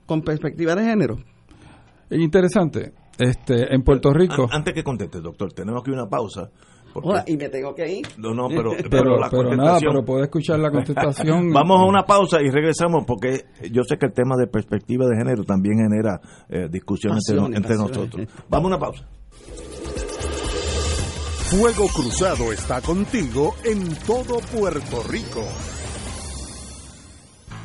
con 0.04 0.22
perspectiva 0.22 0.74
de 0.74 0.84
género. 0.84 1.18
Es 2.10 2.18
interesante. 2.20 3.03
Este, 3.18 3.74
en 3.74 3.82
Puerto 3.82 4.12
Rico. 4.12 4.44
An- 4.44 4.58
Antes 4.58 4.74
que 4.74 4.82
conteste, 4.82 5.20
doctor, 5.20 5.52
tenemos 5.52 5.82
aquí 5.82 5.90
una 5.90 6.06
pausa. 6.08 6.50
porque- 6.92 7.08
Hola, 7.08 7.24
y 7.26 7.36
me 7.36 7.48
tengo 7.48 7.74
que 7.74 7.92
ir. 7.92 8.06
No, 8.18 8.32
no, 8.34 8.48
pero, 8.48 8.70
Pero, 8.90 9.18
la 9.18 9.28
pero 9.28 9.56
nada, 9.56 9.78
pero 9.80 10.04
puede 10.04 10.24
escuchar 10.24 10.58
la 10.60 10.70
contestación. 10.70 11.50
Vamos 11.52 11.80
a 11.80 11.84
una 11.84 12.04
pausa 12.04 12.40
y 12.40 12.50
regresamos 12.50 13.04
porque 13.06 13.44
yo 13.70 13.82
sé 13.84 13.96
que 13.98 14.06
el 14.06 14.12
tema 14.12 14.36
de 14.36 14.46
perspectiva 14.46 15.06
de 15.06 15.16
género 15.16 15.44
también 15.44 15.76
genera 15.78 16.20
eh, 16.48 16.68
discusiones 16.70 17.22
entre, 17.28 17.40
Pasiones, 17.40 17.56
entre 17.56 17.76
pasiones. 17.76 17.96
nosotros. 18.14 18.44
Vamos 18.48 18.64
a 18.64 18.76
una 18.76 18.78
pausa. 18.78 19.04
Fuego 21.50 21.86
Cruzado 21.88 22.52
está 22.52 22.80
contigo 22.80 23.54
en 23.64 23.94
todo 24.06 24.38
Puerto 24.56 25.02
Rico. 25.08 25.42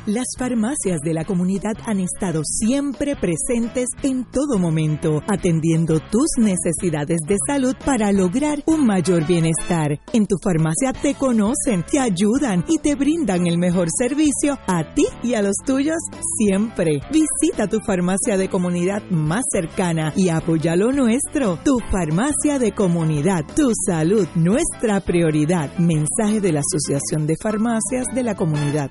Las 0.06 0.24
farmacias 0.38 1.00
de 1.04 1.12
la 1.12 1.26
comunidad 1.26 1.74
han 1.84 2.00
estado 2.00 2.40
siempre 2.42 3.16
presentes 3.16 3.90
en 4.02 4.24
todo 4.24 4.58
momento, 4.58 5.22
atendiendo 5.28 6.00
tus 6.00 6.30
necesidades 6.38 7.18
de 7.28 7.36
salud 7.46 7.74
para 7.84 8.10
lograr 8.10 8.62
un 8.64 8.86
mayor 8.86 9.26
bienestar. 9.26 10.00
En 10.14 10.26
tu 10.26 10.36
farmacia 10.42 10.94
te 10.94 11.14
conocen, 11.14 11.84
te 11.84 11.98
ayudan 11.98 12.64
y 12.66 12.78
te 12.78 12.94
brindan 12.94 13.46
el 13.46 13.58
mejor 13.58 13.88
servicio 13.94 14.58
a 14.66 14.94
ti 14.94 15.04
y 15.22 15.34
a 15.34 15.42
los 15.42 15.56
tuyos 15.66 15.98
siempre. 16.38 17.02
Visita 17.12 17.66
tu 17.68 17.80
farmacia 17.86 18.38
de 18.38 18.48
comunidad 18.48 19.02
más 19.10 19.44
cercana 19.52 20.14
y 20.16 20.30
apoya 20.30 20.76
lo 20.76 20.92
nuestro. 20.92 21.58
Tu 21.62 21.78
farmacia 21.90 22.58
de 22.58 22.72
comunidad, 22.72 23.44
tu 23.54 23.70
salud, 23.86 24.26
nuestra 24.34 25.00
prioridad. 25.00 25.76
Mensaje 25.76 26.40
de 26.40 26.52
la 26.52 26.60
Asociación 26.60 27.26
de 27.26 27.34
Farmacias 27.42 28.06
de 28.14 28.22
la 28.22 28.34
Comunidad. 28.34 28.90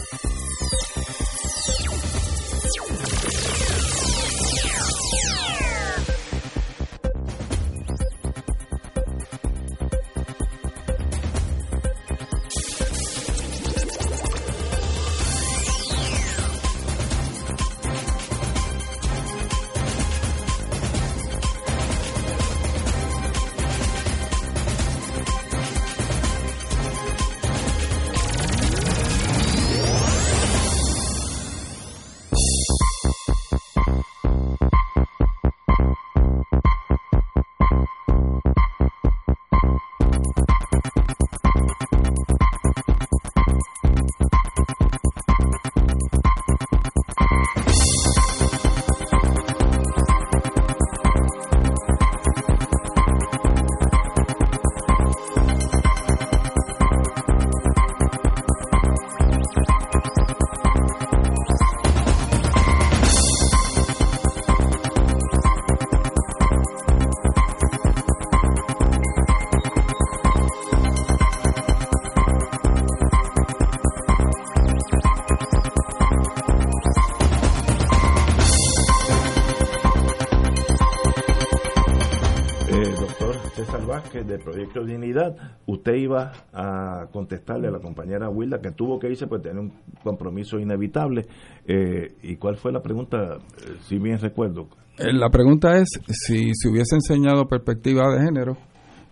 César 83.65 83.85
Vázquez 83.85 84.25
del 84.25 84.39
Proyecto 84.39 84.83
Dignidad. 84.83 85.35
Usted 85.67 85.93
iba 85.93 86.31
a 86.51 87.05
contestarle 87.11 87.67
a 87.67 87.71
la 87.71 87.79
compañera 87.79 88.27
Wilda 88.27 88.59
que 88.59 88.71
tuvo 88.71 88.97
que 88.97 89.07
irse 89.09 89.27
pues 89.27 89.43
tener 89.43 89.59
un 89.59 89.71
compromiso 90.03 90.57
inevitable. 90.57 91.27
Eh, 91.67 92.07
¿Y 92.23 92.37
cuál 92.37 92.57
fue 92.57 92.71
la 92.71 92.81
pregunta? 92.81 93.35
Eh, 93.37 93.75
si 93.81 93.99
bien 93.99 94.17
recuerdo. 94.19 94.67
Eh, 94.97 95.13
La 95.13 95.29
pregunta 95.29 95.77
es 95.77 95.89
si 96.07 96.53
se 96.55 96.69
hubiese 96.69 96.95
enseñado 96.95 97.45
perspectiva 97.47 98.03
de 98.15 98.23
género, 98.25 98.57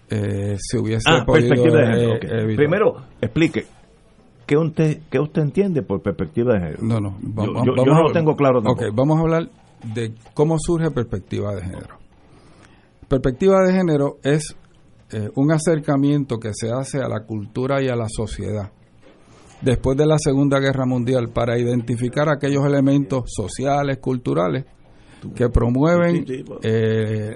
eh, 0.09 0.55
se 0.57 0.79
hubiese 0.79 1.03
Ah, 1.07 1.23
podido 1.25 1.49
perspectiva 1.49 1.79
de 1.81 2.19
género. 2.19 2.55
Primero, 2.55 2.93
explique. 3.21 3.65
¿Qué 4.47 4.57
usted, 4.57 5.01
¿Qué 5.11 5.19
usted 5.19 5.43
entiende 5.43 5.83
por 5.83 6.01
perspectiva 6.01 6.55
de 6.55 6.59
género? 6.59 6.79
No, 6.81 6.99
no. 6.99 7.11
va- 7.37 7.45
Yo, 7.45 7.53
vamos 7.75 7.85
no 7.85 8.01
lo 8.01 8.11
tengo 8.11 8.35
claro 8.35 8.63
tampoco. 8.63 8.83
Ok, 8.87 8.95
vamos 8.95 9.17
a 9.19 9.21
hablar 9.21 9.49
de 9.93 10.11
cómo 10.33 10.55
surge 10.57 10.89
perspectiva 10.89 11.53
de 11.53 11.61
género. 11.61 11.98
Perspectiva 13.09 13.63
de 13.65 13.73
género 13.73 14.17
es 14.23 14.55
eh, 15.11 15.29
un 15.35 15.51
acercamiento 15.51 16.37
que 16.37 16.51
se 16.53 16.71
hace 16.71 16.99
a 16.99 17.09
la 17.09 17.25
cultura 17.25 17.81
y 17.81 17.87
a 17.87 17.95
la 17.95 18.07
sociedad 18.07 18.71
después 19.61 19.97
de 19.97 20.05
la 20.05 20.17
Segunda 20.17 20.59
Guerra 20.59 20.85
Mundial 20.85 21.29
para 21.33 21.57
identificar 21.57 22.29
aquellos 22.29 22.65
elementos 22.65 23.23
sociales, 23.27 23.97
culturales 23.97 24.65
que 25.35 25.49
promueven 25.49 26.25
eh, 26.63 27.35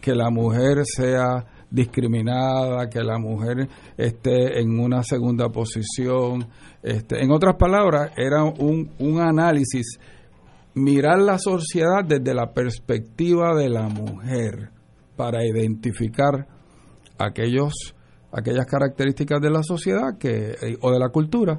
que 0.00 0.14
la 0.14 0.30
mujer 0.30 0.84
sea 0.84 1.44
discriminada, 1.70 2.88
que 2.88 3.02
la 3.02 3.18
mujer 3.18 3.68
esté 3.96 4.60
en 4.60 4.78
una 4.78 5.02
segunda 5.02 5.48
posición. 5.48 6.46
Este, 6.82 7.20
en 7.22 7.32
otras 7.32 7.56
palabras, 7.56 8.12
era 8.16 8.44
un, 8.44 8.92
un 9.00 9.20
análisis, 9.20 9.98
mirar 10.74 11.18
la 11.18 11.38
sociedad 11.38 12.04
desde 12.06 12.32
la 12.34 12.52
perspectiva 12.52 13.56
de 13.56 13.68
la 13.68 13.88
mujer 13.88 14.75
para 15.16 15.44
identificar 15.44 16.46
aquellos 17.18 17.94
aquellas 18.32 18.66
características 18.66 19.40
de 19.40 19.50
la 19.50 19.62
sociedad 19.62 20.18
que 20.18 20.50
eh, 20.60 20.76
o 20.80 20.90
de 20.90 20.98
la 20.98 21.08
cultura 21.08 21.58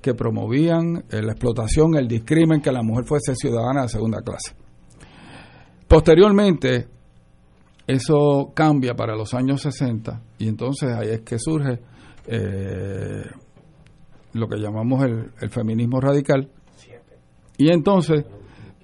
que 0.00 0.14
promovían 0.14 1.04
eh, 1.10 1.22
la 1.22 1.32
explotación, 1.32 1.96
el 1.96 2.08
discrimen, 2.08 2.60
que 2.60 2.72
la 2.72 2.82
mujer 2.82 3.04
fuese 3.04 3.34
ciudadana 3.34 3.82
de 3.82 3.88
segunda 3.88 4.20
clase. 4.22 4.54
Posteriormente, 5.88 6.88
eso 7.86 8.52
cambia 8.54 8.94
para 8.94 9.14
los 9.14 9.34
años 9.34 9.62
60 9.62 10.20
y 10.38 10.48
entonces 10.48 10.92
ahí 10.92 11.10
es 11.10 11.20
que 11.20 11.38
surge 11.38 11.80
eh, 12.26 13.24
lo 14.32 14.48
que 14.48 14.58
llamamos 14.58 15.04
el, 15.04 15.30
el 15.40 15.50
feminismo 15.50 16.00
radical. 16.00 16.50
Y 17.58 17.72
entonces, 17.72 18.24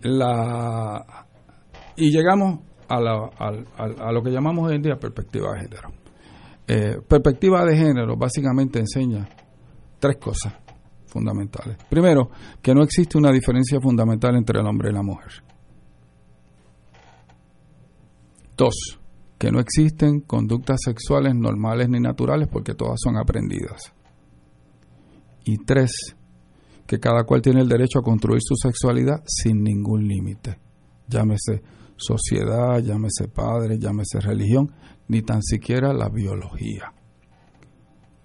la 0.03 1.27
y 1.97 2.11
llegamos 2.11 2.61
a, 2.98 4.12
lo 4.12 4.23
que 4.23 4.31
llamamos 4.31 4.69
hoy 4.69 4.77
en 4.77 4.82
día 4.82 4.97
perspectiva 4.97 5.52
de 5.55 5.60
género. 5.60 5.89
Eh, 6.66 7.01
perspectiva 7.06 7.64
de 7.64 7.77
género 7.77 8.16
básicamente 8.16 8.78
enseña 8.78 9.28
tres 9.98 10.16
cosas 10.19 10.55
fundamentales. 11.06 11.77
Primero, 11.89 12.31
que 12.60 12.74
no 12.74 12.82
existe 12.82 13.19
una 13.19 13.32
diferencia 13.32 13.81
fundamental 13.81 14.36
entre 14.36 14.60
el 14.60 14.66
hombre 14.66 14.90
y 14.90 14.93
la 14.93 15.02
mujer. 15.02 15.32
Dos, 18.56 18.98
que 19.39 19.51
no 19.51 19.59
existen 19.60 20.20
conductas 20.20 20.81
sexuales 20.85 21.35
normales 21.35 21.89
ni 21.89 21.98
naturales 21.98 22.48
porque 22.51 22.74
todas 22.74 22.98
son 23.02 23.16
aprendidas. 23.16 23.93
Y 25.44 25.56
tres, 25.64 26.16
que 26.86 27.01
cada 27.01 27.24
cual 27.24 27.43
tiene 27.43 27.60
el 27.60 27.69
derecho 27.69 27.98
a 27.98 28.02
construir 28.02 28.40
su 28.43 28.55
sexualidad 28.55 29.23
sin 29.27 29.62
ningún 29.62 30.06
límite. 30.06 30.59
Llámese 31.09 31.62
sociedad, 32.03 32.79
llámese 32.81 33.29
padre, 33.29 33.79
llámese 33.79 34.20
religión, 34.20 34.70
ni 35.09 35.23
tan 35.23 35.43
siquiera 35.43 35.93
la 35.93 36.09
biología. 36.09 36.93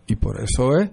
Y 0.07 0.15
por 0.15 0.41
eso 0.41 0.77
es 0.77 0.91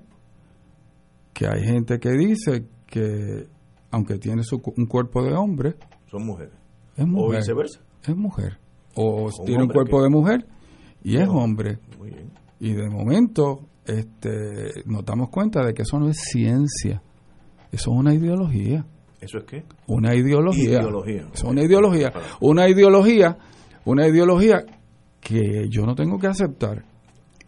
que 1.32 1.47
hay 1.47 1.62
gente 1.65 1.98
que 1.98 2.11
dice 2.12 2.66
que 2.86 3.48
aunque 3.90 4.19
tiene 4.19 4.43
su, 4.43 4.61
un 4.77 4.86
cuerpo 4.86 5.23
de 5.23 5.35
hombre, 5.35 5.77
Son 6.11 6.24
mujeres. 6.27 6.52
es 6.97 7.06
mujer. 7.06 7.35
O 7.35 7.36
viceversa. 7.39 7.81
Es 8.02 8.16
mujer. 8.16 8.59
O 8.97 9.31
tiene 9.44 9.62
un 9.65 9.69
cuerpo 9.69 9.98
que- 9.98 10.02
de 10.05 10.09
mujer 10.11 10.47
y 11.02 11.16
es 11.16 11.28
hombre. 11.28 11.78
Muy 11.98 12.11
bien. 12.11 12.31
Y 12.61 12.73
de 12.73 12.89
momento 12.89 13.61
este, 13.85 14.82
nos 14.86 15.05
damos 15.05 15.28
cuenta 15.31 15.65
de 15.65 15.74
que 15.74 15.82
eso 15.82 15.98
no 15.98 16.09
es 16.09 16.16
ciencia. 16.19 17.02
Eso 17.70 17.93
es 17.93 17.97
una 17.98 18.15
ideología. 18.15 18.86
¿Eso 19.24 19.38
es 19.38 19.44
qué? 19.44 19.64
Una 19.86 20.14
ideología. 20.14 20.80
Es 21.32 21.42
una 21.44 21.62
ideología. 21.62 22.12
Una 22.40 22.68
ideología, 22.68 23.36
una 23.84 24.06
ideología 24.09 24.64
que 25.20 25.66
yo 25.70 25.86
no 25.86 25.94
tengo 25.94 26.18
que 26.18 26.26
aceptar. 26.26 26.84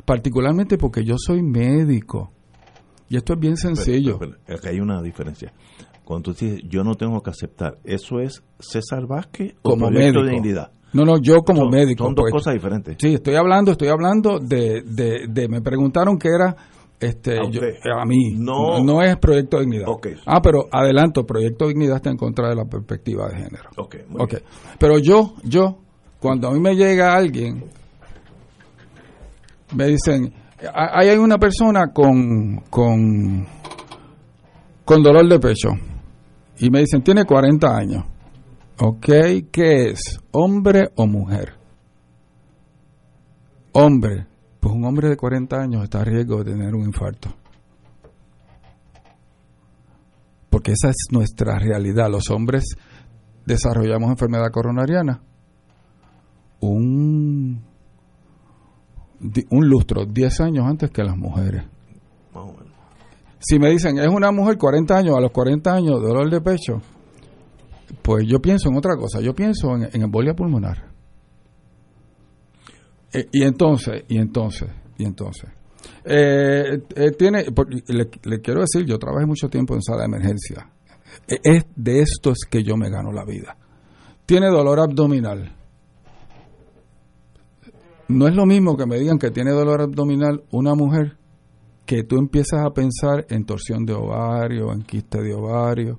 Particularmente 0.04 0.78
porque 0.78 1.04
yo 1.04 1.16
soy 1.18 1.42
médico. 1.42 2.32
Y 3.08 3.16
esto 3.16 3.34
es 3.34 3.40
bien 3.40 3.56
sencillo. 3.56 4.18
Pero, 4.18 4.32
pero, 4.46 4.58
hay 4.68 4.80
una 4.80 5.02
diferencia. 5.02 5.52
Cuando 6.04 6.32
tú 6.32 6.32
dices, 6.32 6.62
yo 6.68 6.84
no 6.84 6.94
tengo 6.94 7.20
que 7.20 7.30
aceptar, 7.30 7.78
¿eso 7.84 8.20
es 8.20 8.42
César 8.58 9.06
Vázquez 9.06 9.54
o 9.62 9.70
como 9.70 9.90
médico. 9.90 10.22
de 10.24 10.30
Dignidad? 10.30 10.70
No, 10.92 11.04
no, 11.04 11.20
yo 11.20 11.42
como 11.42 11.62
Son- 11.62 11.70
médico. 11.70 12.04
Son 12.04 12.14
dos 12.14 12.22
pues. 12.24 12.32
cosas 12.32 12.54
diferentes. 12.54 12.96
Sí, 13.00 13.14
estoy 13.14 13.34
hablando, 13.34 13.72
estoy 13.72 13.88
hablando 13.88 14.38
de, 14.38 14.82
de, 14.82 15.26
de- 15.28 15.48
me 15.48 15.60
preguntaron 15.60 16.16
que 16.18 16.28
era 16.28 16.56
este 17.00 17.32
A 17.38 17.42
yo- 17.42 17.60
usted. 17.60 17.74
a 17.94 18.04
mí. 18.06 18.34
No. 18.36 18.82
no, 18.82 19.02
es 19.02 19.16
proyecto 19.18 19.60
dignidad. 19.60 19.86
Ah 20.24 20.40
pero 20.42 20.66
adelanto 20.72 21.24
proyecto 21.26 21.68
dignidad 21.68 21.96
está 21.96 22.10
en 22.10 22.16
contra 22.16 22.48
de 22.48 22.56
la 22.56 22.64
perspectiva 22.64 23.28
de 23.28 23.36
género. 23.36 23.68
Ok, 23.76 23.96
muy 24.08 24.22
Ok. 24.22 24.34
pero 24.78 24.98
yo 24.98 25.34
yo 25.44 25.78
cuando 26.18 26.48
a 26.48 26.52
mí 26.52 26.60
me 26.60 26.74
llega 26.74 27.14
alguien 27.14 27.64
me 29.74 29.86
dicen 29.86 30.32
"Ah, 30.74 30.90
ahí 31.00 31.08
hay 31.10 31.18
una 31.18 31.38
persona 31.38 31.92
con 31.92 32.62
con 32.70 33.46
con 34.84 35.02
dolor 35.02 35.28
de 35.28 35.38
pecho 35.38 35.70
y 36.58 36.70
me 36.70 36.80
dicen 36.80 37.02
tiene 37.02 37.24
40 37.24 37.76
años 37.76 38.04
ok 38.80 39.06
qué 39.52 39.90
es 39.90 40.00
hombre 40.32 40.88
o 40.96 41.06
mujer 41.06 41.52
hombre 43.72 44.26
pues 44.60 44.74
un 44.74 44.84
hombre 44.84 45.08
de 45.08 45.16
40 45.16 45.56
años 45.56 45.84
está 45.84 46.00
a 46.00 46.04
riesgo 46.04 46.42
de 46.42 46.52
tener 46.52 46.74
un 46.74 46.84
infarto. 46.84 47.28
Porque 50.50 50.72
esa 50.72 50.88
es 50.88 50.96
nuestra 51.10 51.58
realidad. 51.58 52.10
Los 52.10 52.30
hombres 52.30 52.76
desarrollamos 53.44 54.10
enfermedad 54.10 54.50
coronariana. 54.50 55.22
Un 56.60 57.62
un 59.50 59.68
lustro 59.68 60.04
10 60.04 60.40
años 60.40 60.66
antes 60.66 60.90
que 60.90 61.02
las 61.02 61.16
mujeres. 61.16 61.64
Si 63.38 63.58
me 63.58 63.70
dicen 63.70 63.98
es 63.98 64.08
una 64.08 64.32
mujer 64.32 64.58
40 64.58 64.96
años, 64.96 65.16
a 65.16 65.20
los 65.20 65.30
40 65.30 65.72
años 65.72 66.02
dolor 66.02 66.30
de 66.30 66.40
pecho, 66.40 66.80
pues 68.02 68.26
yo 68.26 68.40
pienso 68.40 68.68
en 68.68 68.76
otra 68.76 68.96
cosa, 68.96 69.20
yo 69.20 69.34
pienso 69.34 69.74
en, 69.76 69.88
en 69.92 70.02
embolia 70.02 70.34
pulmonar. 70.34 70.95
Eh, 73.16 73.28
y 73.32 73.42
entonces, 73.44 74.04
y 74.08 74.18
entonces, 74.18 74.68
y 74.98 75.04
entonces, 75.04 75.48
eh, 76.04 76.82
eh, 76.94 77.10
tiene, 77.12 77.46
le, 77.88 78.10
le 78.24 78.40
quiero 78.40 78.60
decir, 78.60 78.84
yo 78.84 78.98
trabajé 78.98 79.26
mucho 79.26 79.48
tiempo 79.48 79.74
en 79.74 79.82
sala 79.82 80.00
de 80.00 80.04
emergencia. 80.06 80.70
Es 81.28 81.64
de 81.74 82.00
esto 82.00 82.30
es 82.32 82.44
que 82.48 82.62
yo 82.62 82.76
me 82.76 82.90
gano 82.90 83.10
la 83.10 83.24
vida. 83.24 83.56
Tiene 84.26 84.48
dolor 84.48 84.80
abdominal. 84.80 85.56
No 88.08 88.28
es 88.28 88.34
lo 88.34 88.44
mismo 88.44 88.76
que 88.76 88.86
me 88.86 88.98
digan 88.98 89.18
que 89.18 89.30
tiene 89.30 89.50
dolor 89.52 89.80
abdominal 89.80 90.44
una 90.50 90.74
mujer 90.74 91.16
que 91.86 92.02
tú 92.02 92.18
empiezas 92.18 92.60
a 92.64 92.70
pensar 92.70 93.26
en 93.30 93.46
torsión 93.46 93.86
de 93.86 93.94
ovario, 93.94 94.72
en 94.72 94.82
quiste 94.82 95.22
de 95.22 95.32
ovario, 95.32 95.98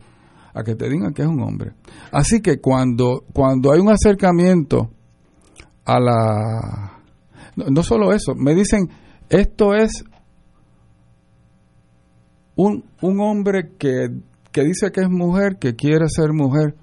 a 0.54 0.64
que 0.64 0.76
te 0.76 0.88
digan 0.88 1.14
que 1.14 1.24
es 1.24 1.28
un 1.28 1.42
hombre. 1.42 1.74
Así 2.12 2.42
que 2.42 2.60
cuando, 2.60 3.24
cuando 3.34 3.72
hay 3.72 3.80
un 3.80 3.90
acercamiento 3.90 4.92
a 5.86 6.00
la... 6.00 6.97
No, 7.58 7.82
solo 7.82 8.14
eso, 8.14 8.36
me 8.36 8.54
dicen, 8.54 8.88
esto 9.30 9.74
es 9.74 10.04
un, 12.56 12.86
un 13.02 13.20
hombre 13.20 13.72
que, 13.80 14.10
que 14.52 14.64
dice 14.64 14.92
que 14.92 15.02
es 15.02 15.10
mujer, 15.10 15.58
que 15.60 15.76
quiere 15.76 16.08
ser 16.08 16.34
mujer, 16.34 16.76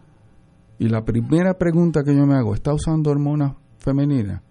y 0.79 0.89
la 0.89 1.05
primera 1.05 1.55
pregunta 1.55 2.03
que 2.05 2.15
yo 2.15 2.27
me 2.27 2.35
hago, 2.35 2.55
¿está 2.55 2.75
usando 2.75 3.11
hormonas 3.11 3.55
femeninas? 3.79 4.43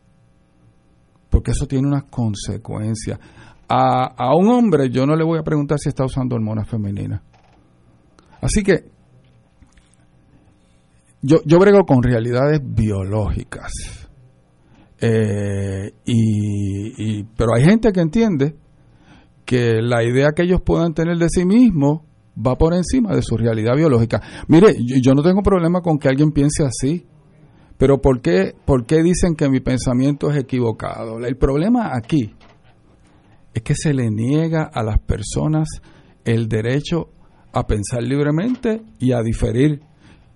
Porque 1.30 1.52
eso 1.52 1.68
tiene 1.68 1.88
unas 1.88 2.06
consecuencias. 2.06 3.20
A, 3.68 4.14
a 4.16 4.36
un 4.36 4.48
hombre 4.48 4.90
yo 4.90 5.06
no 5.06 5.16
le 5.16 5.26
voy 5.26 5.40
a 5.40 5.44
preguntar 5.44 5.78
si 5.78 5.90
está 5.90 6.06
usando 6.06 6.36
hormonas 6.36 6.70
femeninas. 6.70 7.22
Así 8.40 8.64
que 8.64 8.86
yo, 11.22 11.38
yo 11.46 11.60
brego 11.60 11.86
con 11.86 12.02
realidades 12.02 12.62
biológicas. 12.64 14.03
Eh, 15.06 15.92
y, 16.06 17.24
pero 17.36 17.56
hay 17.56 17.66
gente 17.66 17.92
que 17.92 18.00
entiende 18.00 18.56
que 19.44 19.82
la 19.82 20.02
idea 20.02 20.30
que 20.34 20.44
ellos 20.44 20.62
puedan 20.62 20.94
tener 20.94 21.18
de 21.18 21.28
sí 21.28 21.44
mismos 21.44 22.04
va 22.36 22.56
por 22.56 22.74
encima 22.74 23.14
de 23.14 23.22
su 23.22 23.36
realidad 23.36 23.76
biológica. 23.76 24.22
Mire, 24.48 24.74
yo, 24.80 24.96
yo 25.04 25.14
no 25.14 25.22
tengo 25.22 25.42
problema 25.42 25.82
con 25.82 26.00
que 26.00 26.08
alguien 26.08 26.32
piense 26.32 26.64
así, 26.64 27.06
Pero 27.78 28.00
¿por 28.00 28.22
qué, 28.22 28.54
¿por 28.66 28.86
qué 28.86 29.04
dicen 29.04 29.36
que 29.36 29.50
mi 29.50 29.60
pensamiento 29.60 30.32
es 30.32 30.38
equivocado? 30.38 31.18
El 31.18 31.36
problema 31.36 31.92
aquí 31.94 32.34
es 33.54 33.62
que 33.62 33.76
se 33.76 33.94
le 33.94 34.10
niega 34.10 34.70
a 34.74 34.84
las 34.84 35.00
personas 35.00 35.68
el 36.24 36.48
derecho 36.48 37.10
a 37.52 37.68
pensar 37.68 38.02
libremente 38.04 38.84
y 39.00 39.12
a 39.12 39.22
diferir. 39.22 39.82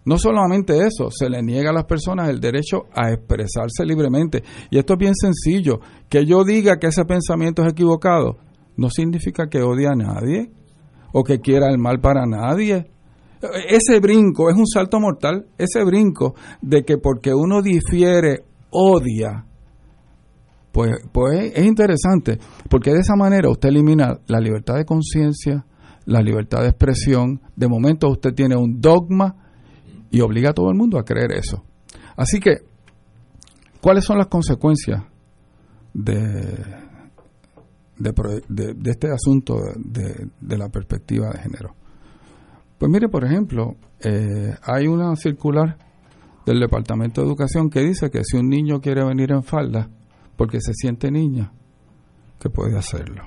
No 0.07 0.17
solamente 0.17 0.85
eso, 0.85 1.09
se 1.11 1.29
le 1.29 1.43
niega 1.43 1.69
a 1.69 1.73
las 1.73 1.85
personas 1.85 2.29
el 2.29 2.39
derecho 2.39 2.85
a 2.93 3.11
expresarse 3.11 3.85
libremente. 3.85 4.43
Y 4.71 4.79
esto 4.79 4.93
es 4.93 4.99
bien 4.99 5.13
sencillo. 5.15 5.79
Que 6.09 6.25
yo 6.25 6.43
diga 6.43 6.77
que 6.77 6.87
ese 6.87 7.05
pensamiento 7.05 7.61
es 7.63 7.73
equivocado 7.73 8.37
no 8.77 8.89
significa 8.89 9.47
que 9.49 9.61
odie 9.61 9.87
a 9.87 9.95
nadie 9.95 10.51
o 11.11 11.23
que 11.23 11.39
quiera 11.39 11.69
el 11.69 11.79
mal 11.79 11.99
para 11.99 12.25
nadie. 12.25 12.89
Ese 13.69 13.99
brinco 13.99 14.49
es 14.49 14.55
un 14.55 14.65
salto 14.65 14.99
mortal, 14.99 15.47
ese 15.57 15.83
brinco 15.83 16.35
de 16.61 16.83
que 16.83 16.97
porque 16.97 17.33
uno 17.33 17.61
difiere, 17.61 18.45
odia, 18.71 19.45
pues, 20.71 20.91
pues 21.11 21.51
es 21.55 21.65
interesante, 21.65 22.39
porque 22.69 22.91
de 22.91 22.99
esa 22.99 23.15
manera 23.15 23.49
usted 23.49 23.69
elimina 23.69 24.19
la 24.27 24.39
libertad 24.39 24.75
de 24.75 24.85
conciencia, 24.85 25.65
la 26.05 26.21
libertad 26.21 26.61
de 26.61 26.69
expresión, 26.69 27.41
de 27.55 27.67
momento 27.67 28.09
usted 28.09 28.33
tiene 28.33 28.55
un 28.55 28.79
dogma 28.79 29.46
y 30.09 30.21
obliga 30.21 30.51
a 30.51 30.53
todo 30.53 30.69
el 30.69 30.77
mundo 30.77 30.97
a 30.97 31.05
creer 31.05 31.31
eso. 31.33 31.63
Así 32.15 32.39
que, 32.39 32.63
¿cuáles 33.81 34.05
son 34.05 34.17
las 34.17 34.27
consecuencias 34.27 35.03
de, 35.93 36.65
de, 37.97 38.91
este 38.91 39.11
asunto 39.11 39.55
de, 39.75 40.57
la 40.57 40.69
perspectiva 40.69 41.29
de 41.29 41.39
género? 41.39 41.75
Pues 42.77 42.91
mire, 42.91 43.09
por 43.09 43.23
ejemplo, 43.23 43.75
eh, 43.99 44.55
hay 44.63 44.87
una 44.87 45.15
circular 45.15 45.77
del 46.45 46.59
Departamento 46.59 47.21
de 47.21 47.27
Educación 47.27 47.69
que 47.69 47.81
dice 47.81 48.09
que 48.09 48.23
si 48.23 48.37
un 48.37 48.49
niño 48.49 48.79
quiere 48.79 49.03
venir 49.03 49.31
en 49.31 49.43
falda 49.43 49.89
porque 50.35 50.61
se 50.61 50.73
siente 50.73 51.11
niña, 51.11 51.51
que 52.39 52.49
puede 52.49 52.77
hacerlo. 52.77 53.23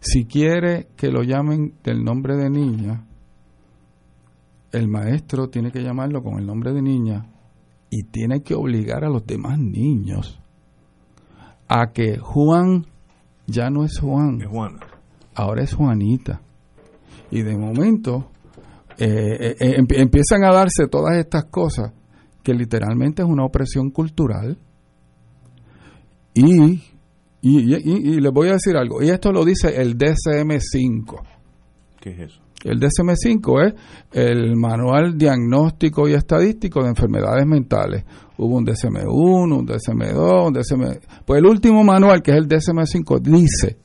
Si 0.00 0.24
quiere 0.24 0.88
que 0.96 1.08
lo 1.08 1.22
llamen 1.22 1.74
del 1.84 2.02
nombre 2.02 2.36
de 2.36 2.48
niña, 2.48 3.06
el 4.72 4.88
maestro 4.88 5.48
tiene 5.48 5.72
que 5.72 5.82
llamarlo 5.82 6.22
con 6.22 6.38
el 6.38 6.46
nombre 6.46 6.72
de 6.72 6.82
niña 6.82 7.26
y 7.90 8.04
tiene 8.04 8.42
que 8.42 8.54
obligar 8.54 9.04
a 9.04 9.08
los 9.08 9.26
demás 9.26 9.58
niños 9.58 10.40
a 11.68 11.92
que 11.92 12.18
Juan 12.18 12.86
ya 13.46 13.70
no 13.70 13.84
es 13.84 13.98
Juan, 13.98 14.40
es 14.40 14.48
Juana. 14.48 14.80
ahora 15.34 15.62
es 15.62 15.74
Juanita. 15.74 16.40
Y 17.30 17.42
de 17.42 17.56
momento 17.56 18.30
eh, 18.98 19.06
eh, 19.06 19.56
eh, 19.60 19.76
empiezan 19.76 20.44
a 20.44 20.52
darse 20.52 20.88
todas 20.88 21.16
estas 21.16 21.44
cosas 21.44 21.92
que 22.42 22.54
literalmente 22.54 23.22
es 23.22 23.28
una 23.28 23.44
opresión 23.44 23.90
cultural. 23.90 24.58
Y 26.34 26.80
y, 27.42 27.74
y, 27.74 28.20
les 28.20 28.32
voy 28.32 28.48
a 28.48 28.52
decir 28.52 28.76
algo, 28.76 29.02
y 29.02 29.08
esto 29.08 29.32
lo 29.32 29.44
dice 29.44 29.80
el 29.80 29.96
DSM-5. 29.96 31.22
¿Qué 31.98 32.10
es 32.10 32.18
eso? 32.18 32.39
El 32.64 32.78
DSM-5 32.78 33.66
es 33.66 33.74
el 34.12 34.54
Manual 34.56 35.16
Diagnóstico 35.16 36.08
y 36.08 36.12
Estadístico 36.12 36.82
de 36.82 36.90
Enfermedades 36.90 37.46
Mentales. 37.46 38.04
Hubo 38.36 38.56
un 38.56 38.66
DSM-1, 38.66 39.58
un 39.58 39.66
DSM-2, 39.66 40.46
un 40.46 40.52
DSM... 40.52 41.00
Pues 41.24 41.38
el 41.38 41.46
último 41.46 41.82
manual, 41.84 42.22
que 42.22 42.32
es 42.32 42.36
el 42.36 42.48
DSM-5, 42.48 43.20
dice, 43.20 43.78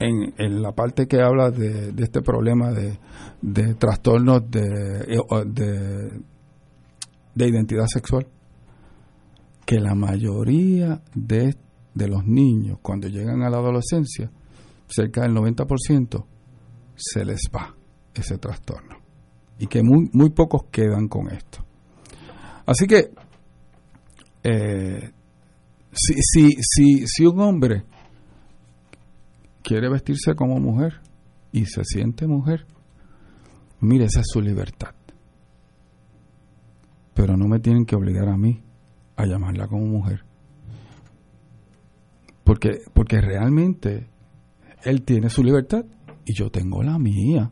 en, 0.00 0.62
la 0.62 0.72
parte 0.72 1.06
que 1.06 1.20
habla 1.20 1.50
de, 1.50 1.94
este 1.98 2.20
problema 2.20 2.72
de, 2.72 3.74
trastornos 3.74 4.50
de, 4.50 4.62
de, 5.46 6.20
de 7.34 7.48
identidad 7.48 7.86
sexual, 7.86 8.26
que 9.64 9.78
la 9.80 9.94
mayoría 9.94 11.00
de, 11.14 11.54
de 11.94 12.08
los 12.08 12.24
niños 12.26 12.78
cuando 12.82 13.08
llegan 13.08 13.42
a 13.42 13.50
la 13.50 13.58
adolescencia, 13.58 14.30
cerca 14.88 15.22
del 15.22 15.32
90%, 15.32 16.24
se 16.96 17.24
les 17.24 17.40
va 17.54 17.74
ese 18.14 18.38
trastorno. 18.38 18.96
Y 19.58 19.66
que 19.66 19.82
muy, 19.82 20.10
muy 20.12 20.30
pocos 20.30 20.64
quedan 20.70 21.08
con 21.08 21.30
esto. 21.30 21.64
Así 22.66 22.86
que, 22.86 23.10
eh, 24.42 25.10
si, 25.92 26.14
si, 26.14 26.50
si, 26.60 27.06
si 27.06 27.26
un 27.26 27.40
hombre 27.40 27.84
quiere 29.62 29.88
vestirse 29.88 30.34
como 30.34 30.58
mujer 30.58 31.00
y 31.52 31.66
se 31.66 31.84
siente 31.84 32.26
mujer, 32.26 32.66
mire, 33.80 34.06
esa 34.06 34.20
es 34.20 34.26
su 34.28 34.40
libertad. 34.40 34.94
Pero 37.14 37.36
no 37.36 37.46
me 37.46 37.60
tienen 37.60 37.86
que 37.86 37.96
obligar 37.96 38.28
a 38.28 38.36
mí 38.36 38.62
a 39.16 39.26
llamarla 39.26 39.68
como 39.68 39.86
mujer. 39.86 40.24
Porque, 42.42 42.80
porque 42.92 43.20
realmente 43.20 44.08
él 44.82 45.02
tiene 45.02 45.30
su 45.30 45.42
libertad 45.42 45.84
y 46.24 46.34
yo 46.34 46.50
tengo 46.50 46.82
la 46.82 46.98
mía. 46.98 47.50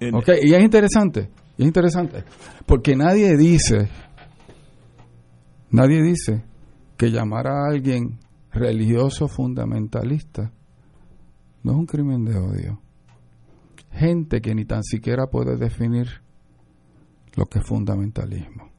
y 0.00 0.54
es 0.54 0.62
interesante, 0.62 1.30
es 1.58 1.66
interesante, 1.66 2.24
porque 2.66 2.96
nadie 2.96 3.36
dice, 3.36 3.88
nadie 5.70 6.02
dice 6.02 6.44
que 6.96 7.10
llamar 7.10 7.46
a 7.46 7.68
alguien 7.70 8.18
religioso 8.52 9.28
fundamentalista 9.28 10.52
no 11.62 11.72
es 11.72 11.78
un 11.78 11.86
crimen 11.86 12.24
de 12.24 12.36
odio. 12.36 12.80
Gente 13.90 14.40
que 14.40 14.54
ni 14.54 14.64
tan 14.64 14.82
siquiera 14.82 15.26
puede 15.26 15.56
definir 15.56 16.08
lo 17.36 17.46
que 17.46 17.58
es 17.58 17.66
fundamentalismo. 17.66 18.70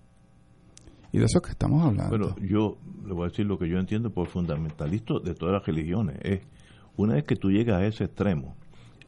Y 1.12 1.20
de 1.20 1.26
eso 1.26 1.38
es 1.38 1.44
que 1.44 1.52
estamos 1.52 1.84
hablando. 1.84 2.10
Pero 2.10 2.36
yo 2.40 2.78
le 3.06 3.14
voy 3.14 3.26
a 3.26 3.30
decir 3.30 3.46
lo 3.46 3.58
que 3.58 3.70
yo 3.70 3.78
entiendo 3.78 4.12
por 4.12 4.28
fundamentalista 4.28 5.14
de 5.24 5.36
todas 5.36 5.54
las 5.54 5.66
religiones. 5.66 6.18
Es 6.24 6.42
una 6.98 7.14
vez 7.14 7.24
que 7.24 7.36
tú 7.36 7.50
llegas 7.52 7.82
a 7.82 7.86
ese 7.86 8.06
extremo, 8.06 8.56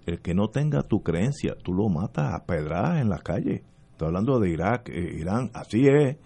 el 0.06 0.22
que 0.22 0.34
no 0.34 0.50
tenga 0.50 0.84
tu 0.84 1.02
creencia, 1.02 1.56
tú 1.64 1.74
lo 1.74 1.90
matas 1.90 2.34
a 2.34 2.46
pedradas 2.46 3.02
en 3.02 3.10
la 3.10 3.20
calle. 3.20 3.64
Estoy 3.92 4.08
hablando 4.08 4.40
de 4.40 4.50
Irak, 4.50 4.90
eh, 4.90 5.18
Irán, 5.20 5.50
así 5.54 5.88
es. 5.88 6.18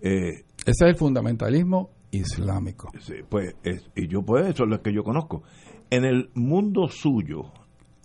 Eh, 0.00 0.44
ese 0.64 0.70
es 0.70 0.80
el 0.82 0.96
fundamentalismo 0.96 1.90
islámico. 2.10 2.90
pues, 3.28 3.54
y 3.96 4.08
yo 4.08 4.22
pues 4.22 4.48
eso 4.48 4.64
es 4.64 4.70
lo 4.70 4.82
que 4.82 4.92
yo 4.92 5.02
conozco. 5.02 5.42
En 5.90 6.04
el 6.04 6.30
mundo 6.34 6.88
suyo 6.88 7.52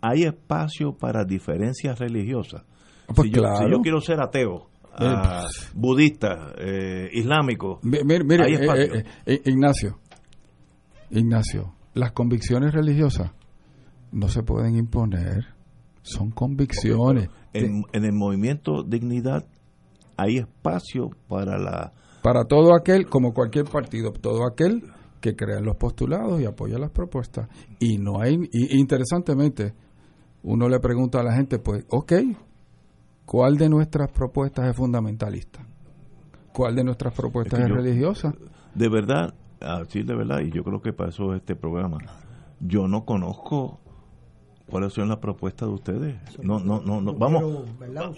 hay 0.01 0.23
espacio 0.23 0.93
para 0.93 1.23
diferencias 1.23 1.99
religiosas. 1.99 2.63
Pues 3.07 3.29
si, 3.29 3.31
yo, 3.31 3.43
si 3.55 3.71
yo 3.71 3.79
quiero 3.81 4.01
ser 4.01 4.19
ateo, 4.19 4.69
budista, 5.73 6.53
eh, 6.57 7.09
islámico. 7.13 7.79
Mire, 7.83 8.23
eh, 8.47 9.03
eh, 9.25 9.41
Ignacio, 9.45 9.99
Ignacio, 11.11 11.73
las 11.93 12.11
convicciones 12.11 12.73
religiosas 12.73 13.31
no 14.17 14.27
se 14.27 14.43
pueden 14.43 14.75
imponer, 14.75 15.45
son 16.01 16.31
convicciones. 16.31 17.29
En, 17.53 17.83
el 17.91 18.13
movimiento 18.13 18.83
Dignidad 18.83 19.45
hay 20.15 20.37
espacio 20.37 21.09
para 21.27 21.57
la... 21.57 21.93
Para 22.23 22.45
todo 22.45 22.75
aquel, 22.75 23.07
como 23.07 23.33
cualquier 23.33 23.65
partido, 23.65 24.11
todo 24.11 24.45
aquel 24.45 24.83
que 25.21 25.35
crea 25.35 25.59
en 25.59 25.65
los 25.65 25.77
postulados 25.77 26.41
y 26.41 26.45
apoya 26.45 26.77
las 26.77 26.91
propuestas. 26.91 27.47
Y 27.79 27.97
no 27.97 28.21
hay, 28.21 28.37
y, 28.51 28.79
interesantemente, 28.79 29.73
uno 30.43 30.67
le 30.67 30.79
pregunta 30.79 31.19
a 31.19 31.23
la 31.23 31.33
gente, 31.33 31.59
pues, 31.59 31.85
ok, 31.89 32.13
¿Cuál 33.27 33.57
de 33.57 33.67
nuestras 33.67 34.09
propuestas 34.09 34.69
es 34.69 34.75
fundamentalista? 34.77 35.59
¿Cuál 36.53 36.75
de 36.75 36.85
nuestras 36.85 37.13
propuestas 37.13 37.59
es, 37.59 37.69
religiosa? 37.69 38.33
De 38.73 38.87
verdad, 38.87 39.33
así 39.59 40.01
de 40.01 40.15
verdad, 40.15 40.39
y 40.39 40.49
yo 40.49 40.63
creo 40.63 40.81
que 40.81 40.93
para 40.93 41.09
eso 41.09 41.33
este 41.33 41.57
programa, 41.57 41.97
yo 42.61 42.87
no 42.87 43.03
conozco 43.03 43.81
cuáles 44.69 44.93
son 44.93 45.09
las 45.09 45.17
propuestas 45.17 45.67
de 45.67 45.73
ustedes. 45.73 46.15
No, 46.41 46.59
no, 46.59 46.81
no, 46.81 47.01
no. 47.01 47.13
Vamos, 47.13 47.65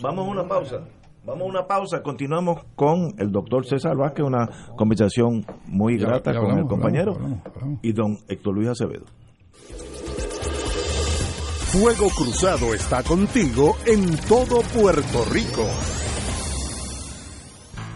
vamos 0.01 0.27
a 0.27 0.29
una 0.29 0.47
pausa. 0.47 0.81
Vamos 1.25 1.43
a 1.43 1.45
una 1.45 1.67
pausa. 1.67 2.01
Continuamos 2.01 2.61
con 2.75 3.13
el 3.17 3.31
doctor 3.31 3.65
César 3.65 3.95
Vázquez, 3.95 4.25
una 4.25 4.49
conversación 4.75 5.45
muy 5.67 5.97
grata 5.97 6.33
con 6.33 6.57
el 6.57 6.65
compañero, 6.65 7.17
y 7.81 7.93
don 7.93 8.17
Héctor 8.27 8.55
Luis 8.55 8.69
Acevedo. 8.69 9.05
Fuego 11.71 12.09
Cruzado 12.09 12.73
está 12.73 13.03
contigo 13.03 13.75
en 13.85 14.17
todo 14.27 14.61
Puerto 14.73 15.23
Rico. 15.31 15.67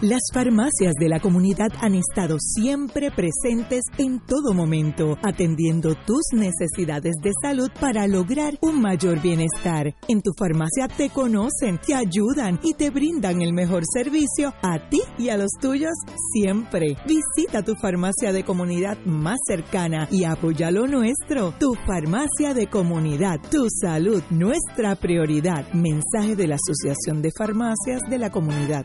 Las 0.04 0.20
farmacias 0.34 0.92
de 1.00 1.08
la 1.08 1.18
comunidad 1.18 1.68
han 1.80 1.94
estado 1.94 2.36
siempre 2.38 3.10
presentes 3.10 3.84
en 3.96 4.20
todo 4.20 4.52
momento, 4.52 5.16
atendiendo 5.22 5.94
tus 5.94 6.24
necesidades 6.34 7.14
de 7.22 7.30
salud 7.40 7.70
para 7.80 8.06
lograr 8.06 8.58
un 8.60 8.82
mayor 8.82 9.22
bienestar. 9.22 9.94
En 10.06 10.20
tu 10.20 10.32
farmacia 10.38 10.88
te 10.94 11.08
conocen, 11.08 11.78
te 11.78 11.94
ayudan 11.94 12.60
y 12.62 12.74
te 12.74 12.90
brindan 12.90 13.40
el 13.40 13.54
mejor 13.54 13.84
servicio 13.90 14.52
a 14.60 14.90
ti 14.90 15.00
y 15.16 15.30
a 15.30 15.38
los 15.38 15.52
tuyos 15.58 15.94
siempre. 16.34 16.98
Visita 17.06 17.62
tu 17.62 17.74
farmacia 17.74 18.30
de 18.34 18.44
comunidad 18.44 18.98
más 19.06 19.38
cercana 19.46 20.06
y 20.10 20.24
apoya 20.24 20.70
lo 20.70 20.86
nuestro. 20.86 21.54
Tu 21.58 21.72
farmacia 21.86 22.52
de 22.52 22.66
comunidad, 22.66 23.40
tu 23.50 23.68
salud, 23.70 24.22
nuestra 24.28 24.96
prioridad. 24.96 25.72
Mensaje 25.72 26.36
de 26.36 26.48
la 26.48 26.56
Asociación 26.56 27.22
de 27.22 27.30
Farmacias 27.38 28.02
de 28.10 28.18
la 28.18 28.30
Comunidad. 28.30 28.84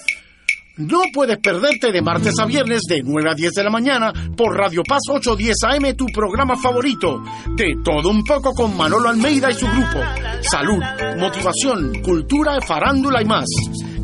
No 0.87 1.01
puedes 1.13 1.37
perderte 1.37 1.91
de 1.91 2.01
martes 2.01 2.33
a 2.39 2.45
viernes 2.45 2.81
de 2.89 3.03
9 3.03 3.29
a 3.29 3.35
10 3.35 3.53
de 3.53 3.63
la 3.63 3.69
mañana 3.69 4.11
por 4.35 4.57
Radio 4.57 4.81
Paz 4.83 5.01
810 5.07 5.55
AM, 5.63 5.95
tu 5.95 6.05
programa 6.07 6.57
favorito. 6.57 7.21
De 7.55 7.75
todo 7.83 8.09
un 8.09 8.23
poco 8.23 8.51
con 8.53 8.75
Manolo 8.75 9.09
Almeida 9.09 9.51
y 9.51 9.53
su 9.53 9.67
grupo. 9.67 9.99
Salud, 10.41 10.81
motivación, 11.19 12.01
cultura, 12.01 12.59
farándula 12.61 13.21
y 13.21 13.25
más. 13.25 13.45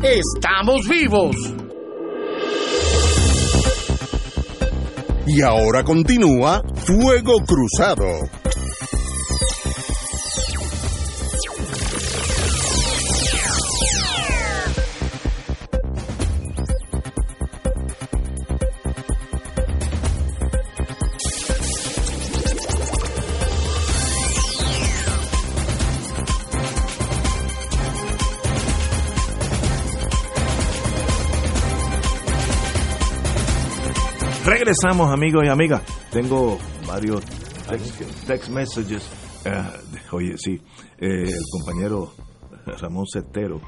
¡Estamos 0.02 0.86
vivos! 0.88 1.34
Y 5.26 5.42
ahora 5.42 5.82
continúa 5.82 6.62
Fuego 6.76 7.38
Cruzado. 7.44 8.06
Regresamos, 34.68 35.10
amigos 35.10 35.46
y 35.46 35.48
amigas. 35.48 35.82
Tengo 36.12 36.58
varios 36.86 37.24
text, 38.26 38.50
messages. 38.50 39.10
Eh, 39.46 39.62
oye, 40.12 40.36
sí, 40.36 40.60
eh, 40.98 41.22
el 41.22 41.42
compañero 41.50 42.12
Ramón 42.78 43.06
Cestero, 43.10 43.62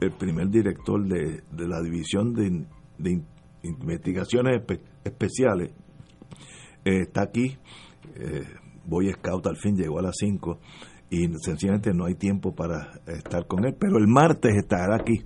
el 0.00 0.12
primer 0.12 0.48
director 0.48 1.06
de, 1.06 1.42
la 1.58 1.82
División 1.82 2.32
de, 2.32 3.22
Investigaciones 3.64 4.62
Especiales, 5.04 5.72
eh, 6.86 7.00
está 7.02 7.24
aquí. 7.24 7.58
Voy 8.86 9.12
Scout 9.12 9.46
al 9.46 9.58
fin 9.58 9.76
llegó 9.76 9.98
a 9.98 10.02
las 10.04 10.16
5 10.16 10.58
y 11.10 11.26
sencillamente 11.44 11.92
no 11.92 12.06
hay 12.06 12.14
tiempo 12.14 12.54
para 12.54 12.92
estar 13.08 13.46
con 13.46 13.66
él, 13.66 13.76
pero 13.78 13.98
el 13.98 14.06
martes 14.06 14.56
estará 14.56 14.96
aquí 14.96 15.22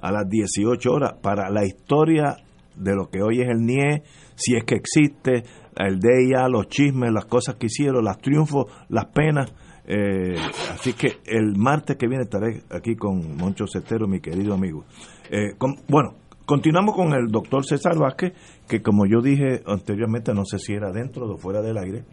a 0.00 0.10
las 0.10 0.28
18 0.28 0.90
horas 0.90 1.12
para 1.22 1.50
la 1.50 1.64
historia 1.64 2.36
de 2.78 2.94
lo 2.94 3.10
que 3.10 3.22
hoy 3.22 3.40
es 3.40 3.48
el 3.48 3.64
NIE, 3.64 4.02
si 4.34 4.56
es 4.56 4.64
que 4.64 4.76
existe, 4.76 5.42
el 5.76 5.98
DIA, 5.98 6.48
los 6.48 6.68
chismes, 6.68 7.12
las 7.12 7.26
cosas 7.26 7.56
que 7.56 7.66
hicieron, 7.66 8.04
los 8.04 8.18
triunfos, 8.18 8.66
las 8.88 9.06
penas. 9.06 9.52
Eh, 9.86 10.36
así 10.72 10.92
que 10.92 11.18
el 11.24 11.56
martes 11.56 11.96
que 11.96 12.06
viene 12.06 12.24
estaré 12.24 12.62
aquí 12.70 12.94
con 12.94 13.36
Moncho 13.36 13.66
Cetero, 13.66 14.06
mi 14.06 14.20
querido 14.20 14.54
amigo. 14.54 14.84
Eh, 15.30 15.54
bueno, 15.88 16.14
continuamos 16.44 16.94
con 16.94 17.12
el 17.14 17.28
doctor 17.28 17.64
César 17.64 17.96
Vázquez, 17.98 18.32
que 18.68 18.82
como 18.82 19.06
yo 19.06 19.20
dije 19.20 19.62
anteriormente, 19.66 20.34
no 20.34 20.44
sé 20.44 20.58
si 20.58 20.74
era 20.74 20.90
dentro 20.92 21.26
o 21.26 21.36
fuera 21.36 21.62
del 21.62 21.78
aire, 21.78 22.04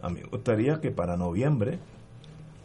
a 0.00 0.08
mí 0.08 0.20
me 0.20 0.28
gustaría 0.28 0.80
que 0.80 0.90
para 0.90 1.16
noviembre 1.16 1.78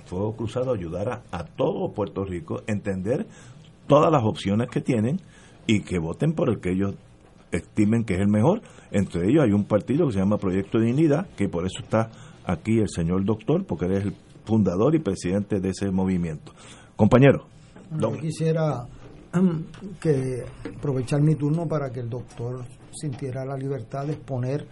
Fuego 0.05 0.35
Cruzado 0.35 0.73
ayudara 0.73 1.23
a 1.31 1.43
todo 1.43 1.91
Puerto 1.93 2.23
Rico 2.23 2.61
a 2.67 2.71
entender 2.71 3.27
todas 3.87 4.11
las 4.11 4.23
opciones 4.23 4.69
que 4.69 4.81
tienen 4.81 5.19
y 5.67 5.81
que 5.81 5.99
voten 5.99 6.33
por 6.33 6.49
el 6.49 6.59
que 6.59 6.71
ellos 6.71 6.95
estimen 7.51 8.03
que 8.03 8.15
es 8.15 8.21
el 8.21 8.27
mejor. 8.27 8.61
Entre 8.91 9.27
ellos 9.29 9.43
hay 9.43 9.51
un 9.51 9.65
partido 9.65 10.07
que 10.07 10.13
se 10.13 10.19
llama 10.19 10.37
Proyecto 10.37 10.79
de 10.79 10.85
Dignidad, 10.85 11.27
que 11.35 11.49
por 11.49 11.65
eso 11.65 11.79
está 11.81 12.09
aquí 12.45 12.79
el 12.79 12.89
señor 12.89 13.25
doctor, 13.25 13.65
porque 13.65 13.85
él 13.85 13.91
es 13.93 14.05
el 14.05 14.13
fundador 14.45 14.95
y 14.95 14.99
presidente 14.99 15.59
de 15.59 15.69
ese 15.69 15.91
movimiento. 15.91 16.53
Compañero. 16.95 17.45
Yo 17.99 18.11
quisiera 18.13 18.85
que 19.99 20.43
aprovechar 20.77 21.21
mi 21.21 21.35
turno 21.35 21.67
para 21.67 21.91
que 21.91 21.99
el 21.99 22.09
doctor 22.09 22.65
sintiera 22.91 23.45
la 23.45 23.55
libertad 23.55 24.05
de 24.05 24.13
exponer 24.13 24.65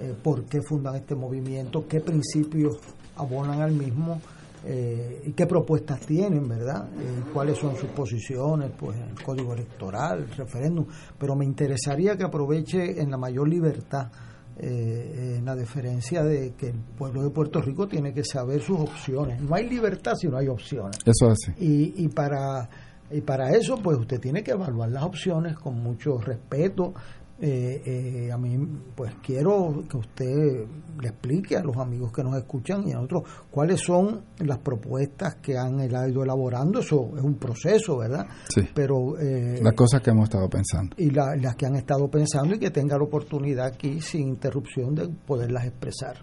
eh, 0.00 0.14
por 0.22 0.44
qué 0.44 0.60
fundan 0.62 0.96
este 0.96 1.14
movimiento, 1.14 1.86
qué 1.88 2.00
principios 2.00 2.78
abonan 3.16 3.60
al 3.60 3.72
mismo 3.72 4.20
eh, 4.64 5.22
y 5.26 5.32
qué 5.32 5.46
propuestas 5.46 6.00
tienen, 6.00 6.48
¿verdad? 6.48 6.88
Eh, 6.98 7.22
cuáles 7.32 7.58
son 7.58 7.76
sus 7.76 7.90
posiciones, 7.90 8.70
pues 8.78 8.96
el 8.98 9.22
código 9.22 9.54
electoral, 9.54 10.20
el 10.20 10.30
referéndum, 10.30 10.86
pero 11.18 11.36
me 11.36 11.44
interesaría 11.44 12.16
que 12.16 12.24
aproveche 12.24 13.00
en 13.00 13.10
la 13.10 13.16
mayor 13.16 13.48
libertad, 13.48 14.10
eh, 14.58 15.36
en 15.38 15.44
la 15.44 15.54
diferencia 15.54 16.22
de 16.22 16.54
que 16.54 16.70
el 16.70 16.80
pueblo 16.96 17.22
de 17.22 17.30
Puerto 17.30 17.60
Rico 17.60 17.86
tiene 17.86 18.12
que 18.12 18.24
saber 18.24 18.60
sus 18.60 18.80
opciones. 18.80 19.40
No 19.40 19.54
hay 19.54 19.68
libertad 19.68 20.14
si 20.14 20.26
no 20.28 20.36
hay 20.36 20.48
opciones. 20.48 20.98
Eso 21.04 21.30
es 21.30 21.38
así. 21.48 21.52
Y, 21.64 22.04
y 22.04 22.08
para 22.08 22.68
y 23.10 23.22
para 23.22 23.50
eso, 23.52 23.78
pues 23.82 23.98
usted 23.98 24.20
tiene 24.20 24.42
que 24.42 24.50
evaluar 24.50 24.90
las 24.90 25.02
opciones 25.02 25.56
con 25.56 25.82
mucho 25.82 26.18
respeto 26.18 26.92
eh, 27.40 27.82
eh, 27.86 28.32
a 28.32 28.36
mí, 28.36 28.58
pues 28.96 29.14
quiero 29.22 29.84
que 29.88 29.96
usted 29.96 30.66
le 31.00 31.08
explique 31.08 31.56
a 31.56 31.62
los 31.62 31.76
amigos 31.76 32.10
que 32.12 32.24
nos 32.24 32.36
escuchan 32.36 32.88
y 32.88 32.92
a 32.92 33.00
otros 33.00 33.22
cuáles 33.48 33.80
son 33.80 34.24
las 34.38 34.58
propuestas 34.58 35.36
que 35.36 35.56
han 35.56 35.78
ido 35.80 36.24
elaborando. 36.24 36.80
Eso 36.80 37.12
es 37.16 37.22
un 37.22 37.36
proceso, 37.36 37.98
¿verdad? 37.98 38.26
Sí. 38.48 38.62
Pero, 38.74 39.16
eh, 39.20 39.60
las 39.62 39.74
cosas 39.74 40.02
que 40.02 40.10
hemos 40.10 40.24
estado 40.24 40.48
pensando. 40.48 40.96
Y 40.98 41.10
las 41.10 41.54
que 41.54 41.66
han 41.66 41.76
estado 41.76 42.08
pensando 42.08 42.56
y 42.56 42.58
que 42.58 42.70
tenga 42.70 42.98
la 42.98 43.04
oportunidad 43.04 43.66
aquí, 43.66 44.00
sin 44.00 44.28
interrupción, 44.28 44.96
de 44.96 45.08
poderlas 45.08 45.64
expresar. 45.66 46.16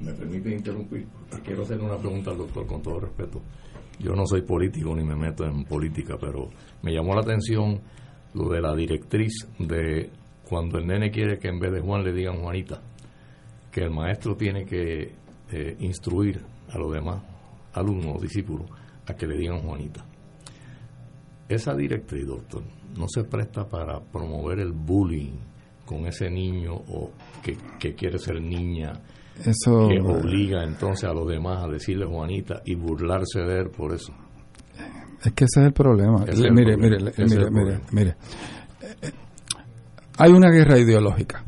Me 0.00 0.14
permite 0.14 0.50
interrumpir, 0.50 1.06
quiero 1.44 1.62
hacer 1.62 1.78
una 1.78 1.98
pregunta 1.98 2.30
al 2.30 2.38
doctor 2.38 2.66
con 2.66 2.80
todo 2.80 3.00
respeto. 3.00 3.42
Yo 3.98 4.14
no 4.14 4.26
soy 4.26 4.42
político 4.42 4.94
ni 4.94 5.04
me 5.04 5.14
meto 5.14 5.44
en 5.44 5.64
política, 5.64 6.16
pero 6.20 6.50
me 6.82 6.92
llamó 6.92 7.14
la 7.14 7.20
atención 7.20 7.80
lo 8.34 8.48
de 8.48 8.60
la 8.60 8.74
directriz 8.74 9.46
de 9.58 10.10
cuando 10.48 10.78
el 10.78 10.86
nene 10.86 11.10
quiere 11.10 11.38
que 11.38 11.48
en 11.48 11.58
vez 11.58 11.72
de 11.72 11.80
Juan 11.80 12.04
le 12.04 12.12
digan 12.12 12.40
Juanita, 12.40 12.80
que 13.70 13.82
el 13.82 13.90
maestro 13.90 14.36
tiene 14.36 14.64
que 14.64 15.12
eh, 15.50 15.76
instruir 15.80 16.40
a 16.70 16.78
los 16.78 16.92
demás 16.92 17.22
alumnos 17.74 18.16
o 18.16 18.20
discípulos 18.20 18.68
a 19.06 19.14
que 19.14 19.26
le 19.26 19.36
digan 19.36 19.60
Juanita. 19.60 20.04
Esa 21.48 21.74
directriz, 21.74 22.26
doctor, 22.26 22.62
no 22.96 23.06
se 23.08 23.24
presta 23.24 23.68
para 23.68 24.00
promover 24.00 24.60
el 24.60 24.72
bullying 24.72 25.36
con 25.84 26.06
ese 26.06 26.30
niño 26.30 26.74
o 26.74 27.10
que, 27.42 27.56
que 27.78 27.94
quiere 27.94 28.18
ser 28.18 28.40
niña 28.40 28.92
eso, 29.44 29.88
que 29.88 30.00
obliga 30.00 30.64
entonces 30.64 31.08
a 31.08 31.12
los 31.12 31.28
demás 31.28 31.64
a 31.64 31.68
decirle 31.68 32.06
Juanita 32.06 32.62
y 32.64 32.74
burlarse 32.74 33.40
de 33.40 33.60
él 33.60 33.70
por 33.70 33.92
eso. 33.92 34.12
Es 35.24 35.32
que 35.32 35.44
ese 35.44 35.60
es 35.60 35.66
el 35.66 35.72
problema. 35.72 36.24
mire, 36.26 36.76
mire, 36.76 36.76
mire, 36.76 37.50
mire, 37.50 37.80
mire. 37.92 38.16
Hay 40.18 40.30
una 40.32 40.50
guerra 40.50 40.78
ideológica. 40.78 41.44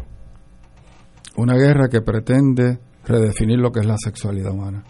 Una 1.36 1.54
guerra 1.54 1.88
que 1.88 2.00
pretende 2.00 2.78
redefinir 3.04 3.58
lo 3.58 3.72
que 3.72 3.80
es 3.80 3.86
la 3.86 3.96
sexualidad 3.98 4.52
humana. 4.52 4.84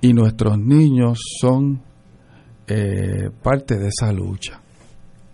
Y 0.00 0.12
nuestros 0.12 0.58
niños 0.58 1.18
son 1.40 1.82
eh, 2.66 3.30
parte 3.42 3.78
de 3.78 3.88
esa 3.88 4.12
lucha. 4.12 4.60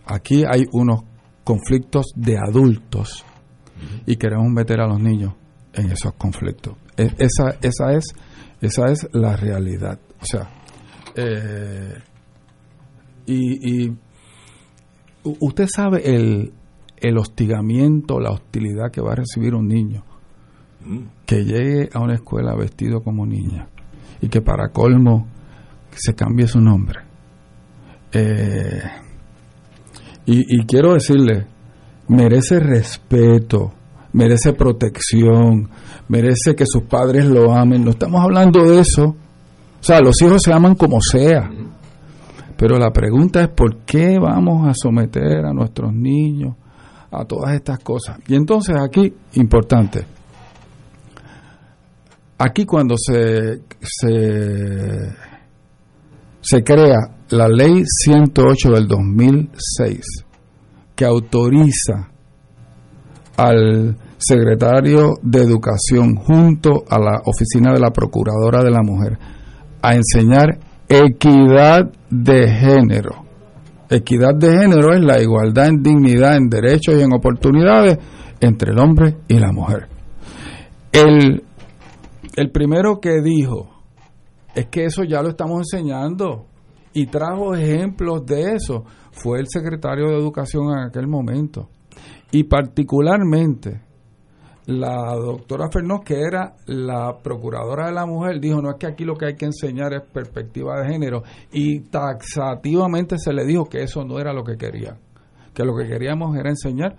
Aquí 0.06 0.44
hay 0.48 0.64
unos 0.72 1.02
conflictos 1.44 2.06
de 2.14 2.36
adultos 2.38 3.24
y 4.06 4.16
queremos 4.16 4.50
meter 4.50 4.80
a 4.80 4.86
los 4.86 5.00
niños 5.00 5.34
en 5.78 5.92
esos 5.92 6.12
conflictos. 6.14 6.76
E, 6.96 7.10
esa, 7.18 7.56
esa, 7.62 7.92
es, 7.92 8.14
esa 8.60 8.86
es 8.86 9.08
la 9.12 9.36
realidad. 9.36 9.98
O 10.20 10.24
sea, 10.24 10.50
eh, 11.14 11.94
y, 13.26 13.92
usted 15.24 15.66
sabe 15.74 16.02
el, 16.04 16.52
el 16.96 17.18
hostigamiento, 17.18 18.18
la 18.18 18.30
hostilidad 18.30 18.90
que 18.90 19.00
va 19.00 19.12
a 19.12 19.16
recibir 19.16 19.54
un 19.54 19.68
niño 19.68 20.04
que 21.26 21.44
llegue 21.44 21.90
a 21.92 22.00
una 22.00 22.14
escuela 22.14 22.54
vestido 22.54 23.02
como 23.02 23.26
niña 23.26 23.68
y 24.20 24.28
que 24.28 24.40
para 24.40 24.70
colmo 24.70 25.26
se 25.90 26.14
cambie 26.14 26.46
su 26.46 26.60
nombre. 26.60 27.00
Eh, 28.12 28.82
y, 30.24 30.60
y 30.60 30.66
quiero 30.66 30.94
decirle, 30.94 31.46
merece 32.08 32.60
respeto, 32.60 33.72
merece 34.18 34.52
protección, 34.52 35.70
merece 36.08 36.56
que 36.56 36.66
sus 36.66 36.82
padres 36.82 37.24
lo 37.26 37.54
amen. 37.54 37.84
No 37.84 37.90
estamos 37.90 38.20
hablando 38.20 38.64
de 38.68 38.80
eso. 38.80 39.04
O 39.04 39.82
sea, 39.82 40.00
los 40.00 40.20
hijos 40.20 40.42
se 40.42 40.52
aman 40.52 40.74
como 40.74 41.00
sea. 41.00 41.48
Pero 42.56 42.78
la 42.78 42.90
pregunta 42.90 43.42
es 43.42 43.48
por 43.50 43.84
qué 43.84 44.18
vamos 44.18 44.68
a 44.68 44.74
someter 44.74 45.46
a 45.46 45.52
nuestros 45.52 45.94
niños 45.94 46.56
a 47.12 47.24
todas 47.24 47.54
estas 47.54 47.78
cosas. 47.78 48.18
Y 48.26 48.34
entonces 48.34 48.74
aquí, 48.76 49.14
importante, 49.34 50.04
aquí 52.38 52.66
cuando 52.66 52.96
se, 52.98 53.62
se, 53.80 55.14
se 56.40 56.64
crea 56.64 56.96
la 57.30 57.48
ley 57.48 57.84
108 57.86 58.70
del 58.72 58.88
2006, 58.88 60.00
que 60.96 61.04
autoriza 61.04 62.10
al 63.36 63.96
secretario 64.18 65.14
de 65.22 65.40
Educación 65.40 66.16
junto 66.16 66.84
a 66.90 66.98
la 66.98 67.22
oficina 67.24 67.72
de 67.72 67.80
la 67.80 67.92
Procuradora 67.92 68.62
de 68.62 68.70
la 68.70 68.82
Mujer 68.82 69.18
a 69.80 69.94
enseñar 69.94 70.58
equidad 70.88 71.90
de 72.10 72.48
género. 72.48 73.24
Equidad 73.88 74.34
de 74.34 74.50
género 74.50 74.92
es 74.92 75.00
la 75.00 75.20
igualdad 75.22 75.68
en 75.68 75.82
dignidad, 75.82 76.36
en 76.36 76.48
derechos 76.48 76.96
y 76.98 77.02
en 77.02 77.14
oportunidades 77.14 77.98
entre 78.40 78.72
el 78.72 78.78
hombre 78.78 79.16
y 79.28 79.38
la 79.38 79.52
mujer. 79.52 79.88
El, 80.92 81.42
el 82.36 82.50
primero 82.50 83.00
que 83.00 83.22
dijo 83.22 83.70
es 84.54 84.66
que 84.66 84.84
eso 84.84 85.04
ya 85.04 85.22
lo 85.22 85.28
estamos 85.28 85.60
enseñando 85.60 86.46
y 86.92 87.06
trajo 87.06 87.54
ejemplos 87.54 88.26
de 88.26 88.54
eso 88.54 88.84
fue 89.12 89.38
el 89.38 89.46
secretario 89.48 90.08
de 90.08 90.16
Educación 90.16 90.70
en 90.70 90.88
aquel 90.88 91.06
momento. 91.06 91.68
Y 92.30 92.44
particularmente 92.44 93.87
la 94.68 95.14
doctora 95.14 95.70
Fernós, 95.72 96.02
que 96.04 96.20
era 96.20 96.54
la 96.66 97.16
procuradora 97.22 97.86
de 97.86 97.92
la 97.92 98.04
mujer, 98.04 98.38
dijo, 98.38 98.60
no 98.60 98.68
es 98.68 98.76
que 98.76 98.86
aquí 98.86 99.02
lo 99.02 99.16
que 99.16 99.24
hay 99.24 99.34
que 99.34 99.46
enseñar 99.46 99.94
es 99.94 100.02
perspectiva 100.02 100.78
de 100.78 100.92
género, 100.92 101.22
y 101.50 101.80
taxativamente 101.80 103.16
se 103.18 103.32
le 103.32 103.46
dijo 103.46 103.64
que 103.64 103.82
eso 103.82 104.04
no 104.04 104.18
era 104.20 104.34
lo 104.34 104.44
que 104.44 104.58
querían, 104.58 104.98
que 105.54 105.64
lo 105.64 105.74
que 105.74 105.88
queríamos 105.88 106.36
era 106.36 106.50
enseñar 106.50 106.96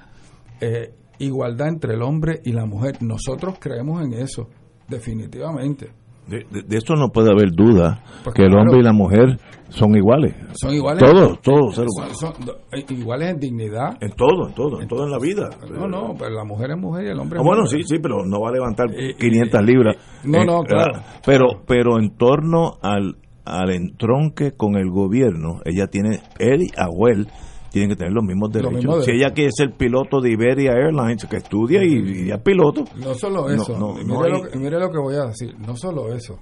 eh, 0.59 0.95
igualdad 1.19 1.67
entre 1.67 1.93
el 1.93 2.01
hombre 2.01 2.41
y 2.43 2.53
la 2.53 2.65
mujer. 2.65 3.03
Nosotros 3.03 3.57
creemos 3.59 4.03
en 4.03 4.13
eso, 4.13 4.49
definitivamente. 4.87 5.98
De, 6.29 6.45
de, 6.49 6.77
eso 6.77 6.95
no 6.95 7.09
puede 7.09 7.31
haber 7.31 7.51
duda, 7.51 8.03
que 8.35 8.43
el 8.43 8.55
hombre 8.55 8.79
y 8.79 8.83
la 8.83 8.93
mujer 8.93 9.39
son 9.69 9.95
iguales. 9.95 10.35
Son 10.53 10.73
iguales. 10.73 11.03
Todos, 11.03 11.41
todos 11.41 11.75
seres 11.75 11.89
humanos. 11.95 12.17
Son, 12.19 12.33
eh, 12.71 12.85
iguales 12.89 13.29
en 13.29 13.39
dignidad. 13.39 13.97
En 14.01 14.11
todo, 14.11 14.47
en 14.47 14.53
todo, 14.53 14.81
en 14.81 14.87
todo 14.87 15.05
en 15.05 15.11
la 15.11 15.19
vida. 15.19 15.49
No, 15.71 15.87
no, 15.87 16.15
pero 16.17 16.31
la 16.31 16.43
mujer 16.43 16.71
es 16.71 16.77
mujer 16.77 17.05
y 17.05 17.09
el 17.09 17.19
hombre 17.19 17.39
es 17.39 17.41
oh, 17.41 17.47
bueno, 17.47 17.63
mujer. 17.63 17.81
sí, 17.81 17.95
sí, 17.95 17.99
pero 18.01 18.25
no 18.25 18.41
va 18.41 18.49
a 18.49 18.53
levantar 18.53 18.87
500 18.91 19.63
libras. 19.63 19.95
No, 20.23 20.43
no, 20.43 20.61
claro. 20.63 21.01
Pero, 21.25 21.61
pero 21.67 21.99
en 21.99 22.15
torno 22.17 22.77
al, 22.81 23.17
al 23.45 23.71
entronque 23.71 24.53
con 24.53 24.75
el 24.75 24.89
gobierno, 24.89 25.61
ella 25.65 25.87
tiene, 25.87 26.21
él 26.39 26.63
y 26.63 26.71
Abuel 26.77 27.27
tienen 27.71 27.89
que 27.91 27.95
tener 27.95 28.11
los 28.13 28.23
mismos 28.23 28.51
derechos. 28.51 28.71
Lo 28.73 28.77
mismo 28.77 29.01
si 29.01 29.11
ella 29.11 29.31
quiere 29.33 29.51
ser 29.53 29.75
piloto 29.77 30.19
de 30.21 30.31
Iberia 30.31 30.71
Airlines, 30.71 31.25
que 31.25 31.37
estudia 31.37 31.83
y, 31.83 32.25
y 32.27 32.31
es 32.31 32.39
piloto. 32.41 32.83
No 32.97 33.13
solo 33.13 33.49
eso, 33.49 33.73
No, 33.77 33.89
no, 33.89 33.93
mire, 33.93 34.05
no 34.07 34.23
hay- 34.23 34.31
lo, 34.31 34.41
que- 34.49 34.57
mire 34.57 34.79
lo 34.79 34.89
que 34.91 34.97
voy 34.99 35.15
a 35.15 35.25
decir, 35.25 35.55
no 35.59 35.75
solo 35.75 36.13
eso. 36.13 36.39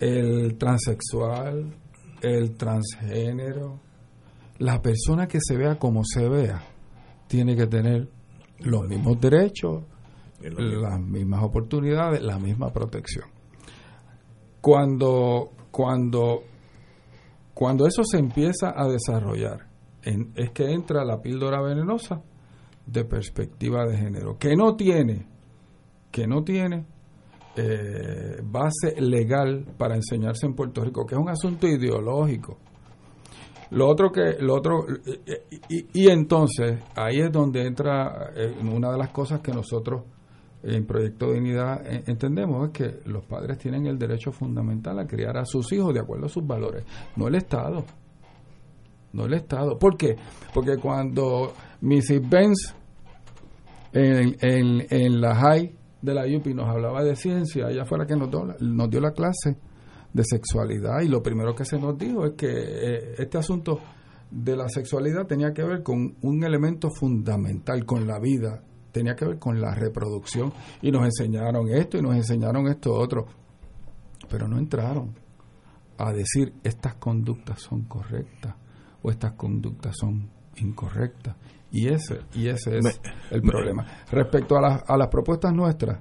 El 0.00 0.56
transexual, 0.58 1.72
el 2.20 2.56
transgénero, 2.56 3.80
la 4.58 4.82
persona 4.82 5.26
que 5.26 5.38
se 5.40 5.56
vea 5.56 5.78
como 5.78 6.02
se 6.04 6.28
vea, 6.28 6.62
tiene 7.28 7.56
que 7.56 7.66
tener 7.66 8.08
los 8.60 8.86
mismos 8.88 9.20
derechos, 9.20 9.84
las 10.40 11.00
mismas 11.00 11.42
oportunidades, 11.42 12.22
la 12.22 12.38
misma 12.38 12.70
protección. 12.72 13.24
Cuando, 14.60 15.50
cuando, 15.70 16.42
cuando 17.54 17.86
eso 17.86 18.02
se 18.04 18.18
empieza 18.18 18.72
a 18.76 18.86
desarrollar, 18.88 19.66
es 20.02 20.50
que 20.50 20.70
entra 20.72 21.04
la 21.04 21.22
píldora 21.22 21.62
venenosa 21.62 22.20
de 22.86 23.04
perspectiva 23.04 23.86
de 23.86 23.96
género, 23.96 24.36
que 24.38 24.54
no 24.56 24.76
tiene, 24.76 25.26
que 26.10 26.26
no 26.26 26.42
tiene 26.44 26.84
eh, 27.56 28.40
base 28.42 29.00
legal 29.00 29.64
para 29.78 29.94
enseñarse 29.94 30.46
en 30.46 30.54
Puerto 30.54 30.82
Rico, 30.84 31.06
que 31.06 31.14
es 31.14 31.20
un 31.20 31.28
asunto 31.30 31.66
ideológico. 31.66 32.58
Lo 33.70 33.88
otro 33.88 34.12
que, 34.12 34.36
lo 34.40 34.54
otro, 34.54 34.84
y, 35.68 35.76
y- 35.78 35.86
y 35.94 36.08
entonces 36.08 36.80
ahí 36.94 37.20
es 37.20 37.32
donde 37.32 37.66
entra 37.66 38.30
eh, 38.36 38.54
una 38.62 38.92
de 38.92 38.98
las 38.98 39.08
cosas 39.10 39.40
que 39.40 39.52
nosotros 39.52 40.02
en 40.64 40.86
Proyecto 40.86 41.32
Dignidad 41.32 41.86
eh, 41.86 42.02
entendemos 42.06 42.66
es 42.66 42.72
que 42.72 43.00
los 43.10 43.24
padres 43.26 43.58
tienen 43.58 43.86
el 43.86 43.98
derecho 43.98 44.32
fundamental 44.32 44.98
a 44.98 45.06
criar 45.06 45.36
a 45.36 45.44
sus 45.44 45.70
hijos 45.72 45.92
de 45.94 46.00
acuerdo 46.00 46.26
a 46.26 46.28
sus 46.28 46.46
valores, 46.46 46.84
no 47.16 47.28
el 47.28 47.34
Estado. 47.36 47.84
No 49.12 49.26
el 49.26 49.34
Estado. 49.34 49.78
¿Por 49.78 49.96
qué? 49.96 50.16
Porque 50.52 50.76
cuando 50.76 51.52
Mrs. 51.82 52.28
Benz 52.28 52.74
en, 53.92 54.36
en, 54.40 54.86
en 54.90 55.20
la 55.20 55.34
high 55.36 55.72
de 56.02 56.14
la 56.14 56.24
UPI 56.26 56.52
nos 56.54 56.68
hablaba 56.68 57.02
de 57.04 57.14
ciencia, 57.14 57.68
ella 57.70 57.84
fue 57.84 57.98
la 57.98 58.06
que 58.06 58.16
nos 58.16 58.28
dio, 58.30 58.44
la- 58.44 58.56
nos 58.60 58.90
dio 58.90 59.00
la 59.00 59.12
clase 59.12 59.56
de 60.12 60.22
sexualidad 60.24 61.00
y 61.02 61.08
lo 61.08 61.22
primero 61.22 61.54
que 61.54 61.64
se 61.64 61.78
nos 61.78 61.96
dijo 61.96 62.24
es 62.24 62.32
que 62.36 62.48
eh, 62.48 63.14
este 63.18 63.38
asunto 63.38 63.78
de 64.30 64.56
la 64.56 64.68
sexualidad 64.68 65.26
tenía 65.26 65.52
que 65.52 65.62
ver 65.62 65.82
con 65.82 66.16
un 66.22 66.44
elemento 66.44 66.88
fundamental, 66.90 67.84
con 67.84 68.06
la 68.06 68.18
vida, 68.18 68.62
tenía 68.94 69.16
que 69.16 69.24
ver 69.24 69.38
con 69.40 69.60
la 69.60 69.74
reproducción 69.74 70.52
y 70.80 70.92
nos 70.92 71.04
enseñaron 71.04 71.68
esto 71.68 71.98
y 71.98 72.02
nos 72.02 72.14
enseñaron 72.14 72.68
esto 72.68 72.94
otro, 72.94 73.26
pero 74.30 74.46
no 74.46 74.56
entraron 74.56 75.12
a 75.98 76.12
decir 76.12 76.54
estas 76.62 76.94
conductas 76.94 77.60
son 77.60 77.82
correctas 77.82 78.54
o 79.02 79.10
estas 79.10 79.32
conductas 79.32 79.96
son 79.98 80.30
incorrectas. 80.56 81.34
Y 81.72 81.88
ese, 81.88 82.20
y 82.34 82.46
ese 82.46 82.78
es 82.78 82.84
Me- 82.84 82.92
el 83.32 83.42
me- 83.42 83.50
problema. 83.50 83.84
Respecto 84.12 84.56
a, 84.56 84.60
las- 84.60 84.82
a 84.88 84.96
las 84.96 85.08
propuestas 85.08 85.52
nuestras, 85.52 85.98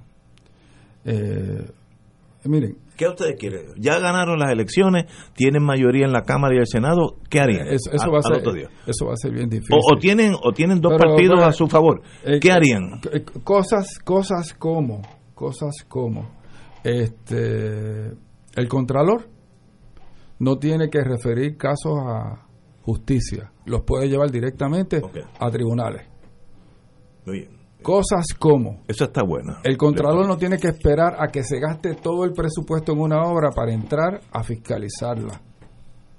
eh, 1.05 1.71
miren, 2.49 2.77
¿Qué 2.97 3.07
ustedes 3.07 3.35
quieren? 3.39 3.61
Ya 3.77 3.97
ganaron 3.99 4.37
las 4.37 4.51
elecciones, 4.51 5.05
tienen 5.35 5.63
mayoría 5.63 6.05
en 6.05 6.13
la 6.13 6.21
Cámara 6.21 6.53
y 6.55 6.59
el 6.59 6.67
Senado, 6.67 7.17
¿qué 7.29 7.39
harían? 7.39 7.67
eso, 7.67 7.89
va 8.11 8.19
a 8.19 8.21
ser, 8.21 8.37
otro 8.37 8.53
día? 8.53 8.69
eso 8.85 9.07
va 9.07 9.13
a 9.13 9.17
ser 9.17 9.31
bien 9.31 9.49
difícil. 9.49 9.75
O, 9.75 9.93
o 9.93 9.97
tienen 9.97 10.33
o 10.41 10.51
tienen 10.51 10.79
dos 10.79 10.93
Pero, 10.97 11.09
partidos 11.11 11.41
a 11.43 11.51
su 11.51 11.67
favor. 11.67 12.01
eh, 12.23 12.39
¿Qué 12.39 12.49
eh, 12.49 12.51
harían? 12.51 13.01
eh, 13.11 13.23
Cosas, 13.43 13.97
cosas 14.03 14.53
como, 14.53 15.01
cosas 15.33 15.73
como, 15.87 16.29
este, 16.83 18.09
el 18.55 18.67
Contralor 18.69 19.27
no 20.39 20.57
tiene 20.57 20.89
que 20.89 21.01
referir 21.03 21.57
casos 21.57 21.97
a 22.05 22.45
justicia, 22.83 23.51
los 23.65 23.81
puede 23.81 24.07
llevar 24.07 24.29
directamente 24.29 25.01
a 25.39 25.49
tribunales. 25.49 26.03
Muy 27.25 27.39
bien. 27.39 27.62
Cosas 27.83 28.25
como, 28.39 28.81
Esa 28.87 29.05
está 29.05 29.23
buena. 29.23 29.59
el 29.63 29.77
Contralor 29.77 30.27
no 30.27 30.37
tiene 30.37 30.57
que 30.57 30.69
esperar 30.69 31.15
a 31.19 31.27
que 31.27 31.43
se 31.43 31.59
gaste 31.59 31.95
todo 31.95 32.23
el 32.23 32.31
presupuesto 32.31 32.93
en 32.93 33.01
una 33.01 33.21
obra 33.23 33.49
para 33.51 33.73
entrar 33.73 34.21
a 34.31 34.43
fiscalizarla. 34.43 35.39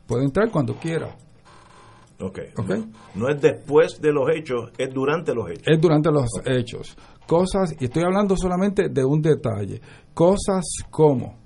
Puede 0.07 0.25
entrar 0.25 0.51
cuando 0.51 0.75
quiera. 0.75 1.09
Ok. 2.21 2.39
Ok. 2.59 2.69
No, 2.69 2.87
no 3.15 3.29
es 3.29 3.41
después 3.41 4.01
de 4.01 4.13
los 4.13 4.29
hechos, 4.31 4.71
es 4.79 4.93
durante 4.93 5.35
los 5.35 5.51
hechos. 5.51 5.65
Es 5.67 5.81
durante 5.81 6.11
los 6.11 6.27
hechos. 6.45 6.97
Cosas, 7.27 7.75
y 7.81 7.87
estoy 7.87 8.03
hablando 8.05 8.37
solamente 8.37 8.89
de 8.91 9.05
un 9.05 9.23
detalle, 9.23 9.81
cosas 10.13 10.65
como 10.91 11.44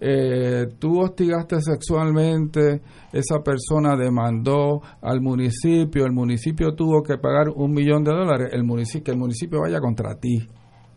eh, 0.00 0.66
tú 0.78 1.00
hostigaste 1.00 1.60
sexualmente, 1.60 2.80
esa 3.12 3.40
persona 3.44 3.96
demandó 3.96 4.80
al 5.02 5.20
municipio, 5.20 6.06
el 6.06 6.12
municipio 6.12 6.74
tuvo 6.74 7.02
que 7.02 7.18
pagar 7.18 7.50
un 7.54 7.72
millón 7.72 8.02
de 8.04 8.12
dólares, 8.12 8.48
el 8.52 8.64
municipio, 8.64 9.04
que 9.04 9.10
el 9.12 9.18
municipio 9.18 9.60
vaya 9.60 9.78
contra 9.80 10.14
ti 10.18 10.48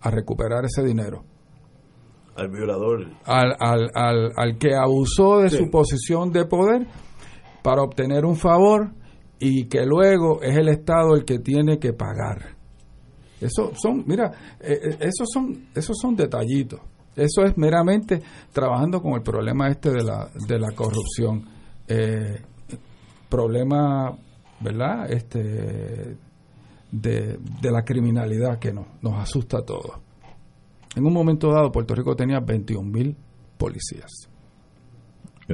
a 0.02 0.10
recuperar 0.10 0.66
ese 0.66 0.84
dinero. 0.84 1.24
Al 2.36 2.50
violador. 2.50 3.06
Al, 3.26 3.56
al, 3.60 3.90
al, 3.94 4.32
al 4.36 4.58
que 4.58 4.74
abusó 4.74 5.40
de 5.40 5.50
Sí. 5.50 5.58
su 5.58 5.70
posición 5.70 6.32
de 6.32 6.46
poder 6.46 6.88
para 7.62 7.84
obtener 7.84 8.26
un 8.26 8.36
favor 8.36 8.92
y 9.40 9.66
que 9.68 9.86
luego 9.86 10.42
es 10.42 10.56
el 10.58 10.70
Estado 10.70 11.16
el 11.16 11.26
que 11.26 11.40
tiene 11.40 11.78
que 11.78 11.94
pagar. 11.94 12.56
Eso 13.40 13.72
son, 13.76 14.04
mira, 14.08 14.32
eh, 14.62 14.80
eh, 14.84 14.98
esos 15.02 15.28
son, 15.32 15.66
esos 15.76 15.98
son 16.02 16.16
detallitos. 16.16 16.80
Eso 17.16 17.44
es 17.44 17.58
meramente 17.58 18.22
trabajando 18.52 19.02
con 19.02 19.14
el 19.14 19.22
problema 19.22 19.70
este 19.70 19.92
de 19.92 20.04
la, 20.04 20.30
de 20.48 20.60
la 20.60 20.72
corrupción. 20.72 21.46
Eh, 21.88 22.42
problema, 23.30 24.18
¿verdad? 24.60 25.12
Este, 25.12 26.18
de, 26.92 27.40
de 27.62 27.72
la 27.72 27.84
criminalidad 27.84 28.60
que 28.60 28.72
nos, 28.72 28.86
nos 29.02 29.20
asusta 29.20 29.58
a 29.60 29.66
todos. 29.66 30.00
En 30.96 31.06
un 31.06 31.14
momento 31.14 31.52
dado, 31.52 31.72
Puerto 31.72 31.96
Rico 31.96 32.16
tenía 32.16 32.40
21 32.40 32.88
mil 32.88 33.16
policías. 33.58 34.30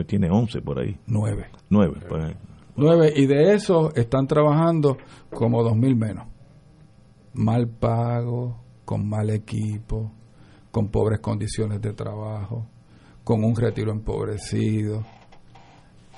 Tiene 0.06 0.30
11 0.30 0.61
por 0.61 0.80
ahí. 0.80 0.98
9. 1.07 1.45
9, 1.69 1.99
por 2.07 2.22
ahí. 2.22 2.36
9, 2.76 3.14
y 3.15 3.26
de 3.26 3.53
eso 3.53 3.94
están 3.95 4.27
trabajando 4.27 4.98
como 5.30 5.61
2.000 5.64 5.95
menos. 5.95 6.27
Mal 7.34 7.68
pago, 7.68 8.61
con 8.86 9.07
mal 9.07 9.30
equipo, 9.30 10.11
con 10.72 10.90
pobres 10.90 11.20
condiciones 11.20 11.82
de 11.82 11.94
trabajo, 11.94 12.68
con 13.24 13.44
un 13.44 13.56
retiro 13.56 13.91
empobrecido. 13.91 15.04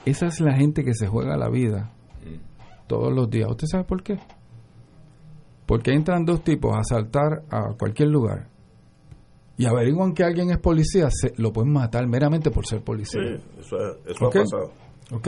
Esa 0.06 0.28
es 0.28 0.40
la 0.40 0.54
gente 0.56 0.84
que 0.84 0.94
se 0.94 1.08
juega 1.08 1.38
la 1.38 1.50
vida 1.50 1.92
todos 2.88 3.14
los 3.14 3.30
días. 3.30 3.50
¿Usted 3.50 3.68
sabe 3.68 3.84
por 3.84 4.04
qué? 4.04 4.20
Porque 5.66 5.92
entran 5.92 6.26
dos 6.26 6.44
tipos 6.44 6.76
a 6.76 6.80
asaltar 6.80 7.44
a 7.50 7.74
cualquier 7.78 8.10
lugar 8.10 8.52
y 9.58 9.66
averiguan 9.66 10.14
que 10.14 10.24
alguien 10.24 10.50
es 10.50 10.58
policía, 10.58 11.08
se, 11.12 11.34
lo 11.38 11.54
pueden 11.54 11.72
matar 11.72 12.08
meramente 12.08 12.50
por 12.50 12.66
ser 12.66 12.82
policía. 12.82 13.22
Sí, 13.22 13.44
eso, 13.60 14.26
ha 14.26 14.30
pasado. 14.30 14.72
¿Ok? 15.12 15.28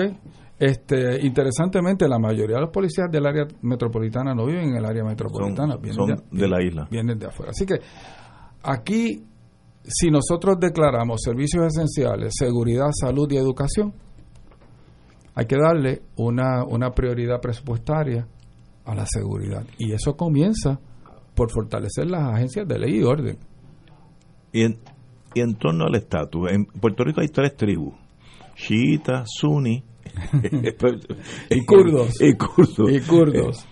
Este, 0.60 1.26
interesantemente, 1.26 2.08
la 2.08 2.18
mayoría 2.18 2.56
de 2.56 2.62
los 2.62 2.72
policías 2.72 3.12
del 3.12 3.26
área 3.26 3.45
metropolitana 3.62 4.34
no 4.34 4.45
viven 4.45 4.70
en 4.70 4.78
el 4.78 4.86
área 4.86 5.04
metropolitana, 5.04 5.78
vienen 5.78 6.24
de, 6.32 6.48
la 6.48 6.64
isla. 6.64 6.88
Vienen 6.90 7.20
de 7.20 7.28
afuera. 7.28 7.52
Así 7.52 7.66
que 7.66 7.76
aquí, 8.64 9.23
si 9.84 10.10
nosotros 10.10 10.57
declaramos 10.60 11.22
servicios 11.22 11.68
esenciales, 11.68 12.34
seguridad, 12.38 12.90
salud 12.99 13.30
y 13.31 13.38
educación, 13.38 13.94
hay 15.35 15.45
que 15.45 15.57
darle 15.57 16.03
una, 16.15 16.64
una 16.64 16.91
prioridad 16.91 17.41
presupuestaria 17.41 18.27
a 18.85 18.95
la 18.95 19.06
seguridad. 19.06 19.65
Y 19.77 19.94
eso 19.94 20.15
comienza 20.15 20.80
por 21.35 21.52
fortalecer 21.52 22.10
las 22.10 22.34
agencias 22.34 22.68
de 22.68 22.80
ley 22.80 22.99
y 22.99 23.03
orden. 23.03 23.38
Y 24.52 24.61
en, 24.64 24.80
y 25.34 25.41
en 25.41 25.56
torno 25.56 25.85
al 25.85 25.95
estatus, 25.95 26.52
en 26.52 26.65
Puerto 26.65 27.03
Rico 27.03 27.22
hay 27.22 27.30
tres 27.30 27.56
tribus, 27.56 27.95
chiitas, 28.56 29.27
sunni 29.40 29.84
y 31.49 31.65
kurdos. 31.65 32.22
Y 32.22 32.34
kurdos. 32.35 32.91
Y 32.91 32.99
kurdos. 33.02 33.68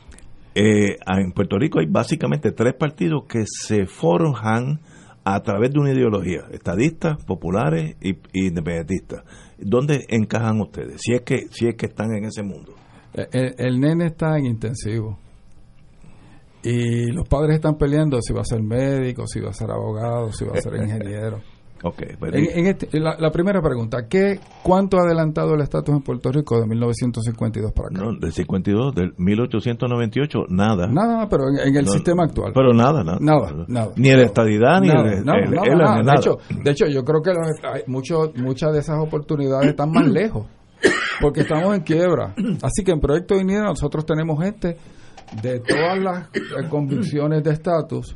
Eh, 0.53 0.97
en 1.07 1.31
Puerto 1.31 1.57
Rico 1.57 1.79
hay 1.79 1.87
básicamente 1.87 2.51
tres 2.51 2.73
partidos 2.73 3.23
que 3.27 3.45
se 3.45 3.85
forjan 3.85 4.81
a 5.23 5.41
través 5.43 5.71
de 5.71 5.79
una 5.79 5.93
ideología, 5.93 6.45
estadistas, 6.51 7.23
populares 7.23 7.95
y, 8.01 8.17
independentistas. 8.33 9.23
¿Dónde 9.57 10.05
encajan 10.09 10.59
ustedes? 10.59 10.99
Si 11.01 11.13
es 11.13 11.21
que 11.21 11.47
si 11.51 11.67
es 11.67 11.75
que 11.75 11.85
están 11.85 12.13
en 12.13 12.25
ese 12.25 12.43
mundo. 12.43 12.73
El, 13.13 13.53
el, 13.57 13.79
nene 13.79 14.07
está 14.07 14.37
en 14.37 14.45
intensivo. 14.45 15.17
Y 16.63 17.11
los 17.11 17.27
padres 17.27 17.55
están 17.55 17.75
peleando 17.75 18.19
si 18.21 18.33
va 18.33 18.41
a 18.41 18.45
ser 18.45 18.61
médico, 18.61 19.25
si 19.27 19.39
va 19.39 19.49
a 19.49 19.53
ser 19.53 19.71
abogado, 19.71 20.31
si 20.31 20.45
va 20.45 20.53
a 20.53 20.61
ser 20.61 20.75
ingeniero. 20.81 21.39
Okay, 21.83 22.15
pues, 22.19 22.31
en, 22.35 22.67
este, 22.67 22.99
la, 22.99 23.31
primera 23.31 23.59
pregunta, 23.59 24.07
¿qué, 24.07 24.39
¿cuánto 24.61 24.97
ha 24.97 25.01
adelantado 25.01 25.55
el 25.55 25.61
estatus 25.61 25.95
en 25.95 26.01
Puerto 26.03 26.31
Rico 26.31 26.59
de 26.59 26.67
1952 26.67 27.71
para 27.73 27.87
acá? 27.87 28.05
No, 28.05 28.19
del 28.19 28.31
52, 28.31 28.93
del 28.93 29.13
1898, 29.17 30.39
nada. 30.49 30.87
Nada, 30.87 31.27
pero 31.27 31.45
en, 31.49 31.75
el 31.75 31.87
sistema 31.87 32.25
actual. 32.25 32.51
Pero 32.53 32.73
nada, 32.73 33.03
nada. 33.03 33.17
Nada, 33.19 33.65
nada. 33.67 33.91
Ni 33.95 34.11
la 34.11 34.21
estadidad, 34.21 34.79
ni 34.79 34.89
el, 34.89 35.25
De, 35.25 36.13
hecho, 36.17 36.37
de 36.63 36.71
hecho, 36.71 36.85
yo 36.85 37.03
creo 37.03 37.21
que 37.23 37.31
hay 37.31 37.81
mucho, 37.87 38.31
muchas 38.35 38.73
de 38.73 38.79
esas 38.79 38.99
oportunidades 38.99 39.69
están 39.69 39.89
más 39.91 40.07
lejos, 40.11 40.45
porque 41.19 41.41
estamos 41.41 41.75
en 41.75 41.81
quiebra. 41.81 42.35
Así 42.61 42.83
que 42.83 42.91
en 42.91 42.99
Proyecto 42.99 43.35
de 43.37 43.43
nosotros 43.43 44.05
tenemos 44.05 44.39
gente 44.39 44.77
de 45.41 45.59
todas 45.61 45.97
las 45.97 46.27
eh, 46.35 46.69
convicciones 46.69 47.43
de 47.43 47.51
estatus 47.51 48.15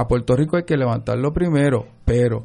a 0.00 0.08
Puerto 0.08 0.34
Rico 0.34 0.56
hay 0.56 0.62
que 0.62 0.78
levantarlo 0.78 1.30
primero, 1.32 1.84
pero 2.06 2.44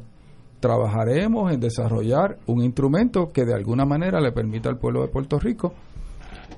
trabajaremos 0.60 1.52
en 1.52 1.60
desarrollar 1.60 2.36
un 2.46 2.62
instrumento 2.62 3.30
que 3.32 3.46
de 3.46 3.54
alguna 3.54 3.86
manera 3.86 4.20
le 4.20 4.32
permita 4.32 4.68
al 4.68 4.78
pueblo 4.78 5.00
de 5.02 5.08
Puerto 5.08 5.38
Rico 5.38 5.72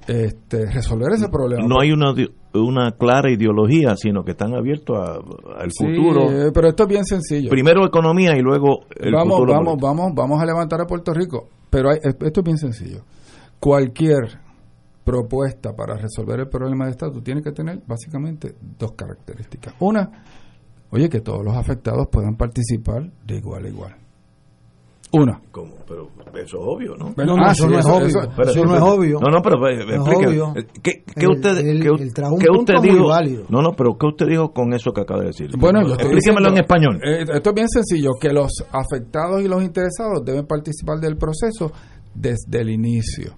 este, 0.08 0.66
resolver 0.66 1.12
ese 1.12 1.28
problema. 1.28 1.66
No 1.68 1.80
hay 1.80 1.92
una, 1.92 2.12
una 2.54 2.92
clara 2.92 3.30
ideología, 3.30 3.94
sino 3.96 4.24
que 4.24 4.32
están 4.32 4.54
abiertos 4.54 4.98
al 4.98 5.70
futuro. 5.70 6.26
Pero 6.52 6.68
esto 6.68 6.82
es 6.82 6.88
bien 6.88 7.04
sencillo. 7.04 7.48
Primero 7.48 7.86
economía 7.86 8.36
y 8.36 8.40
luego 8.40 8.86
el 8.96 9.12
vamos, 9.12 9.36
futuro. 9.36 9.52
Vamos, 9.52 9.76
vamos, 9.80 10.12
vamos 10.14 10.42
a 10.42 10.46
levantar 10.46 10.80
a 10.80 10.86
Puerto 10.86 11.12
Rico. 11.12 11.48
Pero 11.70 11.92
esto 11.92 12.40
es 12.40 12.44
bien 12.44 12.58
sencillo. 12.58 13.02
Cualquier 13.60 14.40
propuesta 15.04 15.74
para 15.76 15.96
resolver 15.96 16.40
el 16.40 16.48
problema 16.48 16.86
de 16.86 16.90
estatus 16.90 17.22
tiene 17.22 17.40
que 17.40 17.52
tener 17.52 17.82
básicamente 17.86 18.54
dos 18.78 18.92
características. 18.92 19.74
Una, 19.80 20.10
Oye, 20.90 21.08
que 21.08 21.20
todos 21.20 21.44
los 21.44 21.54
afectados 21.54 22.08
puedan 22.10 22.36
participar 22.36 23.10
de 23.26 23.36
igual 23.36 23.64
a 23.64 23.68
igual. 23.68 23.96
Una. 25.10 25.40
¿Cómo? 25.50 25.74
Pero 25.86 26.10
eso 26.34 26.58
es 26.58 26.64
obvio, 26.66 26.94
¿no? 26.96 27.14
no, 27.16 27.50
eso, 27.50 27.66
no 27.66 27.78
es 27.78 27.86
obvio. 27.86 28.08
Eso, 28.08 28.64
no 28.64 28.76
es 28.76 28.82
obvio. 28.82 29.18
No, 29.20 29.30
no, 29.30 29.42
pero 29.42 29.66
eh, 29.68 29.94
explique. 29.94 30.80
¿Qué, 30.82 31.02
qué 31.18 31.26
usted, 31.26 31.56
el, 31.58 31.80
qué, 31.80 31.88
el, 31.88 32.12
qué 32.12 32.50
usted 32.50 32.74
dijo? 32.82 33.08
Válido. 33.08 33.44
No, 33.48 33.62
no, 33.62 33.72
pero 33.72 33.96
¿qué 33.96 34.06
usted 34.06 34.26
dijo 34.26 34.52
con 34.52 34.74
eso 34.74 34.92
que 34.92 35.00
acaba 35.00 35.20
de 35.20 35.28
decir? 35.28 35.50
Bueno, 35.58 35.80
yo 35.82 35.94
Explíquemelo 35.94 36.48
en 36.50 36.58
español. 36.58 37.00
Eh, 37.02 37.22
esto 37.22 37.50
es 37.50 37.54
bien 37.54 37.68
sencillo, 37.68 38.10
que 38.20 38.28
los 38.28 38.52
afectados 38.70 39.42
y 39.42 39.48
los 39.48 39.62
interesados 39.62 40.22
deben 40.26 40.46
participar 40.46 40.98
del 40.98 41.16
proceso 41.16 41.72
desde 42.14 42.60
el 42.60 42.68
inicio. 42.68 43.32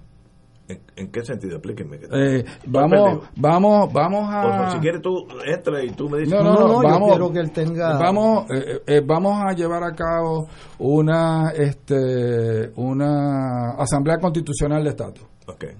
¿En, 0.95 1.11
qué 1.11 1.23
sentido? 1.23 1.57
Explíqueme. 1.57 1.97
Eh, 2.11 2.45
vamos, 2.67 3.29
vamos, 3.35 3.91
vamos 3.93 4.29
a. 4.29 4.71
si 4.71 4.79
quieres 4.79 5.01
tú 5.01 5.27
entra 5.45 5.83
y 5.83 5.91
tú 5.91 6.09
me 6.09 6.19
dices. 6.19 6.33
No, 6.33 6.43
no, 6.43 6.67
no, 6.67 6.81
vamos, 6.81 7.09
yo 7.09 7.15
quiero 7.15 7.31
que 7.31 7.39
él 7.39 7.51
tenga. 7.51 7.97
Vamos, 7.97 8.49
eh, 8.51 8.81
eh, 8.85 9.01
vamos 9.05 9.41
a 9.41 9.53
llevar 9.53 9.83
a 9.83 9.93
cabo 9.93 10.47
una, 10.79 11.51
este, 11.51 12.71
una 12.75 13.71
asamblea 13.77 14.17
constitucional 14.17 14.83
de 14.83 14.89
estatus. 14.89 15.25
Okay. 15.47 15.75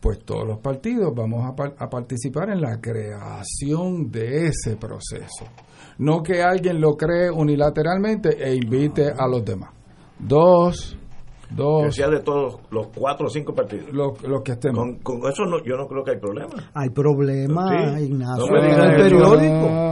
Pues 0.00 0.20
todos 0.24 0.46
los 0.46 0.58
partidos 0.58 1.12
vamos 1.14 1.44
a, 1.44 1.84
a 1.84 1.90
participar 1.90 2.50
en 2.50 2.60
la 2.62 2.80
creación 2.80 4.10
de 4.10 4.46
ese 4.46 4.76
proceso. 4.76 5.44
No 5.98 6.22
que 6.22 6.42
alguien 6.42 6.80
lo 6.80 6.96
cree 6.96 7.30
unilateralmente 7.30 8.30
e 8.42 8.54
invite 8.54 9.12
a 9.16 9.28
los 9.28 9.44
demás. 9.44 9.70
Dos, 10.18 10.96
dos. 11.54 11.96
Que 11.96 12.06
de 12.06 12.20
todos 12.20 12.58
los 12.70 12.88
cuatro 12.88 13.26
o 13.26 13.30
cinco 13.30 13.54
partidos. 13.54 13.92
Los, 13.92 14.42
que 14.42 14.52
estemos. 14.52 14.78
Con, 15.02 15.20
con 15.20 15.30
eso 15.30 15.44
no, 15.44 15.62
yo 15.64 15.76
no 15.76 15.86
creo 15.86 16.04
que 16.04 16.12
hay 16.12 16.18
problema. 16.18 16.70
Hay 16.74 16.90
problema, 16.90 18.00
Ignacio. 18.00 18.46
No 18.46 18.56
el 18.56 18.96
periódico. 18.96 19.90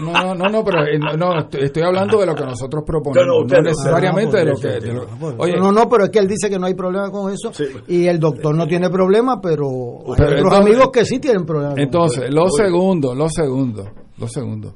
No, 0.00 0.34
no, 0.34 0.48
no, 0.48 0.64
pero 0.64 0.86
eh, 0.86 0.98
no, 0.98 1.38
estoy 1.38 1.82
hablando 1.82 2.20
de 2.20 2.26
lo 2.26 2.34
que 2.34 2.44
nosotros 2.44 2.84
proponemos. 2.86 3.46
No, 3.46 3.60
necesariamente 3.62 4.38
de 4.38 4.44
lo 4.44 4.56
que. 4.56 5.36
oye, 5.38 5.56
no, 5.56 5.72
no, 5.72 5.88
pero 5.88 6.04
es 6.04 6.10
que 6.10 6.18
él 6.18 6.28
dice 6.28 6.48
que 6.48 6.58
no 6.58 6.66
hay 6.66 6.74
problema 6.74 7.10
con 7.10 7.32
eso. 7.32 7.50
Y 7.86 8.06
el 8.06 8.18
doctor 8.18 8.54
no 8.54 8.66
tiene 8.66 8.90
problema, 8.90 9.40
pero, 9.40 9.66
hay 10.16 10.34
otros 10.34 10.54
amigos 10.54 10.90
que 10.92 11.04
sí 11.04 11.18
tienen 11.18 11.44
problemas. 11.44 11.78
Entonces, 11.78 12.32
lo 12.32 12.48
segundo, 12.50 13.14
lo 13.14 13.28
segundo, 13.28 13.84
lo 14.18 14.28
segundo, 14.28 14.74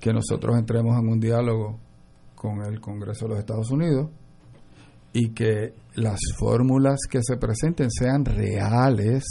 que 0.00 0.12
nosotros 0.12 0.56
entremos 0.58 0.98
en 0.98 1.08
un 1.08 1.20
diálogo 1.20 1.78
con 2.34 2.62
el 2.62 2.80
Congreso 2.80 3.26
de 3.26 3.30
los 3.30 3.38
Estados 3.38 3.70
Unidos 3.70 4.08
y 5.12 5.30
que 5.30 5.74
las 5.94 6.20
fórmulas 6.38 7.00
que 7.10 7.20
se 7.22 7.36
presenten 7.36 7.90
sean 7.90 8.24
reales 8.24 9.24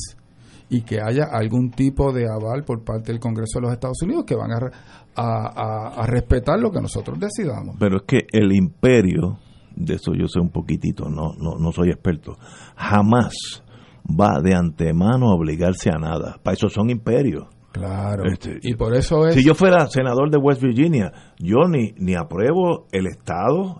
y 0.69 0.81
que 0.81 0.99
haya 1.01 1.26
algún 1.31 1.72
tipo 1.72 2.14
de 2.14 2.26
aval 2.30 2.64
por 2.64 2.84
parte 2.84 3.11
del 3.11 3.19
Congreso 3.19 3.60
de 3.60 3.61
los 3.61 3.73
Estados 3.73 4.01
Unidos 4.03 4.26
que 4.26 4.35
van 4.35 4.51
a, 4.51 4.69
a, 5.15 6.06
respetar 6.06 6.60
lo 6.60 6.72
que 6.72 6.80
nosotros 6.80 7.19
decidamos. 7.19 7.76
Pero 7.80 7.97
es 7.97 8.03
que 8.03 8.27
el 8.31 8.53
imperio, 8.53 9.39
de 9.76 9.95
eso 9.95 10.14
yo 10.14 10.27
sé 10.27 10.39
un 10.39 10.51
poquitito, 10.51 11.10
no, 11.10 11.34
no, 11.39 11.56
no 11.60 11.72
soy 11.72 11.89
experto, 11.89 12.38
jamás 12.76 13.64
va 14.07 14.41
de 14.41 14.53
antemano 14.53 15.31
a 15.31 15.35
obligarse 15.35 15.89
a 15.89 15.97
nada. 15.97 16.38
Para 16.43 16.53
eso 16.53 16.69
son 16.69 16.89
imperios. 16.89 17.47
Claro. 17.72 18.26
Este, 18.26 18.60
y 18.61 18.76
por 18.76 18.95
eso 18.95 19.27
es. 19.27 19.35
Si 19.35 19.43
yo 19.43 19.53
fuera 19.53 19.85
senador 19.88 20.31
de 20.31 20.38
West 20.38 20.61
Virginia, 20.61 21.11
yo 21.38 21.68
ni, 21.68 21.93
ni 21.97 22.15
apruebo 22.15 22.88
el 22.91 23.06
Estado, 23.07 23.80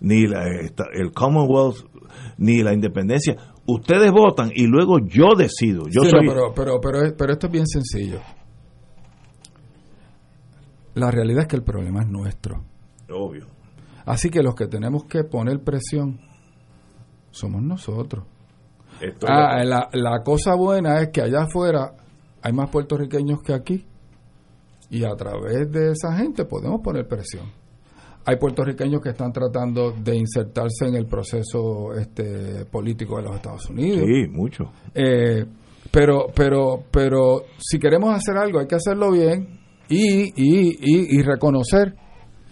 ni 0.00 0.26
la, 0.26 0.46
el 0.46 1.12
Commonwealth, 1.12 1.78
ni 2.38 2.62
la 2.62 2.72
independencia. 2.72 3.36
Ustedes 3.66 4.10
votan 4.12 4.50
y 4.54 4.66
luego 4.66 4.98
yo 5.00 5.34
decido. 5.36 5.84
Yo 5.88 6.02
soy... 6.02 6.26
pero, 6.26 6.52
pero, 6.54 6.80
pero, 6.80 7.16
pero 7.16 7.32
esto 7.32 7.46
es 7.46 7.52
bien 7.52 7.66
sencillo. 7.66 8.20
La 10.94 11.10
realidad 11.10 11.42
es 11.42 11.48
que 11.48 11.56
el 11.56 11.62
problema 11.62 12.02
es 12.02 12.08
nuestro. 12.08 12.64
Obvio. 13.10 13.46
Así 14.04 14.30
que 14.30 14.42
los 14.42 14.54
que 14.54 14.66
tenemos 14.66 15.04
que 15.04 15.22
poner 15.24 15.62
presión 15.62 16.20
somos 17.30 17.62
nosotros. 17.62 18.24
Ah, 19.26 19.62
la, 19.64 19.88
la 19.92 20.22
cosa 20.24 20.54
buena 20.56 21.00
es 21.00 21.10
que 21.10 21.22
allá 21.22 21.42
afuera 21.42 21.92
hay 22.42 22.52
más 22.52 22.70
puertorriqueños 22.70 23.42
que 23.42 23.52
aquí 23.52 23.84
y 24.90 25.04
a 25.04 25.14
través 25.14 25.70
de 25.70 25.92
esa 25.92 26.16
gente 26.16 26.44
podemos 26.46 26.80
poner 26.80 27.06
presión 27.06 27.57
hay 28.28 28.36
puertorriqueños 28.36 29.00
que 29.00 29.08
están 29.08 29.32
tratando 29.32 29.90
de 29.90 30.14
insertarse 30.14 30.86
en 30.86 30.96
el 30.96 31.06
proceso 31.06 31.94
este 31.98 32.66
político 32.66 33.16
de 33.16 33.22
los 33.22 33.36
Estados 33.36 33.70
Unidos. 33.70 34.02
Sí, 34.04 34.28
mucho. 34.30 34.64
Eh, 34.94 35.46
pero, 35.90 36.26
pero, 36.34 36.84
pero 36.90 37.44
si 37.56 37.78
queremos 37.78 38.14
hacer 38.14 38.36
algo 38.36 38.58
hay 38.58 38.66
que 38.66 38.74
hacerlo 38.74 39.12
bien 39.12 39.58
y, 39.88 40.24
y, 40.36 40.76
y, 41.18 41.22
reconocer 41.22 41.94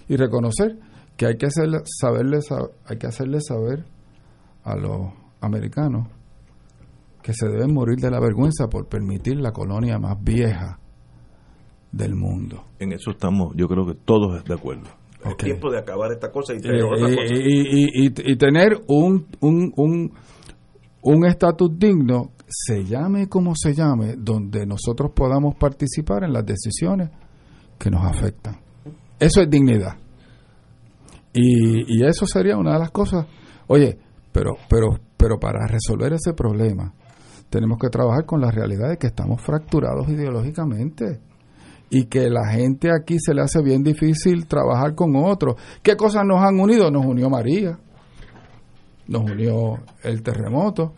y 0.09 0.16
reconocer 0.16 0.78
que 1.15 1.27
hay 1.27 1.36
que 1.36 1.44
hacerle, 1.44 1.81
saberle, 1.85 2.39
hay 2.86 2.97
que 2.97 3.07
hacerle 3.07 3.43
saber 3.43 3.85
a 4.65 4.77
los 4.77 5.12
americanos 5.43 6.09
que 7.23 7.35
se 7.35 7.48
deben 7.48 7.74
morir 7.74 7.98
de 7.98 8.11
la 8.11 8.19
vergüenza 8.19 8.69
por 8.69 8.89
permitir 8.89 9.36
la 9.36 9.53
colonia 9.53 9.98
más 9.98 10.16
vieja 10.24 10.78
del 11.93 12.15
mundo. 12.15 12.65
En 12.78 12.93
eso 12.93 13.11
estamos, 13.11 13.53
yo 13.57 13.69
creo 13.69 13.85
que 13.85 13.94
todos 13.94 14.43
de 14.43 14.55
acuerdo. 14.55 14.89
Es 15.24 15.36
tiempo 15.36 15.70
de 15.70 15.78
acabar 15.78 16.12
esta 16.12 16.30
cosa 16.30 16.55
y 16.55 16.60
tener 16.60 16.80
eh, 16.80 17.86
Y, 17.94 18.36
tener 18.36 18.80
un 18.86 19.26
un 19.40 20.12
un 21.02 21.24
estatus 21.24 21.70
digno, 21.78 22.32
se 22.48 22.84
llame 22.84 23.28
como 23.28 23.55
se 23.55 23.74
llame, 23.74 24.16
donde 24.18 24.66
nosotros 24.66 25.12
podamos 25.14 25.55
participar 25.55 26.24
en 26.24 26.32
las 26.32 26.44
decisiones 26.44 27.10
que 27.78 27.90
nos 27.90 28.05
afectan. 28.05 28.59
Eso 29.18 29.40
es 29.40 29.48
dignidad. 29.48 29.97
Y, 31.32 31.98
y 31.98 32.05
eso 32.05 32.26
sería 32.26 32.56
una 32.56 32.72
de 32.72 32.78
las 32.80 32.90
cosas. 32.90 33.26
Oye, 33.68 33.98
pero, 34.32 34.56
pero, 34.68 34.98
pero 35.16 35.38
para 35.38 35.66
resolver 35.66 36.12
ese 36.12 36.32
problema 36.34 36.93
tenemos 37.51 37.78
que 37.78 37.88
trabajar 37.88 38.26
con 38.26 38.40
la 38.40 38.51
realidad 38.51 38.90
de 38.90 38.97
que 38.97 39.06
estamos 39.06 39.40
fracturados 39.40 40.09
ideológicamente 40.09 41.20
y 41.90 42.06
que 42.06 42.28
la 42.28 42.48
gente 42.48 42.90
aquí 42.90 43.18
se 43.18 43.34
le 43.34 43.42
hace 43.42 43.62
bien 43.62 43.82
difícil 43.82 44.46
trabajar 44.46 44.94
con 44.94 45.14
otros. 45.16 45.56
¿Qué 45.82 45.96
cosas 45.96 46.24
nos 46.26 46.42
han 46.42 46.58
unido? 46.58 46.90
Nos 46.90 47.06
unió 47.06 47.30
María, 47.30 47.78
nos 49.08 49.22
unió 49.22 49.78
el 50.02 50.22
terremoto. 50.22 50.92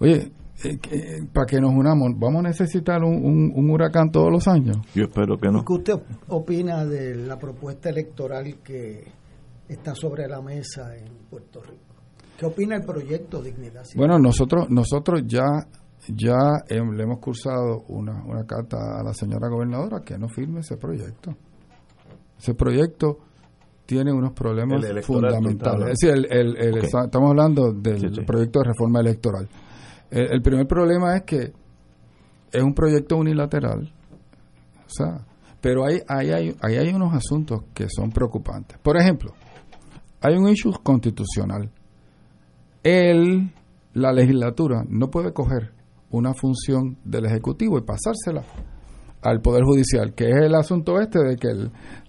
Oye, 0.00 0.32
eh, 0.64 1.22
para 1.32 1.46
que 1.46 1.60
nos 1.60 1.72
unamos, 1.72 2.10
¿vamos 2.18 2.44
a 2.44 2.48
necesitar 2.48 3.02
un, 3.02 3.52
un, 3.54 3.70
huracán 3.70 4.10
todos 4.10 4.30
los 4.30 4.46
años? 4.46 4.78
Yo 4.94 5.04
espero 5.04 5.38
que 5.38 5.48
no. 5.48 5.64
¿Qué 5.64 5.72
usted 5.72 5.94
opina 6.28 6.84
de 6.84 7.14
la 7.14 7.38
propuesta 7.38 7.88
electoral 7.88 8.58
que 8.62 9.04
está 9.68 9.94
sobre 9.94 10.28
la 10.28 10.42
mesa 10.42 10.96
en 10.96 11.06
Puerto 11.30 11.62
Rico? 11.62 11.94
¿Qué 12.36 12.46
opina 12.46 12.76
el 12.76 12.82
proyecto 12.82 13.42
Dignidad? 13.42 13.84
Bueno, 13.94 14.18
nosotros 14.18 14.68
nosotros 14.70 15.22
ya 15.26 15.44
ya 16.14 16.62
le 16.68 17.02
hemos 17.02 17.18
cursado 17.18 17.84
una, 17.88 18.22
una 18.24 18.44
carta 18.44 18.76
a 18.98 19.02
la 19.02 19.12
señora 19.12 19.48
gobernadora 19.48 20.00
que 20.00 20.18
no 20.18 20.28
firme 20.28 20.60
ese 20.60 20.76
proyecto. 20.76 21.36
Ese 22.38 22.54
proyecto 22.54 23.18
tiene 23.90 24.12
unos 24.12 24.32
problemas 24.32 24.84
fundamentales. 25.04 25.90
Es 25.90 25.98
decir, 26.00 26.26
el, 26.30 26.78
estamos 26.78 27.30
hablando 27.30 27.72
del 27.72 28.24
proyecto 28.24 28.60
de 28.60 28.68
reforma 28.68 29.00
electoral. 29.00 29.48
El, 30.10 30.40
primer 30.42 30.66
problema 30.66 31.16
es 31.16 31.22
que 31.22 31.52
es 32.52 32.62
un 32.62 32.72
proyecto 32.72 33.16
unilateral, 33.16 33.92
o 34.86 34.88
sea, 34.88 35.24
pero 35.60 35.84
hay, 35.84 36.00
hay, 36.08 36.30
hay, 36.30 36.76
hay 36.76 36.94
unos 36.94 37.14
asuntos 37.14 37.62
que 37.74 37.88
son 37.88 38.10
preocupantes. 38.10 38.78
Por 38.78 38.96
ejemplo, 38.96 39.32
hay 40.20 40.36
un 40.36 40.48
issue 40.48 40.72
constitucional. 40.82 41.70
El, 42.82 43.52
la 43.94 44.12
legislatura 44.12 44.84
no 44.88 45.10
puede 45.10 45.32
coger 45.32 45.72
una 46.10 46.34
función 46.34 46.98
del 47.04 47.26
Ejecutivo 47.26 47.78
y 47.78 47.82
pasársela 47.82 48.42
al 49.22 49.40
Poder 49.40 49.64
Judicial, 49.64 50.14
que 50.14 50.28
es 50.30 50.36
el 50.36 50.54
asunto 50.54 50.98
este 51.00 51.18
de 51.18 51.36
que 51.36 51.48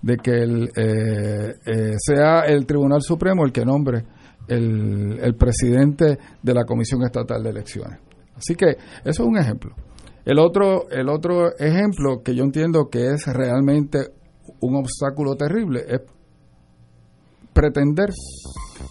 de 0.01 0.17
que 0.17 0.31
el, 0.31 0.69
eh, 0.75 1.55
eh, 1.65 1.93
sea 1.97 2.41
el 2.41 2.65
Tribunal 2.65 3.01
Supremo 3.01 3.43
el 3.43 3.51
que 3.51 3.65
nombre 3.65 4.05
el, 4.47 5.19
el 5.21 5.35
presidente 5.35 6.17
de 6.41 6.53
la 6.53 6.63
Comisión 6.63 7.03
Estatal 7.03 7.43
de 7.43 7.49
Elecciones. 7.49 7.99
Así 8.35 8.55
que 8.55 8.69
eso 8.69 8.77
es 9.03 9.19
un 9.19 9.37
ejemplo. 9.37 9.75
El 10.25 10.39
otro, 10.39 10.89
el 10.89 11.09
otro 11.09 11.55
ejemplo 11.57 12.21
que 12.23 12.35
yo 12.35 12.43
entiendo 12.43 12.89
que 12.89 13.07
es 13.07 13.25
realmente 13.27 13.99
un 14.59 14.75
obstáculo 14.75 15.35
terrible 15.35 15.81
es 15.87 16.01
pretender 17.53 18.09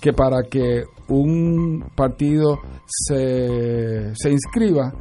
que 0.01 0.13
para 0.13 0.43
que 0.43 0.83
un 1.19 1.91
partido 1.95 2.59
se, 2.87 4.15
se 4.15 4.31
inscriba 4.31 4.93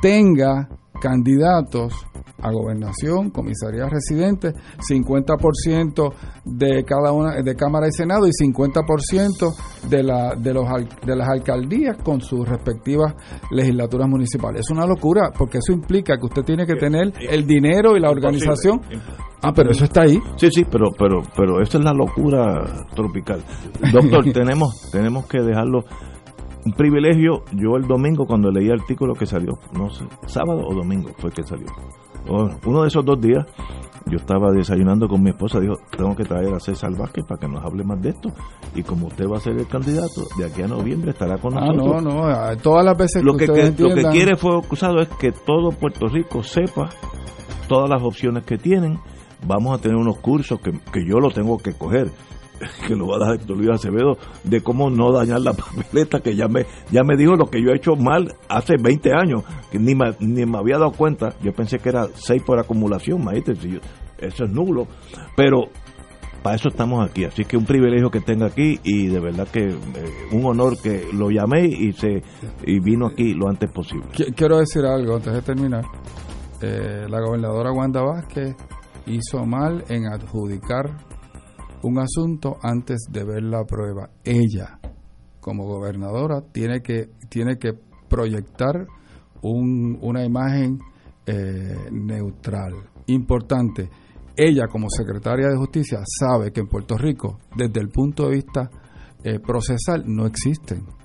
tenga 0.00 0.68
candidatos 1.00 1.92
a 2.40 2.52
gobernación, 2.52 3.30
comisaría 3.30 3.88
residente, 3.88 4.52
50% 4.78 6.12
de 6.44 6.84
cada 6.84 7.12
una 7.12 7.42
de 7.42 7.54
Cámara 7.56 7.88
y 7.88 7.92
Senado 7.92 8.26
y 8.26 8.30
50% 8.30 9.54
de 9.88 10.02
la 10.04 10.34
de 10.36 10.54
los 10.54 10.64
de 11.04 11.16
las 11.16 11.28
alcaldías 11.28 11.96
con 12.02 12.20
sus 12.20 12.48
respectivas 12.48 13.14
legislaturas 13.50 14.08
municipales. 14.08 14.60
Es 14.60 14.70
una 14.70 14.86
locura 14.86 15.32
porque 15.36 15.58
eso 15.58 15.72
implica 15.72 16.16
que 16.16 16.26
usted 16.26 16.42
tiene 16.42 16.64
que 16.64 16.76
tener 16.76 17.12
el 17.28 17.46
dinero 17.46 17.96
y 17.96 18.00
la 18.00 18.10
organización. 18.10 18.80
Ah, 19.42 19.52
pero 19.54 19.70
eso 19.70 19.84
está 19.84 20.02
ahí. 20.02 20.18
Sí, 20.36 20.48
sí, 20.50 20.64
pero 20.64 20.90
pero 20.98 21.22
pero 21.36 21.60
eso 21.60 21.78
es 21.78 21.84
la 21.84 21.92
locura 21.92 22.86
tropical. 22.94 23.42
Doctor, 23.92 24.24
tenemos 24.32 24.90
tenemos 24.90 25.26
que 25.26 25.40
dejarlo 25.40 25.84
un 26.64 26.72
privilegio. 26.72 27.44
Yo 27.52 27.76
el 27.76 27.86
domingo 27.86 28.26
cuando 28.26 28.50
leí 28.50 28.66
el 28.66 28.80
artículo 28.80 29.14
que 29.14 29.26
salió, 29.26 29.58
no 29.72 29.90
sé, 29.90 30.04
sábado 30.26 30.62
o 30.66 30.74
domingo 30.74 31.10
fue 31.18 31.30
que 31.30 31.42
salió. 31.42 31.68
Uno 32.66 32.82
de 32.82 32.88
esos 32.88 33.04
dos 33.04 33.20
días 33.20 33.46
yo 34.10 34.16
estaba 34.16 34.50
desayunando 34.52 35.06
con 35.06 35.22
mi 35.22 35.30
esposa, 35.30 35.60
dijo, 35.60 35.74
tengo 35.96 36.14
que 36.16 36.24
traer 36.24 36.52
a 36.54 36.60
César 36.60 36.90
Vázquez 36.96 37.24
para 37.26 37.40
que 37.40 37.48
nos 37.48 37.64
hable 37.64 37.84
más 37.84 38.00
de 38.00 38.10
esto. 38.10 38.30
Y 38.74 38.82
como 38.82 39.08
usted 39.08 39.26
va 39.26 39.36
a 39.36 39.40
ser 39.40 39.58
el 39.58 39.66
candidato, 39.66 40.22
de 40.38 40.46
aquí 40.46 40.62
a 40.62 40.66
noviembre 40.66 41.10
estará 41.10 41.38
con 41.38 41.56
ah, 41.56 41.66
nosotros. 41.66 42.02
no, 42.02 42.28
no, 42.28 42.56
todas 42.62 42.84
las 42.84 42.96
veces 42.96 43.22
lo 43.22 43.34
que, 43.34 43.46
que, 43.46 43.74
lo 43.78 43.94
que 43.94 44.02
quiere 44.10 44.36
fue 44.36 44.56
acusado 44.56 45.00
es 45.00 45.08
que 45.08 45.32
todo 45.32 45.70
Puerto 45.70 46.06
Rico 46.06 46.42
sepa 46.42 46.88
todas 47.68 47.90
las 47.90 48.02
opciones 48.02 48.44
que 48.44 48.56
tienen. 48.56 48.98
Vamos 49.46 49.78
a 49.78 49.80
tener 49.80 49.96
unos 49.96 50.18
cursos 50.18 50.60
que, 50.60 50.72
que 50.92 51.04
yo 51.04 51.20
lo 51.20 51.30
tengo 51.30 51.58
que 51.58 51.72
coger 51.74 52.10
que 52.86 52.94
lo 52.94 53.06
va 53.06 53.16
a 53.16 53.18
dar 53.20 53.34
Héctor 53.34 53.56
Luis 53.56 53.70
Acevedo, 53.70 54.18
de 54.44 54.60
cómo 54.62 54.90
no 54.90 55.12
dañar 55.12 55.40
la 55.40 55.52
papeleta, 55.54 56.20
que 56.20 56.34
ya 56.34 56.48
me, 56.48 56.66
ya 56.90 57.02
me 57.02 57.16
dijo 57.16 57.34
lo 57.36 57.46
que 57.46 57.62
yo 57.62 57.70
he 57.70 57.76
hecho 57.76 57.96
mal 57.96 58.34
hace 58.48 58.74
20 58.80 59.12
años, 59.12 59.42
que 59.70 59.78
ni 59.78 59.94
me, 59.94 60.14
ni 60.20 60.44
me 60.46 60.58
había 60.58 60.78
dado 60.78 60.92
cuenta, 60.92 61.34
yo 61.42 61.52
pensé 61.52 61.78
que 61.78 61.88
era 61.88 62.06
6 62.12 62.42
por 62.42 62.58
acumulación, 62.58 63.24
maestro, 63.24 63.54
eso 64.18 64.44
es 64.44 64.50
nulo, 64.50 64.86
pero 65.36 65.68
para 66.42 66.56
eso 66.56 66.68
estamos 66.68 67.08
aquí, 67.08 67.24
así 67.24 67.44
que 67.44 67.56
un 67.56 67.64
privilegio 67.64 68.10
que 68.10 68.20
tenga 68.20 68.46
aquí 68.46 68.78
y 68.84 69.08
de 69.08 69.20
verdad 69.20 69.48
que 69.48 69.68
eh, 69.68 69.74
un 70.32 70.44
honor 70.44 70.80
que 70.80 71.08
lo 71.12 71.30
llamé 71.30 71.66
y 71.66 71.92
se 71.92 72.22
y 72.64 72.78
vino 72.78 73.06
aquí 73.06 73.34
lo 73.34 73.48
antes 73.48 73.70
posible. 73.72 74.06
Quiero 74.36 74.58
decir 74.58 74.84
algo 74.84 75.16
antes 75.16 75.32
de 75.32 75.42
terminar. 75.42 75.84
Eh, 76.60 77.06
la 77.08 77.20
gobernadora 77.20 77.72
Wanda 77.72 78.02
Vázquez 78.02 78.56
hizo 79.08 79.44
mal 79.44 79.84
en 79.88 80.06
adjudicar 80.06 80.96
un 81.82 81.98
asunto 81.98 82.56
antes 82.62 83.06
de 83.10 83.24
ver 83.24 83.42
la 83.42 83.64
prueba. 83.64 84.10
Ella, 84.24 84.78
como 85.40 85.64
gobernadora, 85.64 86.42
tiene 86.52 86.80
que, 86.80 87.10
tiene 87.28 87.56
que 87.56 87.72
proyectar 88.08 88.86
un, 89.42 89.98
una 90.00 90.24
imagen 90.24 90.78
eh, 91.26 91.76
neutral. 91.90 92.74
Importante, 93.06 93.88
ella 94.36 94.66
como 94.70 94.88
secretaria 94.90 95.48
de 95.48 95.56
justicia 95.56 96.00
sabe 96.04 96.52
que 96.52 96.60
en 96.60 96.68
Puerto 96.68 96.96
Rico, 96.96 97.38
desde 97.56 97.80
el 97.80 97.88
punto 97.88 98.28
de 98.28 98.36
vista 98.36 98.70
eh, 99.24 99.38
procesal, 99.40 100.04
no 100.06 100.26
existen 100.26 100.97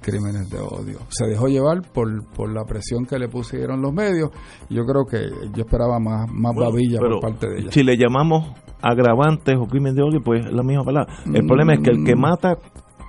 crímenes 0.00 0.48
de 0.50 0.58
odio. 0.58 0.98
Se 1.08 1.26
dejó 1.26 1.48
llevar 1.48 1.82
por, 1.92 2.24
por 2.34 2.52
la 2.52 2.64
presión 2.64 3.04
que 3.04 3.18
le 3.18 3.28
pusieron 3.28 3.82
los 3.82 3.92
medios. 3.92 4.30
Yo 4.68 4.84
creo 4.84 5.04
que 5.04 5.28
yo 5.54 5.64
esperaba 5.64 5.98
más, 5.98 6.30
más 6.30 6.54
babilla 6.54 6.98
por 6.98 7.20
parte 7.20 7.48
de 7.48 7.58
ella. 7.60 7.72
Si 7.72 7.82
le 7.82 7.96
llamamos 7.96 8.52
agravantes 8.82 9.56
o 9.56 9.66
crímenes 9.66 9.96
de 9.96 10.02
odio, 10.02 10.20
pues 10.24 10.44
la 10.50 10.62
misma 10.62 10.84
palabra. 10.84 11.12
El 11.32 11.46
problema 11.46 11.74
es 11.74 11.80
que 11.80 11.90
el 11.90 12.04
que 12.04 12.14
mm. 12.14 12.20
mata 12.20 12.56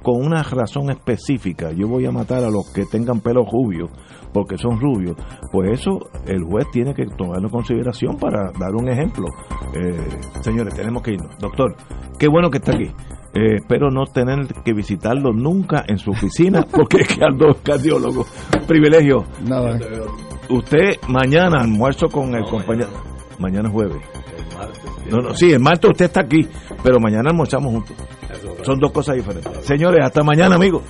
con 0.02 0.26
una 0.26 0.44
razón 0.44 0.90
específica, 0.90 1.72
yo 1.72 1.88
voy 1.88 2.06
a 2.06 2.12
matar 2.12 2.44
a 2.44 2.50
los 2.50 2.72
que 2.74 2.86
tengan 2.86 3.20
pelo 3.20 3.44
rubio, 3.44 3.90
porque 4.34 4.58
son 4.58 4.80
rubios, 4.80 5.16
pues 5.52 5.80
eso 5.80 6.00
el 6.26 6.44
juez 6.44 6.66
tiene 6.72 6.94
que 6.94 7.06
tomarlo 7.06 7.48
en 7.48 7.52
consideración 7.52 8.18
para 8.18 8.52
dar 8.60 8.76
un 8.76 8.90
ejemplo. 8.90 9.26
Eh, 9.74 9.98
señores, 10.42 10.74
tenemos 10.74 11.02
que 11.02 11.14
irnos. 11.14 11.38
Doctor, 11.40 11.76
qué 12.18 12.28
bueno 12.28 12.50
que 12.50 12.58
está 12.58 12.74
aquí. 12.74 12.92
Eh, 13.34 13.58
espero 13.58 13.92
no 13.92 14.06
tener 14.06 14.48
que 14.64 14.74
visitarlo 14.74 15.32
nunca 15.32 15.84
en 15.88 15.98
su 15.98 16.12
oficina 16.12 16.66
porque 16.72 17.02
es 17.02 17.08
que 17.08 17.24
ando 17.24 17.56
cardiólogo. 17.64 18.26
Privilegio. 18.68 19.26
Nada. 19.48 19.78
Usted 20.50 20.96
mañana 21.08 21.62
almuerzo 21.62 22.08
con 22.08 22.34
el 22.36 22.44
compañero. 22.46 22.90
Mañana 23.38 23.70
jueves. 23.70 24.02
No, 25.10 25.18
no, 25.18 25.34
sí, 25.34 25.52
el 25.52 25.60
martes 25.60 25.90
usted 25.90 26.06
está 26.06 26.22
aquí, 26.22 26.48
pero 26.84 27.00
mañana 27.00 27.30
almorzamos 27.30 27.72
juntos. 27.72 27.96
Son 28.64 28.80
dos 28.80 28.92
cosas 28.92 29.16
diferentes. 29.16 29.66
Señores, 29.66 30.04
hasta 30.04 30.24
mañana, 30.24 30.56
amigos. 30.56 30.84